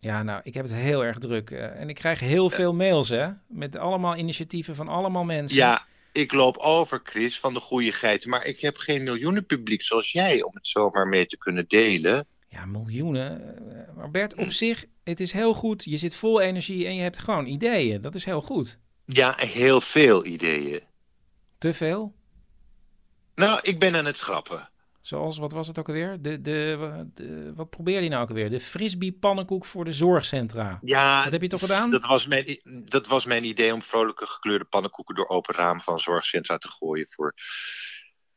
Ja, 0.00 0.22
nou, 0.22 0.40
ik 0.44 0.54
heb 0.54 0.64
het 0.64 0.74
heel 0.74 1.04
erg 1.04 1.18
druk. 1.18 1.50
eh, 1.50 1.80
en 1.80 1.88
ik 1.88 1.94
krijg 1.94 2.20
heel 2.20 2.50
veel 2.50 2.74
mails, 2.74 3.08
hè? 3.08 3.28
Met 3.48 3.76
allemaal 3.76 4.16
initiatieven 4.16 4.76
van 4.76 4.88
allemaal 4.88 5.24
mensen. 5.24 5.56
Ja, 5.56 5.86
ik 6.12 6.32
loop 6.32 6.56
over, 6.56 7.00
Chris, 7.04 7.40
van 7.40 7.54
de 7.54 7.60
goede 7.60 7.92
geit. 7.92 8.26
Maar 8.26 8.44
ik 8.44 8.60
heb 8.60 8.76
geen 8.76 9.02
miljoenen 9.02 9.46
publiek 9.46 9.82
zoals 9.82 10.12
jij 10.12 10.42
om 10.42 10.50
het 10.54 10.66
zomaar 10.68 11.08
mee 11.08 11.26
te 11.26 11.38
kunnen 11.38 11.64
delen. 11.68 12.26
Ja, 12.48 12.66
miljoenen. 12.66 13.56
eh, 13.88 13.96
Maar 13.96 14.10
Bert, 14.10 14.34
op 14.34 14.50
zich, 14.50 14.84
het 15.04 15.20
is 15.20 15.32
heel 15.32 15.54
goed. 15.54 15.84
Je 15.84 15.96
zit 15.96 16.16
vol 16.16 16.40
energie 16.40 16.86
en 16.86 16.94
je 16.94 17.02
hebt 17.02 17.18
gewoon 17.18 17.46
ideeën. 17.46 18.00
Dat 18.00 18.14
is 18.14 18.24
heel 18.24 18.40
goed. 18.42 18.78
Ja, 19.04 19.34
heel 19.36 19.80
veel 19.80 20.24
ideeën. 20.24 20.82
Te 21.58 21.74
veel? 21.74 22.14
Nou, 23.34 23.58
ik 23.62 23.78
ben 23.78 23.96
aan 23.96 24.04
het 24.04 24.16
schrappen. 24.18 24.68
Zoals, 25.00 25.38
wat 25.38 25.52
was 25.52 25.66
het 25.66 25.78
ook 25.78 25.88
alweer? 25.88 26.22
De, 26.22 26.40
de, 26.40 27.06
de, 27.14 27.52
wat 27.54 27.70
probeerde 27.70 28.02
je 28.04 28.08
nou 28.10 28.22
ook 28.22 28.28
alweer? 28.28 28.50
De 28.50 28.60
frisbee-pannenkoek 28.60 29.64
voor 29.64 29.84
de 29.84 29.92
zorgcentra. 29.92 30.78
Ja, 30.82 31.22
Wat 31.22 31.32
heb 31.32 31.42
je 31.42 31.48
toch 31.48 31.60
gedaan? 31.60 31.90
Dat 31.90 32.04
was, 32.06 32.26
mijn, 32.26 32.60
dat 32.64 33.06
was 33.06 33.24
mijn 33.24 33.44
idee 33.44 33.72
om 33.74 33.82
vrolijke 33.82 34.26
gekleurde 34.26 34.64
pannenkoeken 34.64 35.14
door 35.14 35.28
open 35.28 35.54
raam 35.54 35.80
van 35.80 35.98
zorgcentra 36.00 36.58
te 36.58 36.68
gooien 36.68 37.06
voor, 37.10 37.34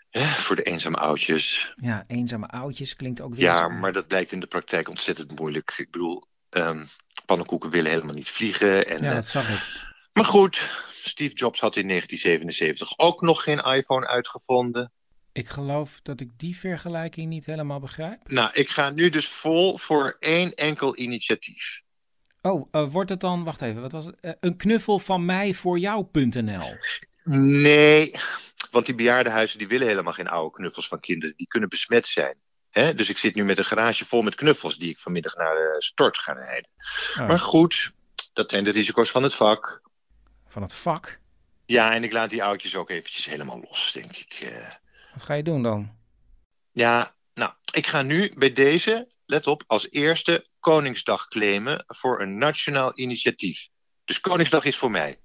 hè, 0.10 0.26
voor 0.26 0.56
de 0.56 0.64
eenzame 0.64 0.98
oudjes. 0.98 1.74
Ja, 1.76 2.04
eenzame 2.08 2.48
oudjes 2.48 2.96
klinkt 2.96 3.22
ook 3.22 3.34
weer 3.36 3.44
Ja, 3.44 3.62
zo- 3.62 3.70
maar 3.70 3.94
dat 3.94 4.08
blijkt 4.08 4.32
in 4.32 4.40
de 4.40 4.48
praktijk 4.48 4.90
ontzettend 4.90 5.40
moeilijk. 5.40 5.74
Ik 5.78 5.92
bedoel, 5.92 6.24
ehm, 6.50 6.86
pannenkoeken 7.26 7.70
willen 7.70 7.92
helemaal 7.92 8.16
niet 8.16 8.30
vliegen. 8.30 8.88
En, 8.88 9.04
Ja, 9.04 9.10
eh, 9.10 9.16
dat 9.16 9.28
zag 9.28 9.50
ik. 9.50 9.86
Maar 10.18 10.26
goed, 10.26 10.70
Steve 11.04 11.34
Jobs 11.34 11.60
had 11.60 11.76
in 11.76 11.88
1977 11.88 12.98
ook 12.98 13.22
nog 13.22 13.44
geen 13.44 13.60
iPhone 13.60 14.08
uitgevonden. 14.08 14.92
Ik 15.34 15.50
geloof 15.50 16.00
dat 16.04 16.20
ik 16.20 16.30
die 16.38 16.58
vergelijking 16.58 17.30
niet 17.30 17.46
helemaal 17.46 17.80
begrijp. 17.80 18.30
Nou, 18.30 18.50
ik 18.54 18.70
ga 18.70 18.90
nu 18.90 19.10
dus 19.10 19.28
vol 19.28 19.78
voor 19.78 20.16
één 20.20 20.54
enkel 20.54 20.98
initiatief. 20.98 21.82
Oh, 22.42 22.68
eh, 22.72 22.92
wordt 22.92 23.10
het 23.10 23.20
dan, 23.20 23.44
wacht 23.44 23.62
even, 23.62 23.82
wat 23.82 23.92
was 23.92 24.06
het? 24.06 24.20
Eh, 24.20 24.32
een 24.40 24.58
knuffel 24.58 25.00
van 25.00 25.26
mij 25.26 25.54
voor 25.54 25.80
jou.nl. 25.80 26.78
Nee, 27.64 28.16
want 28.72 28.86
die 28.86 28.96
bejaardenhuizen 28.96 29.58
die 29.58 29.68
willen 29.68 29.88
helemaal 29.88 30.14
geen 30.14 30.28
oude 30.28 30.56
knuffels 30.56 30.88
van 30.88 31.00
kinderen. 31.00 31.36
Die 31.38 31.48
kunnen 31.48 31.70
besmet 31.70 32.06
zijn. 32.06 32.38
Hè? 32.70 32.94
Dus 32.94 33.10
ik 33.10 33.18
zit 33.18 33.36
nu 33.36 33.44
met 33.44 33.58
een 33.58 33.66
garage 33.66 34.06
vol 34.06 34.22
met 34.22 34.36
knuffels 34.36 34.78
die 34.78 34.90
ik 34.90 35.00
vanmiddag 35.00 35.36
naar 35.36 35.56
de 35.56 35.76
stort 35.78 36.18
ga 36.18 36.34
rijden. 36.34 36.70
Oh. 37.20 37.28
Maar 37.28 37.40
goed, 37.40 37.92
dat 38.34 38.52
zijn 38.52 38.64
de 38.64 38.72
risico's 38.72 39.12
van 39.12 39.24
het 39.24 39.34
vak. 39.34 39.86
Van 40.58 40.66
het 40.66 40.76
vak? 40.76 41.20
Ja, 41.66 41.94
en 41.94 42.04
ik 42.04 42.12
laat 42.12 42.30
die 42.30 42.44
oudjes 42.44 42.76
ook 42.76 42.90
eventjes 42.90 43.26
helemaal 43.26 43.60
los, 43.60 43.92
denk 43.92 44.18
ik. 44.18 44.34
eh. 44.34 44.72
Wat 45.14 45.24
ga 45.24 45.34
je 45.34 45.44
doen 45.44 45.64
dan? 45.64 45.96
Ja, 46.72 47.16
nou, 47.34 47.52
ik 47.74 47.88
ga 47.88 48.02
nu 48.02 48.34
bij 48.38 48.54
deze, 48.54 49.12
let 49.26 49.48
op, 49.48 49.64
als 49.68 49.90
eerste 49.90 50.48
Koningsdag 50.60 51.28
claimen 51.28 51.84
voor 51.88 52.22
een 52.22 52.38
nationaal 52.38 52.92
initiatief. 53.00 53.68
Dus 54.06 54.20
Koningsdag 54.20 54.66
is 54.66 54.78
voor 54.78 54.92
mij. 54.92 55.20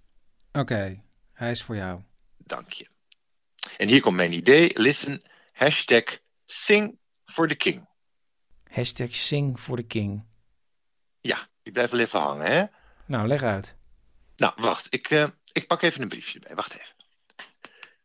Oké, 0.52 1.02
hij 1.32 1.50
is 1.50 1.62
voor 1.62 1.76
jou. 1.76 2.00
Dank 2.38 2.72
je. 2.72 2.86
En 3.76 3.88
hier 3.88 4.00
komt 4.00 4.16
mijn 4.16 4.32
idee. 4.32 4.80
Listen, 4.80 5.22
hashtag 5.52 6.04
sing 6.46 6.98
for 7.24 7.48
the 7.48 7.54
king. 7.54 7.88
Hashtag 8.70 9.14
sing 9.14 9.58
for 9.58 9.76
the 9.76 9.82
king. 9.82 10.24
Ja, 11.20 11.48
ik 11.62 11.72
blijf 11.72 11.90
wel 11.90 12.00
even 12.00 12.20
hangen, 12.20 12.46
hè? 12.46 12.64
Nou, 13.06 13.26
leg 13.26 13.42
uit. 13.42 13.76
Nou, 14.36 14.52
wacht. 14.56 14.86
Ik, 14.90 15.10
eh, 15.10 15.28
ik 15.52 15.66
pak 15.66 15.82
even 15.82 16.02
een 16.02 16.08
briefje 16.08 16.38
erbij. 16.38 16.54
Wacht 16.54 16.72
even. 16.72 16.94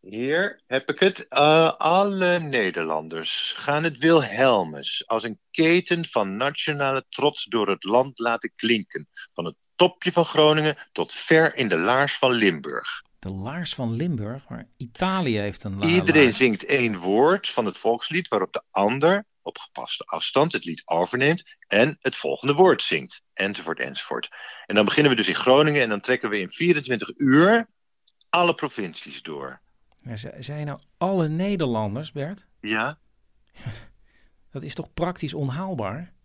Hier 0.02 0.62
heb 0.68 0.90
ik 0.90 1.00
het. 1.00 1.28
Eh, 1.28 1.74
alle 1.74 2.40
Nederlanders 2.40 3.54
gaan 3.58 3.84
het 3.84 3.98
Wilhelmus 3.98 5.08
als 5.08 5.24
een 5.24 5.40
keten 5.52 6.06
van 6.06 6.38
nationale 6.38 7.06
trots 7.10 7.44
door 7.44 7.70
het 7.70 7.84
land 7.84 8.20
laten 8.20 8.52
klinken. 8.56 9.08
Van 9.34 9.46
het 9.46 9.56
topje 9.76 10.12
van 10.12 10.26
Groningen 10.26 10.78
tot 10.92 11.14
ver 11.14 11.56
in 11.56 11.68
de 11.68 11.78
laars 11.78 12.18
van 12.18 12.32
Limburg. 12.32 13.02
De 13.20 13.30
laars 13.30 13.74
van 13.74 13.96
Limburg, 13.96 14.50
maar 14.50 14.68
Italië 14.78 15.38
heeft 15.38 15.64
een 15.64 15.78
la 15.78 15.86
Iedereen 15.86 16.24
laars. 16.24 16.38
zingt 16.38 16.66
één 16.66 16.98
woord 16.98 17.50
van 17.50 17.66
het 17.66 17.78
volkslied 17.78 18.28
waarop 18.28 18.54
de 18.54 18.62
ander 18.72 19.26
op 19.48 19.58
gepaste 19.58 20.04
afstand 20.04 20.52
het 20.54 20.66
lied 20.66 20.82
overneemt 20.86 21.44
en 21.68 21.98
het 22.02 22.16
volgende 22.16 22.54
woord 22.54 22.82
zingt. 22.82 23.22
Enzovoort, 23.34 23.80
enzovoort. 23.80 24.30
En 24.66 24.76
dan 24.76 24.86
beginnen 24.86 25.12
we 25.12 25.18
dus 25.18 25.28
in 25.28 25.36
Groningen 25.36 25.82
en 25.82 25.90
dan 25.90 26.02
trekken 26.02 26.30
we 26.30 26.40
in 26.40 26.50
24 26.50 27.12
uur 27.18 27.68
alle 28.30 28.56
provincies 28.56 29.22
door. 29.22 29.62
Maar 30.02 30.24
zijn 30.40 30.66
nou 30.66 30.80
alle 30.98 31.28
Nederlanders, 31.28 32.12
Bert? 32.12 32.48
Ja, 32.62 32.98
Dat 34.52 34.64
is 34.64 34.74
toch 34.74 34.94
praktisch 34.94 35.34
onhaalbaar? 35.34 36.16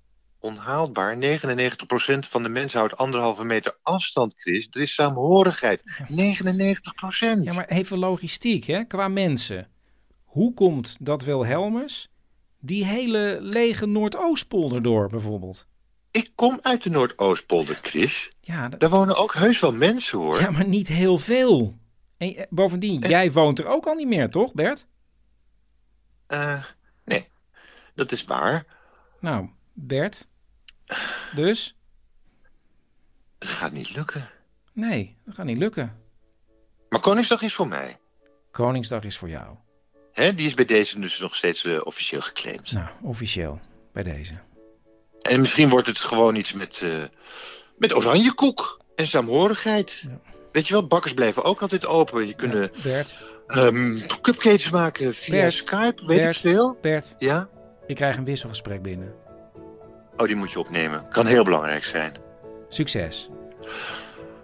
onhaalbaar. 0.42 1.16
99% 1.16 1.18
van 2.18 2.42
de 2.42 2.48
mensen 2.48 2.78
houdt 2.78 2.96
anderhalve 2.96 3.44
meter 3.44 3.78
afstand, 3.82 4.34
Chris. 4.36 4.68
Er 4.70 4.80
is 4.80 4.94
saamhorigheid. 4.94 5.82
99%. 6.10 7.42
Ja, 7.42 7.54
maar 7.54 7.68
even 7.68 7.98
logistiek, 7.98 8.64
hè, 8.64 8.84
qua 8.84 9.08
mensen. 9.08 9.68
Hoe 10.24 10.54
komt 10.54 10.96
dat 11.00 11.22
Wilhelmus 11.22 12.08
die 12.64 12.84
hele 12.84 13.38
lege 13.40 13.86
Noordoostpolder 13.86 14.82
door, 14.82 15.08
bijvoorbeeld? 15.08 15.66
Ik 16.10 16.32
kom 16.34 16.58
uit 16.62 16.82
de 16.82 16.90
Noordoostpolder, 16.90 17.78
Chris. 17.82 18.32
Ja, 18.40 18.68
dat- 18.68 18.80
Daar 18.80 18.90
wonen 18.90 19.16
ook 19.16 19.34
heus 19.34 19.60
wel 19.60 19.72
mensen, 19.72 20.18
hoor. 20.18 20.40
Ja, 20.40 20.50
maar 20.50 20.66
niet 20.68 20.88
heel 20.88 21.18
veel. 21.18 21.78
En 22.16 22.34
eh, 22.36 22.46
bovendien, 22.50 23.00
jij 23.00 23.32
woont 23.32 23.58
er 23.58 23.66
ook 23.66 23.86
al 23.86 23.94
niet 23.94 24.08
meer, 24.08 24.30
toch, 24.30 24.54
Bert? 24.54 24.86
Eh, 26.26 26.64
nee, 27.04 27.28
dat 27.94 28.12
is 28.12 28.24
waar. 28.24 28.66
Nou, 29.20 29.48
Bert. 29.72 30.28
Dus? 31.34 31.76
Het 33.38 33.48
gaat 33.48 33.72
niet 33.72 33.94
lukken. 33.94 34.28
Nee, 34.72 35.16
dat 35.24 35.34
gaat 35.34 35.46
niet 35.46 35.58
lukken. 35.58 36.00
Maar 36.88 37.00
Koningsdag 37.00 37.42
is 37.42 37.54
voor 37.54 37.68
mij. 37.68 37.98
Koningsdag 38.50 39.02
is 39.04 39.18
voor 39.18 39.28
jou. 39.28 39.56
Hè, 40.12 40.34
die 40.34 40.46
is 40.46 40.54
bij 40.54 40.64
deze 40.64 41.00
dus 41.00 41.18
nog 41.18 41.34
steeds 41.34 41.64
eh, 41.64 41.78
officieel 41.84 42.20
geclaimd. 42.20 42.72
Nou, 42.72 42.86
officieel. 43.02 43.60
Bij 43.92 44.02
deze. 44.02 44.34
En 45.22 45.40
misschien 45.40 45.68
wordt 45.68 45.86
het 45.86 45.98
gewoon 45.98 46.34
iets 46.34 46.52
met, 46.52 46.80
eh 46.84 47.02
met 47.78 47.94
oranjekoek 47.94 48.80
en 48.96 49.06
saamhorigheid. 49.06 50.04
Weet 50.52 50.66
je 50.68 50.72
wel, 50.72 50.86
bakkers 50.86 51.14
blijven 51.14 51.44
ook 51.44 51.62
altijd 51.62 51.86
open. 51.86 52.26
Je 52.26 52.34
kunnen 52.34 52.70
Bert. 52.82 53.18
ehm, 53.46 53.98
cupcakes 54.20 54.70
maken 54.70 55.14
via 55.14 55.34
Bert. 55.34 55.54
Skype, 55.54 56.06
weet 56.06 56.18
Bert. 56.18 56.34
ik 56.34 56.40
veel. 56.40 56.78
Bert. 56.80 57.14
Ja? 57.18 57.48
Ik 57.86 57.96
krijg 57.96 58.16
een 58.16 58.24
wisselgesprek 58.24 58.82
binnen. 58.82 59.14
Oh, 60.16 60.26
die 60.26 60.36
moet 60.36 60.52
je 60.52 60.58
opnemen. 60.58 61.08
Kan 61.08 61.26
heel 61.26 61.44
belangrijk 61.44 61.84
zijn. 61.84 62.12
Succes. 62.68 63.28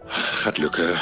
Gaat 0.06 0.58
lukken. 0.58 0.96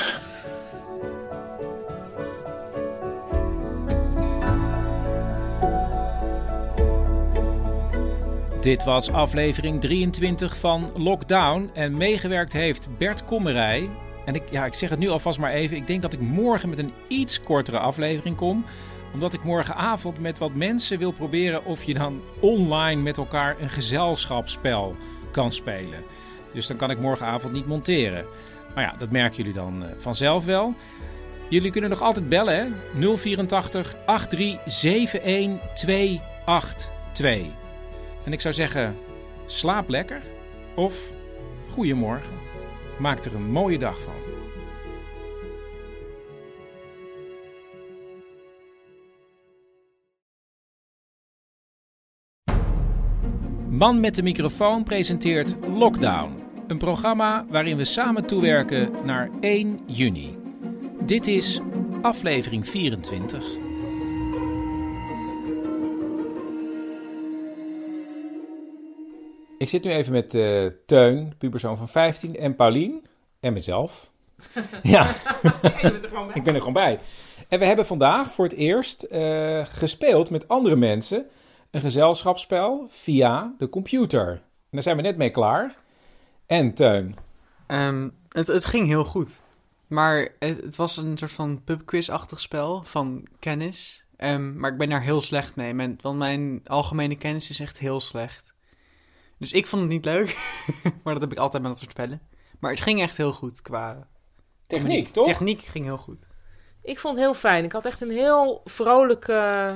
Dit 8.66 8.84
was 8.84 9.10
aflevering 9.10 9.80
23 9.80 10.56
van 10.56 10.90
Lockdown 10.94 11.70
en 11.74 11.96
meegewerkt 11.96 12.52
heeft 12.52 12.88
Bert 12.98 13.24
Kommerij. 13.24 13.90
En 14.24 14.34
ik, 14.34 14.42
ja, 14.50 14.64
ik 14.64 14.74
zeg 14.74 14.90
het 14.90 14.98
nu 14.98 15.08
alvast 15.08 15.38
maar 15.38 15.52
even. 15.52 15.76
Ik 15.76 15.86
denk 15.86 16.02
dat 16.02 16.12
ik 16.12 16.20
morgen 16.20 16.68
met 16.68 16.78
een 16.78 16.92
iets 17.08 17.42
kortere 17.42 17.78
aflevering 17.78 18.36
kom. 18.36 18.64
Omdat 19.12 19.32
ik 19.32 19.44
morgenavond 19.44 20.18
met 20.18 20.38
wat 20.38 20.54
mensen 20.54 20.98
wil 20.98 21.12
proberen 21.12 21.64
of 21.64 21.82
je 21.82 21.94
dan 21.94 22.20
online 22.40 23.02
met 23.02 23.16
elkaar 23.16 23.56
een 23.60 23.70
gezelschapsspel 23.70 24.96
kan 25.30 25.52
spelen. 25.52 25.98
Dus 26.52 26.66
dan 26.66 26.76
kan 26.76 26.90
ik 26.90 27.00
morgenavond 27.00 27.52
niet 27.52 27.66
monteren. 27.66 28.24
Maar 28.74 28.84
ja, 28.84 28.94
dat 28.98 29.10
merken 29.10 29.36
jullie 29.36 29.52
dan 29.52 29.84
eh, 29.84 29.90
vanzelf 29.98 30.44
wel. 30.44 30.74
Jullie 31.48 31.70
kunnen 31.70 31.90
nog 31.90 32.02
altijd 32.02 32.28
bellen, 32.28 32.56
hè? 32.56 32.66
084 33.16 33.96
8371 34.06 35.74
282. 35.74 37.65
En 38.26 38.32
ik 38.32 38.40
zou 38.40 38.54
zeggen, 38.54 38.96
slaap 39.46 39.88
lekker 39.88 40.22
of 40.74 41.10
goedemorgen. 41.70 42.34
Maak 42.98 43.24
er 43.24 43.34
een 43.34 43.50
mooie 43.50 43.78
dag 43.78 43.98
van. 44.00 44.14
Man 53.68 54.00
met 54.00 54.14
de 54.14 54.22
microfoon 54.22 54.84
presenteert 54.84 55.54
Lockdown. 55.68 56.32
Een 56.66 56.78
programma 56.78 57.46
waarin 57.48 57.76
we 57.76 57.84
samen 57.84 58.26
toewerken 58.26 58.90
naar 59.04 59.30
1 59.40 59.80
juni. 59.86 60.38
Dit 61.00 61.26
is 61.26 61.60
aflevering 62.02 62.68
24. 62.68 63.65
Ik 69.58 69.68
zit 69.68 69.84
nu 69.84 69.90
even 69.90 70.12
met 70.12 70.34
eh, 70.34 70.66
Teun, 70.86 71.34
puberzoon 71.38 71.76
van 71.76 71.88
15, 71.88 72.36
en 72.36 72.56
Paulien. 72.56 73.06
En 73.40 73.52
mezelf. 73.52 74.10
ja, 74.82 75.08
ik 76.34 76.42
ben 76.44 76.54
er 76.54 76.58
gewoon 76.58 76.72
bij. 76.72 77.00
En 77.48 77.58
we 77.58 77.64
hebben 77.64 77.86
vandaag 77.86 78.32
voor 78.32 78.44
het 78.44 78.54
eerst 78.54 79.02
eh, 79.02 79.64
gespeeld 79.64 80.30
met 80.30 80.48
andere 80.48 80.76
mensen 80.76 81.26
een 81.70 81.80
gezelschapsspel 81.80 82.86
via 82.88 83.54
de 83.58 83.68
computer. 83.68 84.28
En 84.30 84.42
daar 84.70 84.82
zijn 84.82 84.96
we 84.96 85.02
net 85.02 85.16
mee 85.16 85.30
klaar. 85.30 85.76
En 86.46 86.74
Teun. 86.74 87.16
Ehm, 87.66 88.08
het, 88.28 88.46
het 88.46 88.64
ging 88.64 88.86
heel 88.86 89.04
goed. 89.04 89.40
Maar 89.86 90.28
het, 90.38 90.60
het 90.60 90.76
was 90.76 90.96
een 90.96 91.18
soort 91.18 91.32
van 91.32 91.64
pubquiz-achtig 91.64 92.40
spel 92.40 92.82
van 92.84 93.26
kennis. 93.38 94.04
Ehm, 94.16 94.58
maar 94.58 94.72
ik 94.72 94.78
ben 94.78 94.88
daar 94.88 95.02
heel 95.02 95.20
slecht 95.20 95.56
mee. 95.56 95.96
Want 96.00 96.18
mijn 96.18 96.60
algemene 96.64 97.16
kennis 97.16 97.50
is 97.50 97.60
echt 97.60 97.78
heel 97.78 98.00
slecht. 98.00 98.54
Dus 99.38 99.52
ik 99.52 99.66
vond 99.66 99.82
het 99.82 99.90
niet 99.90 100.04
leuk. 100.04 100.36
maar 101.02 101.12
dat 101.12 101.22
heb 101.22 101.32
ik 101.32 101.38
altijd 101.38 101.62
met 101.62 101.70
dat 101.70 101.80
soort 101.80 101.90
spellen. 101.90 102.20
Maar 102.60 102.70
het 102.70 102.80
ging 102.80 103.00
echt 103.00 103.16
heel 103.16 103.32
goed 103.32 103.62
qua... 103.62 104.08
Techniek, 104.66 105.08
toch? 105.08 105.24
Techniek 105.24 105.60
ging 105.60 105.84
heel 105.84 105.98
goed. 105.98 106.26
Ik 106.82 106.98
vond 106.98 107.14
het 107.14 107.24
heel 107.24 107.34
fijn. 107.34 107.64
Ik 107.64 107.72
had 107.72 107.86
echt 107.86 108.00
een 108.00 108.10
heel 108.10 108.60
vrolijke 108.64 109.74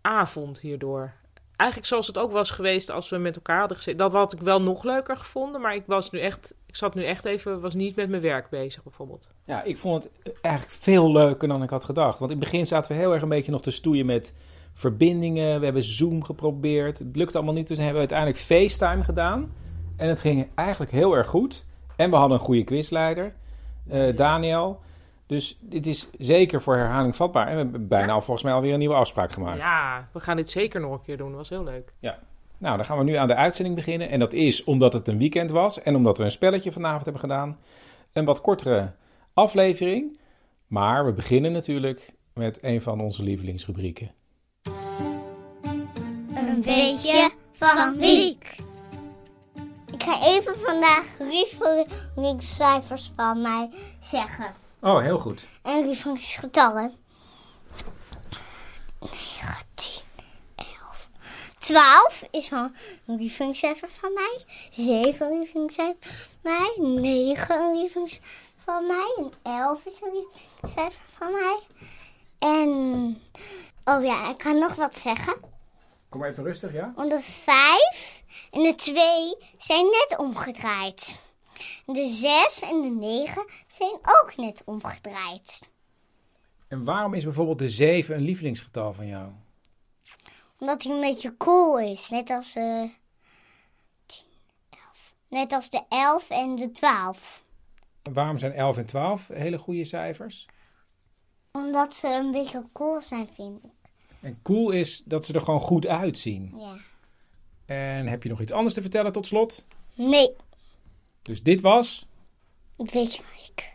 avond 0.00 0.60
hierdoor. 0.60 1.12
Eigenlijk 1.56 1.88
zoals 1.88 2.06
het 2.06 2.18
ook 2.18 2.32
was 2.32 2.50
geweest 2.50 2.90
als 2.90 3.08
we 3.08 3.16
met 3.16 3.36
elkaar 3.36 3.58
hadden 3.58 3.76
gezeten. 3.76 3.98
Dat 3.98 4.12
had 4.12 4.32
ik 4.32 4.40
wel 4.40 4.62
nog 4.62 4.84
leuker 4.84 5.16
gevonden, 5.16 5.60
maar 5.60 5.74
ik 5.74 5.82
was 5.86 6.10
nu 6.10 6.20
echt, 6.20 6.54
ik 6.66 6.76
zat 6.76 6.94
nu 6.94 7.04
echt 7.04 7.24
even, 7.24 7.60
was 7.60 7.74
niet 7.74 7.96
met 7.96 8.08
mijn 8.08 8.22
werk 8.22 8.48
bezig 8.48 8.82
bijvoorbeeld. 8.82 9.28
Ja, 9.44 9.62
ik 9.62 9.78
vond 9.78 10.02
het 10.02 10.32
eigenlijk 10.40 10.74
veel 10.74 11.12
leuker 11.12 11.48
dan 11.48 11.62
ik 11.62 11.70
had 11.70 11.84
gedacht. 11.84 12.18
Want 12.18 12.30
in 12.30 12.36
het 12.36 12.50
begin 12.50 12.66
zaten 12.66 12.92
we 12.92 12.98
heel 12.98 13.12
erg 13.12 13.22
een 13.22 13.28
beetje 13.28 13.52
nog 13.52 13.62
te 13.62 13.70
stoeien 13.70 14.06
met 14.06 14.34
verbindingen. 14.76 15.58
We 15.58 15.64
hebben 15.64 15.82
Zoom 15.82 16.24
geprobeerd. 16.24 16.98
Het 16.98 17.16
lukte 17.16 17.36
allemaal 17.36 17.54
niet. 17.54 17.66
Dus 17.66 17.76
hebben 17.76 17.94
we 17.94 18.00
uiteindelijk 18.00 18.38
FaceTime 18.38 19.04
gedaan. 19.04 19.52
En 19.96 20.08
het 20.08 20.20
ging 20.20 20.48
eigenlijk 20.54 20.90
heel 20.90 21.16
erg 21.16 21.26
goed. 21.26 21.64
En 21.96 22.10
we 22.10 22.16
hadden 22.16 22.38
een 22.38 22.44
goede 22.44 22.64
quizleider, 22.64 23.34
eh, 23.88 24.16
Daniel. 24.16 24.80
Dus 25.26 25.58
dit 25.60 25.86
is 25.86 26.08
zeker 26.18 26.62
voor 26.62 26.76
herhaling 26.76 27.16
vatbaar. 27.16 27.46
En 27.46 27.52
we 27.52 27.58
hebben 27.58 27.88
bijna 27.88 28.12
al 28.12 28.20
volgens 28.20 28.44
mij 28.44 28.54
alweer 28.54 28.72
een 28.72 28.78
nieuwe 28.78 28.94
afspraak 28.94 29.32
gemaakt. 29.32 29.58
Ja, 29.62 30.08
we 30.12 30.20
gaan 30.20 30.36
dit 30.36 30.50
zeker 30.50 30.80
nog 30.80 30.92
een 30.92 31.02
keer 31.02 31.16
doen. 31.16 31.28
Dat 31.28 31.36
was 31.36 31.48
heel 31.48 31.64
leuk. 31.64 31.92
Ja. 31.98 32.18
Nou, 32.58 32.76
dan 32.76 32.86
gaan 32.86 32.98
we 32.98 33.04
nu 33.04 33.14
aan 33.14 33.26
de 33.26 33.34
uitzending 33.34 33.76
beginnen. 33.76 34.10
En 34.10 34.18
dat 34.18 34.32
is 34.32 34.64
omdat 34.64 34.92
het 34.92 35.08
een 35.08 35.18
weekend 35.18 35.50
was 35.50 35.82
en 35.82 35.96
omdat 35.96 36.18
we 36.18 36.24
een 36.24 36.30
spelletje 36.30 36.72
vanavond 36.72 37.04
hebben 37.04 37.20
gedaan. 37.20 37.58
Een 38.12 38.24
wat 38.24 38.40
kortere 38.40 38.92
aflevering. 39.34 40.18
Maar 40.66 41.04
we 41.04 41.12
beginnen 41.12 41.52
natuurlijk 41.52 42.14
met 42.34 42.58
een 42.62 42.82
van 42.82 43.00
onze 43.00 43.22
lievelingsrubrieken. 43.22 44.10
Een 46.56 46.62
beetje 46.62 47.30
van 47.52 47.96
Wiek. 47.96 48.56
Ik 49.92 50.02
ga 50.02 50.22
even 50.22 50.60
vandaag 50.60 51.04
lievelingscijfers 51.18 53.12
van 53.16 53.40
mij 53.40 53.70
zeggen. 54.00 54.54
Oh, 54.80 55.00
heel 55.00 55.18
goed. 55.18 55.44
En 55.62 55.86
lievelingsgetallen. 55.86 56.94
19, 59.00 60.02
11. 60.54 61.08
12 61.58 62.22
is 62.30 62.48
van 62.48 62.74
een 63.06 63.16
lievelingscijfer 63.16 63.88
van 63.90 64.12
mij. 64.12 64.44
7 64.70 65.26
een 65.26 65.38
lievelingscijfer 65.38 66.28
van 66.42 66.52
mij. 66.52 67.00
9 67.00 67.60
een 67.60 67.80
lievelingscijfer 67.80 68.30
van 68.64 68.86
mij. 68.86 69.14
En 69.16 69.32
11 69.42 69.84
is 69.84 70.00
een 70.02 70.12
lievelingscijfer 70.12 71.00
van 71.18 71.32
mij. 71.32 71.58
En, 72.38 72.68
oh 73.84 74.04
ja, 74.04 74.30
ik 74.30 74.38
kan 74.38 74.58
nog 74.58 74.74
wat 74.74 74.98
zeggen. 74.98 75.54
Kom 76.16 76.24
even 76.24 76.44
rustig, 76.44 76.72
ja? 76.72 76.92
Want 76.94 77.10
de 77.10 77.20
5 77.22 78.22
en 78.50 78.62
de 78.62 78.74
2 78.74 79.36
zijn 79.56 79.84
net 79.84 80.18
omgedraaid. 80.18 81.20
De 81.86 82.06
6 82.06 82.60
en 82.62 82.82
de 82.82 82.88
9 82.88 83.44
zijn 83.68 83.94
ook 84.02 84.32
net 84.36 84.62
omgedraaid. 84.64 85.68
En 86.68 86.84
waarom 86.84 87.14
is 87.14 87.24
bijvoorbeeld 87.24 87.58
de 87.58 87.68
7 87.68 88.14
een 88.14 88.22
lievelingsgetal 88.22 88.92
van 88.92 89.06
jou? 89.06 89.28
Omdat 90.58 90.82
hij 90.82 90.94
een 90.94 91.00
beetje 91.00 91.36
cool 91.36 91.80
is. 91.80 92.08
Net 92.08 92.30
als, 92.30 92.54
eh 92.54 92.82
10, 94.06 94.24
11. 94.70 95.14
net 95.28 95.52
als 95.52 95.70
de 95.70 95.82
11 95.88 96.30
en 96.30 96.56
de 96.56 96.70
12. 96.70 97.42
En 98.02 98.12
waarom 98.12 98.38
zijn 98.38 98.52
11 98.52 98.76
en 98.76 98.86
12 98.86 99.28
hele 99.28 99.58
goede 99.58 99.84
cijfers? 99.84 100.46
Omdat 101.52 101.94
ze 101.94 102.08
een 102.08 102.32
beetje 102.32 102.68
cool 102.72 103.00
zijn, 103.00 103.28
vind 103.34 103.64
ik. 103.64 103.70
En 104.26 104.38
cool 104.42 104.70
is 104.70 105.02
dat 105.04 105.24
ze 105.24 105.32
er 105.32 105.40
gewoon 105.40 105.60
goed 105.60 105.86
uitzien. 105.86 106.54
Ja. 106.56 106.76
En 107.66 108.06
heb 108.06 108.22
je 108.22 108.28
nog 108.28 108.40
iets 108.40 108.52
anders 108.52 108.74
te 108.74 108.80
vertellen 108.80 109.12
tot 109.12 109.26
slot? 109.26 109.66
Nee, 109.94 110.30
Dus 111.22 111.42
dit 111.42 111.60
was... 111.60 112.06
dat 112.76 112.92
weet 112.92 113.22
ik. 113.46 113.74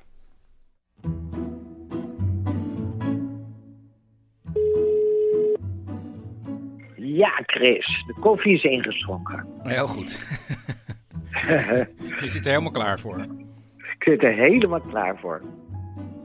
Ja, 6.95 7.41
Chris, 7.45 8.03
de 8.07 8.15
koffie 8.19 8.53
is 8.53 8.63
ingeschonken. 8.63 9.47
Heel 9.63 9.87
goed. 9.87 10.19
Je 12.21 12.29
zit 12.29 12.45
er 12.45 12.51
helemaal 12.51 12.71
klaar 12.71 12.99
voor. 12.99 13.19
Ik 13.77 14.03
zit 14.03 14.23
er 14.23 14.33
helemaal 14.33 14.81
klaar 14.81 15.19
voor. 15.19 15.41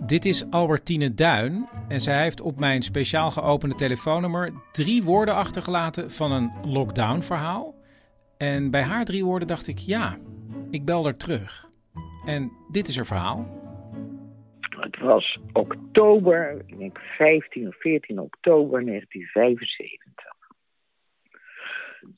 Dit 0.07 0.25
is 0.25 0.51
Albertine 0.51 1.15
Duin 1.15 1.69
en 1.89 2.01
zij 2.01 2.23
heeft 2.23 2.41
op 2.41 2.59
mijn 2.59 2.83
speciaal 2.83 3.31
geopende 3.31 3.75
telefoonnummer 3.75 4.53
drie 4.73 5.03
woorden 5.03 5.35
achtergelaten 5.35 6.11
van 6.11 6.33
een 6.33 6.53
lockdown-verhaal. 6.65 7.75
En 8.39 8.71
bij 8.71 8.83
haar 8.83 9.05
drie 9.05 9.25
woorden 9.25 9.49
dacht 9.49 9.67
ik, 9.67 9.79
ja, 9.79 10.17
ik 10.71 10.85
bel 10.85 11.07
er 11.07 11.17
terug. 11.17 11.69
En 12.27 12.53
dit 12.71 12.89
is 12.89 12.97
haar 12.97 13.07
verhaal. 13.07 13.47
Het 14.81 14.99
was 14.99 15.39
oktober, 15.53 16.63
ik 16.67 16.79
denk 16.79 16.99
15 16.99 17.69
of 17.69 17.77
14 17.77 18.21
oktober 18.21 18.85
1975. 18.85 20.35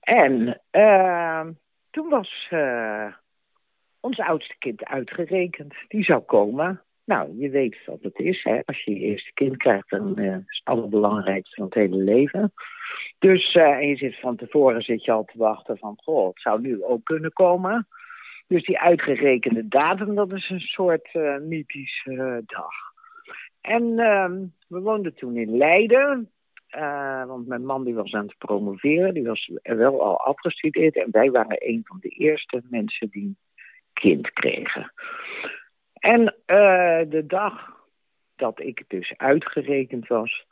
En 0.01 0.61
eh, 0.71 1.47
toen 1.91 2.09
was 2.09 2.47
eh, 2.51 3.13
ons 4.01 4.19
oudste 4.19 4.55
kind 4.59 4.85
uitgerekend. 4.85 5.75
Die 5.89 6.05
zou 6.05 6.21
komen. 6.21 6.83
Nou, 7.09 7.39
je 7.39 7.51
weet 7.51 7.77
wat 7.87 8.03
het 8.03 8.19
is. 8.19 8.43
Hè? 8.43 8.61
Als 8.65 8.85
je 8.85 8.91
je 8.91 9.01
eerste 9.01 9.33
kind 9.35 9.57
krijgt, 9.57 9.91
dan 9.91 10.17
eh, 10.17 10.27
is 10.27 10.63
het 10.65 10.65
allerbelangrijkste 10.65 11.55
van 11.55 11.65
het 11.65 11.75
hele 11.75 11.97
leven. 11.97 12.53
Dus 13.19 13.55
en 13.55 13.89
je 13.89 13.97
zit 13.97 14.21
van 14.21 14.37
tevoren 14.37 14.83
zit 14.83 15.05
je 15.05 15.13
al 15.13 15.25
te 15.25 15.39
wachten 15.39 15.79
van, 15.79 15.97
goh, 15.97 16.29
het 16.29 16.41
zou 16.41 16.61
nu 16.61 16.85
ook 16.85 17.05
kunnen 17.05 17.33
komen. 17.33 17.89
Dus 18.47 18.65
die 18.65 18.79
uitgerekende 18.79 19.69
datum, 19.69 20.15
dat 20.15 20.33
is 20.33 20.51
een 20.51 20.61
soort 20.61 21.09
eh 21.13 21.39
mythische 21.39 22.43
dag. 22.47 22.75
En 23.61 23.99
ehm, 23.99 24.45
we 24.69 24.81
woonden 24.81 25.15
toen 25.15 25.37
in 25.37 25.57
Leiden. 25.57 26.31
want 27.27 27.47
mijn 27.47 27.65
man 27.65 27.85
die 27.85 27.95
was 27.95 28.13
aan 28.13 28.27
het 28.27 28.39
promoveren. 28.39 29.15
Die 29.15 29.27
was 29.27 29.51
wel 29.63 30.03
al 30.03 30.21
afgestudeerd. 30.21 30.97
En 30.97 31.11
wij 31.11 31.31
waren 31.31 31.69
een 31.69 31.81
van 31.85 31.99
de 32.01 32.09
eerste 32.09 32.63
mensen 32.71 33.09
die 33.09 33.37
kind 33.93 34.33
kregen. 34.33 34.93
En 35.99 36.35
eh, 36.47 37.01
de 37.09 37.25
dag 37.27 37.77
dat 38.37 38.61
ik 38.61 38.85
dus 38.89 39.15
uitgerekend 39.17 40.07
was, 40.07 40.47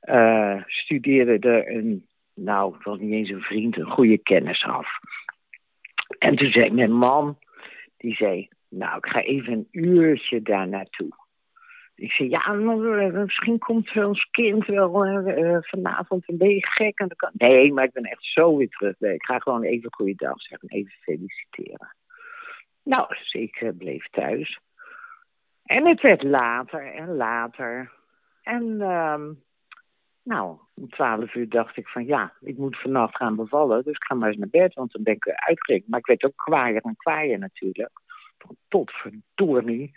eh, 0.00 0.62
studeerde 0.66 1.48
er 1.48 1.76
een, 1.76 2.06
nou, 2.34 2.74
het 2.74 2.84
was 2.84 2.98
niet 2.98 3.12
eens 3.12 3.30
een 3.30 3.40
vriend, 3.40 3.76
een 3.76 3.90
goede 3.90 4.18
kennis 4.18 4.64
af. 4.64 4.88
En 6.18 6.36
toen 6.36 6.50
zei 6.50 6.70
mijn 6.70 6.92
man, 6.92 7.38
die 7.96 8.14
zei, 8.14 8.48
nou, 8.68 8.96
ik 8.96 9.06
ga 9.06 9.22
even 9.22 9.52
een 9.52 9.68
uurtje 9.70 10.42
daar 10.42 10.68
naartoe. 10.68 11.26
Ik 11.94 12.12
zei, 12.12 12.28
ja, 12.28 12.44
eh, 12.44 13.12
misschien 13.12 13.58
komt 13.58 13.96
ons 13.96 14.28
kind 14.30 14.66
wel 14.66 14.90
vanavond 15.60 16.28
een 16.28 16.38
beetje 16.38 16.66
gek. 16.66 16.98
En. 16.98 17.16
Nee, 17.32 17.72
maar 17.72 17.84
ik 17.84 17.92
ben 17.92 18.04
echt 18.04 18.24
zo 18.24 18.56
weer 18.56 18.68
terug. 18.68 18.94
Nee, 18.98 19.14
Ik 19.14 19.24
ga 19.24 19.38
gewoon 19.38 19.62
even 19.62 19.92
goeiedag 19.94 20.40
zeggen, 20.40 20.68
even 20.68 20.92
feliciteren. 21.00 21.96
Nou, 22.82 23.08
dus 23.08 23.32
ik 23.32 23.72
bleef 23.78 24.08
thuis. 24.08 24.58
En 25.68 25.86
het 25.86 26.00
werd 26.00 26.22
later 26.22 26.94
en 26.94 27.16
later. 27.16 27.92
En 28.42 28.80
ehm, 28.80 29.32
nou, 30.22 30.58
om 30.74 30.88
twaalf 30.88 31.34
uur 31.34 31.48
dacht 31.48 31.76
ik 31.76 31.88
van 31.88 32.06
ja, 32.06 32.32
ik 32.40 32.56
moet 32.56 32.80
vannacht 32.80 33.16
gaan 33.16 33.36
bevallen. 33.36 33.84
Dus 33.84 33.94
ik 33.94 34.04
ga 34.04 34.14
maar 34.14 34.28
eens 34.28 34.38
naar 34.38 34.48
bed, 34.48 34.74
want 34.74 34.92
dan 34.92 35.02
ben 35.02 35.14
ik 35.14 35.24
weer. 35.66 35.82
Maar 35.86 35.98
ik 35.98 36.06
werd 36.06 36.24
ook 36.24 36.36
kwaaier 36.36 36.82
en 36.82 36.96
kwaaier 36.96 37.38
natuurlijk. 37.38 37.90
Tot 38.68 38.90
verdorie, 38.90 39.92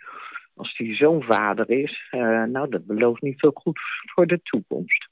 als 0.54 0.76
die 0.76 0.94
zo'n 0.94 1.22
vader 1.22 1.70
is. 1.70 2.08
eh, 2.10 2.42
nou, 2.42 2.68
dat 2.68 2.86
belooft 2.86 3.22
niet 3.22 3.40
veel 3.40 3.54
goed 3.54 3.80
voor 4.14 4.26
de 4.26 4.40
toekomst. 4.42 5.08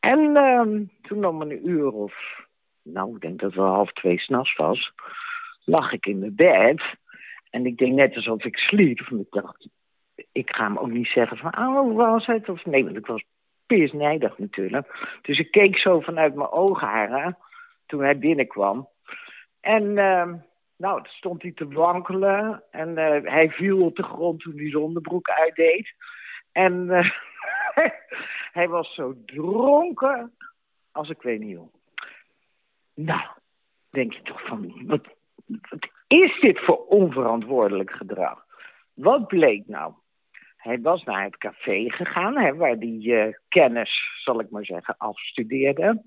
En 0.00 0.36
ehm, 0.36 0.84
toen 1.02 1.24
om 1.24 1.40
een 1.40 1.68
uur 1.68 1.90
of, 1.90 2.14
nou, 2.82 3.14
ik 3.14 3.20
denk 3.20 3.40
dat 3.40 3.50
het 3.50 3.58
wel 3.58 3.72
half 3.72 3.92
twee 3.92 4.18
s'nachts 4.18 4.56
was, 4.56 4.92
lag 5.64 5.92
ik 5.92 6.06
in 6.06 6.18
mijn 6.18 6.34
bed. 6.34 6.82
En 7.50 7.66
ik 7.66 7.76
deed 7.76 7.92
net 7.92 8.16
alsof 8.16 8.44
ik 8.44 8.56
sliep. 8.56 9.08
Want 9.08 9.22
ik 9.22 9.30
dacht, 9.30 9.68
ik 10.32 10.54
ga 10.54 10.64
hem 10.64 10.78
ook 10.78 10.90
niet 10.90 11.08
zeggen 11.08 11.36
van, 11.36 11.58
oh, 11.58 11.80
hoe 11.80 11.94
was 11.94 12.26
het? 12.26 12.48
Of 12.48 12.64
nee, 12.64 12.84
want 12.84 12.96
ik 12.96 13.06
was 13.06 13.24
pisnijdig 13.66 14.38
natuurlijk. 14.38 15.18
Dus 15.22 15.38
ik 15.38 15.50
keek 15.50 15.78
zo 15.78 16.00
vanuit 16.00 16.34
mijn 16.34 16.50
oogharen 16.50 17.38
toen 17.86 18.02
hij 18.02 18.18
binnenkwam. 18.18 18.88
En 19.60 19.98
ehm, 19.98 20.36
nou, 20.76 21.00
stond 21.04 21.42
hij 21.42 21.52
te 21.52 21.68
wankelen. 21.68 22.62
En 22.70 22.98
eh, 22.98 23.32
hij 23.32 23.50
viel 23.50 23.84
op 23.84 23.96
de 23.96 24.02
grond 24.02 24.40
toen 24.40 24.56
hij 24.56 24.70
zijn 24.70 24.82
onderbroek 24.82 25.28
uitdeed. 25.28 25.94
En 26.52 26.90
eh, 26.90 27.10
hij 28.58 28.68
was 28.68 28.94
zo 28.94 29.14
dronken 29.26 30.32
als 30.92 31.08
ik 31.08 31.22
weet 31.22 31.40
niet 31.40 31.56
hoe. 31.56 31.70
Nou, 32.94 33.22
denk 33.90 34.12
je 34.12 34.22
toch 34.22 34.46
van, 34.46 34.86
wat 34.86 35.08
is 36.10 36.40
dit 36.40 36.60
voor 36.60 36.86
onverantwoordelijk 36.86 37.90
gedrag? 37.90 38.44
Wat 38.94 39.26
bleek 39.26 39.66
nou? 39.66 39.92
Hij 40.56 40.80
was 40.80 41.04
naar 41.04 41.24
het 41.24 41.36
café 41.36 41.90
gegaan, 41.90 42.38
hè, 42.38 42.54
waar 42.54 42.78
die 42.78 43.16
eh, 43.16 43.34
kennis, 43.48 44.20
zal 44.24 44.40
ik 44.40 44.50
maar 44.50 44.64
zeggen, 44.64 44.94
afstudeerde. 44.98 46.02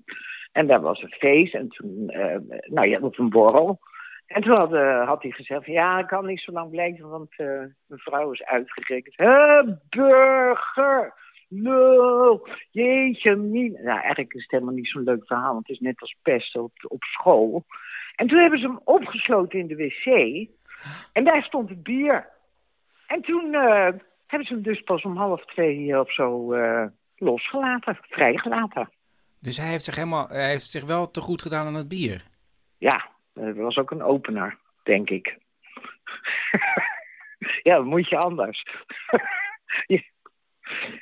En 0.52 0.66
daar 0.66 0.80
was 0.80 1.02
een 1.02 1.12
feest 1.12 1.54
en 1.54 1.68
toen, 1.68 2.08
eh, 2.08 2.36
nou 2.64 2.88
ja, 2.88 2.98
op 3.00 3.18
een 3.18 3.30
borrel. 3.30 3.78
En 4.26 4.42
toen 4.42 4.56
had, 4.56 4.72
eh, 4.72 5.06
had 5.06 5.22
hij 5.22 5.30
gezegd 5.30 5.66
ja, 5.66 5.98
ik 5.98 6.06
kan 6.06 6.26
niet 6.26 6.40
zo 6.40 6.52
lang 6.52 6.70
blijven, 6.70 7.08
want 7.08 7.36
mijn 7.36 7.74
vrouw 7.86 8.32
is 8.32 8.44
uitgerekend. 8.44 9.16
Hé, 9.16 9.62
burger! 9.88 11.14
Lul! 11.48 12.48
Jeetje, 12.70 13.36
min. 13.36 13.72
Nou, 13.72 14.00
eigenlijk 14.00 14.34
is 14.34 14.42
het 14.42 14.50
helemaal 14.50 14.74
niet 14.74 14.88
zo'n 14.88 15.02
leuk 15.02 15.26
verhaal, 15.26 15.52
want 15.52 15.66
het 15.66 15.76
is 15.76 15.82
net 15.82 16.00
als 16.00 16.16
pest 16.22 16.56
op 16.56 17.02
school. 17.02 17.64
En 18.14 18.26
toen 18.26 18.38
hebben 18.38 18.58
ze 18.58 18.66
hem 18.66 18.80
opgesloten 18.84 19.58
in 19.58 19.66
de 19.66 19.76
wc. 19.76 20.06
En 21.12 21.24
daar 21.24 21.42
stond 21.42 21.68
het 21.68 21.82
bier. 21.82 22.28
En 23.06 23.22
toen 23.22 23.54
eh, 23.54 23.88
hebben 24.26 24.48
ze 24.48 24.54
hem 24.54 24.62
dus 24.62 24.80
pas 24.80 25.02
om 25.02 25.16
half 25.16 25.44
twee 25.44 26.00
of 26.00 26.12
zo 26.12 26.52
eh, 26.52 26.86
losgelaten, 27.16 27.98
vrijgelaten. 28.00 28.90
Dus 29.40 29.56
hij 29.56 29.68
heeft 29.68 29.84
zich, 29.84 29.94
helemaal, 29.94 30.28
hij 30.28 30.48
heeft 30.48 30.70
zich 30.70 30.84
wel 30.84 31.10
te 31.10 31.20
goed 31.20 31.42
gedaan 31.42 31.66
aan 31.66 31.74
het 31.74 31.88
bier. 31.88 32.22
Ja, 32.78 33.08
dat 33.34 33.56
was 33.56 33.76
ook 33.76 33.90
een 33.90 34.02
opener, 34.02 34.58
denk 34.82 35.10
ik. 35.10 35.38
ja, 37.62 37.76
wat 37.76 37.84
moet 37.84 38.08
je 38.08 38.16
anders? 38.16 38.66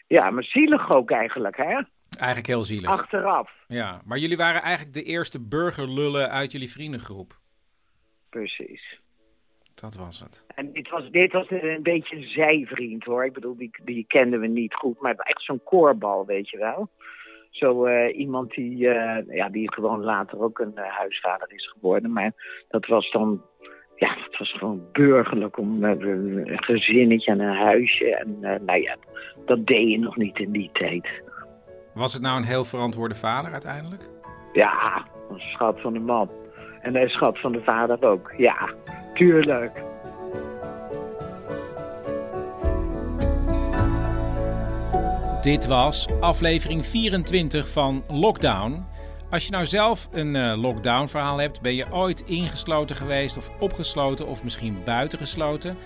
Ja, 0.06 0.30
maar 0.30 0.44
zielig 0.44 0.94
ook 0.94 1.10
eigenlijk, 1.10 1.56
hè? 1.56 1.80
Eigenlijk 2.18 2.46
heel 2.46 2.64
zielig. 2.64 2.90
Achteraf. 2.90 3.50
Ja, 3.66 4.00
maar 4.04 4.18
jullie 4.18 4.36
waren 4.36 4.62
eigenlijk 4.62 4.94
de 4.94 5.02
eerste 5.02 5.40
burgerlullen 5.40 6.30
uit 6.30 6.52
jullie 6.52 6.70
vriendengroep. 6.70 7.40
Precies. 8.30 9.00
Dat 9.74 9.96
was 9.96 10.20
het. 10.20 10.44
En 10.54 10.72
dit 10.72 10.90
was, 10.90 11.10
dit 11.10 11.32
was 11.32 11.50
een 11.50 11.82
beetje 11.82 12.16
een 12.16 12.28
zijvriend 12.28 13.04
hoor. 13.04 13.24
Ik 13.24 13.32
bedoel, 13.32 13.56
die, 13.56 13.70
die 13.84 14.04
kenden 14.06 14.40
we 14.40 14.46
niet 14.46 14.74
goed. 14.74 15.00
Maar 15.00 15.14
echt 15.14 15.42
zo'n 15.42 15.62
koorbal, 15.62 16.26
weet 16.26 16.50
je 16.50 16.58
wel. 16.58 16.90
Zo 17.50 17.84
eh, 17.84 18.18
iemand 18.18 18.50
die, 18.50 18.88
eh, 18.88 19.36
ja, 19.36 19.48
die 19.48 19.72
gewoon 19.72 20.00
later 20.00 20.42
ook 20.42 20.58
een 20.58 20.76
eh, 20.76 20.96
huisvader 20.96 21.52
is 21.52 21.70
geworden. 21.70 22.12
Maar 22.12 22.32
dat 22.68 22.86
was 22.86 23.10
dan, 23.10 23.42
ja, 23.96 24.14
dat 24.14 24.38
was 24.38 24.52
gewoon 24.52 24.88
burgerlijk 24.92 25.58
om 25.58 25.84
een 25.84 26.62
gezinnetje 26.62 27.30
en 27.30 27.40
een 27.40 27.56
huisje. 27.56 28.16
En 28.16 28.40
nou 28.40 28.80
ja, 28.80 28.96
dat 29.44 29.66
deed 29.66 29.90
je 29.90 29.98
nog 29.98 30.16
niet 30.16 30.38
in 30.38 30.52
die 30.52 30.70
tijd. 30.72 31.22
Was 31.94 32.12
het 32.12 32.22
nou 32.22 32.36
een 32.36 32.44
heel 32.44 32.64
verantwoorde 32.64 33.14
vader 33.14 33.52
uiteindelijk? 33.52 34.08
Ja, 34.52 35.06
een 35.30 35.38
schat 35.38 35.80
van 35.80 35.92
de 35.92 35.98
man. 35.98 36.30
En 36.80 36.96
een 36.96 37.08
schat 37.08 37.40
van 37.40 37.52
de 37.52 37.62
vader 37.62 38.02
ook, 38.02 38.32
ja, 38.36 38.70
tuurlijk. 39.14 39.82
Dit 45.42 45.66
was 45.66 46.08
aflevering 46.20 46.86
24 46.86 47.68
van 47.68 48.04
Lockdown. 48.08 48.84
Als 49.30 49.44
je 49.44 49.50
nou 49.50 49.66
zelf 49.66 50.08
een 50.12 50.34
uh, 50.34 50.54
lockdown 50.56 51.06
verhaal 51.06 51.38
hebt, 51.38 51.60
ben 51.60 51.74
je 51.74 51.86
ooit 51.90 52.20
ingesloten 52.20 52.96
geweest 52.96 53.36
of 53.36 53.50
opgesloten 53.60 54.26
of 54.26 54.44
misschien 54.44 54.76
buitengesloten? 54.84 55.76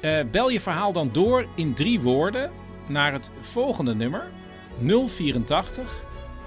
Uh, 0.00 0.20
bel 0.30 0.48
je 0.48 0.60
verhaal 0.60 0.92
dan 0.92 1.10
door 1.12 1.46
in 1.56 1.74
drie 1.74 2.00
woorden 2.00 2.50
naar 2.86 3.12
het 3.12 3.32
volgende 3.40 3.94
nummer 3.94 4.26
084 4.78 5.84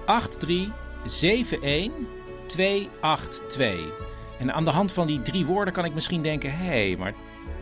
83 0.05 0.71
71 1.03 1.91
282. 2.47 4.05
En 4.39 4.53
aan 4.53 4.65
de 4.65 4.71
hand 4.71 4.91
van 4.91 5.07
die 5.07 5.21
drie 5.21 5.45
woorden 5.45 5.73
kan 5.73 5.85
ik 5.85 5.93
misschien 5.93 6.21
denken: 6.21 6.57
hé, 6.57 6.65
hey, 6.65 6.95
maar 6.97 7.13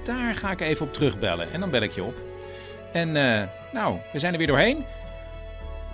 daar 0.04 0.36
ga 0.36 0.52
ik 0.52 0.62
even 0.62 0.86
op 0.86 0.94
terugbellen. 0.94 1.52
En 1.52 1.60
dan 1.60 1.70
bel 1.70 1.82
ik 1.82 1.92
je 1.92 2.04
op. 2.04 2.16
En 2.92 3.16
uh, 3.16 3.44
nou, 3.74 3.98
we 4.14 4.20
zijn 4.20 4.32
er 4.32 4.38
weer 4.38 4.48
doorheen. 4.48 4.86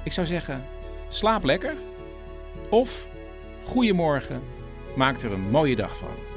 Ik 0.04 0.14
zou 0.14 0.28
zeggen, 0.28 0.64
slaap 1.10 1.44
lekker. 1.44 1.74
Of, 2.70 3.08
goedemorgen, 3.64 4.44
maak 4.96 5.22
er 5.22 5.32
een 5.32 5.50
mooie 5.50 5.76
dag 5.76 5.98
van. 5.98 6.31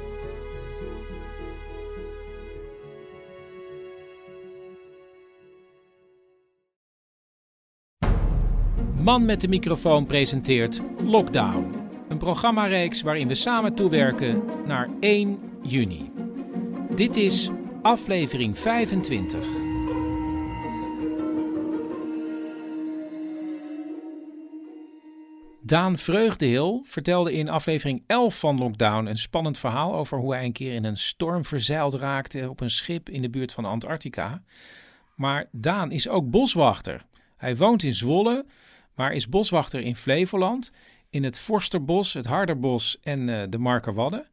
Man 9.05 9.25
met 9.25 9.41
de 9.41 9.47
microfoon 9.47 10.05
presenteert 10.05 10.81
Lockdown. 11.03 11.73
Een 12.09 12.17
programmareeks 12.17 13.01
waarin 13.01 13.27
we 13.27 13.35
samen 13.35 13.75
toewerken 13.75 14.43
naar 14.65 14.89
1 14.99 15.39
juni. 15.61 16.11
Dit 16.95 17.15
is 17.15 17.49
aflevering 17.81 18.59
25. 18.59 19.39
Daan 25.61 25.97
Vreugdehil 25.97 26.81
vertelde 26.85 27.33
in 27.33 27.49
aflevering 27.49 28.03
11 28.07 28.39
van 28.39 28.57
Lockdown 28.57 29.05
een 29.05 29.17
spannend 29.17 29.57
verhaal 29.57 29.95
over 29.95 30.17
hoe 30.17 30.33
hij 30.33 30.45
een 30.45 30.51
keer 30.51 30.73
in 30.73 30.83
een 30.83 30.97
storm 30.97 31.45
verzeild 31.45 31.93
raakte 31.93 32.49
op 32.49 32.59
een 32.59 32.71
schip 32.71 33.09
in 33.09 33.21
de 33.21 33.29
buurt 33.29 33.51
van 33.51 33.65
Antarctica. 33.65 34.41
Maar 35.15 35.47
Daan 35.51 35.91
is 35.91 36.07
ook 36.07 36.29
boswachter. 36.29 37.05
Hij 37.37 37.55
woont 37.55 37.83
in 37.83 37.93
Zwolle, 37.93 38.45
maar 38.95 39.13
is 39.13 39.29
boswachter 39.29 39.81
in 39.81 39.95
Flevoland, 39.95 40.71
in 41.09 41.23
het 41.23 41.39
Forsterbos, 41.39 42.13
het 42.13 42.25
Harderbos 42.25 42.99
en 43.03 43.27
uh, 43.27 43.43
de 43.49 43.57
Markerwadden. 43.57 44.27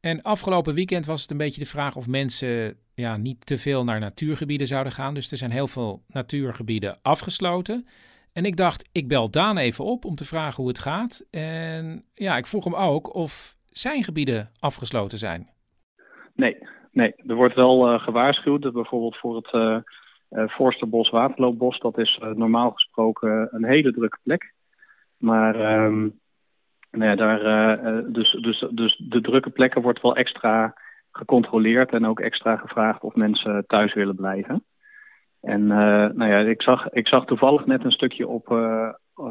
En 0.00 0.22
afgelopen 0.22 0.74
weekend 0.74 1.06
was 1.06 1.22
het 1.22 1.30
een 1.30 1.36
beetje 1.36 1.60
de 1.60 1.66
vraag 1.66 1.96
of 1.96 2.08
mensen 2.08 2.76
ja, 2.94 3.16
niet 3.16 3.46
te 3.46 3.58
veel 3.58 3.84
naar 3.84 4.00
natuurgebieden 4.00 4.66
zouden 4.66 4.92
gaan. 4.92 5.14
Dus 5.14 5.30
er 5.30 5.36
zijn 5.36 5.50
heel 5.50 5.66
veel 5.66 6.02
natuurgebieden 6.06 6.98
afgesloten. 7.02 7.86
En 8.32 8.44
ik 8.44 8.56
dacht, 8.56 8.88
ik 8.92 9.08
bel 9.08 9.30
Daan 9.30 9.58
even 9.58 9.84
op 9.84 10.04
om 10.04 10.14
te 10.14 10.24
vragen 10.24 10.56
hoe 10.56 10.68
het 10.68 10.78
gaat. 10.78 11.26
En 11.30 12.04
ja, 12.14 12.36
ik 12.36 12.46
vroeg 12.46 12.64
hem 12.64 12.74
ook 12.74 13.14
of 13.14 13.56
zijn 13.68 14.02
gebieden 14.02 14.50
afgesloten 14.58 15.18
zijn. 15.18 15.48
Nee, 16.34 16.56
nee. 16.92 17.14
er 17.26 17.34
wordt 17.34 17.54
wel 17.54 17.92
uh, 17.92 18.00
gewaarschuwd. 18.00 18.72
Bijvoorbeeld 18.72 19.16
voor 19.16 19.36
het 19.36 19.52
uh, 19.52 19.76
uh, 20.30 20.48
Forsterbos, 20.48 21.10
Waterloopbos. 21.10 21.78
Dat 21.78 21.98
is 21.98 22.20
normaal 22.34 22.70
gesproken 22.70 23.48
een 23.50 23.64
hele 23.64 23.92
drukke 23.92 24.18
plek. 24.22 24.52
Maar 25.16 25.84
um, 25.84 26.20
nou 26.90 27.04
ja, 27.04 27.14
daar, 27.14 28.12
dus, 28.12 28.38
dus, 28.40 28.64
dus 28.70 28.96
de 29.08 29.20
drukke 29.20 29.50
plekken 29.50 29.82
wordt 29.82 30.00
wel 30.02 30.16
extra 30.16 30.74
gecontroleerd. 31.12 31.92
En 31.92 32.06
ook 32.06 32.20
extra 32.20 32.56
gevraagd 32.56 33.02
of 33.02 33.14
mensen 33.14 33.64
thuis 33.66 33.94
willen 33.94 34.16
blijven. 34.16 34.64
En 35.40 35.66
nou 35.66 36.26
ja, 36.26 36.38
ik 36.38 36.62
zag, 36.62 36.90
ik 36.90 37.08
zag 37.08 37.24
toevallig 37.24 37.66
net 37.66 37.84
een 37.84 37.90
stukje 37.90 38.28
op, 38.28 38.50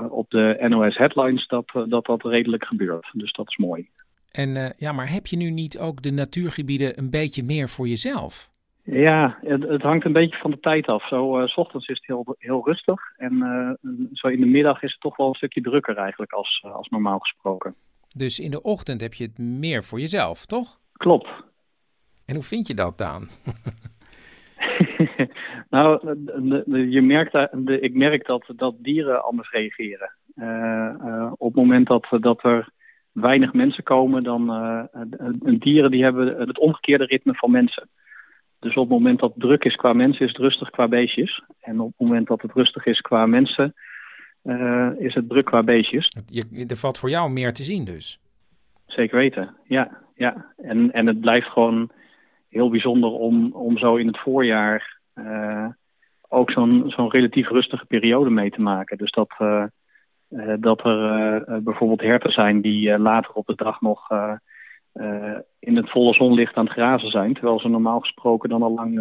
op 0.09 0.29
de 0.29 0.65
NOS 0.69 0.97
headlines 0.97 1.47
dat, 1.47 1.71
dat 1.87 2.23
redelijk 2.23 2.65
gebeurt. 2.65 3.09
Dus 3.13 3.31
dat 3.31 3.47
is 3.47 3.57
mooi. 3.57 3.89
En 4.31 4.73
ja, 4.77 4.91
maar 4.91 5.11
heb 5.11 5.27
je 5.27 5.37
nu 5.37 5.49
niet 5.49 5.79
ook 5.79 6.01
de 6.01 6.11
natuurgebieden 6.11 6.97
een 6.97 7.09
beetje 7.09 7.43
meer 7.43 7.69
voor 7.69 7.87
jezelf? 7.87 8.49
Ja, 8.83 9.37
het, 9.41 9.63
het 9.63 9.81
hangt 9.81 10.05
een 10.05 10.13
beetje 10.13 10.37
van 10.37 10.51
de 10.51 10.59
tijd 10.59 10.87
af. 10.87 11.07
Zo, 11.07 11.41
s 11.45 11.57
ochtends 11.57 11.87
is 11.87 11.95
het 11.95 12.05
heel, 12.05 12.35
heel 12.37 12.65
rustig. 12.65 13.01
En 13.17 13.33
zo 14.13 14.27
in 14.27 14.39
de 14.39 14.45
middag 14.45 14.83
is 14.83 14.91
het 14.91 15.01
toch 15.01 15.17
wel 15.17 15.27
een 15.27 15.33
stukje 15.33 15.61
drukker 15.61 15.97
eigenlijk 15.97 16.31
als, 16.31 16.65
als 16.73 16.89
normaal 16.89 17.19
gesproken. 17.19 17.75
Dus 18.15 18.39
in 18.39 18.51
de 18.51 18.61
ochtend 18.61 19.01
heb 19.01 19.13
je 19.13 19.23
het 19.23 19.37
meer 19.37 19.83
voor 19.83 19.99
jezelf, 19.99 20.45
toch? 20.45 20.79
Klopt. 20.93 21.29
En 22.25 22.35
hoe 22.35 22.43
vind 22.43 22.67
je 22.67 22.73
dat, 22.73 22.97
Daan? 22.97 23.27
nou, 25.69 26.15
je 26.89 27.01
merkt, 27.01 27.31
de, 27.31 27.79
ik 27.79 27.93
merk 27.93 28.25
dat, 28.25 28.43
dat 28.55 28.75
dieren 28.77 29.23
anders 29.23 29.51
reageren. 29.51 30.11
Uh, 30.35 30.93
uh, 31.05 31.31
op 31.37 31.47
het 31.47 31.55
moment 31.55 31.87
dat, 31.87 32.07
dat 32.19 32.43
er 32.43 32.69
weinig 33.11 33.53
mensen 33.53 33.83
komen, 33.83 34.23
dan 34.23 34.41
uh, 34.51 34.83
dieren 35.59 35.91
die 35.91 36.03
hebben 36.03 36.39
het 36.47 36.59
omgekeerde 36.59 37.05
ritme 37.05 37.33
van 37.33 37.51
mensen. 37.51 37.89
Dus 38.59 38.75
op 38.75 38.89
het 38.89 38.97
moment 38.97 39.19
dat 39.19 39.29
het 39.33 39.39
druk 39.41 39.63
is 39.63 39.75
qua 39.75 39.93
mensen, 39.93 40.25
is 40.25 40.31
het 40.31 40.41
rustig 40.41 40.69
qua 40.69 40.87
beestjes. 40.87 41.43
En 41.59 41.79
op 41.79 41.93
het 41.97 42.07
moment 42.07 42.27
dat 42.27 42.41
het 42.41 42.53
rustig 42.53 42.85
is 42.85 43.01
qua 43.01 43.25
mensen, 43.25 43.73
is 44.97 45.13
het 45.13 45.29
druk 45.29 45.45
qua 45.45 45.63
beestjes. 45.63 46.15
Je, 46.25 46.65
er 46.67 46.77
valt 46.77 46.97
voor 46.97 47.09
jou 47.09 47.31
meer 47.31 47.53
te 47.53 47.63
zien 47.63 47.85
dus? 47.85 48.19
Zeker 48.85 49.17
weten, 49.17 49.55
ja. 49.63 49.97
ja. 50.15 50.45
En, 50.57 50.91
en 50.91 51.07
het 51.07 51.19
blijft 51.19 51.47
gewoon 51.47 51.91
heel 52.49 52.69
bijzonder 52.69 53.09
om, 53.09 53.53
om 53.53 53.77
zo 53.77 53.95
in 53.95 54.07
het 54.07 54.19
voorjaar 54.19 54.99
uh, 55.15 55.67
ook 56.27 56.51
zo'n 56.51 56.83
zo'n 56.87 57.09
relatief 57.11 57.49
rustige 57.49 57.85
periode 57.85 58.29
mee 58.29 58.49
te 58.49 58.61
maken. 58.61 58.97
Dus 58.97 59.11
dat, 59.11 59.35
uh, 59.39 59.63
dat 60.59 60.85
er 60.85 61.63
bijvoorbeeld 61.63 62.01
herten 62.01 62.31
zijn 62.31 62.61
die 62.61 62.99
later 62.99 63.31
op 63.31 63.45
de 63.45 63.55
dag 63.55 63.81
nog 63.81 64.07
in 65.59 65.75
het 65.75 65.89
volle 65.89 66.13
zonlicht 66.13 66.55
aan 66.55 66.63
het 66.65 66.73
grazen 66.73 67.09
zijn, 67.09 67.33
terwijl 67.33 67.59
ze 67.59 67.67
normaal 67.67 67.99
gesproken 67.99 68.49
dan 68.49 68.61
al 68.61 68.73
lang, 68.73 68.99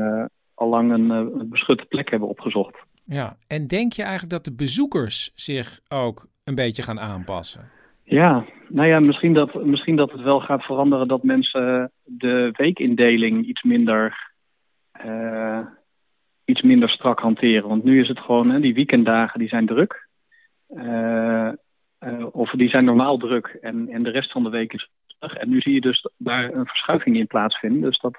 al 0.55 0.69
lang 0.69 0.93
een, 0.93 1.10
een 1.10 1.48
beschutte 1.48 1.85
plek 1.85 2.10
hebben 2.10 2.28
opgezocht. 2.28 2.77
Ja, 3.05 3.36
en 3.47 3.66
denk 3.66 3.93
je 3.93 4.02
eigenlijk 4.02 4.32
dat 4.32 4.44
de 4.44 4.55
bezoekers 4.55 5.32
zich 5.35 5.81
ook 5.89 6.27
een 6.44 6.55
beetje 6.55 6.82
gaan 6.82 7.01
aanpassen? 7.01 7.70
Ja, 8.05 8.44
nou 8.69 8.89
ja, 8.89 9.01
misschien 9.01 9.35
dat, 9.35 9.65
misschien 9.65 9.97
dat 9.97 10.12
het 10.12 10.20
wel 10.20 10.40
gaat 10.40 10.62
veranderen 10.62 11.09
dat 11.09 11.23
mensen 11.23 11.93
de 12.05 12.51
weekindeling 12.52 13.47
iets 13.47 13.62
minder, 13.62 14.32
uh, 15.05 15.60
iets 16.44 16.62
minder 16.62 16.89
strak 16.89 17.20
hanteren. 17.20 17.69
Want 17.69 17.85
nu 17.85 18.01
is 18.01 18.09
het 18.09 18.19
gewoon, 18.19 18.51
hè, 18.51 18.60
die 18.60 18.74
weekenddagen 18.74 19.39
die 19.39 19.48
zijn 19.48 19.66
druk. 19.66 20.09
Uh, 20.69 21.48
uh, 22.01 22.27
of 22.31 22.51
die 22.51 22.69
zijn 22.69 22.85
normaal 22.85 23.19
druk 23.19 23.47
en, 23.47 23.89
en 23.89 24.02
de 24.02 24.10
rest 24.10 24.32
van 24.32 24.43
de 24.43 24.51
week 24.51 24.73
is 24.73 24.90
En 25.19 25.49
nu 25.49 25.61
zie 25.61 25.74
je 25.74 25.81
dus 25.81 26.11
daar 26.16 26.53
een 26.53 26.66
verschuiving 26.66 27.16
in 27.16 27.27
plaatsvinden. 27.27 27.81
Dus 27.81 28.01
dat 28.01 28.19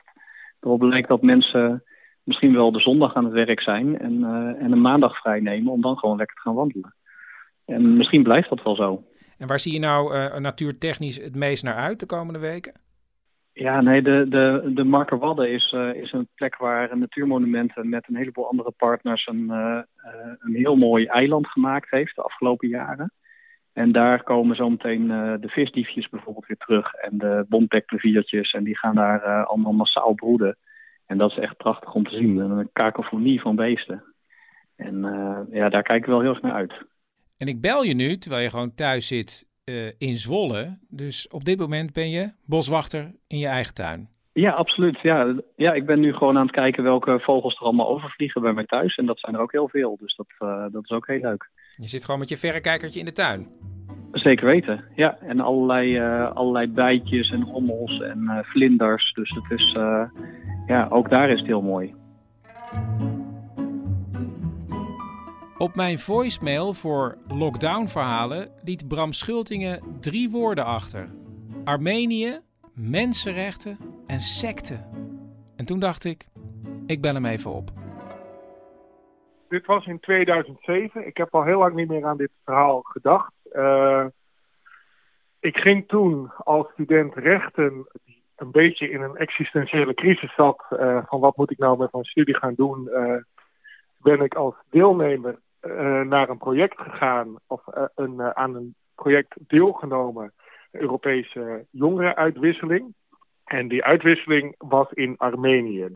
erop 0.59 0.81
lijkt 0.81 1.07
dat 1.07 1.21
mensen 1.21 1.84
misschien 2.23 2.53
wel 2.53 2.71
de 2.71 2.80
zondag 2.80 3.15
aan 3.15 3.23
het 3.23 3.34
werk 3.34 3.61
zijn 3.61 3.99
en, 3.99 4.23
en 4.59 4.71
een 4.71 4.81
maandag 4.81 5.17
vrij 5.17 5.39
nemen 5.39 5.71
om 5.71 5.81
dan 5.81 5.97
gewoon 5.97 6.17
lekker 6.17 6.35
te 6.35 6.41
gaan 6.41 6.55
wandelen. 6.55 6.93
En 7.65 7.97
misschien 7.97 8.23
blijft 8.23 8.49
dat 8.49 8.63
wel 8.63 8.76
zo. 8.76 9.03
En 9.38 9.47
waar 9.47 9.59
zie 9.59 9.73
je 9.73 9.80
nou 9.80 10.15
uh, 10.15 10.35
natuurtechnisch 10.35 11.17
het 11.17 11.35
meest 11.35 11.63
naar 11.63 11.76
uit 11.76 11.99
de 11.99 12.05
komende 12.05 12.39
weken? 12.39 12.73
Ja, 13.53 13.81
nee, 13.81 14.01
de, 14.01 14.26
de, 14.30 14.71
de 14.73 14.84
Markerwadden 14.84 15.51
is, 15.51 15.71
uh, 15.71 15.93
is 15.93 16.11
een 16.11 16.27
plek 16.35 16.57
waar 16.57 16.97
Natuurmonumenten 16.97 17.89
met 17.89 18.07
een 18.07 18.15
heleboel 18.15 18.47
andere 18.47 18.71
partners 18.77 19.27
een, 19.27 19.49
een 20.39 20.55
heel 20.55 20.76
mooi 20.76 21.05
eiland 21.05 21.47
gemaakt 21.47 21.89
heeft 21.89 22.15
de 22.15 22.21
afgelopen 22.21 22.67
jaren. 22.67 23.11
En 23.73 23.91
daar 23.91 24.23
komen 24.23 24.55
zometeen 24.55 25.07
de 25.41 25.49
visdiefjes 25.49 26.09
bijvoorbeeld 26.09 26.47
weer 26.47 26.57
terug 26.57 26.93
en 26.93 27.17
de 27.17 27.45
bontbekpleviertjes 27.49 28.51
en 28.51 28.63
die 28.63 28.77
gaan 28.77 28.95
daar 28.95 29.45
allemaal 29.45 29.73
massaal 29.73 30.13
broeden. 30.13 30.57
En 31.05 31.17
dat 31.17 31.31
is 31.31 31.37
echt 31.37 31.57
prachtig 31.57 31.93
om 31.93 32.03
te 32.03 32.15
zien, 32.15 32.37
een 32.37 32.69
kakofonie 32.73 33.41
van 33.41 33.55
beesten. 33.55 34.03
En 34.75 35.01
ja, 35.51 35.69
daar 35.69 35.83
kijk 35.83 35.99
ik 35.99 36.05
wel 36.05 36.21
heel 36.21 36.29
erg 36.29 36.41
naar 36.41 36.53
uit. 36.53 36.73
En 37.37 37.47
ik 37.47 37.61
bel 37.61 37.83
je 37.83 37.93
nu, 37.93 38.17
terwijl 38.17 38.43
je 38.43 38.49
gewoon 38.49 38.73
thuis 38.73 39.07
zit 39.07 39.47
in 39.97 40.17
Zwolle. 40.17 40.77
Dus 40.89 41.27
op 41.27 41.45
dit 41.45 41.59
moment 41.59 41.93
ben 41.93 42.09
je 42.09 42.31
boswachter 42.45 43.11
in 43.27 43.37
je 43.37 43.47
eigen 43.47 43.73
tuin. 43.73 44.09
Ja, 44.33 44.51
absoluut. 44.51 44.99
Ja, 45.01 45.35
ja, 45.55 45.73
ik 45.73 45.85
ben 45.85 45.99
nu 45.99 46.13
gewoon 46.13 46.37
aan 46.37 46.45
het 46.45 46.55
kijken 46.55 46.83
welke 46.83 47.19
vogels 47.19 47.55
er 47.55 47.61
allemaal 47.61 47.89
overvliegen 47.89 48.41
bij 48.41 48.53
mij 48.53 48.65
thuis. 48.65 48.95
En 48.95 49.05
dat 49.05 49.19
zijn 49.19 49.35
er 49.35 49.41
ook 49.41 49.51
heel 49.51 49.69
veel, 49.69 49.97
dus 49.97 50.15
dat, 50.15 50.27
dat 50.71 50.83
is 50.83 50.91
ook 50.91 51.07
heel 51.07 51.21
leuk. 51.21 51.49
Je 51.80 51.88
zit 51.88 52.06
gewoon 52.06 52.19
met 52.19 52.30
je 52.30 52.38
verrekijkertje 52.38 52.99
in 52.99 53.06
de 53.06 53.11
tuin? 53.11 53.47
Zeker 54.11 54.45
weten, 54.45 54.84
ja. 54.95 55.18
En 55.19 55.39
allerlei, 55.39 55.99
uh, 55.99 56.31
allerlei 56.31 56.68
bijtjes 56.68 57.31
en 57.31 57.41
hommels 57.41 58.01
en 58.01 58.22
uh, 58.23 58.38
vlinders. 58.41 59.14
Dus 59.14 59.30
het 59.30 59.60
is, 59.60 59.76
uh, 59.77 60.03
ja, 60.68 60.88
ook 60.89 61.10
daar 61.10 61.30
is 61.30 61.39
het 61.39 61.47
heel 61.47 61.61
mooi. 61.61 61.93
Op 65.57 65.76
mijn 65.76 65.99
voicemail 65.99 66.73
voor 66.73 67.18
lockdown-verhalen 67.27 68.49
liet 68.64 68.88
Bram 68.88 69.14
Schultingen 69.14 69.81
drie 69.99 70.30
woorden 70.30 70.65
achter: 70.65 71.10
Armenië, 71.64 72.39
mensenrechten 72.73 73.77
en 74.07 74.19
secte. 74.19 74.80
En 75.56 75.65
toen 75.65 75.80
dacht 75.80 76.06
ik: 76.06 76.27
ik 76.85 77.01
bel 77.01 77.14
hem 77.14 77.26
even 77.26 77.53
op. 77.53 77.72
Dit 79.49 79.65
was 79.65 79.85
in 79.85 79.99
2007. 79.99 81.07
Ik 81.07 81.17
heb 81.17 81.35
al 81.35 81.43
heel 81.43 81.59
lang 81.59 81.76
niet 81.76 81.88
meer 81.88 82.05
aan 82.05 82.17
dit 82.17 82.31
verhaal 82.43 82.81
gedacht. 82.81 83.34
Uh, 83.53 84.05
ik 85.39 85.59
ging 85.59 85.88
toen 85.88 86.31
als 86.38 86.67
student 86.71 87.15
rechten, 87.15 87.88
die 88.05 88.23
een 88.35 88.51
beetje 88.51 88.89
in 88.89 89.01
een 89.01 89.15
existentiële 89.15 89.93
crisis 89.93 90.34
zat, 90.35 90.65
uh, 90.69 90.99
van 91.05 91.19
wat 91.19 91.38
moet 91.38 91.51
ik 91.51 91.57
nou 91.57 91.77
met 91.77 91.91
mijn 91.91 92.03
studie 92.03 92.35
gaan 92.35 92.53
doen, 92.55 92.88
uh, 92.91 93.15
ben 93.97 94.21
ik 94.21 94.35
als 94.35 94.55
deelnemer 94.69 95.39
naar 96.03 96.30
een 96.30 96.38
project 96.38 96.81
gegaan, 96.81 97.35
of 97.47 97.61
een, 97.95 98.35
aan 98.35 98.55
een 98.55 98.76
project 98.95 99.35
deelgenomen, 99.47 100.31
Europese 100.71 101.65
jongerenuitwisseling. 101.69 102.93
En 103.45 103.67
die 103.67 103.84
uitwisseling 103.84 104.55
was 104.57 104.91
in 104.91 105.17
Armenië. 105.17 105.89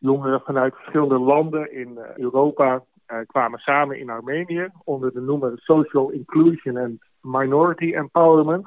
Jongeren 0.00 0.40
vanuit 0.40 0.74
verschillende 0.74 1.18
landen 1.18 1.72
in 1.72 1.98
Europa 2.16 2.82
kwamen 3.26 3.58
samen 3.58 3.98
in 3.98 4.10
Armenië 4.10 4.68
onder 4.84 5.12
de 5.12 5.20
noemer 5.20 5.52
Social 5.56 6.10
Inclusion 6.10 6.76
and 6.76 7.02
Minority 7.20 7.94
Empowerment. 7.94 8.66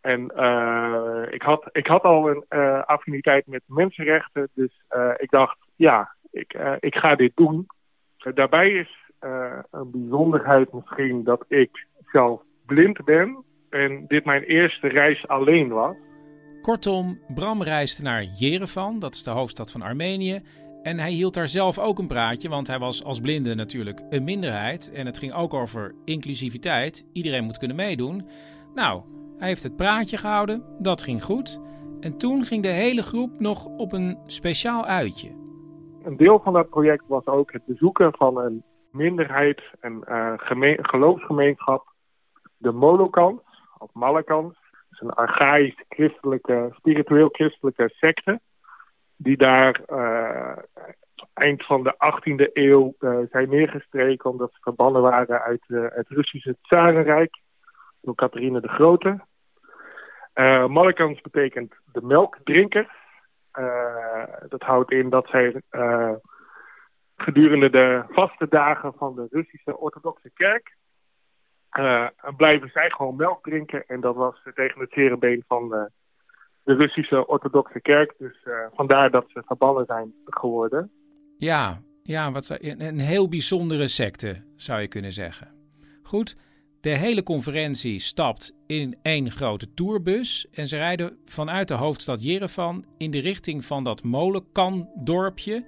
En 0.00 0.32
uh, 0.36 1.22
ik, 1.30 1.42
had, 1.42 1.68
ik 1.72 1.86
had 1.86 2.02
al 2.02 2.30
een 2.30 2.44
affiniteit 2.86 3.46
met 3.46 3.62
mensenrechten, 3.66 4.48
dus 4.54 4.84
ik 5.16 5.30
dacht, 5.30 5.58
ja, 5.76 6.14
ik, 6.30 6.76
ik 6.80 6.94
ga 6.94 7.14
dit 7.14 7.32
doen. 7.34 7.66
daarbij 8.34 8.70
is 8.70 9.12
een 9.70 9.90
bijzonderheid 9.90 10.72
misschien 10.72 11.24
dat 11.24 11.44
ik 11.48 11.86
zelf 12.12 12.42
blind 12.66 13.04
ben 13.04 13.44
en 13.70 14.04
dit 14.06 14.24
mijn 14.24 14.42
eerste 14.42 14.88
reis 14.88 15.28
alleen 15.28 15.68
was. 15.68 15.96
Kortom, 16.64 17.18
Bram 17.34 17.62
reisde 17.62 18.02
naar 18.02 18.22
Jerevan, 18.22 18.98
dat 18.98 19.14
is 19.14 19.22
de 19.22 19.30
hoofdstad 19.30 19.70
van 19.70 19.82
Armenië. 19.82 20.42
En 20.82 20.98
hij 20.98 21.10
hield 21.10 21.34
daar 21.34 21.48
zelf 21.48 21.78
ook 21.78 21.98
een 21.98 22.06
praatje, 22.06 22.48
want 22.48 22.66
hij 22.66 22.78
was 22.78 23.04
als 23.04 23.20
blinde 23.20 23.54
natuurlijk 23.54 24.02
een 24.10 24.24
minderheid. 24.24 24.92
En 24.92 25.06
het 25.06 25.18
ging 25.18 25.34
ook 25.34 25.54
over 25.54 25.94
inclusiviteit. 26.04 27.06
Iedereen 27.12 27.44
moet 27.44 27.58
kunnen 27.58 27.76
meedoen. 27.76 28.28
Nou, 28.74 29.02
hij 29.38 29.48
heeft 29.48 29.62
het 29.62 29.76
praatje 29.76 30.16
gehouden, 30.16 30.62
dat 30.78 31.02
ging 31.02 31.22
goed. 31.22 31.60
En 32.00 32.18
toen 32.18 32.44
ging 32.44 32.62
de 32.62 32.68
hele 32.68 33.02
groep 33.02 33.40
nog 33.40 33.66
op 33.66 33.92
een 33.92 34.18
speciaal 34.26 34.84
uitje. 34.84 35.30
Een 36.02 36.16
deel 36.16 36.40
van 36.44 36.52
dat 36.52 36.68
project 36.68 37.04
was 37.06 37.26
ook 37.26 37.52
het 37.52 37.64
bezoeken 37.66 38.12
van 38.16 38.38
een 38.38 38.62
minderheid, 38.90 39.62
een 39.80 40.04
uh, 40.08 40.32
geloofsgemeenschap, 40.76 41.92
de 42.56 42.72
Molokans, 42.72 43.40
of 43.78 43.92
Malakans. 43.92 44.62
Is 44.94 45.00
een 45.00 45.10
archaïsche 45.10 45.84
christelijke, 45.88 46.70
spiritueel 46.72 47.28
christelijke 47.28 47.90
secte 47.94 48.40
die 49.16 49.36
daar 49.36 49.80
uh, 49.92 50.56
eind 51.32 51.66
van 51.66 51.82
de 51.82 51.94
18e 51.94 52.52
eeuw 52.52 52.94
uh, 53.00 53.18
zijn 53.30 53.48
neergestreken 53.48 54.30
omdat 54.30 54.52
ze 54.52 54.58
verbannen 54.60 55.02
waren 55.02 55.42
uit 55.42 55.64
uh, 55.66 55.86
het 55.88 56.08
Russische 56.08 56.56
Tsarenrijk 56.62 57.40
door 58.00 58.14
Catharine 58.14 58.60
de 58.60 58.68
Grote. 58.68 59.20
Uh, 60.34 60.66
Malakans 60.66 61.20
betekent 61.20 61.74
de 61.92 62.02
melkdrinker. 62.02 62.90
dat 64.48 64.62
houdt 64.62 64.90
in 64.90 65.10
dat 65.10 65.28
zij 65.28 65.62
gedurende 67.16 67.70
de 67.70 68.04
vaste 68.08 68.48
dagen 68.48 68.94
van 68.96 69.14
de 69.14 69.26
Russische 69.30 69.78
orthodoxe 69.78 70.30
kerk 70.34 70.76
blijven 72.36 72.70
zij 72.72 72.90
gewoon 72.90 73.16
melk 73.16 73.42
drinken. 73.42 73.84
En 73.86 74.00
dat 74.00 74.14
was 74.14 74.40
tegen 74.54 74.80
het 74.80 74.92
zere 74.92 75.42
van 75.46 75.68
de 75.68 75.90
de 76.64 76.74
Russische 76.74 77.26
orthodoxe 77.26 77.80
kerk. 77.80 78.14
Dus 78.18 78.44
uh, 78.44 78.54
vandaar 78.72 79.10
dat 79.10 79.24
ze 79.28 79.42
verbannen 79.46 79.84
zijn 79.86 80.14
geworden. 80.24 80.90
Ja, 81.36 81.80
ja 82.02 82.32
wat, 82.32 82.56
een 82.60 82.98
heel 82.98 83.28
bijzondere 83.28 83.88
secte 83.88 84.42
zou 84.56 84.80
je 84.80 84.88
kunnen 84.88 85.12
zeggen. 85.12 85.48
Goed, 86.02 86.36
de 86.80 86.96
hele 86.96 87.22
conferentie 87.22 88.00
stapt 88.00 88.54
in 88.66 88.98
één 89.02 89.30
grote 89.30 89.74
tourbus 89.74 90.48
en 90.52 90.66
ze 90.66 90.76
rijden 90.76 91.18
vanuit 91.24 91.68
de 91.68 91.74
hoofdstad 91.74 92.22
Jerevan 92.22 92.84
in 92.98 93.10
de 93.10 93.20
richting 93.20 93.64
van 93.64 93.84
dat 93.84 94.02
molenkan-dorpje. 94.02 95.64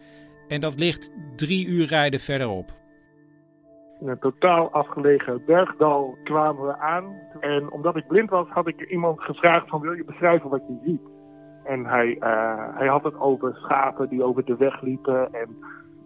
En 0.48 0.60
dat 0.60 0.78
ligt 0.78 1.12
drie 1.36 1.66
uur 1.66 1.86
rijden 1.86 2.20
verderop. 2.20 2.74
In 4.00 4.08
een 4.08 4.18
totaal 4.18 4.70
afgelegen 4.70 5.42
bergdal 5.46 6.18
kwamen 6.24 6.66
we 6.66 6.78
aan. 6.78 7.04
En 7.40 7.72
omdat 7.72 7.96
ik 7.96 8.06
blind 8.06 8.30
was, 8.30 8.48
had 8.48 8.68
ik 8.68 8.90
iemand 8.90 9.20
gevraagd 9.20 9.68
van 9.68 9.80
wil 9.80 9.92
je 9.92 10.04
beschrijven 10.04 10.50
wat 10.50 10.62
je 10.68 10.78
ziet? 10.84 11.00
En 11.64 11.84
hij, 11.84 12.16
uh, 12.20 12.76
hij 12.78 12.86
had 12.86 13.04
het 13.04 13.18
over 13.18 13.54
schapen 13.54 14.08
die 14.08 14.22
over 14.22 14.44
de 14.44 14.56
weg 14.56 14.80
liepen 14.80 15.34
en 15.34 15.56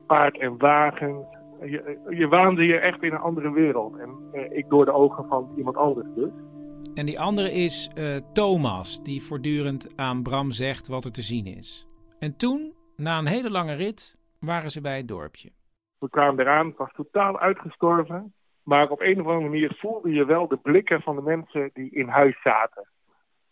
paard 0.06 0.38
en 0.38 0.58
wagens. 0.58 1.24
Je, 1.60 1.98
je 2.08 2.28
waande 2.28 2.64
je 2.64 2.78
echt 2.78 3.02
in 3.02 3.12
een 3.12 3.18
andere 3.18 3.52
wereld. 3.52 3.98
En 3.98 4.10
uh, 4.32 4.56
ik 4.56 4.68
door 4.68 4.84
de 4.84 4.92
ogen 4.92 5.24
van 5.28 5.52
iemand 5.56 5.76
anders 5.76 6.06
dus. 6.14 6.30
En 6.94 7.06
die 7.06 7.20
andere 7.20 7.52
is 7.52 7.90
uh, 7.94 8.16
Thomas, 8.32 9.02
die 9.02 9.22
voortdurend 9.22 9.88
aan 9.96 10.22
Bram 10.22 10.50
zegt 10.50 10.88
wat 10.88 11.04
er 11.04 11.12
te 11.12 11.22
zien 11.22 11.46
is. 11.46 11.88
En 12.18 12.36
toen, 12.36 12.74
na 12.96 13.18
een 13.18 13.26
hele 13.26 13.50
lange 13.50 13.74
rit, 13.74 14.16
waren 14.40 14.70
ze 14.70 14.80
bij 14.80 14.96
het 14.96 15.08
dorpje. 15.08 15.50
We 16.00 16.08
kwamen 16.10 16.40
eraan, 16.40 16.66
het 16.66 16.76
was 16.76 16.92
totaal 16.92 17.38
uitgestorven. 17.38 18.34
Maar 18.62 18.90
op 18.90 19.00
een 19.00 19.20
of 19.20 19.26
andere 19.26 19.48
manier 19.48 19.74
voelde 19.78 20.12
je 20.12 20.24
wel 20.24 20.48
de 20.48 20.56
blikken 20.56 21.02
van 21.02 21.16
de 21.16 21.22
mensen 21.22 21.70
die 21.72 21.90
in 21.90 22.08
huis 22.08 22.42
zaten. 22.42 22.88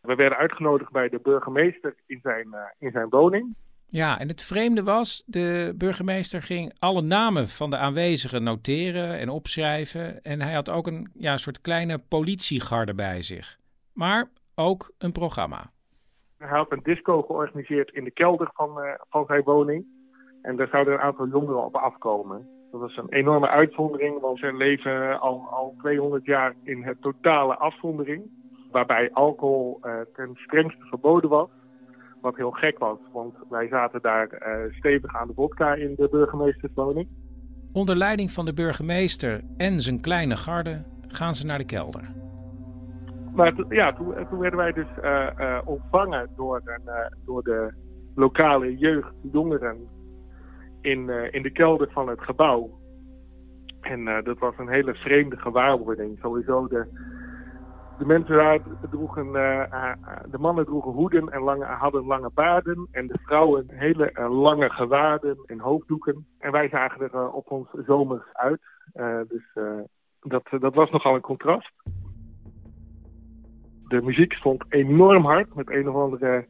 We 0.01 0.15
werden 0.15 0.39
uitgenodigd 0.39 0.93
bij 0.93 1.09
de 1.09 1.21
burgemeester 1.21 1.95
in 2.07 2.21
zijn, 2.23 2.47
uh, 2.47 2.61
in 2.79 2.91
zijn 2.91 3.09
woning. 3.09 3.55
Ja, 3.91 4.19
en 4.19 4.29
het 4.29 4.43
vreemde 4.43 4.83
was, 4.83 5.23
de 5.27 5.75
burgemeester 5.77 6.43
ging 6.43 6.75
alle 6.79 7.03
namen 7.03 7.49
van 7.49 7.71
de 7.71 7.77
aanwezigen 7.77 8.43
noteren 8.43 9.19
en 9.19 9.29
opschrijven. 9.29 10.23
En 10.23 10.41
hij 10.41 10.55
had 10.55 10.71
ook 10.71 10.87
een 10.87 11.11
ja, 11.15 11.37
soort 11.37 11.61
kleine 11.61 11.99
politiegarde 11.99 12.95
bij 12.95 13.23
zich. 13.23 13.59
Maar 13.93 14.29
ook 14.55 14.93
een 14.99 15.13
programma. 15.13 15.71
Hij 16.39 16.59
had 16.59 16.73
een 16.73 16.83
disco 16.83 17.23
georganiseerd 17.23 17.91
in 17.91 18.05
de 18.05 18.11
kelder 18.11 18.51
van, 18.55 18.79
uh, 18.79 18.95
van 19.09 19.27
zijn 19.27 19.43
woning. 19.43 19.98
En 20.43 20.57
daar 20.57 20.69
zouden 20.69 20.95
een 20.95 21.01
aantal 21.01 21.29
jongeren 21.29 21.65
op 21.65 21.75
afkomen. 21.75 22.47
Dat 22.71 22.81
was 22.81 22.97
een 22.97 23.09
enorme 23.09 23.49
uitzondering, 23.49 24.21
want 24.21 24.39
ze 24.39 24.53
leven 24.53 25.21
al, 25.21 25.47
al 25.51 25.75
200 25.79 26.25
jaar 26.25 26.55
in 26.63 26.83
het 26.83 27.01
totale 27.01 27.57
afzondering. 27.57 28.23
Waarbij 28.71 29.11
alcohol 29.13 29.81
uh, 29.83 29.93
ten 30.15 30.31
strengste 30.35 30.85
verboden 30.85 31.31
was. 31.31 31.49
Wat 32.21 32.37
heel 32.37 32.51
gek 32.51 32.79
was, 32.79 32.99
want 33.13 33.35
wij 33.49 33.69
zaten 33.69 34.03
daar 34.03 34.29
uh, 34.33 34.73
stevig 34.75 35.17
aan 35.17 35.27
de 35.27 35.35
vodka 35.35 35.75
in 35.75 35.95
de 35.97 36.09
burgemeesterswoning. 36.11 37.09
Onder 37.73 37.97
leiding 37.97 38.31
van 38.31 38.45
de 38.45 38.55
burgemeester 38.55 39.41
en 39.57 39.81
zijn 39.81 40.01
kleine 40.01 40.37
garde 40.37 40.83
gaan 41.09 41.35
ze 41.35 41.47
naar 41.47 41.59
de 41.59 41.65
kelder. 41.65 42.11
Maar 43.35 43.55
ja, 43.69 43.93
toen, 43.93 44.15
toen, 44.31 44.39
werden 44.39 44.59
wij 44.59 44.73
dus 44.73 44.87
uh, 45.03 45.61
ontvangen 45.65 46.29
door, 46.37 46.63
door 47.25 47.43
de 47.43 47.73
lokale 48.15 48.77
jeugd, 48.77 49.13
jongeren 49.33 49.89
in, 50.81 50.99
uh, 50.99 51.33
in 51.33 51.43
de 51.43 51.51
kelder 51.51 51.91
van 51.91 52.09
het 52.09 52.21
gebouw. 52.21 52.79
En 53.81 54.01
uh, 54.01 54.23
dat 54.23 54.39
was 54.39 54.55
een 54.59 54.69
hele 54.69 54.95
vreemde 54.95 55.37
gewaarwording. 55.37 56.19
Sowieso 56.21 56.69
de, 56.69 56.87
de 57.99 58.07
mensen 58.07 58.37
daar 58.37 58.61
droegen, 58.91 59.27
uh, 59.27 59.93
de 60.31 60.39
mannen 60.39 60.65
droegen 60.65 60.93
hoeden 60.93 61.29
en 61.29 61.43
lange, 61.43 61.65
hadden 61.65 62.05
lange 62.05 62.31
baarden. 62.35 62.89
En 62.91 63.07
de 63.07 63.19
vrouwen 63.23 63.65
hele 63.69 64.29
lange 64.29 64.71
gewaarden 64.71 65.39
en 65.47 65.59
hoofddoeken. 65.59 66.27
En 66.39 66.53
wij 66.53 66.69
zagen 66.69 67.01
er 67.01 67.31
op 67.31 67.51
ons 67.51 67.69
zomers 67.87 68.33
uit. 68.33 68.61
dus 69.29 69.53
dat, 70.21 70.43
dat 70.61 70.75
was 70.75 70.91
nogal 70.91 71.15
een 71.15 71.21
contrast. 71.21 71.73
De 73.89 74.03
muziek 74.03 74.33
stond 74.33 74.65
enorm 74.69 75.25
hard 75.25 75.55
met 75.55 75.71
een 75.71 75.89
of 75.89 75.95
andere 75.95 76.47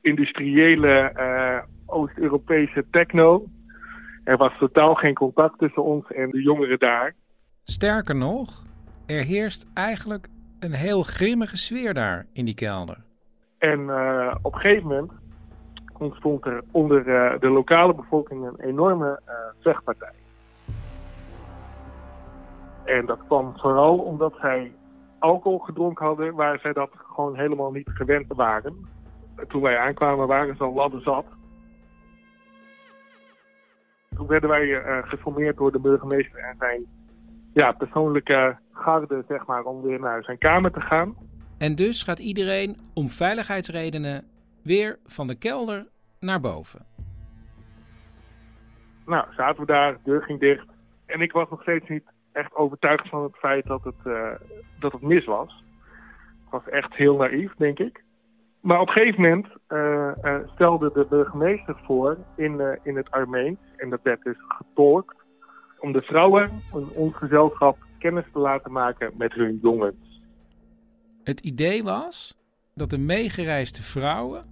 industriële 0.00 1.12
Oost-Europese 1.90 2.84
techno. 2.90 3.46
Er 4.24 4.36
was 4.36 4.58
totaal 4.58 4.94
geen 4.94 5.14
contact 5.14 5.58
tussen 5.58 5.84
ons 5.84 6.10
en 6.12 6.30
de 6.30 6.42
jongeren 6.42 6.78
daar. 6.78 7.14
Sterker 7.64 8.16
nog, 8.16 8.64
er 9.06 9.24
heerst 9.24 9.70
eigenlijk 9.74 10.28
een 10.58 10.72
heel 10.72 11.02
grimmige 11.02 11.56
sfeer 11.56 11.94
daar 11.94 12.26
in 12.32 12.44
die 12.44 12.54
kelder. 12.54 12.96
En 13.58 13.80
uh, 13.80 14.34
op 14.42 14.54
een 14.54 14.60
gegeven 14.60 14.88
moment 14.88 15.12
ontstond 15.98 16.44
er 16.46 16.62
onder 16.70 17.06
uh, 17.06 17.40
de 17.40 17.48
lokale 17.48 17.94
bevolking 17.94 18.46
een 18.46 18.60
enorme 18.60 19.20
uh, 19.26 19.34
vechtpartij. 19.60 20.14
En 22.84 23.06
dat 23.06 23.18
kwam 23.26 23.52
vooral 23.56 23.98
omdat 23.98 24.34
zij 24.40 24.72
alcohol 25.18 25.58
gedronken 25.58 26.06
hadden 26.06 26.34
waar 26.34 26.58
zij 26.58 26.72
dat 26.72 26.90
gewoon 26.94 27.36
helemaal 27.36 27.70
niet 27.70 27.90
gewend 27.94 28.26
waren. 28.28 28.88
Toen 29.48 29.62
wij 29.62 29.78
aankwamen 29.78 30.26
waren 30.26 30.56
ze 30.56 30.62
al 30.62 30.74
ladder 30.74 31.00
zat. 31.00 31.24
Werden 34.26 34.48
wij 34.48 34.66
uh, 34.66 35.08
geformeerd 35.08 35.56
door 35.56 35.72
de 35.72 35.80
burgemeester 35.80 36.38
en 36.38 36.56
zijn 36.58 36.86
ja, 37.52 37.72
persoonlijke 37.72 38.58
garde, 38.72 39.24
zeg 39.28 39.46
maar, 39.46 39.64
om 39.64 39.82
weer 39.82 40.00
naar 40.00 40.24
zijn 40.24 40.38
kamer 40.38 40.70
te 40.70 40.80
gaan. 40.80 41.14
En 41.58 41.74
dus 41.74 42.02
gaat 42.02 42.18
iedereen 42.18 42.76
om 42.94 43.08
veiligheidsredenen 43.08 44.24
weer 44.62 44.98
van 45.04 45.26
de 45.26 45.34
kelder 45.34 45.86
naar 46.20 46.40
boven. 46.40 46.86
Nou, 49.06 49.26
zaten 49.36 49.60
we 49.60 49.66
daar, 49.66 49.92
de 49.92 49.98
deur 50.04 50.22
ging 50.22 50.40
dicht. 50.40 50.66
En 51.06 51.20
ik 51.20 51.32
was 51.32 51.50
nog 51.50 51.62
steeds 51.62 51.88
niet 51.88 52.04
echt 52.32 52.54
overtuigd 52.54 53.08
van 53.08 53.22
het 53.22 53.36
feit 53.36 53.66
dat 53.66 53.84
het, 53.84 54.04
uh, 54.04 54.30
dat 54.78 54.92
het 54.92 55.02
mis 55.02 55.24
was. 55.24 55.64
Het 56.42 56.50
was 56.50 56.68
echt 56.68 56.94
heel 56.94 57.16
naïef, 57.16 57.54
denk 57.54 57.78
ik. 57.78 58.04
Maar 58.60 58.80
op 58.80 58.88
een 58.88 58.92
gegeven 58.92 59.22
moment 59.22 59.46
uh, 59.68 60.10
uh, 60.22 60.34
stelde 60.54 60.90
de 60.94 61.06
burgemeester 61.08 61.80
voor 61.84 62.18
in, 62.36 62.78
in 62.82 62.96
het 62.96 63.10
Armeens, 63.10 63.58
en 63.76 63.90
dat 63.90 64.00
werd 64.02 64.22
dus 64.22 64.36
getolkt, 64.48 65.16
om 65.78 65.92
de 65.92 66.02
vrouwen 66.02 66.50
in 66.74 66.88
ons 66.94 67.16
gezelschap 67.16 67.76
kennis 67.98 68.24
te 68.32 68.38
laten 68.38 68.72
maken 68.72 69.12
met 69.16 69.32
hun 69.32 69.58
jongens. 69.62 70.22
Het 71.22 71.40
idee 71.40 71.82
was 71.82 72.38
dat 72.74 72.90
de 72.90 72.98
meegereisde 72.98 73.82
vrouwen 73.82 74.44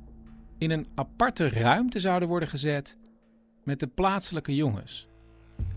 in 0.58 0.70
een 0.70 0.86
aparte 0.94 1.48
ruimte 1.48 2.00
zouden 2.00 2.28
worden 2.28 2.48
gezet 2.48 2.98
met 3.64 3.80
de 3.80 3.86
plaatselijke 3.86 4.54
jongens. 4.54 5.08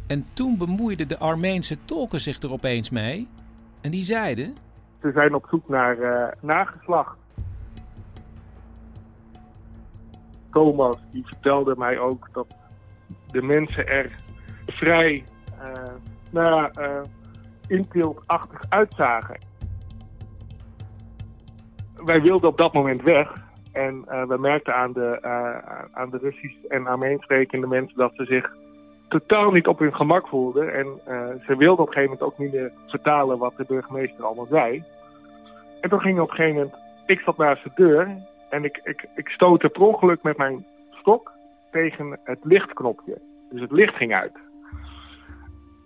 En 0.08 0.26
toen 0.34 0.58
bemoeiden 0.58 1.08
de 1.08 1.18
Armeense 1.18 1.86
tolken 1.86 2.22
zich 2.22 2.41
er 2.41 2.52
opeens 2.52 2.90
mee 2.90 3.28
en 3.82 3.91
die 3.91 4.03
zeiden... 4.03 4.56
Ze 5.02 5.12
zijn 5.12 5.34
op 5.34 5.48
zoek 5.49 5.70
naar 5.70 5.98
uh, 5.98 6.28
nageslacht. 6.41 7.18
Thomas 10.52 10.95
die 11.11 11.26
vertelde 11.26 11.76
mij 11.78 11.99
ook 11.99 12.30
dat 12.34 12.48
de 13.32 13.41
mensen 13.41 13.88
er 13.88 14.11
vrij 14.65 15.23
uh, 15.61 15.94
nou, 16.32 16.69
uh, 16.80 18.41
uitzagen. 18.69 19.38
Wij 21.95 22.22
wilden 22.22 22.49
op 22.49 22.57
dat 22.57 22.73
moment 22.73 23.02
weg. 23.02 23.34
En 23.72 24.06
uh, 24.07 24.26
we 24.26 24.38
merkten 24.38 24.76
aan 24.76 24.94
de, 24.94 25.22
aan 25.91 26.10
de 26.10 26.18
Russisch 26.18 26.64
en 26.68 26.88
Armeens 26.88 27.23
sprekende 27.23 27.68
mensen 27.68 27.98
dat 27.98 28.11
ze 28.15 28.26
zich 28.26 28.56
totaal 29.10 29.52
niet 29.52 29.68
op 29.68 29.80
hun 29.80 29.95
gemak 29.95 30.28
voelden. 30.28 30.73
En 30.73 30.88
ze 31.45 31.56
wilden 31.56 31.84
op 31.84 31.88
een 31.88 31.94
gegeven 31.94 32.03
moment 32.03 32.22
ook 32.22 32.38
niet 32.38 32.52
meer 32.53 32.72
vertalen 32.88 33.38
wat 33.38 33.53
de 33.57 33.65
burgemeester 33.68 34.26
allemaal 34.26 34.48
zei. 34.49 34.84
En 35.82 35.90
toen 35.90 36.02
ging 36.02 36.19
op 36.19 36.30
een 36.30 36.36
gegeven 36.36 36.56
moment, 36.56 36.76
ik 37.06 37.19
zat 37.19 37.38
naast 37.38 37.64
de 37.64 37.72
deur 37.76 38.18
en 38.52 38.64
ik, 38.64 38.80
ik, 38.84 39.06
ik 39.15 39.28
stootte 39.28 39.69
per 39.69 39.82
ongeluk 39.82 40.23
met 40.23 40.38
mijn 40.38 40.65
stok 40.91 41.32
tegen 41.72 42.19
het 42.23 42.40
lichtknopje. 42.44 43.22
Dus 43.49 43.61
het 43.61 43.72
licht 43.72 43.95
ging 43.95 44.14
uit. 44.14 44.34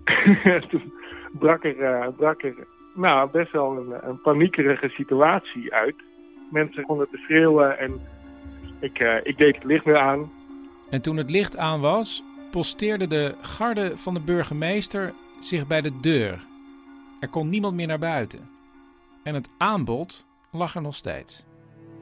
Toen 0.70 0.94
brak 1.32 1.64
er, 1.64 1.78
uh, 1.78 2.08
brak 2.18 2.44
er 2.44 2.68
nou, 2.96 3.30
best 3.32 3.52
wel 3.52 3.78
een, 3.78 4.10
een 4.10 4.22
paniekerige 4.22 4.90
situatie 4.90 5.74
uit. 5.74 5.96
Mensen 6.52 6.82
begonnen 6.82 7.10
te 7.10 7.18
schreeuwen 7.18 7.80
en 7.80 8.02
ik, 8.80 9.00
uh, 9.00 9.16
ik 9.24 9.38
deed 9.38 9.56
het 9.56 9.64
licht 9.64 9.86
weer 9.86 9.98
aan. 9.98 10.32
En 10.90 11.02
toen 11.02 11.18
het 11.18 11.30
licht 11.30 11.58
aan 11.58 11.82
was, 11.82 12.24
posteerde 12.52 13.08
de 13.08 13.36
garde 13.42 13.98
van 13.98 14.14
de 14.14 14.20
burgemeester 14.20 15.14
zich 15.40 15.68
bij 15.68 15.82
de 15.82 16.00
deur. 16.00 16.46
Er 17.20 17.30
kon 17.30 17.50
niemand 17.50 17.76
meer 17.76 17.88
naar 17.88 18.00
buiten. 18.00 18.50
En 19.24 19.34
het 19.34 19.50
aanbod 19.58 20.26
lag 20.52 20.76
er 20.76 20.82
nog 20.82 20.96
steeds. 20.96 21.46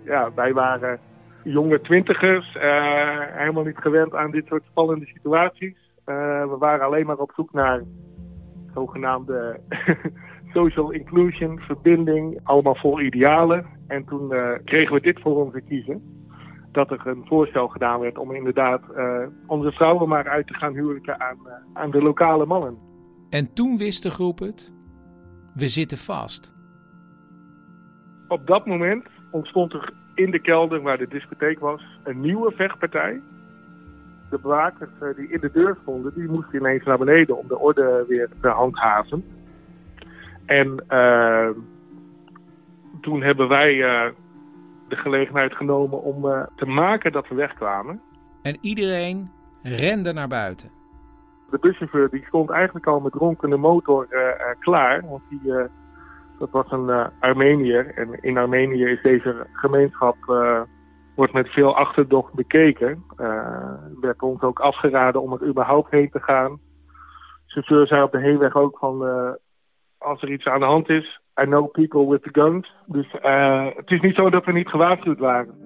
Ja, 0.06 0.34
wij 0.36 0.54
waren 0.54 1.00
jonge 1.44 1.82
twintigers, 1.82 2.56
uh, 2.56 3.20
helemaal 3.20 3.64
niet 3.64 3.78
gewend 3.78 4.16
aan 4.16 4.32
dit 4.32 4.46
soort 4.48 4.64
spannende 4.70 5.06
situaties. 5.06 5.76
Uh, 6.06 6.42
we 6.42 6.56
waren 6.60 6.86
alleen 6.86 7.06
maar 7.06 7.18
op 7.18 7.32
zoek 7.36 7.54
naar 7.54 7.82
zogenaamde 8.74 9.60
social 10.54 10.92
inclusion, 10.92 11.60
verbinding, 11.60 12.40
allemaal 12.44 12.76
vol 12.76 13.02
idealen. 13.02 13.66
En 13.88 14.06
toen 14.06 14.34
uh, 14.34 14.50
kregen 14.66 14.94
we 14.94 15.02
dit 15.02 15.22
voor 15.22 15.44
ons 15.46 15.54
te 15.54 15.62
kiezen. 15.62 16.22
Dat 16.72 16.92
er 16.92 17.08
een 17.08 17.26
voorstel 17.26 17.68
gedaan 17.68 18.00
werd 18.00 18.18
om 18.18 18.32
inderdaad 18.36 18.82
uh, 18.96 19.18
onze 19.48 19.72
vrouwen 19.72 20.10
maar 20.10 20.28
uit 20.28 20.48
te 20.48 20.54
gaan 20.54 20.74
huwelijken 20.74 21.20
aan, 21.20 21.38
aan 21.74 21.92
de 21.92 22.02
lokale 22.02 22.46
mannen. 22.46 22.78
En 23.30 23.54
toen 23.54 23.78
wist 23.78 24.04
de 24.04 24.12
groep 24.12 24.40
het, 24.40 24.74
we 25.56 25.68
zitten 25.68 25.98
vast. 25.98 26.54
Op 28.28 28.48
dat 28.48 28.66
moment 28.66 29.08
ontstond 29.34 29.74
er 29.74 29.94
in 30.16 30.32
de 30.32 30.40
kelder 30.40 30.82
waar 30.82 30.98
de 30.98 31.08
discotheek 31.08 31.60
was 31.60 31.82
een 32.04 32.22
nieuwe 32.22 32.52
vechtpartij 32.52 33.22
de 34.34 34.40
bewakers 34.40 34.90
uh, 35.02 35.16
die 35.16 35.32
in 35.32 35.40
de 35.40 35.52
deur 35.52 35.78
stonden, 35.82 36.14
die 36.16 36.28
moesten 36.28 36.60
ineens 36.60 36.84
naar 36.84 36.98
beneden 36.98 37.38
om 37.38 37.48
de 37.48 37.60
orde 37.60 38.06
weer 38.08 38.30
te 38.42 38.48
handhaven. 38.48 39.24
En 40.46 40.84
uh, 40.90 41.50
toen 43.02 43.22
hebben 43.22 43.48
wij 43.48 43.74
uh, 43.74 44.12
de 44.88 44.96
gelegenheid 44.96 45.56
genomen 45.56 46.02
om 46.02 46.22
te 46.56 46.66
maken 46.66 47.12
dat 47.12 47.28
we 47.28 47.36
wegkwamen. 47.36 48.02
En 48.42 48.58
iedereen 48.62 49.32
rende 49.64 50.14
naar 50.14 50.28
buiten. 50.28 50.70
De 51.50 51.58
buschauffeur 51.60 52.10
die 52.10 52.26
stond 52.26 52.50
eigenlijk 52.50 52.88
al 52.88 53.00
met 53.00 53.12
dronkene 53.12 53.58
motor 53.58 54.08
klaar, 54.60 55.04
want 55.10 55.22
die, 55.30 55.52
dat 56.52 56.64
was 56.64 56.72
een 56.72 57.12
Armeniër. 57.20 57.94
En 57.96 58.22
in 58.22 58.38
Armenië 58.38 58.84
is 58.84 59.02
deze 59.02 59.48
gemeenschap 59.54 60.16
wordt 61.16 61.34
met 61.34 61.50
veel 61.50 61.76
achterdocht 61.76 62.34
bekeken. 62.34 63.04
Uh, 63.18 63.74
werd 64.02 64.22
ons 64.22 64.42
ook 64.42 64.60
afgeraden 64.60 65.22
om 65.22 65.34
er 65.34 65.48
überhaupt 65.48 65.92
heen 65.92 66.10
te 66.10 66.20
gaan. 66.20 66.60
De 67.46 67.62
chauffeur 67.62 67.88
zei 67.88 68.04
op 68.04 68.12
de 68.12 68.20
heenweg 68.20 68.56
ook 68.56 68.78
van... 68.78 69.06
Uh, 69.06 69.32
als 69.98 70.22
er 70.22 70.32
iets 70.32 70.46
aan 70.46 70.60
de 70.60 70.66
hand 70.66 70.90
is, 70.90 71.22
I 71.42 71.46
know 71.46 71.72
people 71.72 72.10
with 72.10 72.24
the 72.24 72.30
guns. 72.32 72.74
Dus 72.86 73.16
uh, 73.26 73.66
het 73.76 73.92
is 73.92 74.02
niet 74.02 74.16
zo 74.16 74.30
dat 74.30 74.46
we 74.46 74.52
niet 74.52 74.68
gewaarschuwd 74.68 75.20
waren. 75.20 75.62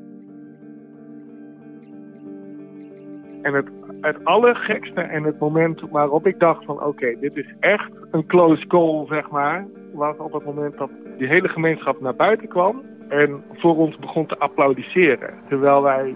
En 3.42 3.54
het, 3.54 3.70
het 4.02 4.26
allergekste 4.26 5.02
en 5.02 5.24
het 5.24 5.40
moment 5.40 5.82
waarop 5.90 6.28
ik 6.28 6.40
dacht 6.40 6.66
van... 6.66 6.84
oké, 6.84 7.20
dit 7.20 7.36
is 7.36 7.54
echt 7.60 7.92
een 8.12 8.26
close 8.26 8.68
call, 8.68 9.06
zeg 9.08 9.30
maar... 9.30 9.68
was 9.98 10.18
op 10.18 10.34
het 10.34 10.46
moment 10.46 10.78
dat 10.78 10.90
die 11.18 11.28
hele 11.28 11.48
gemeenschap 11.48 12.02
naar 12.02 12.16
buiten 12.16 12.48
kwam 12.48 12.82
en 13.10 13.44
voor 13.54 13.78
ons 13.78 13.98
begon 13.98 14.26
te 14.26 14.38
applaudisseren, 14.38 15.34
terwijl 15.50 15.82
wij 15.82 16.16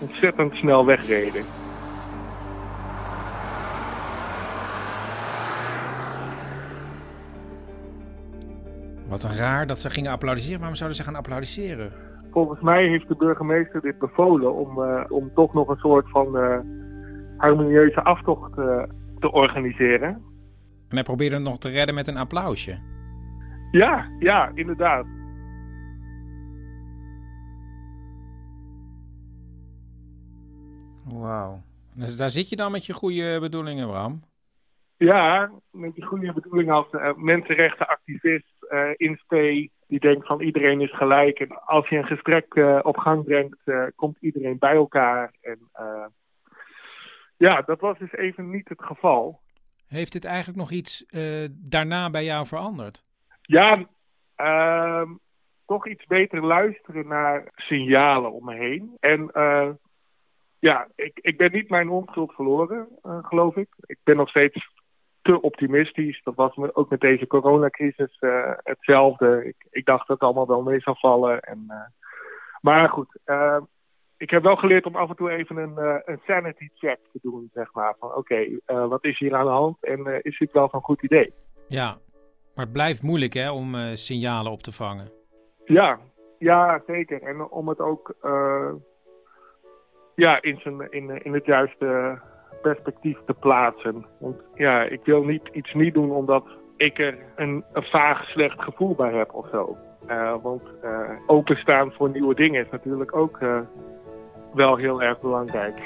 ontzettend 0.00 0.54
snel 0.54 0.86
wegreden. 0.86 1.44
Wat 9.08 9.22
een 9.22 9.36
raar 9.36 9.66
dat 9.66 9.78
ze 9.78 9.90
gingen 9.90 10.12
applaudisseren. 10.12 10.58
Waarom 10.58 10.76
zouden 10.76 10.98
ze 10.98 11.04
gaan 11.04 11.16
applaudisseren? 11.16 11.92
Volgens 12.30 12.60
mij 12.60 12.86
heeft 12.88 13.08
de 13.08 13.16
burgemeester 13.16 13.80
dit 13.80 13.98
bevolen 13.98 14.54
om, 14.54 14.78
uh, 14.78 15.04
om 15.08 15.30
toch 15.34 15.54
nog 15.54 15.68
een 15.68 15.76
soort 15.76 16.10
van 16.10 16.36
uh, 16.36 16.58
harmonieuze 17.36 18.02
aftocht 18.04 18.58
uh, 18.58 18.82
te 19.18 19.32
organiseren. 19.32 20.08
En 20.88 20.98
hij 20.98 21.02
probeerde 21.02 21.34
het 21.34 21.44
nog 21.44 21.58
te 21.58 21.68
redden 21.68 21.94
met 21.94 22.08
een 22.08 22.16
applausje. 22.16 22.91
Ja, 23.72 24.10
ja, 24.18 24.50
inderdaad. 24.54 25.06
Wauw. 31.04 31.62
Dus 31.94 32.16
daar 32.16 32.30
zit 32.30 32.48
je 32.48 32.56
dan 32.56 32.72
met 32.72 32.86
je 32.86 32.92
goede 32.92 33.40
bedoelingen, 33.40 33.88
Bram? 33.88 34.22
Ja, 34.96 35.50
met 35.70 35.96
je 35.96 36.02
goede 36.02 36.32
bedoelingen 36.32 36.74
als 36.74 36.92
uh, 36.92 37.14
mensenrechtenactivist 37.14 38.54
uh, 38.60 38.90
in 38.96 39.16
spe 39.16 39.70
die 39.86 40.00
denkt 40.00 40.26
van 40.26 40.40
iedereen 40.40 40.80
is 40.80 40.96
gelijk. 40.96 41.38
En 41.38 41.64
als 41.64 41.88
je 41.88 41.96
een 41.96 42.06
gesprek 42.06 42.54
uh, 42.54 42.78
op 42.82 42.96
gang 42.96 43.24
brengt, 43.24 43.58
komt 43.96 44.16
iedereen 44.20 44.58
bij 44.58 44.74
elkaar. 44.74 45.34
En 45.40 45.58
ja, 47.36 47.62
dat 47.62 47.80
was 47.80 47.98
dus 47.98 48.12
even 48.12 48.50
niet 48.50 48.68
het 48.68 48.82
geval. 48.82 49.40
Heeft 49.86 50.12
dit 50.12 50.24
eigenlijk 50.24 50.58
nog 50.58 50.70
iets 50.70 51.04
daarna 51.50 52.10
bij 52.10 52.24
jou 52.24 52.46
veranderd? 52.46 53.04
Ja, 53.42 53.86
ehm, 54.34 55.08
toch 55.66 55.88
iets 55.88 56.06
beter 56.06 56.44
luisteren 56.46 57.08
naar 57.08 57.52
signalen 57.56 58.32
om 58.32 58.44
me 58.44 58.54
heen. 58.54 58.96
En 59.00 59.30
ja, 60.58 60.88
ik, 60.94 61.18
ik 61.20 61.36
ben 61.36 61.52
niet 61.52 61.68
mijn 61.68 61.88
onschuld 61.88 62.32
verloren, 62.32 62.88
eh, 63.02 63.24
geloof 63.24 63.56
ik. 63.56 63.68
Ik 63.80 63.98
ben 64.04 64.16
nog 64.16 64.28
steeds 64.28 64.70
te 65.22 65.40
optimistisch. 65.40 66.22
Dat 66.22 66.34
was 66.34 66.56
me 66.56 66.74
ook 66.74 66.90
met 66.90 67.00
deze 67.00 67.26
coronacrisis 67.26 68.18
eh, 68.18 68.52
hetzelfde. 68.56 69.44
Ik, 69.44 69.66
ik 69.70 69.84
dacht 69.84 70.06
dat 70.06 70.16
het 70.18 70.26
allemaal 70.26 70.46
wel 70.46 70.62
mee 70.62 70.80
zou 70.80 70.96
vallen. 70.98 71.40
En, 71.40 71.64
eh, 71.68 71.76
maar 72.60 72.88
goed, 72.88 73.18
eh, 73.24 73.56
ik 74.22 74.30
heb 74.30 74.42
wel 74.42 74.56
geleerd 74.56 74.86
om 74.86 74.96
af 74.96 75.08
en 75.08 75.16
toe 75.16 75.30
even 75.30 75.56
een, 75.56 75.78
eh, 75.78 75.96
een 76.04 76.20
sanity 76.26 76.68
check 76.74 76.98
te 77.12 77.18
doen, 77.22 77.50
zeg 77.54 77.72
maar. 77.72 77.94
Van 77.98 78.14
oké, 78.14 78.46
eh, 78.64 78.88
wat 78.88 79.04
is 79.04 79.18
hier 79.18 79.34
aan 79.34 79.44
de 79.44 79.50
hand 79.50 79.84
en 79.84 80.06
eh, 80.06 80.18
is 80.22 80.38
dit 80.38 80.52
wel 80.52 80.68
zo'n 80.68 80.80
goed 80.80 81.02
idee? 81.02 81.32
Ja, 81.68 81.96
maar 82.54 82.64
het 82.64 82.72
blijft 82.72 83.02
moeilijk 83.02 83.32
hè, 83.32 83.50
om 83.50 83.74
eh, 83.74 83.80
signalen 83.94 84.52
op 84.52 84.62
te 84.62 84.72
vangen. 84.72 85.10
Ja, 85.64 85.98
ja, 86.38 86.82
zeker. 86.86 87.22
En 87.22 87.50
om 87.50 87.68
het 87.68 87.80
ook 87.80 88.14
eh, 88.22 88.72
ja, 90.14 90.42
in, 90.42 90.58
zijn, 90.58 90.90
in, 90.90 91.22
in 91.24 91.32
het 91.32 91.44
juiste 91.44 92.18
perspectief 92.62 93.18
te 93.26 93.34
plaatsen. 93.34 94.06
Want 94.20 94.36
ja, 94.54 94.82
ik 94.82 95.00
wil 95.04 95.22
niet 95.24 95.48
iets 95.52 95.72
niet 95.72 95.94
doen 95.94 96.10
omdat 96.10 96.44
ik 96.76 96.98
er 96.98 97.18
een, 97.36 97.64
vaag 97.72 98.24
slecht 98.24 98.62
gevoel 98.62 98.94
bij 98.94 99.12
heb 99.12 99.34
of 99.34 99.48
zo. 99.50 99.76
Eh, 100.06 100.34
want 100.42 100.62
eh, 100.82 101.10
openstaan 101.26 101.92
voor 101.92 102.10
nieuwe 102.10 102.34
dingen 102.34 102.64
is 102.64 102.70
natuurlijk 102.70 103.16
ook 103.16 103.38
eh, 103.40 103.58
wel 104.54 104.76
heel 104.76 105.02
erg 105.02 105.20
belangrijk. 105.20 105.78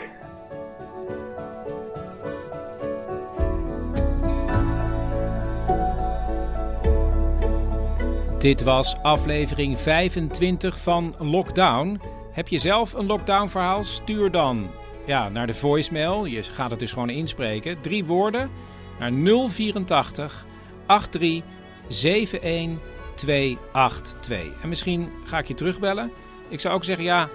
Dit 8.38 8.62
was 8.62 8.96
aflevering 9.02 9.78
25 9.78 10.78
van 10.78 11.14
Lockdown. 11.18 12.00
Heb 12.32 12.48
je 12.48 12.58
zelf 12.58 12.92
een 12.92 13.06
lockdown 13.06 13.48
verhaal? 13.48 13.84
Stuur 13.84 14.30
dan 14.30 14.70
ja, 15.06 15.28
naar 15.28 15.46
de 15.46 15.54
voicemail. 15.54 16.24
Je 16.24 16.42
gaat 16.42 16.70
het 16.70 16.80
dus 16.80 16.92
gewoon 16.92 17.10
inspreken. 17.10 17.80
Drie 17.80 18.04
woorden 18.04 18.50
naar 18.98 19.12
084 19.48 20.46
83 20.86 21.42
71 21.88 22.78
282. 23.14 24.62
En 24.62 24.68
misschien 24.68 25.08
ga 25.26 25.38
ik 25.38 25.48
je 25.48 25.54
terugbellen. 25.54 26.10
Ik 26.48 26.60
zou 26.60 26.74
ook 26.74 26.84
zeggen, 26.84 27.04
ja, 27.04 27.28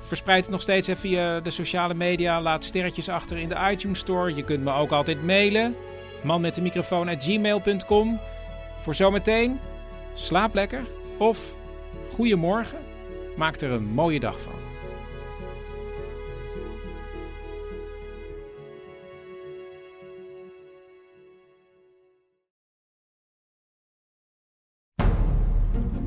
verspreid 0.00 0.42
het 0.42 0.52
nog 0.52 0.62
steeds 0.62 0.86
even 0.86 1.00
via 1.00 1.40
de 1.40 1.50
sociale 1.50 1.94
media. 1.94 2.40
Laat 2.40 2.64
sterretjes 2.64 3.08
achter 3.08 3.38
in 3.38 3.48
de 3.48 3.68
iTunes 3.70 3.98
Store. 3.98 4.34
Je 4.34 4.44
kunt 4.44 4.64
me 4.64 4.72
ook 4.72 4.90
altijd 4.90 5.24
mailen. 5.24 5.76
Man 6.22 6.40
met 6.40 6.54
de 6.54 6.62
microfoon 6.62 7.08
at 7.08 7.24
gmail.com. 7.24 8.20
Voor 8.80 8.94
zometeen, 8.94 9.60
slaap 10.18 10.54
lekker 10.54 10.84
of 11.18 11.56
goedemorgen. 12.12 12.78
Maak 13.36 13.60
er 13.60 13.70
een 13.70 13.84
mooie 13.84 14.20
dag 14.20 14.40
van. 14.40 14.52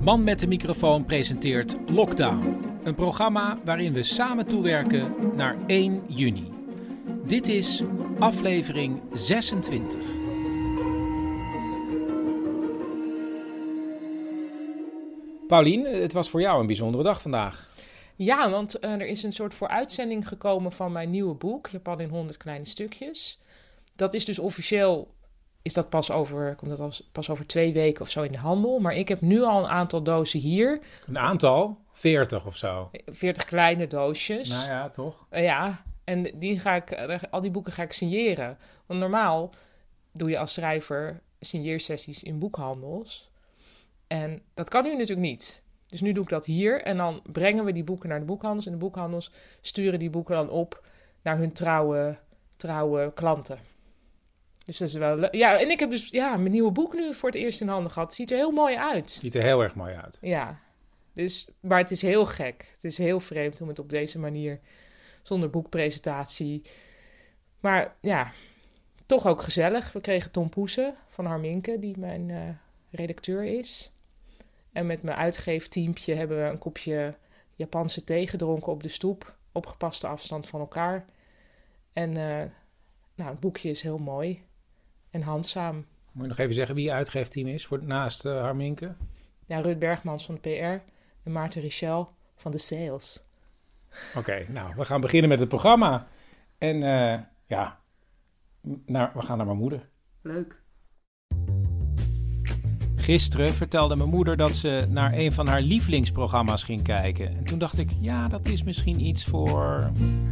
Man 0.03 0.23
met 0.23 0.39
de 0.39 0.47
microfoon 0.47 1.05
presenteert 1.05 1.77
Lockdown. 1.87 2.59
Een 2.83 2.95
programma 2.95 3.59
waarin 3.63 3.93
we 3.93 4.03
samen 4.03 4.47
toewerken 4.47 5.15
naar 5.35 5.57
1 5.67 6.03
juni. 6.07 6.51
Dit 7.25 7.47
is 7.47 7.83
aflevering 8.19 9.01
26. 9.13 10.20
Paulien, 15.51 15.85
het 15.85 16.13
was 16.13 16.29
voor 16.29 16.41
jou 16.41 16.59
een 16.59 16.65
bijzondere 16.65 17.03
dag 17.03 17.21
vandaag. 17.21 17.69
Ja, 18.15 18.49
want 18.49 18.79
eh, 18.79 18.91
er 18.91 19.05
is 19.05 19.23
een 19.23 19.33
soort 19.33 19.53
vooruitzending 19.53 20.27
gekomen 20.27 20.71
van 20.71 20.91
mijn 20.91 21.09
nieuwe 21.09 21.33
boek, 21.33 21.67
Japan 21.67 21.99
in 21.99 22.09
100 22.09 22.37
kleine 22.37 22.65
stukjes. 22.65 23.39
Dat 23.95 24.13
is 24.13 24.25
dus 24.25 24.39
officieel, 24.39 25.13
is 25.61 25.73
dat 25.73 25.89
pas 25.89 26.11
over, 26.11 26.55
komt 26.55 26.69
dat 26.69 26.79
als, 26.79 27.09
pas 27.11 27.29
over 27.29 27.47
twee 27.47 27.73
weken 27.73 28.01
of 28.01 28.09
zo 28.09 28.21
in 28.21 28.31
de 28.31 28.37
handel. 28.37 28.79
Maar 28.79 28.95
ik 28.95 29.07
heb 29.07 29.21
nu 29.21 29.41
al 29.41 29.59
een 29.59 29.69
aantal 29.69 30.03
dozen 30.03 30.39
hier. 30.39 30.79
Een 31.07 31.17
aantal? 31.17 31.77
40 31.91 32.45
of 32.45 32.57
zo. 32.57 32.89
40 33.05 33.45
kleine 33.45 33.87
doosjes. 33.87 34.49
Nou 34.49 34.69
ja, 34.69 34.89
toch? 34.89 35.25
Eh, 35.29 35.43
ja, 35.43 35.83
en 36.03 36.39
die 36.39 36.59
ga 36.59 36.75
ik, 36.75 36.91
eh, 36.91 37.19
al 37.29 37.41
die 37.41 37.51
boeken 37.51 37.73
ga 37.73 37.83
ik 37.83 37.91
signeren. 37.91 38.57
Want 38.85 38.99
normaal 38.99 39.53
doe 40.11 40.29
je 40.29 40.37
als 40.37 40.53
schrijver 40.53 41.21
signeersessies 41.39 42.23
in 42.23 42.39
boekhandels. 42.39 43.30
En 44.11 44.41
dat 44.53 44.69
kan 44.69 44.83
nu 44.83 44.91
natuurlijk 44.91 45.27
niet. 45.27 45.63
Dus 45.87 46.01
nu 46.01 46.11
doe 46.11 46.23
ik 46.23 46.29
dat 46.29 46.45
hier 46.45 46.81
en 46.81 46.97
dan 46.97 47.21
brengen 47.31 47.65
we 47.65 47.71
die 47.71 47.83
boeken 47.83 48.09
naar 48.09 48.19
de 48.19 48.25
boekhandels. 48.25 48.65
En 48.65 48.71
de 48.71 48.77
boekhandels 48.77 49.31
sturen 49.61 49.99
die 49.99 50.09
boeken 50.09 50.35
dan 50.35 50.49
op 50.49 50.83
naar 51.21 51.37
hun 51.37 51.51
trouwe, 51.51 52.17
trouwe 52.55 53.11
klanten. 53.13 53.59
Dus 54.65 54.77
dat 54.77 54.87
is 54.87 54.93
wel 54.93 55.15
leuk. 55.15 55.33
Ja, 55.33 55.59
en 55.59 55.69
ik 55.69 55.79
heb 55.79 55.89
dus 55.89 56.07
ja, 56.09 56.37
mijn 56.37 56.51
nieuwe 56.51 56.71
boek 56.71 56.93
nu 56.93 57.13
voor 57.13 57.29
het 57.29 57.37
eerst 57.37 57.61
in 57.61 57.67
handen 57.67 57.91
gehad. 57.91 58.07
Het 58.07 58.17
ziet 58.17 58.31
er 58.31 58.37
heel 58.37 58.51
mooi 58.51 58.75
uit. 58.75 59.11
Ziet 59.11 59.35
er 59.35 59.43
heel 59.43 59.61
erg 59.61 59.75
mooi 59.75 59.95
uit. 59.95 60.17
Ja, 60.21 60.59
dus, 61.13 61.49
maar 61.59 61.79
het 61.79 61.91
is 61.91 62.01
heel 62.01 62.25
gek. 62.25 62.65
Het 62.73 62.83
is 62.83 62.97
heel 62.97 63.19
vreemd 63.19 63.61
om 63.61 63.67
het 63.67 63.79
op 63.79 63.89
deze 63.89 64.19
manier, 64.19 64.59
zonder 65.21 65.49
boekpresentatie. 65.49 66.61
Maar 67.59 67.95
ja, 68.01 68.31
toch 69.05 69.27
ook 69.27 69.41
gezellig. 69.41 69.91
We 69.91 70.01
kregen 70.01 70.31
Tom 70.31 70.49
Poesen 70.49 70.95
van 71.09 71.25
Harminke, 71.25 71.79
die 71.79 71.97
mijn 71.97 72.29
eh, 72.29 72.39
redacteur 72.89 73.43
is. 73.43 73.91
En 74.71 74.85
met 74.85 75.03
mijn 75.03 75.17
uitgeefteampje 75.17 76.15
hebben 76.15 76.43
we 76.43 76.49
een 76.49 76.57
kopje 76.57 77.15
Japanse 77.55 78.03
thee 78.03 78.27
gedronken 78.27 78.71
op 78.71 78.83
de 78.83 78.89
stoep. 78.89 79.35
Op 79.51 79.65
gepaste 79.65 80.07
afstand 80.07 80.47
van 80.47 80.59
elkaar. 80.59 81.05
En 81.93 82.09
uh, 82.09 82.41
nou, 83.15 83.29
het 83.29 83.39
boekje 83.39 83.69
is 83.69 83.81
heel 83.81 83.97
mooi 83.97 84.43
en 85.09 85.21
handzaam. 85.21 85.75
Moet 86.11 86.23
je 86.23 86.29
nog 86.29 86.37
even 86.37 86.55
zeggen 86.55 86.75
wie 86.75 86.83
je 86.83 86.91
uitgeefteam 86.91 87.47
is 87.47 87.65
voor, 87.65 87.83
naast 87.83 88.25
uh, 88.25 88.41
Harminke? 88.41 88.95
Ja, 89.45 89.59
Rut 89.59 89.79
Bergmans 89.79 90.25
van 90.25 90.35
de 90.35 90.41
PR 90.41 90.91
en 91.23 91.31
Maarten 91.31 91.61
Richel 91.61 92.13
van 92.35 92.51
de 92.51 92.57
Sales. 92.57 93.23
Oké, 94.09 94.17
okay, 94.17 94.45
nou, 94.49 94.73
we 94.75 94.85
gaan 94.85 95.01
beginnen 95.01 95.29
met 95.29 95.39
het 95.39 95.47
programma. 95.47 96.07
En 96.57 96.75
uh, 96.75 97.19
ja, 97.45 97.79
naar, 98.85 99.11
we 99.13 99.21
gaan 99.21 99.37
naar 99.37 99.45
mijn 99.45 99.57
moeder. 99.57 99.89
Leuk. 100.21 100.60
Gisteren 103.11 103.49
vertelde 103.53 103.95
mijn 103.95 104.09
moeder 104.09 104.37
dat 104.37 104.55
ze 104.55 104.85
naar 104.89 105.13
een 105.13 105.31
van 105.31 105.47
haar 105.47 105.61
lievelingsprogramma's 105.61 106.63
ging 106.63 106.83
kijken. 106.83 107.27
En 107.37 107.43
toen 107.43 107.59
dacht 107.59 107.77
ik, 107.77 107.89
ja, 108.01 108.27
dat 108.27 108.47
is 108.47 108.63
misschien 108.63 108.99
iets 108.99 109.25
voor. 109.25 109.91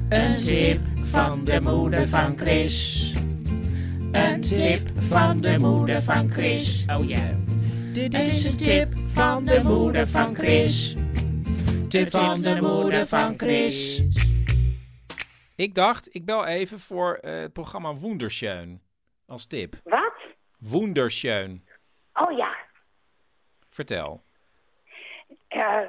Een 0.09 0.37
tip 0.37 0.79
van 1.03 1.43
de 1.43 1.61
moeder 1.61 2.07
van 2.07 2.37
Chris. 2.37 3.13
Een 4.11 4.41
tip 4.41 4.89
van 4.95 5.41
de 5.41 5.57
moeder 5.59 6.01
van 6.01 6.31
Chris. 6.31 6.85
Oh 6.87 7.07
ja. 7.07 7.35
Dit 7.93 8.13
is 8.13 8.43
een 8.43 8.57
tip 8.57 8.93
van 9.07 9.45
de 9.45 9.61
moeder 9.63 10.07
van 10.07 10.35
Chris. 10.35 10.95
Tip 11.87 12.09
van 12.09 12.41
de 12.41 12.61
moeder 12.61 13.07
van 13.07 13.33
Chris. 13.37 14.03
Ik 15.55 15.75
dacht, 15.75 16.09
ik 16.11 16.25
bel 16.25 16.45
even 16.45 16.79
voor 16.79 17.19
uh, 17.21 17.39
het 17.39 17.53
programma 17.53 17.95
Wunderschön 17.95 18.79
als 19.25 19.45
tip. 19.45 19.75
Wat? 19.83 20.13
Wunderschön. 20.59 21.67
Oh 22.13 22.37
ja. 22.37 22.58
Vertel. 23.79 24.21
Uh, 25.49 25.87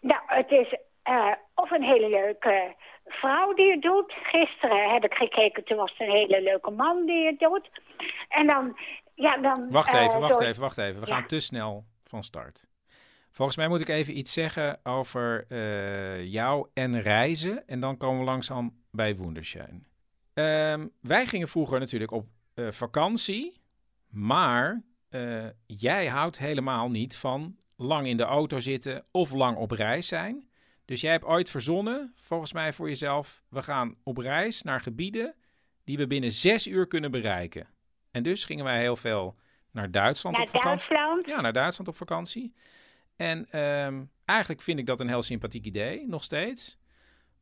nou, 0.00 0.20
het 0.26 0.50
is 0.50 0.76
uh, 1.08 1.32
of 1.54 1.70
een 1.70 1.82
hele 1.82 2.08
leuke 2.08 2.74
vrouw 3.06 3.54
die 3.54 3.70
het 3.70 3.82
doet. 3.82 4.12
Gisteren 4.12 4.92
heb 4.92 5.04
ik 5.04 5.14
gekeken, 5.14 5.64
toen 5.64 5.76
was 5.76 5.90
het 5.90 6.00
een 6.00 6.14
hele 6.14 6.42
leuke 6.42 6.70
man 6.70 7.06
die 7.06 7.26
het 7.26 7.38
doet. 7.38 7.70
En 8.28 8.46
dan, 8.46 8.78
ja, 9.14 9.36
dan... 9.36 9.70
Wacht 9.70 9.92
even, 9.92 10.14
uh, 10.14 10.18
wacht 10.18 10.38
door... 10.38 10.48
even, 10.48 10.60
wacht 10.60 10.78
even. 10.78 11.00
We 11.00 11.06
ja. 11.06 11.14
gaan 11.14 11.26
te 11.26 11.40
snel 11.40 11.84
van 12.04 12.22
start. 12.22 12.66
Volgens 13.30 13.56
mij 13.56 13.68
moet 13.68 13.80
ik 13.80 13.88
even 13.88 14.16
iets 14.18 14.32
zeggen 14.32 14.80
over 14.82 15.44
uh, 15.48 16.24
jou 16.32 16.68
en 16.74 17.00
reizen. 17.00 17.66
En 17.66 17.80
dan 17.80 17.96
komen 17.96 18.18
we 18.18 18.24
langzaam 18.24 18.82
bij 18.90 19.16
Wunderschön. 19.16 19.86
Uh, 20.34 20.84
wij 21.00 21.26
gingen 21.26 21.48
vroeger 21.48 21.78
natuurlijk 21.78 22.10
op 22.10 22.26
uh, 22.54 22.70
vakantie. 22.70 23.60
Maar 24.08 24.82
uh, 25.14 25.46
jij 25.66 26.06
houdt 26.06 26.38
helemaal 26.38 26.90
niet 26.90 27.16
van 27.16 27.56
lang 27.76 28.06
in 28.06 28.16
de 28.16 28.22
auto 28.22 28.60
zitten 28.60 29.04
of 29.10 29.32
lang 29.32 29.56
op 29.56 29.70
reis 29.70 30.08
zijn. 30.08 30.50
Dus 30.84 31.00
jij 31.00 31.10
hebt 31.10 31.24
ooit 31.24 31.50
verzonnen, 31.50 32.14
volgens 32.20 32.52
mij 32.52 32.72
voor 32.72 32.88
jezelf, 32.88 33.42
we 33.48 33.62
gaan 33.62 33.96
op 34.02 34.16
reis 34.18 34.62
naar 34.62 34.80
gebieden 34.80 35.34
die 35.84 35.96
we 35.96 36.06
binnen 36.06 36.32
zes 36.32 36.66
uur 36.66 36.86
kunnen 36.86 37.10
bereiken. 37.10 37.68
En 38.10 38.22
dus 38.22 38.44
gingen 38.44 38.64
wij 38.64 38.80
heel 38.80 38.96
veel 38.96 39.36
naar 39.70 39.90
Duitsland 39.90 40.36
naar 40.36 40.46
op 40.46 40.52
vakantie. 40.52 40.88
Duitsland? 40.88 41.26
Ja, 41.26 41.40
naar 41.40 41.52
Duitsland 41.52 41.88
op 41.88 41.96
vakantie. 41.96 42.54
En 43.16 43.60
um, 43.60 44.10
eigenlijk 44.24 44.60
vind 44.62 44.78
ik 44.78 44.86
dat 44.86 45.00
een 45.00 45.08
heel 45.08 45.22
sympathiek 45.22 45.64
idee, 45.64 46.06
nog 46.08 46.24
steeds. 46.24 46.78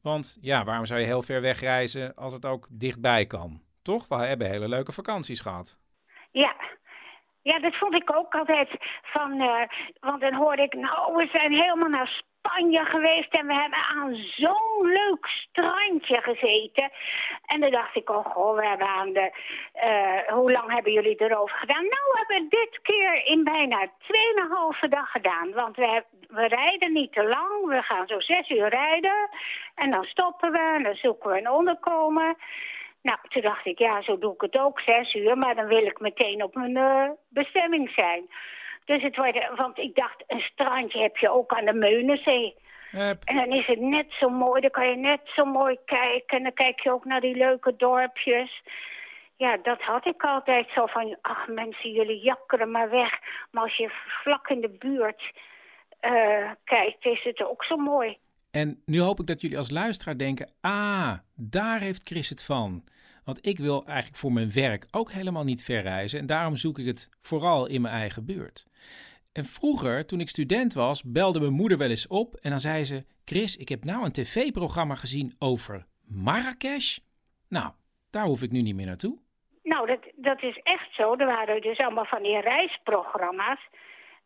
Want 0.01 0.39
ja, 0.41 0.65
waarom 0.65 0.87
zou 0.87 1.01
je 1.01 1.07
heel 1.07 1.23
ver 1.23 1.41
wegreizen 1.41 2.15
als 2.15 2.33
het 2.33 2.47
ook 2.47 2.67
dichtbij 2.71 3.27
kan? 3.27 3.63
Toch? 3.83 4.09
We 4.09 4.15
hebben 4.15 4.51
hele 4.51 4.69
leuke 4.69 4.93
vakanties 4.93 5.41
gehad. 5.41 5.79
Ja, 6.31 6.57
ja, 7.43 7.59
dat 7.59 7.75
vond 7.75 7.95
ik 7.95 8.17
ook 8.17 8.35
altijd 8.35 8.69
van, 9.03 9.41
uh, 9.41 9.63
want 10.01 10.21
dan 10.21 10.35
hoorde 10.35 10.63
ik, 10.63 10.75
nou, 10.75 11.17
we 11.17 11.29
zijn 11.33 11.53
helemaal 11.53 11.89
naar 11.89 12.23
Spanje 12.41 12.85
geweest 12.85 13.33
en 13.35 13.47
we 13.47 13.55
hebben 13.55 13.79
aan 13.79 14.15
zo'n 14.15 14.87
leuk 14.87 15.27
strandje 15.27 16.21
gezeten. 16.21 16.91
En 17.47 17.61
dan 17.61 17.71
dacht 17.71 17.97
ik, 17.97 18.11
oh 18.11 18.27
goh, 18.27 18.57
we 18.57 18.67
hebben 18.67 18.87
aan 18.87 19.13
de... 19.13 19.31
eh, 19.73 20.35
hoe 20.35 20.53
lang 20.53 20.73
hebben 20.73 20.93
jullie 20.93 21.21
erover 21.21 21.57
gedaan? 21.57 21.83
Nou, 21.83 22.05
we 22.13 22.25
hebben 22.27 22.49
dit 22.49 22.79
keer 22.83 23.27
in 23.27 23.45
bijna 23.45 23.87
2,5 23.87 24.89
dag 24.89 25.11
gedaan. 25.11 25.53
Want 25.53 25.77
we, 25.77 26.05
we 26.29 26.47
rijden 26.47 26.93
niet 26.93 27.13
te 27.13 27.25
lang. 27.25 27.67
We 27.67 27.83
gaan 27.83 28.07
zo 28.07 28.21
zes 28.21 28.49
uur 28.49 28.69
rijden. 28.69 29.29
En 29.75 29.91
dan 29.91 30.05
stoppen 30.05 30.53
we 30.53 30.73
en 30.75 30.83
dan 30.83 30.95
zoeken 30.95 31.31
we 31.31 31.39
een 31.39 31.51
onderkomen. 31.51 32.37
Nou, 33.03 33.19
toen 33.29 33.43
dacht 33.43 33.67
ik, 33.67 33.79
ja, 33.79 34.03
zo 34.03 34.19
doe 34.19 34.35
ik 34.35 34.41
het 34.41 34.59
ook, 34.59 34.81
zes 34.81 35.15
uur. 35.15 35.39
Maar 35.39 35.55
dan 35.55 35.67
wil 35.67 35.87
ik 35.87 36.01
meteen 36.01 36.43
op 36.43 36.55
mijn 36.55 36.77
eh, 36.77 37.11
bestemming 37.29 37.91
zijn. 37.91 38.31
Dus 38.85 39.03
het 39.03 39.17
wordt, 39.17 39.57
want 39.57 39.79
ik 39.79 39.95
dacht, 39.95 40.25
een 40.27 40.41
strandje 40.41 41.01
heb 41.01 41.17
je 41.17 41.31
ook 41.31 41.53
aan 41.53 41.65
de 41.65 41.73
Meunenzee. 41.73 42.55
En 43.25 43.37
dan 43.37 43.53
is 43.53 43.67
het 43.67 43.81
net 43.81 44.07
zo 44.09 44.29
mooi, 44.29 44.61
dan 44.61 44.71
kan 44.71 44.89
je 44.89 44.97
net 44.97 45.21
zo 45.25 45.45
mooi 45.45 45.77
kijken. 45.85 46.37
En 46.37 46.43
dan 46.43 46.53
kijk 46.53 46.81
je 46.81 46.93
ook 46.93 47.05
naar 47.05 47.21
die 47.21 47.37
leuke 47.37 47.77
dorpjes. 47.77 48.63
Ja, 49.37 49.57
dat 49.57 49.81
had 49.81 50.07
ik 50.07 50.23
altijd 50.23 50.69
zo 50.75 50.87
van, 50.87 51.17
ach 51.21 51.49
mensen, 51.49 51.91
jullie 51.91 52.21
jakkeren 52.21 52.71
maar 52.71 52.91
weg. 52.91 53.19
Maar 53.51 53.63
als 53.63 53.77
je 53.77 53.91
vlak 54.23 54.49
in 54.49 54.61
de 54.61 54.69
buurt 54.79 55.33
eh, 56.01 56.51
kijkt, 56.65 57.05
is 57.05 57.23
het 57.23 57.45
ook 57.45 57.65
zo 57.65 57.77
mooi. 57.77 58.19
En 58.51 58.83
nu 58.87 59.01
hoop 59.01 59.21
ik 59.21 59.27
dat 59.27 59.41
jullie 59.41 59.59
als 59.59 59.71
luisteraar 59.71 60.19
denken: 60.19 60.51
ah, 60.61 61.13
daar 61.37 61.81
heeft 61.81 62.09
Chris 62.09 62.29
het 62.29 62.43
van. 62.43 62.85
Want 63.25 63.47
ik 63.47 63.59
wil 63.59 63.85
eigenlijk 63.87 64.17
voor 64.17 64.33
mijn 64.33 64.53
werk 64.53 64.87
ook 64.91 65.13
helemaal 65.13 65.45
niet 65.45 65.65
ver 65.65 65.83
reizen. 65.83 66.19
En 66.19 66.27
daarom 66.27 66.57
zoek 66.57 66.79
ik 66.79 66.87
het 66.87 67.09
vooral 67.21 67.67
in 67.67 67.81
mijn 67.81 67.95
eigen 67.95 68.25
buurt. 68.25 68.67
En 69.33 69.45
vroeger, 69.45 70.07
toen 70.07 70.21
ik 70.21 70.29
student 70.29 70.75
was, 70.75 71.03
belde 71.03 71.41
mijn 71.41 71.53
moeder 71.53 71.79
wel 71.79 71.91
eens 71.91 72.07
op. 72.07 72.35
En 72.35 72.51
dan 72.51 72.61
zei 72.61 72.85
ze: 72.85 73.05
Chris, 73.25 73.57
ik 73.57 73.69
heb 73.69 73.85
nou 73.85 74.05
een 74.05 74.13
tv-programma 74.13 74.95
gezien 74.95 75.35
over 75.39 75.87
Marrakesh. 76.07 76.99
Nou, 77.49 77.73
daar 78.11 78.25
hoef 78.25 78.43
ik 78.43 78.51
nu 78.51 78.63
niet 78.63 78.75
meer 78.75 78.87
naartoe. 78.87 79.19
Nou, 79.63 79.87
dat, 79.87 80.01
dat 80.17 80.43
is 80.43 80.61
echt 80.63 80.95
zo. 80.95 81.17
Er 81.17 81.27
waren 81.27 81.61
dus 81.61 81.79
allemaal 81.79 82.05
van 82.05 82.23
die 82.23 82.41
reisprogramma's. 82.41 83.69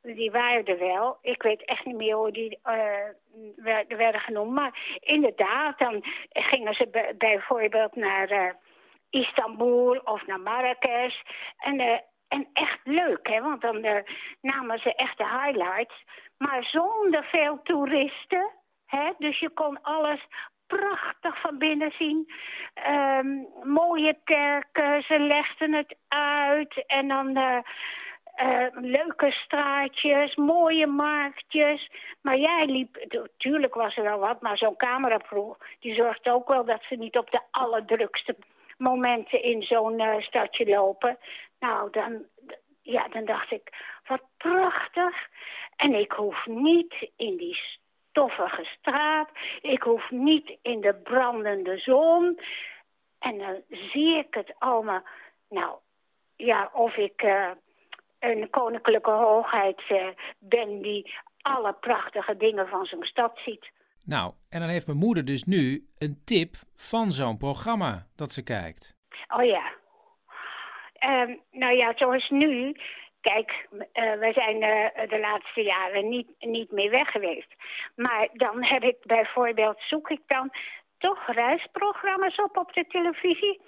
Die 0.04 0.30
waren 0.30 0.64
er 0.64 0.78
wel. 0.78 1.18
Ik 1.22 1.42
weet 1.42 1.64
echt 1.64 1.84
niet 1.84 1.96
meer 1.96 2.14
hoe 2.14 2.30
die 2.32 2.58
eh, 2.62 3.08
wer- 3.56 3.84
werden 3.88 4.20
genoemd. 4.20 4.52
Maar 4.52 4.98
inderdaad, 5.00 5.78
dan 5.78 6.04
gingen 6.32 6.74
ze 6.74 6.88
bij- 6.88 7.14
bijvoorbeeld 7.18 7.96
naar 7.96 8.28
eh, 8.28 8.50
Istanbul 9.10 9.96
of 10.04 10.26
naar 10.26 10.40
Marrakesh. 10.40 11.20
En, 11.58 11.80
eh, 11.80 11.98
en 12.28 12.48
echt 12.52 12.78
leuk, 12.84 13.28
hè? 13.28 13.40
Want 13.40 13.60
dan 13.60 14.04
namen 14.40 14.78
ze 14.78 14.94
echt 14.94 15.18
de 15.18 15.28
highlights. 15.28 16.04
Maar 16.38 16.64
zonder 16.64 17.24
veel 17.24 17.60
toeristen. 17.62 18.50
Hè? 18.86 19.10
Dus 19.18 19.38
je 19.38 19.50
kon 19.50 19.82
alles 19.82 20.26
prachtig 20.66 21.40
van 21.40 21.58
binnen 21.58 21.92
zien. 21.98 22.32
Ehm, 22.74 23.26
mooie 23.62 24.18
kerken, 24.24 25.02
ze 25.02 25.18
legden 25.18 25.72
het 25.72 25.96
uit. 26.08 26.84
En 26.86 27.08
dan 27.08 27.36
eh, 28.34 28.66
leuke 28.72 29.30
straatjes, 29.30 30.34
mooie 30.34 30.86
marktjes. 30.86 31.90
Maar 32.20 32.38
jij 32.38 32.66
liep, 32.66 33.04
natuurlijk 33.08 33.74
was 33.74 33.96
er 33.96 34.02
wel 34.02 34.18
wat, 34.18 34.40
maar 34.40 34.56
zo'n 34.56 34.76
cameraploeg... 34.76 35.56
die 35.80 35.94
zorgt 35.94 36.28
ook 36.28 36.48
wel 36.48 36.64
dat 36.64 36.82
ze 36.88 36.94
niet 36.94 37.18
op 37.18 37.30
de 37.30 37.40
allerdrukste 37.50 38.36
momenten 38.78 39.42
in 39.42 39.62
zo'n 39.62 40.00
eh, 40.00 40.20
stadje 40.20 40.66
lopen. 40.66 41.18
Nou, 41.60 41.90
dan, 41.90 42.24
ja, 42.82 43.08
dan 43.08 43.24
dacht 43.24 43.50
ik, 43.50 43.72
wat 44.06 44.22
prachtig. 44.36 45.28
En 45.76 45.94
ik 45.94 46.12
hoef 46.12 46.46
niet 46.46 47.10
in 47.16 47.36
die 47.36 47.58
stoffige 48.10 48.64
straat. 48.78 49.28
Ik 49.60 49.82
hoef 49.82 50.10
niet 50.10 50.56
in 50.62 50.80
de 50.80 50.94
brandende 50.94 51.78
zon. 51.78 52.40
En 53.18 53.38
dan 53.38 53.62
zie 53.68 54.16
ik 54.18 54.34
het 54.34 54.54
allemaal. 54.58 55.02
Nou, 55.48 55.76
ja, 56.36 56.70
of 56.72 56.96
ik 56.96 57.22
eh, 57.22 57.50
een 58.24 58.50
koninklijke 58.50 59.10
hoogheid 59.10 59.82
eh, 59.88 60.06
ben 60.38 60.82
die 60.82 61.14
alle 61.42 61.72
prachtige 61.72 62.36
dingen 62.36 62.68
van 62.68 62.84
zo'n 62.84 63.04
stad 63.04 63.38
ziet. 63.44 63.70
Nou, 64.04 64.32
en 64.50 64.60
dan 64.60 64.68
heeft 64.68 64.86
mijn 64.86 64.98
moeder 64.98 65.24
dus 65.24 65.44
nu 65.44 65.88
een 65.98 66.22
tip 66.24 66.54
van 66.76 67.12
zo'n 67.12 67.36
programma 67.36 68.06
dat 68.16 68.32
ze 68.32 68.42
kijkt. 68.42 68.96
Oh 69.36 69.44
ja. 69.44 69.72
Ehm, 70.94 71.34
nou 71.50 71.76
ja, 71.76 71.92
zoals 71.96 72.28
nu. 72.30 72.76
Kijk, 73.20 73.68
eh, 73.92 74.12
we 74.12 74.30
zijn 74.34 74.62
eh, 74.62 75.08
de 75.08 75.18
laatste 75.18 75.62
jaren 75.62 76.08
niet, 76.08 76.28
niet 76.38 76.70
meer 76.70 76.90
weg 76.90 77.10
geweest. 77.10 77.54
Maar 77.96 78.28
dan 78.32 78.64
heb 78.64 78.82
ik 78.82 78.96
bijvoorbeeld, 79.02 79.80
zoek 79.80 80.10
ik 80.10 80.20
dan 80.26 80.50
toch 80.98 81.26
reisprogramma's 81.26 82.36
op 82.36 82.56
op 82.56 82.72
de 82.72 82.86
televisie. 82.86 83.60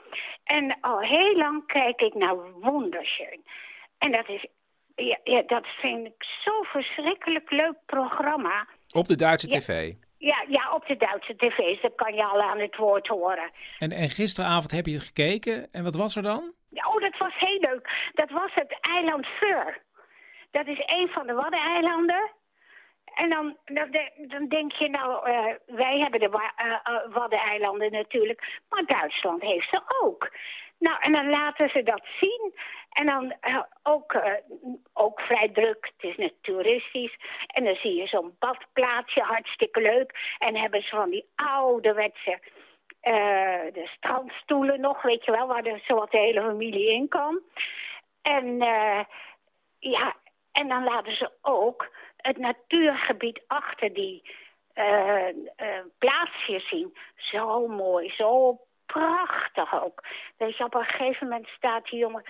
En 0.45 0.81
al 0.81 1.01
heel 1.01 1.37
lang 1.37 1.67
kijk 1.67 2.01
ik 2.01 2.15
naar 2.15 2.37
Wonderschön. 2.61 3.41
En 3.99 4.13
dat 4.13 4.29
is, 4.29 4.47
ja, 4.95 5.19
ja, 5.25 5.43
dat 5.43 5.67
vind 5.67 6.07
ik 6.07 6.25
zo'n 6.45 6.65
verschrikkelijk 6.65 7.51
leuk 7.51 7.77
programma. 7.87 8.67
Op 8.93 9.07
de 9.07 9.17
Duitse 9.17 9.51
Ja. 9.51 9.59
tv. 9.59 9.93
Ja, 10.19 10.45
ja, 10.49 10.75
op 10.75 10.87
de 10.87 10.97
Duitse 10.97 11.37
tv's, 11.37 11.81
dat 11.83 11.95
kan 11.95 12.15
je 12.15 12.25
al 12.25 12.41
aan 12.43 12.59
het 12.59 12.77
woord 12.77 13.07
horen. 13.07 13.51
En, 13.79 13.93
en 13.93 14.09
gisteravond 14.09 14.71
heb 14.71 14.87
je 14.87 14.93
het 14.93 15.03
gekeken. 15.03 15.69
En 15.73 15.85
wat 15.85 15.95
was 15.97 16.17
er 16.17 16.23
dan? 16.23 16.55
Oh, 16.71 17.01
dat 17.01 17.17
was 17.19 17.33
heel 17.39 17.61
leuk. 17.61 18.11
Dat 18.15 18.31
was 18.31 18.51
het 18.55 18.79
eiland 18.81 19.27
Fur. 19.27 19.83
Dat 20.51 20.67
is 20.67 20.83
een 20.87 21.09
van 21.09 21.27
de 21.27 21.33
Waddeneilanden. 21.33 22.31
En 23.15 23.29
dan, 23.31 23.57
dan, 23.65 23.91
dan 24.29 24.49
denk 24.49 24.73
je, 24.73 24.89
nou, 24.89 25.27
eh, 25.31 25.55
wij 25.67 25.99
hebben 25.99 26.21
de 26.21 26.51
eh, 26.57 26.73
eh, 26.85 27.13
Waddeneilanden 27.13 27.93
natuurlijk, 27.93 28.61
maar 28.69 28.85
Duitsland 28.85 29.43
heeft 29.43 29.69
ze 29.71 29.81
ook. 30.03 30.33
Nou, 30.79 30.97
en 31.01 31.13
dan 31.13 31.29
laten 31.31 31.69
ze 31.69 31.83
dat 31.83 32.07
zien. 32.21 32.55
En 32.97 33.07
dan 33.07 33.35
eh, 33.41 33.63
ook, 33.83 34.13
eh, 34.13 34.33
ook 34.93 35.21
vrij 35.21 35.49
druk, 35.49 35.93
het 35.97 36.11
is 36.11 36.17
net 36.17 36.33
toeristisch. 36.41 37.17
En 37.47 37.65
dan 37.65 37.75
zie 37.75 37.95
je 37.95 38.07
zo'n 38.07 38.37
badplaatsje, 38.39 39.21
hartstikke 39.21 39.81
leuk. 39.81 40.37
En 40.39 40.57
hebben 40.57 40.83
ze 40.83 40.97
van 40.97 41.11
die 41.11 41.29
ouderwetse 41.35 42.41
eh, 43.01 43.73
de 43.73 43.91
strandstoelen 43.97 44.81
nog, 44.81 45.03
weet 45.03 45.25
je 45.25 45.31
wel, 45.31 45.47
waar 45.47 45.63
de, 45.63 45.81
zowat 45.87 46.11
de 46.11 46.19
hele 46.19 46.41
familie 46.41 46.93
in 46.93 47.09
kan. 47.09 47.41
En 48.23 48.57
ja, 49.79 50.17
en 50.53 50.69
dan 50.69 50.85
laten 50.85 51.17
ze 51.17 51.31
ook 51.43 51.89
het 52.17 52.39
natuurgebied 52.39 53.43
achter 53.47 53.93
die 53.93 54.23
plaatsjes 55.99 56.69
zien. 56.69 56.97
Zo 57.17 57.67
mooi, 57.69 58.11
zo 58.11 58.59
prachtig 58.87 59.85
ook. 59.85 60.05
Dus 60.37 60.59
op 60.59 60.75
een 60.75 60.85
gegeven 60.85 61.29
moment 61.29 61.47
staat 61.47 61.85
die 61.85 61.99
jongen 61.99 62.25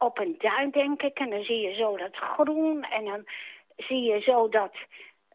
op 0.00 0.18
een 0.18 0.34
duin, 0.38 0.70
denk 0.70 1.02
ik. 1.02 1.18
En 1.18 1.30
dan 1.30 1.42
zie 1.42 1.60
je 1.60 1.74
zo 1.74 1.96
dat 1.96 2.16
groen. 2.16 2.82
En 2.82 3.04
dan 3.04 3.24
zie 3.76 4.02
je 4.02 4.20
zo 4.20 4.48
dat 4.48 4.74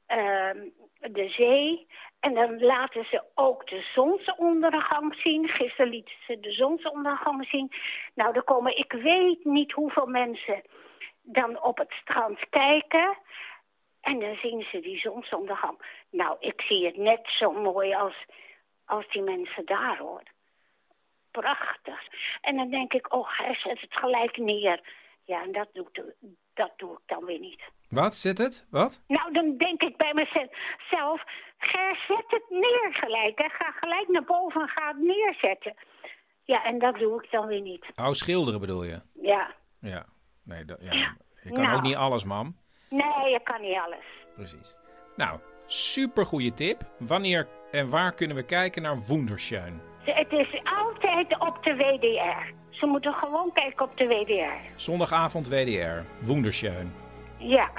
ehm, 0.05 0.59
de 0.99 1.29
zee. 1.29 1.87
En 2.19 2.33
dan 2.33 2.59
laten 2.59 3.05
ze 3.05 3.23
ook 3.35 3.67
de 3.67 3.81
zonsondergang 3.93 5.15
zien. 5.15 5.47
Gisteren 5.47 5.91
lieten 5.91 6.15
ze 6.27 6.39
de 6.39 6.51
zonsondergang 6.51 7.47
zien. 7.47 7.71
Nou, 8.15 8.35
er 8.35 8.43
komen, 8.43 8.77
ik 8.77 8.91
weet 8.91 9.45
niet 9.45 9.71
hoeveel 9.71 10.05
mensen 10.07 10.61
dan 11.21 11.61
op 11.61 11.77
het 11.77 11.91
strand 11.91 12.39
kijken. 12.49 13.17
En 14.01 14.19
dan 14.19 14.35
zien 14.35 14.65
ze 14.71 14.79
die 14.79 14.99
zonsondergang. 14.99 16.03
Nou, 16.09 16.37
ik 16.39 16.61
zie 16.61 16.85
het 16.85 16.97
net 16.97 17.21
zo 17.25 17.51
mooi 17.51 17.93
als, 17.93 18.25
als 18.85 19.07
die 19.09 19.21
mensen 19.21 19.65
daar 19.65 19.97
hoor. 19.97 20.23
Prachtig. 21.41 21.99
En 22.41 22.55
dan 22.55 22.69
denk 22.69 22.93
ik, 22.93 23.13
oh, 23.13 23.37
hij 23.37 23.55
zet 23.55 23.81
het 23.81 23.93
gelijk 23.93 24.37
neer. 24.37 24.79
Ja, 25.23 25.41
en 25.43 25.51
dat 25.51 25.67
doe, 25.73 25.87
ik- 25.91 26.13
dat 26.53 26.71
doe 26.77 26.91
ik 26.93 26.99
dan 27.05 27.25
weer 27.25 27.39
niet. 27.39 27.61
Wat? 27.89 28.13
Zit 28.13 28.37
het? 28.37 28.67
Wat? 28.69 29.03
Nou, 29.07 29.33
dan 29.33 29.57
denk 29.57 29.81
ik 29.81 29.97
bij 29.97 30.13
mezelf, 30.13 31.23
Ger, 31.57 32.03
zet 32.07 32.23
het 32.27 32.45
neer 32.49 32.87
gelijk. 32.91 33.37
Hè. 33.39 33.49
Ga 33.49 33.71
gelijk 33.71 34.07
naar 34.07 34.23
boven 34.23 34.61
en 34.61 34.67
ga 34.67 34.87
het 34.87 34.97
neerzetten. 34.97 35.73
Ja, 36.43 36.63
en 36.63 36.79
dat 36.79 36.95
doe 36.95 37.23
ik 37.23 37.31
dan 37.31 37.47
weer 37.47 37.61
niet. 37.61 37.85
Oh, 37.95 38.11
schilderen 38.11 38.59
bedoel 38.59 38.83
je? 38.83 39.01
Ja. 39.21 39.53
Ja. 39.79 40.05
Nee, 40.43 40.65
dat, 40.65 40.77
ja. 40.81 40.91
je 41.43 41.51
kan 41.51 41.63
Nou. 41.63 41.75
ook 41.75 41.81
niet 41.81 41.95
alles, 41.95 42.23
mam. 42.23 42.57
Nee, 42.89 43.29
je 43.31 43.39
kan 43.43 43.61
niet 43.61 43.77
alles. 43.77 44.05
Precies. 44.35 44.75
Nou, 45.15 45.39
super 45.65 46.25
goede 46.25 46.53
tip. 46.53 46.81
Wanneer 46.99 47.47
en 47.71 47.89
waar 47.89 48.13
kunnen 48.13 48.35
we 48.35 48.45
kijken 48.45 48.81
naar 48.81 48.97
Wunderschön? 49.07 49.81
Het 50.05 50.31
is 50.31 50.61
altijd 50.63 51.39
op 51.39 51.63
de 51.63 51.75
WDR. 51.75 52.53
Ze 52.69 52.85
moeten 52.85 53.13
gewoon 53.13 53.51
kijken 53.53 53.85
op 53.85 53.97
de 53.97 54.07
WDR. 54.07 54.73
Zondagavond 54.75 55.47
WDR. 55.47 56.25
Wunderschön. 56.25 56.93
Ja. 57.37 57.69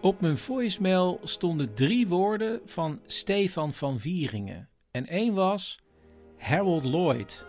Op 0.00 0.20
mijn 0.20 0.38
voicemail 0.38 1.20
stonden 1.22 1.74
drie 1.74 2.08
woorden 2.08 2.60
van 2.64 3.00
Stefan 3.06 3.72
van 3.72 3.98
Wieringen. 3.98 4.68
En 4.90 5.06
één 5.06 5.34
was 5.34 5.78
Harold 6.38 6.84
Lloyd. 6.84 7.46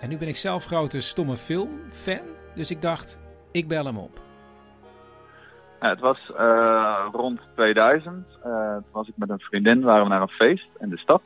En 0.00 0.08
nu 0.08 0.16
ben 0.16 0.28
ik 0.28 0.36
zelf 0.36 0.64
grote 0.64 1.00
stomme 1.00 1.36
film-fan, 1.36 2.26
dus 2.54 2.70
ik 2.70 2.82
dacht, 2.82 3.18
ik 3.52 3.68
bel 3.68 3.84
hem 3.84 3.98
op. 3.98 4.23
Het 5.90 6.00
was 6.00 6.32
eh, 6.36 7.06
rond 7.12 7.40
2000. 7.54 8.26
Eh, 8.42 8.74
toen 8.74 8.84
was 8.92 9.08
ik 9.08 9.16
met 9.16 9.30
een 9.30 9.40
vriendin, 9.40 9.82
waren 9.82 10.02
we 10.02 10.08
naar 10.08 10.20
een 10.20 10.28
feest 10.28 10.68
in 10.78 10.88
de 10.88 10.98
stad. 10.98 11.22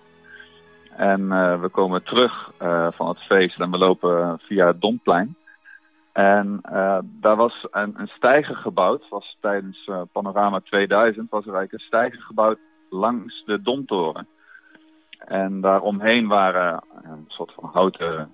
En 0.97 1.33
eh, 1.33 1.61
we 1.61 1.69
komen 1.69 2.03
terug 2.03 2.51
van 2.91 3.09
het 3.09 3.19
feest 3.19 3.61
en 3.61 3.71
we 3.71 3.79
lopen 3.79 4.39
via 4.43 4.67
het 4.67 4.81
Domplein. 4.81 5.37
En 6.13 6.61
daar 7.03 7.37
was 7.37 7.67
een, 7.71 7.95
een 7.97 8.07
steiger 8.07 8.57
gebouwd. 8.57 9.09
Was 9.09 9.37
tijdens 9.41 9.91
Panorama 10.13 10.61
2000 10.61 11.31
was 11.31 11.47
er 11.47 11.55
eigenlijk 11.55 11.73
een 11.73 11.89
steiger 11.89 12.21
gebouwd 12.21 12.59
langs 12.91 13.43
de 13.47 13.63
Domtoren. 13.63 14.27
En 15.19 15.61
daaromheen 15.61 16.27
waren 16.27 16.83
een 17.03 17.25
soort 17.29 17.53
van 17.53 17.71
houten 17.73 18.33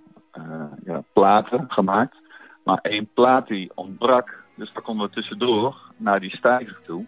ja, 0.85 1.03
platen 1.13 1.65
gemaakt. 1.69 2.17
Maar 2.63 2.79
één 2.83 3.09
plaat 3.15 3.47
die 3.47 3.71
ontbrak. 3.75 4.44
Dus 4.55 4.73
daar 4.73 4.83
konden 4.83 5.07
we 5.07 5.13
tussendoor 5.13 5.81
naar 5.97 6.21
die 6.21 6.37
stijger 6.37 6.81
toe. 6.87 7.05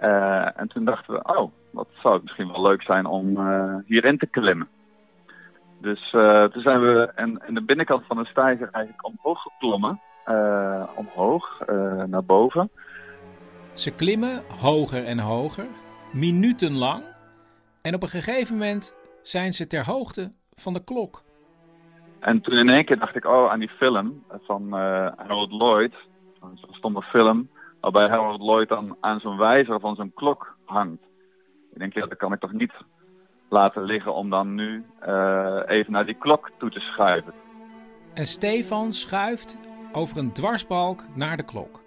Uh, 0.00 0.60
en 0.60 0.68
toen 0.68 0.84
dachten 0.84 1.14
we, 1.14 1.36
oh, 1.36 1.52
wat 1.70 1.88
zou 2.02 2.14
het 2.14 2.22
misschien 2.22 2.52
wel 2.52 2.62
leuk 2.62 2.82
zijn 2.82 3.06
om 3.06 3.36
uh, 3.36 3.74
hierin 3.86 4.18
te 4.18 4.26
klimmen. 4.26 4.68
Dus 5.80 6.12
uh, 6.12 6.44
toen 6.44 6.62
zijn 6.62 6.80
we 6.80 7.12
in, 7.16 7.42
in, 7.46 7.54
de 7.54 7.62
binnenkant 7.62 8.06
van 8.06 8.16
de 8.16 8.26
stijger 8.26 8.68
eigenlijk 8.72 9.06
omhoog 9.06 9.42
geklommen. 9.42 10.00
omhoog, 10.94 11.62
naar 12.06 12.24
boven. 12.24 12.70
Ze 13.72 13.94
klimmen 13.94 14.42
hoger 14.60 15.04
en 15.04 15.18
hoger, 15.18 15.66
minutenlang. 16.12 17.02
En 17.82 17.94
op 17.94 18.02
een 18.02 18.08
gegeven 18.08 18.54
moment 18.54 18.94
zijn 19.22 19.52
ze 19.52 19.66
ter 19.66 19.84
hoogte 19.84 20.32
van 20.54 20.72
de 20.72 20.84
klok. 20.84 21.22
En 22.20 22.40
toen 22.40 22.58
in 22.58 22.68
één 22.68 22.84
keer 22.84 22.98
dacht 22.98 23.16
ik, 23.16 23.24
oh, 23.24 23.50
aan 23.50 23.58
die 23.58 23.68
film 23.68 24.24
van 24.40 24.72
Harold 24.72 25.52
Lloyd. 25.52 25.94
Zo'n 26.40 26.74
stomme 26.74 27.02
film 27.02 27.48
waarbij 27.80 28.08
Harold 28.08 28.40
Lloyd 28.40 28.68
dan 28.68 28.96
aan 29.00 29.20
zo'n 29.20 29.36
wijzer 29.36 29.80
van 29.80 29.94
zo'n 29.94 30.12
klok 30.14 30.56
hangt. 30.64 31.02
Ik 31.72 31.78
denk, 31.78 31.94
ja, 31.94 32.06
dat 32.06 32.18
kan 32.18 32.32
ik 32.32 32.40
toch 32.40 32.52
niet 32.52 32.72
laten 33.48 33.82
liggen 33.82 34.14
om 34.14 34.30
dan 34.30 34.54
nu 34.54 34.84
uh, 35.06 35.60
even 35.66 35.92
naar 35.92 36.06
die 36.06 36.14
klok 36.14 36.50
toe 36.58 36.70
te 36.70 36.80
schuiven. 36.80 37.32
En 38.14 38.26
Stefan 38.26 38.92
schuift 38.92 39.58
over 39.92 40.18
een 40.18 40.32
dwarsbalk 40.32 41.04
naar 41.14 41.36
de 41.36 41.44
klok. 41.44 41.80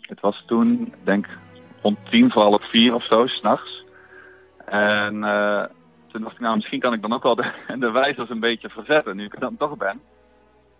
Het 0.00 0.20
was 0.20 0.44
toen, 0.46 0.94
denk 1.04 1.26
rond 1.82 1.98
tien 2.10 2.30
voor 2.30 2.42
half 2.42 2.70
vier 2.70 2.94
of 2.94 3.06
zo, 3.06 3.26
s'nachts. 3.26 3.84
En 4.64 5.14
uh, 5.14 5.64
toen 6.06 6.22
dacht 6.22 6.34
ik, 6.34 6.40
nou, 6.40 6.56
misschien 6.56 6.80
kan 6.80 6.92
ik 6.92 7.02
dan 7.02 7.12
ook 7.12 7.22
wel 7.22 7.34
de, 7.34 7.52
de 7.78 7.90
wijzers 7.90 8.30
een 8.30 8.40
beetje 8.40 8.68
verzetten, 8.68 9.16
nu 9.16 9.24
ik 9.24 9.34
er 9.34 9.40
dan 9.40 9.56
toch 9.56 9.76
ben. 9.76 10.00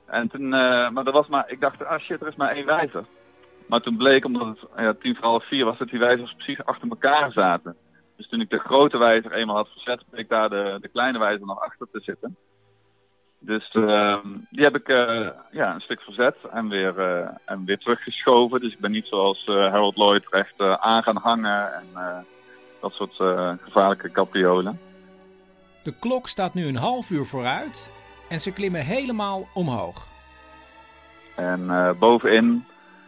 En 0.07 0.29
toen, 0.29 0.45
uh, 0.45 0.91
maar 0.91 1.07
er 1.07 1.13
was 1.13 1.29
maar, 1.29 1.51
ik 1.51 1.61
dacht, 1.61 1.85
ah 1.85 2.01
shit, 2.01 2.21
er 2.21 2.29
is 2.29 2.37
maar 2.37 2.51
één 2.51 2.67
wijzer. 2.67 3.05
Maar 3.69 3.81
toen 3.81 3.97
bleek, 3.97 4.25
omdat 4.25 4.47
het 4.47 4.59
ja, 4.77 4.95
tien 4.95 5.15
voor 5.15 5.25
half 5.25 5.49
vier 5.49 5.65
was, 5.65 5.79
dat 5.79 5.89
die 5.89 5.99
wijzers 5.99 6.35
precies 6.35 6.65
achter 6.65 6.89
elkaar 6.89 7.33
zaten. 7.33 7.77
Dus 8.17 8.29
toen 8.29 8.41
ik 8.41 8.51
de 8.51 8.59
grote 8.59 8.99
wijzer 8.99 9.33
eenmaal 9.33 9.57
had 9.57 9.69
verzet, 9.69 10.05
bleek 10.11 10.29
daar 10.29 10.49
de, 10.49 10.79
de 10.81 10.89
kleine 10.89 11.19
wijzer 11.19 11.47
nog 11.47 11.61
achter 11.61 11.87
te 11.93 12.01
zitten. 12.01 12.37
Dus 13.39 13.75
uh, 13.75 14.17
die 14.51 14.65
heb 14.65 14.77
ik 14.77 14.89
uh, 14.89 15.29
ja, 15.51 15.75
een 15.75 15.81
stuk 15.81 16.01
verzet 16.01 16.37
en 16.53 16.69
weer, 16.69 16.99
uh, 16.99 17.29
en 17.45 17.65
weer 17.65 17.79
teruggeschoven. 17.79 18.61
Dus 18.61 18.73
ik 18.73 18.79
ben 18.79 18.91
niet 18.91 19.07
zoals 19.07 19.47
Harold 19.47 19.97
Lloyd 19.97 20.31
echt 20.31 20.61
aan 20.61 21.03
gaan 21.03 21.17
hangen 21.17 21.75
en 21.75 21.87
dat 22.81 22.93
soort 22.93 23.15
gevaarlijke 23.61 24.11
capriolen. 24.11 24.81
De 25.83 25.99
klok 25.99 26.29
staat 26.29 26.55
nu 26.55 26.67
een 26.67 26.77
half 26.77 27.11
uur 27.11 27.25
vooruit 27.25 27.91
en 28.29 28.41
ze 28.41 28.53
klimmen 28.53 28.85
helemaal 28.85 29.49
omhoog. 29.55 30.07
En 31.37 31.97
bovenin 31.99 32.65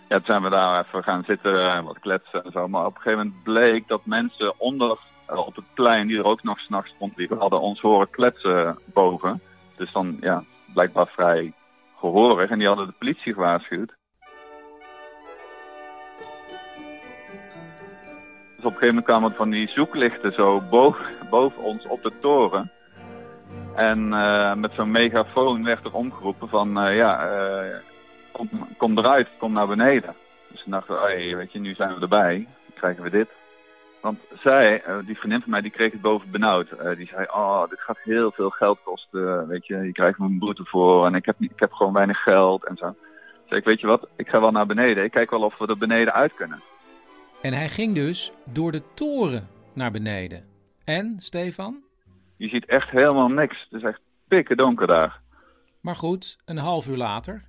ja, 0.09 0.21
zijn 0.25 0.43
we 0.43 0.49
daar 0.49 0.85
even 0.85 1.03
gaan 1.03 1.25
zitten 1.27 1.71
en 1.71 1.85
wat 1.85 1.99
kletsen 1.99 2.45
en 2.45 2.53
zo. 2.53 2.69
Maar 2.69 2.87
op 2.87 2.95
een 2.95 3.01
gegeven 3.01 3.27
moment 3.27 3.43
bleek 3.43 3.89
dat 3.89 4.07
mensen 4.07 4.61
onder 4.61 4.99
eh, 5.27 5.47
op 5.47 5.57
het 5.57 5.75
plein, 5.75 6.07
die 6.07 6.19
er 6.19 6.25
ook 6.25 6.43
nog 6.43 6.59
s'nachts 6.59 6.95
rondliepen, 6.99 7.39
hadden 7.39 7.61
ons 7.61 7.81
horen 7.81 8.11
kletsen 8.11 8.79
boven. 8.85 9.41
Dus 9.77 9.93
dan, 9.93 10.17
ja, 10.21 10.45
blijkbaar 10.73 11.07
vrij 11.07 11.53
gehoorig. 11.99 12.51
En 12.51 12.59
die 12.59 12.67
hadden 12.67 12.87
de 12.87 12.95
politie 12.99 13.33
gewaarschuwd. 13.33 13.95
Dus 18.57 18.65
op 18.65 18.73
een 18.73 18.79
gegeven 18.79 18.87
moment 18.87 19.05
kwamen 19.05 19.35
van 19.35 19.51
die 19.51 19.69
zoeklichten 19.69 20.33
zo 20.33 20.61
boven, 20.71 21.07
boven 21.31 21.63
ons 21.63 21.89
op 21.89 22.03
de 22.03 22.19
toren. 22.21 22.71
En 23.77 23.99
uh, 24.13 24.55
met 24.55 24.73
zo'n 24.73 24.91
megafoon 24.91 25.65
werd 25.65 25.85
er 25.85 25.93
omgeroepen 25.93 26.49
van, 26.49 26.87
uh, 26.87 26.97
ja, 26.97 27.31
uh, 27.31 27.77
kom, 28.33 28.49
kom 28.77 28.99
eruit, 28.99 29.29
kom 29.39 29.53
naar 29.53 29.67
beneden. 29.67 30.15
Dus 30.51 30.63
toen 30.63 30.73
dachten 30.73 31.01
hey, 31.01 31.37
weet 31.37 31.53
je, 31.53 31.59
nu 31.59 31.75
zijn 31.75 31.95
we 31.95 32.01
erbij, 32.01 32.47
krijgen 32.75 33.03
we 33.03 33.11
dit. 33.11 33.29
Want 34.01 34.19
zij, 34.43 34.83
die 35.07 35.17
vriendin 35.17 35.41
van 35.41 35.51
mij, 35.51 35.61
die 35.61 35.71
kreeg 35.71 35.93
het 35.93 36.01
boven 36.01 36.31
benauwd. 36.31 36.69
Die 36.97 37.07
zei, 37.07 37.27
oh, 37.31 37.69
dit 37.69 37.81
gaat 37.81 37.99
heel 38.03 38.31
veel 38.31 38.51
geld 38.51 38.79
kosten, 38.83 39.49
weet 39.49 39.67
je, 39.67 39.77
je 39.77 39.93
krijgt 39.93 40.19
een 40.19 40.39
boete 40.39 40.65
voor 40.65 41.07
en 41.07 41.15
ik 41.15 41.25
heb, 41.25 41.37
ik 41.39 41.53
heb 41.57 41.73
gewoon 41.73 41.93
weinig 41.93 42.23
geld 42.23 42.67
en 42.67 42.77
zo. 42.77 42.95
Zei 43.47 43.61
ik, 43.61 43.67
weet 43.67 43.81
je 43.81 43.87
wat, 43.87 44.09
ik 44.17 44.29
ga 44.29 44.41
wel 44.41 44.51
naar 44.51 44.67
beneden, 44.67 45.05
ik 45.05 45.11
kijk 45.11 45.31
wel 45.31 45.43
of 45.43 45.59
we 45.59 45.67
er 45.67 45.79
beneden 45.79 46.13
uit 46.13 46.35
kunnen. 46.35 46.63
En 47.43 47.53
hij 47.53 47.69
ging 47.69 47.95
dus 47.95 48.33
door 48.45 48.73
de 48.73 48.83
toren 48.95 49.49
naar 49.73 49.91
beneden. 49.91 50.45
En, 50.85 51.17
Stefan? 51.19 51.86
Je 52.37 52.49
ziet 52.49 52.67
echt 52.67 52.91
helemaal 52.91 53.29
niks, 53.29 53.67
het 53.71 53.83
is 53.83 53.89
echt 53.89 54.01
pikken 54.29 54.57
donker 54.57 54.87
daar. 54.87 55.21
Maar 55.81 55.97
goed, 55.97 56.39
een 56.45 56.59
half 56.59 56.89
uur 56.89 56.97
later 56.97 57.43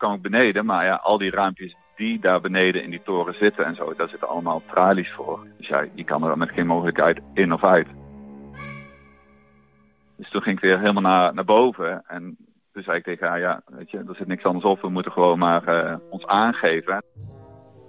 kwam 0.00 0.14
ik 0.14 0.22
beneden. 0.22 0.64
Maar 0.64 0.84
ja, 0.84 0.94
al 0.94 1.18
die 1.18 1.30
raampjes 1.30 1.76
die 1.96 2.20
daar 2.20 2.40
beneden 2.40 2.82
in 2.82 2.90
die 2.90 3.02
toren 3.02 3.34
zitten 3.34 3.64
en 3.64 3.74
zo, 3.74 3.94
daar 3.94 4.08
zitten 4.08 4.28
allemaal 4.28 4.62
tralies 4.70 5.12
voor. 5.12 5.46
Dus 5.58 5.68
ja, 5.68 5.86
je 5.94 6.04
kan 6.04 6.24
er 6.24 6.38
met 6.38 6.50
geen 6.50 6.66
mogelijkheid 6.66 7.20
in 7.34 7.52
of 7.52 7.64
uit. 7.64 7.88
Dus 10.16 10.30
toen 10.30 10.42
ging 10.42 10.56
ik 10.56 10.62
weer 10.62 10.78
helemaal 10.78 11.02
naar, 11.02 11.34
naar 11.34 11.44
boven. 11.44 12.02
En 12.06 12.36
toen 12.72 12.82
zei 12.82 12.98
ik 12.98 13.04
tegen 13.04 13.28
haar, 13.28 13.40
ja, 13.40 13.62
weet 13.66 13.90
je, 13.90 13.98
er 13.98 14.14
zit 14.14 14.26
niks 14.26 14.44
anders 14.44 14.64
op. 14.64 14.80
We 14.80 14.88
moeten 14.88 15.12
gewoon 15.12 15.38
maar 15.38 15.68
uh, 15.68 15.96
ons 16.10 16.26
aangeven. 16.26 17.02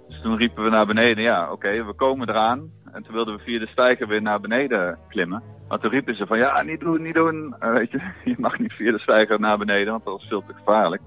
Dus 0.08 0.20
toen 0.20 0.36
riepen 0.36 0.64
we 0.64 0.70
naar 0.70 0.86
beneden, 0.86 1.22
ja, 1.22 1.42
oké, 1.42 1.52
okay, 1.52 1.84
we 1.84 1.94
komen 1.94 2.28
eraan. 2.28 2.70
En 2.92 3.02
toen 3.02 3.14
wilden 3.14 3.36
we 3.36 3.42
via 3.42 3.58
de 3.58 3.66
stijger 3.66 4.08
weer 4.08 4.22
naar 4.22 4.40
beneden 4.40 4.98
klimmen. 5.08 5.42
Maar 5.68 5.78
toen 5.78 5.90
riepen 5.90 6.16
ze 6.16 6.26
van, 6.26 6.38
ja, 6.38 6.62
niet 6.62 6.80
doen, 6.80 7.02
niet 7.02 7.14
doen. 7.14 7.54
Uh, 7.60 7.72
weet 7.72 7.90
je, 7.90 8.00
je 8.30 8.34
mag 8.38 8.58
niet 8.58 8.72
via 8.72 8.92
de 8.92 8.98
stijger 8.98 9.40
naar 9.40 9.58
beneden, 9.58 9.92
want 9.92 10.04
dat 10.04 10.20
is 10.20 10.28
veel 10.28 10.44
te 10.46 10.54
gevaarlijk. 10.54 11.02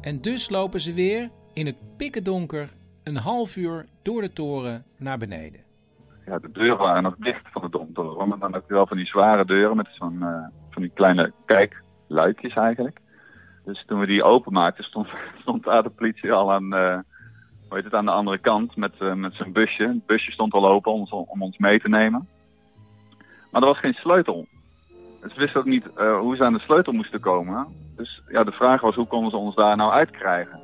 En 0.00 0.20
dus 0.20 0.50
lopen 0.50 0.80
ze 0.80 0.94
weer 0.94 1.30
in 1.54 1.66
het 1.66 1.76
pikkendonker 1.96 2.68
een 3.04 3.16
half 3.16 3.56
uur 3.56 3.86
door 4.02 4.20
de 4.20 4.32
toren 4.32 4.84
naar 4.98 5.18
beneden. 5.18 5.60
Ja, 6.26 6.38
de 6.38 6.50
deuren 6.50 6.78
waren 6.78 7.02
nog 7.02 7.16
dicht 7.18 7.48
van 7.52 7.62
de 7.62 7.70
domtoren, 7.70 8.28
maar 8.28 8.38
dan 8.38 8.52
heb 8.52 8.64
je 8.68 8.74
wel 8.74 8.86
van 8.86 8.96
die 8.96 9.06
zware 9.06 9.44
deuren 9.44 9.76
met 9.76 9.88
zo'n 9.98 10.18
uh, 10.20 10.46
van 10.70 10.82
die 10.82 10.90
kleine 10.94 11.32
kijkluikjes 11.46 12.54
eigenlijk. 12.54 13.00
Dus 13.64 13.84
toen 13.86 14.00
we 14.00 14.06
die 14.06 14.22
openmaakten 14.22 14.84
stond, 14.84 15.08
stond 15.42 15.64
daar 15.64 15.82
de 15.82 15.90
politie 15.90 16.32
al 16.32 16.52
aan, 16.52 16.74
uh, 16.74 16.98
hoe 17.70 17.78
heet 17.78 17.84
het, 17.84 17.94
aan 17.94 18.04
de 18.04 18.10
andere 18.10 18.38
kant 18.38 18.76
met, 18.76 18.92
uh, 18.98 19.14
met 19.14 19.34
zijn 19.34 19.52
busje. 19.52 19.82
Het 19.82 20.06
busje 20.06 20.30
stond 20.30 20.52
al 20.52 20.68
open 20.68 20.92
om, 20.92 21.06
om 21.10 21.42
ons 21.42 21.58
mee 21.58 21.80
te 21.80 21.88
nemen. 21.88 22.28
Maar 23.50 23.62
er 23.62 23.68
was 23.68 23.78
geen 23.78 23.94
sleutel. 23.94 24.46
Ze 25.20 25.34
wisten 25.36 25.60
ook 25.60 25.66
niet 25.66 25.84
hoe 26.20 26.36
ze 26.36 26.44
aan 26.44 26.52
de 26.52 26.58
sleutel 26.58 26.92
moesten 26.92 27.20
komen. 27.20 27.66
Dus 27.96 28.22
ja, 28.28 28.44
de 28.44 28.52
vraag 28.52 28.80
was 28.80 28.94
hoe 28.94 29.06
konden 29.06 29.30
ze 29.30 29.36
ons 29.36 29.54
daar 29.54 29.76
nou 29.76 29.92
uitkrijgen? 29.92 30.60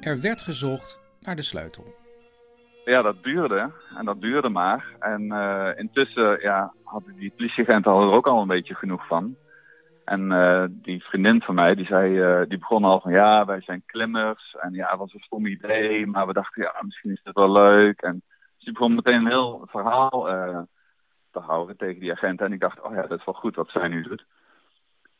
Er 0.00 0.20
werd 0.20 0.42
gezocht 0.42 1.00
naar 1.20 1.36
de 1.36 1.42
sleutel. 1.42 1.84
Ja, 2.84 3.02
dat 3.02 3.22
duurde. 3.22 3.70
En 3.98 4.04
dat 4.04 4.20
duurde 4.20 4.48
maar. 4.48 4.86
En 4.98 5.22
uh, 5.22 5.68
intussen 5.76 6.40
ja, 6.40 6.72
hadden 6.84 7.14
die 7.16 7.32
politieagenten 7.36 7.92
er 7.92 8.12
ook 8.12 8.26
al 8.26 8.40
een 8.40 8.46
beetje 8.46 8.74
genoeg 8.74 9.06
van. 9.06 9.36
En 10.04 10.30
uh, 10.30 10.64
die 10.68 11.04
vriendin 11.04 11.42
van 11.42 11.54
mij, 11.54 11.74
die, 11.74 11.86
zei, 11.86 12.40
uh, 12.40 12.48
die 12.48 12.58
begon 12.58 12.84
al 12.84 13.00
van 13.00 13.12
ja, 13.12 13.44
wij 13.44 13.60
zijn 13.60 13.82
klimmers. 13.86 14.56
En 14.60 14.72
ja, 14.72 14.90
het 14.90 14.98
was 14.98 15.14
een 15.14 15.20
stom 15.20 15.46
idee. 15.46 16.06
Maar 16.06 16.26
we 16.26 16.32
dachten, 16.32 16.62
ja, 16.62 16.74
misschien 16.80 17.10
is 17.10 17.20
het 17.22 17.34
wel 17.34 17.52
leuk. 17.52 18.00
En 18.00 18.22
dus 18.56 18.64
die 18.64 18.72
begon 18.72 18.94
meteen 18.94 19.14
een 19.14 19.26
heel 19.26 19.66
verhaal 19.70 20.10
te 21.30 21.38
houden 21.38 21.76
tegen 21.76 22.00
die 22.00 22.12
agenten. 22.12 22.46
En 22.46 22.52
ik 22.52 22.60
dacht, 22.60 22.80
oh 22.80 22.94
ja, 22.94 23.02
dat 23.06 23.18
is 23.18 23.24
wel 23.24 23.34
goed 23.34 23.56
wat 23.56 23.70
zij 23.70 23.88
nu 23.88 24.02
doet. 24.02 24.24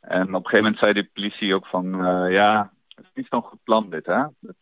En 0.01 0.23
op 0.23 0.29
een 0.29 0.35
gegeven 0.35 0.57
moment 0.57 0.79
zei 0.79 0.93
de 0.93 1.11
politie 1.13 1.55
ook 1.55 1.67
van, 1.67 1.89
ja, 2.31 2.73
het 2.89 3.05
is 3.05 3.11
niet 3.15 3.27
zo'n 3.29 3.43
goed 3.43 3.63
plan 3.65 3.91
dit, 3.91 4.07
hè. 4.07 4.25
Dat, 4.41 4.57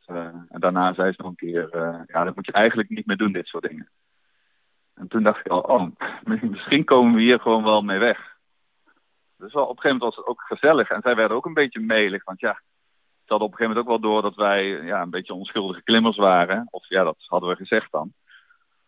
en 0.48 0.60
daarna 0.60 0.94
zei 0.94 1.12
ze 1.12 1.22
nog 1.22 1.30
een 1.30 1.36
keer, 1.36 1.68
ja, 2.06 2.24
dat 2.24 2.34
moet 2.34 2.46
je 2.46 2.52
eigenlijk 2.52 2.88
niet 2.88 3.06
meer 3.06 3.16
doen, 3.16 3.32
dit 3.32 3.46
soort 3.46 3.68
dingen. 3.68 3.88
En 4.94 5.08
toen 5.08 5.22
dacht 5.22 5.40
ik 5.40 5.52
al, 5.52 5.60
oh, 5.60 5.86
misschien 6.50 6.84
komen 6.84 7.14
we 7.14 7.20
hier 7.20 7.40
gewoon 7.40 7.64
wel 7.64 7.82
mee 7.82 7.98
weg. 7.98 8.38
Dus 9.40 9.52
op 9.52 9.60
een 9.60 9.66
gegeven 9.66 9.90
moment 9.90 10.02
was 10.02 10.16
het 10.16 10.26
ook 10.26 10.40
gezellig. 10.40 10.90
En 10.90 11.00
zij 11.02 11.14
werden 11.14 11.36
ook 11.36 11.46
een 11.46 11.54
beetje 11.54 11.80
melig, 11.80 12.24
want 12.24 12.40
ja, 12.40 12.60
ze 13.24 13.36
hadden 13.36 13.48
op 13.48 13.52
een 13.52 13.58
gegeven 13.58 13.68
moment 13.68 13.78
ook 13.78 14.02
wel 14.02 14.12
door 14.12 14.22
dat 14.22 14.34
wij 14.34 14.64
ja, 14.66 15.02
een 15.02 15.10
beetje 15.10 15.34
onschuldige 15.34 15.82
klimmers 15.82 16.16
waren. 16.16 16.68
Of 16.70 16.88
ja, 16.88 17.04
dat 17.04 17.16
hadden 17.18 17.48
we 17.48 17.56
gezegd 17.56 17.92
dan. 17.92 18.12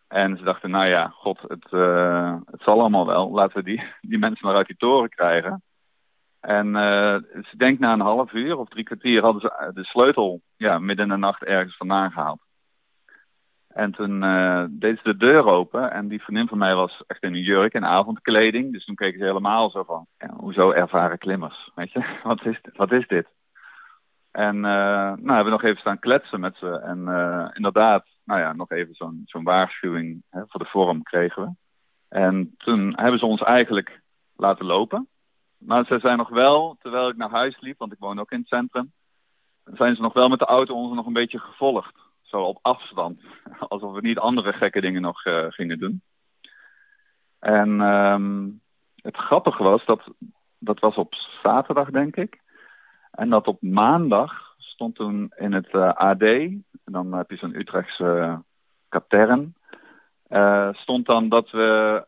En 0.07 0.37
ze 0.37 0.43
dachten, 0.43 0.69
nou 0.69 0.87
ja, 0.87 1.07
god, 1.07 1.39
het, 1.47 1.67
uh, 1.71 2.35
het 2.45 2.61
zal 2.61 2.79
allemaal 2.79 3.05
wel. 3.05 3.31
Laten 3.31 3.57
we 3.57 3.63
die, 3.63 3.83
die 4.11 4.17
mensen 4.17 4.47
maar 4.47 4.55
uit 4.55 4.67
die 4.67 4.77
toren 4.77 5.09
krijgen. 5.09 5.61
En 6.39 6.67
uh, 6.67 7.17
dus 7.33 7.51
ik 7.51 7.59
denk 7.59 7.79
na 7.79 7.93
een 7.93 7.99
half 7.99 8.33
uur 8.33 8.57
of 8.57 8.69
drie 8.69 8.83
kwartier 8.83 9.21
hadden 9.21 9.41
ze 9.41 9.71
de 9.73 9.83
sleutel 9.83 10.41
ja, 10.57 10.79
midden 10.79 11.05
in 11.05 11.11
de 11.11 11.17
nacht 11.17 11.43
ergens 11.43 11.77
vandaan 11.77 12.11
gehaald. 12.11 12.41
En 13.73 13.91
toen 13.91 14.23
uh, 14.23 14.65
deed 14.69 14.97
ze 14.97 15.03
de 15.03 15.17
deur 15.17 15.45
open 15.45 15.91
en 15.91 16.07
die 16.07 16.21
vriendin 16.21 16.47
van 16.47 16.57
mij 16.57 16.75
was 16.75 17.03
echt 17.07 17.23
in 17.23 17.33
een 17.33 17.41
jurk 17.41 17.73
en 17.73 17.85
avondkleding. 17.85 18.71
Dus 18.71 18.85
toen 18.85 18.95
keken 18.95 19.19
ze 19.19 19.25
helemaal 19.25 19.69
zo 19.69 19.83
van, 19.83 20.05
ja, 20.17 20.33
hoezo 20.37 20.71
ervaren 20.71 21.17
klimmers, 21.17 21.71
weet 21.75 21.91
je? 21.91 22.05
Wat 22.23 22.45
is, 22.45 22.59
wat 22.73 22.91
is 22.91 23.07
dit? 23.07 23.27
En 24.31 24.55
uh, 24.55 24.61
nou, 24.61 25.33
hebben 25.33 25.43
we 25.43 25.49
nog 25.49 25.63
even 25.63 25.79
staan 25.79 25.99
kletsen 25.99 26.39
met 26.39 26.55
ze. 26.55 26.79
En 26.79 26.99
uh, 27.07 27.47
inderdaad, 27.53 28.05
nou 28.25 28.39
ja, 28.39 28.53
nog 28.53 28.71
even 28.71 28.93
zo'n 28.93 29.21
zo'n 29.25 29.43
waarschuwing 29.43 30.23
hè, 30.29 30.41
voor 30.47 30.59
de 30.59 30.69
vorm 30.69 31.03
kregen 31.03 31.43
we. 31.43 31.51
En 32.09 32.53
toen 32.57 32.93
hebben 32.95 33.19
ze 33.19 33.25
ons 33.25 33.41
eigenlijk 33.41 34.01
laten 34.35 34.65
lopen. 34.65 35.07
Maar 35.57 35.85
ze 35.85 35.99
zijn 35.99 36.17
nog 36.17 36.29
wel, 36.29 36.75
terwijl 36.79 37.09
ik 37.09 37.17
naar 37.17 37.29
huis 37.29 37.59
liep, 37.59 37.77
want 37.77 37.91
ik 37.91 37.99
woon 37.99 38.19
ook 38.19 38.31
in 38.31 38.39
het 38.39 38.47
centrum, 38.47 38.91
zijn 39.63 39.95
ze 39.95 40.01
nog 40.01 40.13
wel 40.13 40.29
met 40.29 40.39
de 40.39 40.45
auto 40.45 40.73
ons 40.73 40.95
nog 40.95 41.05
een 41.05 41.13
beetje 41.13 41.39
gevolgd. 41.39 41.95
Zo 42.33 42.41
op 42.41 42.59
afstand. 42.61 43.21
Alsof 43.59 43.93
we 43.93 44.01
niet 44.01 44.17
andere 44.17 44.53
gekke 44.53 44.81
dingen 44.81 45.01
nog 45.01 45.25
uh, 45.25 45.45
gingen 45.49 45.79
doen. 45.79 46.01
En 47.39 47.81
um, 47.81 48.61
het 48.95 49.15
grappige 49.15 49.63
was, 49.63 49.85
dat, 49.85 50.01
dat 50.57 50.79
was 50.79 50.95
op 50.95 51.13
zaterdag 51.43 51.89
denk 51.89 52.15
ik. 52.15 52.41
En 53.11 53.29
dat 53.29 53.47
op 53.47 53.61
maandag 53.61 54.55
stond 54.57 54.95
toen 54.95 55.31
in 55.35 55.53
het 55.53 55.73
uh, 55.73 55.93
AD, 55.93 56.21
en 56.21 56.63
dan 56.83 57.13
heb 57.13 57.29
je 57.29 57.37
zo'n 57.37 57.59
Utrechtse 57.59 58.03
uh, 58.03 58.37
katern, 58.89 59.55
stond 60.71 61.05
dan 61.05 61.29
dat, 61.29 61.49
we, 61.51 62.03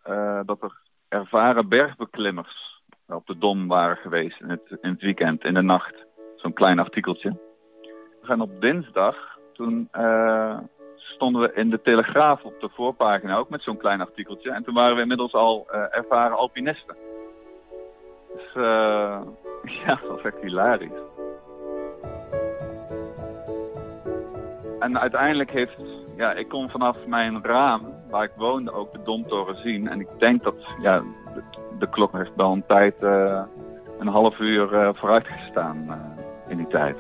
dat 0.46 0.62
er 0.62 0.78
ervaren 1.08 1.70
bergbeklimmers 1.70 2.82
op 3.08 3.28
de 3.28 3.38
Dom 3.38 3.68
waren 3.68 3.98
geweest 3.98 4.42
in 4.42 4.50
het, 4.50 4.78
in 4.82 4.90
het 4.90 5.02
weekend, 5.02 5.44
in 5.44 5.54
de 5.54 5.62
nacht. 5.62 6.06
Zo'n 6.36 6.54
klein 6.54 6.80
artikeltje. 6.80 7.38
En 8.22 8.42
op 8.42 8.62
dinsdag, 8.62 9.35
toen 9.56 9.90
stonden 10.96 11.42
we 11.42 11.54
in 11.54 11.70
de 11.70 11.82
Telegraaf 11.82 12.44
op 12.44 12.60
de 12.60 12.70
voorpagina 12.70 13.38
ook 13.38 13.50
met 13.50 13.62
zo'n 13.62 13.78
klein 13.78 14.02
artikeltje. 14.02 14.52
En 14.52 14.64
toen 14.64 14.74
waren 14.74 14.96
we 14.96 15.02
inmiddels 15.02 15.34
al 15.34 15.68
ervaren 15.92 16.38
alpinisten. 16.38 16.96
Dus 18.34 18.54
ja, 19.86 20.00
dat 20.02 20.10
was 20.10 20.22
echt 20.22 20.42
hilarisch. 20.42 21.02
En 24.80 25.00
uiteindelijk 25.00 25.52
heeft, 25.52 25.78
ja, 26.16 26.34
ik 26.34 26.50
kon 26.50 26.70
vanaf 26.70 26.98
mijn 27.06 27.44
raam, 27.44 27.82
waar 28.10 28.24
ik 28.24 28.32
woonde, 28.36 28.72
ook 28.72 28.92
de 28.92 29.04
Domtoren 29.04 29.56
zien. 29.56 29.88
En 29.88 30.00
ik 30.00 30.08
denk 30.18 30.44
dat, 30.44 30.56
ja, 30.82 31.04
de, 31.80 31.90
klok 31.90 32.12
heeft 32.12 32.36
wel 32.36 32.52
een 32.52 32.66
tijd, 32.68 32.96
een 34.00 34.08
half 34.08 34.40
uur 34.40 34.94
vooruit 34.96 35.28
gestaan 35.28 36.02
in 36.48 36.58
die 36.58 36.68
tijd. 36.68 36.98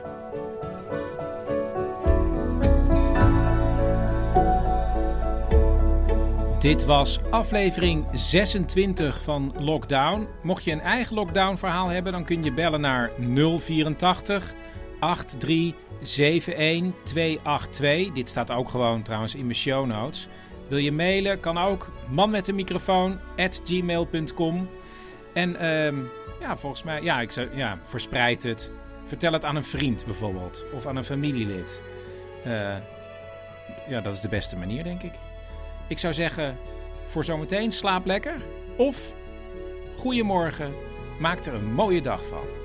Dit 6.65 6.85
was 6.85 7.19
aflevering 7.29 8.05
26 8.11 9.21
van 9.21 9.55
Lockdown. 9.59 10.27
Mocht 10.41 10.63
je 10.63 10.71
een 10.71 10.81
eigen 10.81 11.15
lockdown 11.15 11.55
verhaal 11.55 11.87
hebben, 11.87 12.11
dan 12.11 12.25
kun 12.25 12.43
je 12.43 12.53
bellen 12.53 12.81
naar 12.81 13.11
084 13.59 14.53
83 15.37 16.55
71 16.55 17.03
282. 17.03 18.11
Dit 18.11 18.29
staat 18.29 18.51
ook 18.51 18.69
gewoon 18.69 19.01
trouwens 19.01 19.35
in 19.35 19.43
mijn 19.43 19.55
show 19.55 19.85
notes. 19.85 20.27
Wil 20.67 20.77
je 20.77 20.91
mailen? 20.91 21.39
Kan 21.39 21.57
ook. 21.57 21.91
Man 22.09 22.29
met 22.29 22.47
een 22.47 22.55
microfoon 22.55 23.19
at 23.37 23.61
gmail.com. 23.63 24.67
En 25.33 25.65
um, 25.65 26.09
ja, 26.39 26.57
volgens 26.57 26.83
mij, 26.83 27.01
ja, 27.01 27.21
ik 27.21 27.31
zou, 27.31 27.47
ja, 27.55 27.79
verspreid 27.81 28.43
het. 28.43 28.71
Vertel 29.05 29.33
het 29.33 29.45
aan 29.45 29.55
een 29.55 29.63
vriend 29.63 30.05
bijvoorbeeld. 30.05 30.65
Of 30.73 30.85
aan 30.85 30.95
een 30.95 31.03
familielid. 31.03 31.81
Uh, 32.45 32.75
ja, 33.87 34.01
dat 34.01 34.13
is 34.13 34.21
de 34.21 34.29
beste 34.29 34.57
manier, 34.57 34.83
denk 34.83 35.01
ik. 35.03 35.13
Ik 35.87 35.97
zou 35.97 36.13
zeggen, 36.13 36.57
voor 37.07 37.25
zometeen 37.25 37.71
slaap 37.71 38.05
lekker. 38.05 38.35
Of, 38.75 39.13
goedemorgen, 39.97 40.73
maak 41.19 41.45
er 41.45 41.53
een 41.53 41.73
mooie 41.73 42.01
dag 42.01 42.25
van. 42.25 42.64